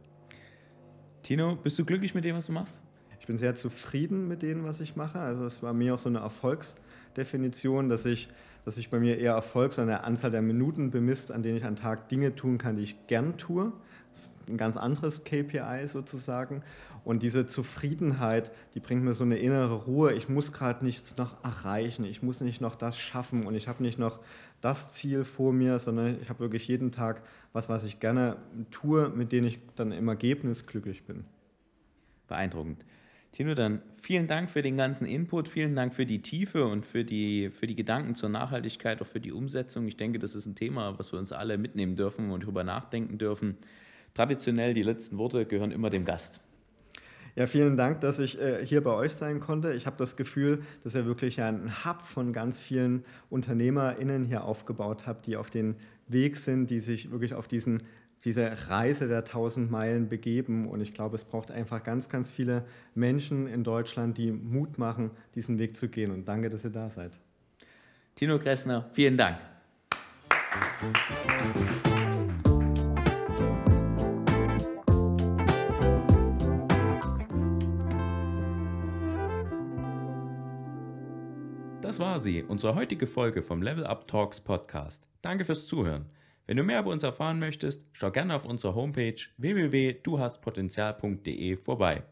Tino, 1.24 1.56
bist 1.56 1.76
du 1.80 1.84
glücklich 1.84 2.14
mit 2.14 2.24
dem, 2.24 2.36
was 2.36 2.46
du 2.46 2.52
machst? 2.52 2.80
Ich 3.26 3.28
bin 3.28 3.38
sehr 3.38 3.56
zufrieden 3.56 4.28
mit 4.28 4.42
dem, 4.42 4.62
was 4.62 4.78
ich 4.78 4.94
mache. 4.94 5.18
Also 5.18 5.46
es 5.46 5.60
war 5.60 5.72
mir 5.72 5.96
auch 5.96 5.98
so 5.98 6.08
eine 6.08 6.20
Erfolgsdefinition, 6.20 7.88
dass 7.88 8.04
ich, 8.04 8.28
dass 8.64 8.76
ich 8.76 8.88
bei 8.88 9.00
mir 9.00 9.18
eher 9.18 9.32
Erfolg 9.32 9.72
so 9.72 9.82
eine 9.82 10.04
Anzahl 10.04 10.30
der 10.30 10.42
Minuten 10.42 10.92
bemisst, 10.92 11.32
an 11.32 11.42
denen 11.42 11.56
ich 11.56 11.64
am 11.64 11.74
Tag 11.74 12.08
Dinge 12.08 12.36
tun 12.36 12.56
kann, 12.56 12.76
die 12.76 12.84
ich 12.84 13.08
gern 13.08 13.36
tue. 13.36 13.72
ein 14.46 14.56
ganz 14.56 14.76
anderes 14.76 15.24
KPI 15.24 15.88
sozusagen. 15.88 16.62
Und 17.02 17.24
diese 17.24 17.46
Zufriedenheit, 17.46 18.52
die 18.74 18.78
bringt 18.78 19.02
mir 19.02 19.12
so 19.12 19.24
eine 19.24 19.38
innere 19.38 19.74
Ruhe. 19.74 20.12
Ich 20.12 20.28
muss 20.28 20.52
gerade 20.52 20.84
nichts 20.84 21.16
noch 21.16 21.42
erreichen. 21.42 22.04
Ich 22.04 22.22
muss 22.22 22.40
nicht 22.42 22.60
noch 22.60 22.76
das 22.76 22.96
schaffen 22.96 23.44
und 23.44 23.56
ich 23.56 23.66
habe 23.66 23.82
nicht 23.82 23.98
noch 23.98 24.20
das 24.60 24.92
Ziel 24.92 25.24
vor 25.24 25.52
mir, 25.52 25.80
sondern 25.80 26.20
ich 26.22 26.28
habe 26.28 26.38
wirklich 26.38 26.68
jeden 26.68 26.92
Tag 26.92 27.22
was, 27.52 27.68
was 27.68 27.82
ich 27.82 27.98
gerne 27.98 28.36
tue, 28.70 29.08
mit 29.08 29.32
dem 29.32 29.46
ich 29.46 29.58
dann 29.74 29.90
im 29.90 30.06
Ergebnis 30.06 30.68
glücklich 30.68 31.02
bin. 31.02 31.24
Beeindruckend. 32.28 32.84
Tino, 33.36 33.54
dann 33.54 33.82
vielen 33.92 34.28
Dank 34.28 34.48
für 34.48 34.62
den 34.62 34.78
ganzen 34.78 35.04
Input, 35.06 35.46
vielen 35.46 35.76
Dank 35.76 35.92
für 35.92 36.06
die 36.06 36.22
Tiefe 36.22 36.64
und 36.64 36.86
für 36.86 37.04
die, 37.04 37.50
für 37.50 37.66
die 37.66 37.76
Gedanken 37.76 38.14
zur 38.14 38.30
Nachhaltigkeit, 38.30 39.02
auch 39.02 39.06
für 39.06 39.20
die 39.20 39.30
Umsetzung. 39.30 39.86
Ich 39.86 39.98
denke, 39.98 40.18
das 40.18 40.34
ist 40.34 40.46
ein 40.46 40.54
Thema, 40.54 40.98
was 40.98 41.12
wir 41.12 41.18
uns 41.18 41.32
alle 41.32 41.58
mitnehmen 41.58 41.96
dürfen 41.96 42.30
und 42.30 42.44
darüber 42.44 42.64
nachdenken 42.64 43.18
dürfen. 43.18 43.58
Traditionell, 44.14 44.72
die 44.72 44.82
letzten 44.82 45.18
Worte 45.18 45.44
gehören 45.44 45.70
immer 45.70 45.90
dem 45.90 46.06
Gast. 46.06 46.40
Ja, 47.34 47.46
vielen 47.46 47.76
Dank, 47.76 48.00
dass 48.00 48.20
ich 48.20 48.40
äh, 48.40 48.64
hier 48.64 48.82
bei 48.82 48.94
euch 48.94 49.12
sein 49.12 49.38
konnte. 49.38 49.74
Ich 49.74 49.84
habe 49.84 49.98
das 49.98 50.16
Gefühl, 50.16 50.62
dass 50.82 50.94
ihr 50.94 51.04
wirklich 51.04 51.42
ein 51.42 51.84
Hub 51.84 52.06
von 52.06 52.32
ganz 52.32 52.58
vielen 52.58 53.04
UnternehmerInnen 53.28 54.24
hier 54.24 54.44
aufgebaut 54.44 55.06
habt, 55.06 55.26
die 55.26 55.36
auf 55.36 55.50
den 55.50 55.76
Weg 56.08 56.38
sind, 56.38 56.70
die 56.70 56.80
sich 56.80 57.10
wirklich 57.10 57.34
auf 57.34 57.48
diesen 57.48 57.82
diese 58.26 58.68
Reise 58.68 59.06
der 59.06 59.18
1000 59.18 59.70
Meilen 59.70 60.08
begeben. 60.08 60.68
Und 60.68 60.80
ich 60.80 60.92
glaube, 60.92 61.14
es 61.14 61.24
braucht 61.24 61.52
einfach 61.52 61.84
ganz, 61.84 62.08
ganz 62.08 62.28
viele 62.28 62.64
Menschen 62.96 63.46
in 63.46 63.62
Deutschland, 63.62 64.18
die 64.18 64.32
Mut 64.32 64.78
machen, 64.78 65.12
diesen 65.36 65.60
Weg 65.60 65.76
zu 65.76 65.88
gehen. 65.88 66.10
Und 66.10 66.26
danke, 66.26 66.50
dass 66.50 66.64
ihr 66.64 66.70
da 66.70 66.90
seid. 66.90 67.20
Tino 68.16 68.38
Kressner, 68.40 68.90
vielen 68.92 69.16
Dank. 69.16 69.38
Das 81.80 82.00
war 82.00 82.18
sie, 82.18 82.42
unsere 82.42 82.74
heutige 82.74 83.06
Folge 83.06 83.44
vom 83.44 83.62
Level 83.62 83.86
Up 83.86 84.08
Talks 84.08 84.40
Podcast. 84.40 85.06
Danke 85.22 85.44
fürs 85.44 85.68
Zuhören. 85.68 86.06
Wenn 86.46 86.56
du 86.56 86.62
mehr 86.62 86.80
über 86.80 86.92
uns 86.92 87.02
erfahren 87.02 87.40
möchtest, 87.40 87.86
schau 87.92 88.10
gerne 88.12 88.34
auf 88.34 88.46
unserer 88.46 88.74
Homepage 88.74 89.16
www.duhastpotenzial.de 89.36 91.56
vorbei. 91.56 92.06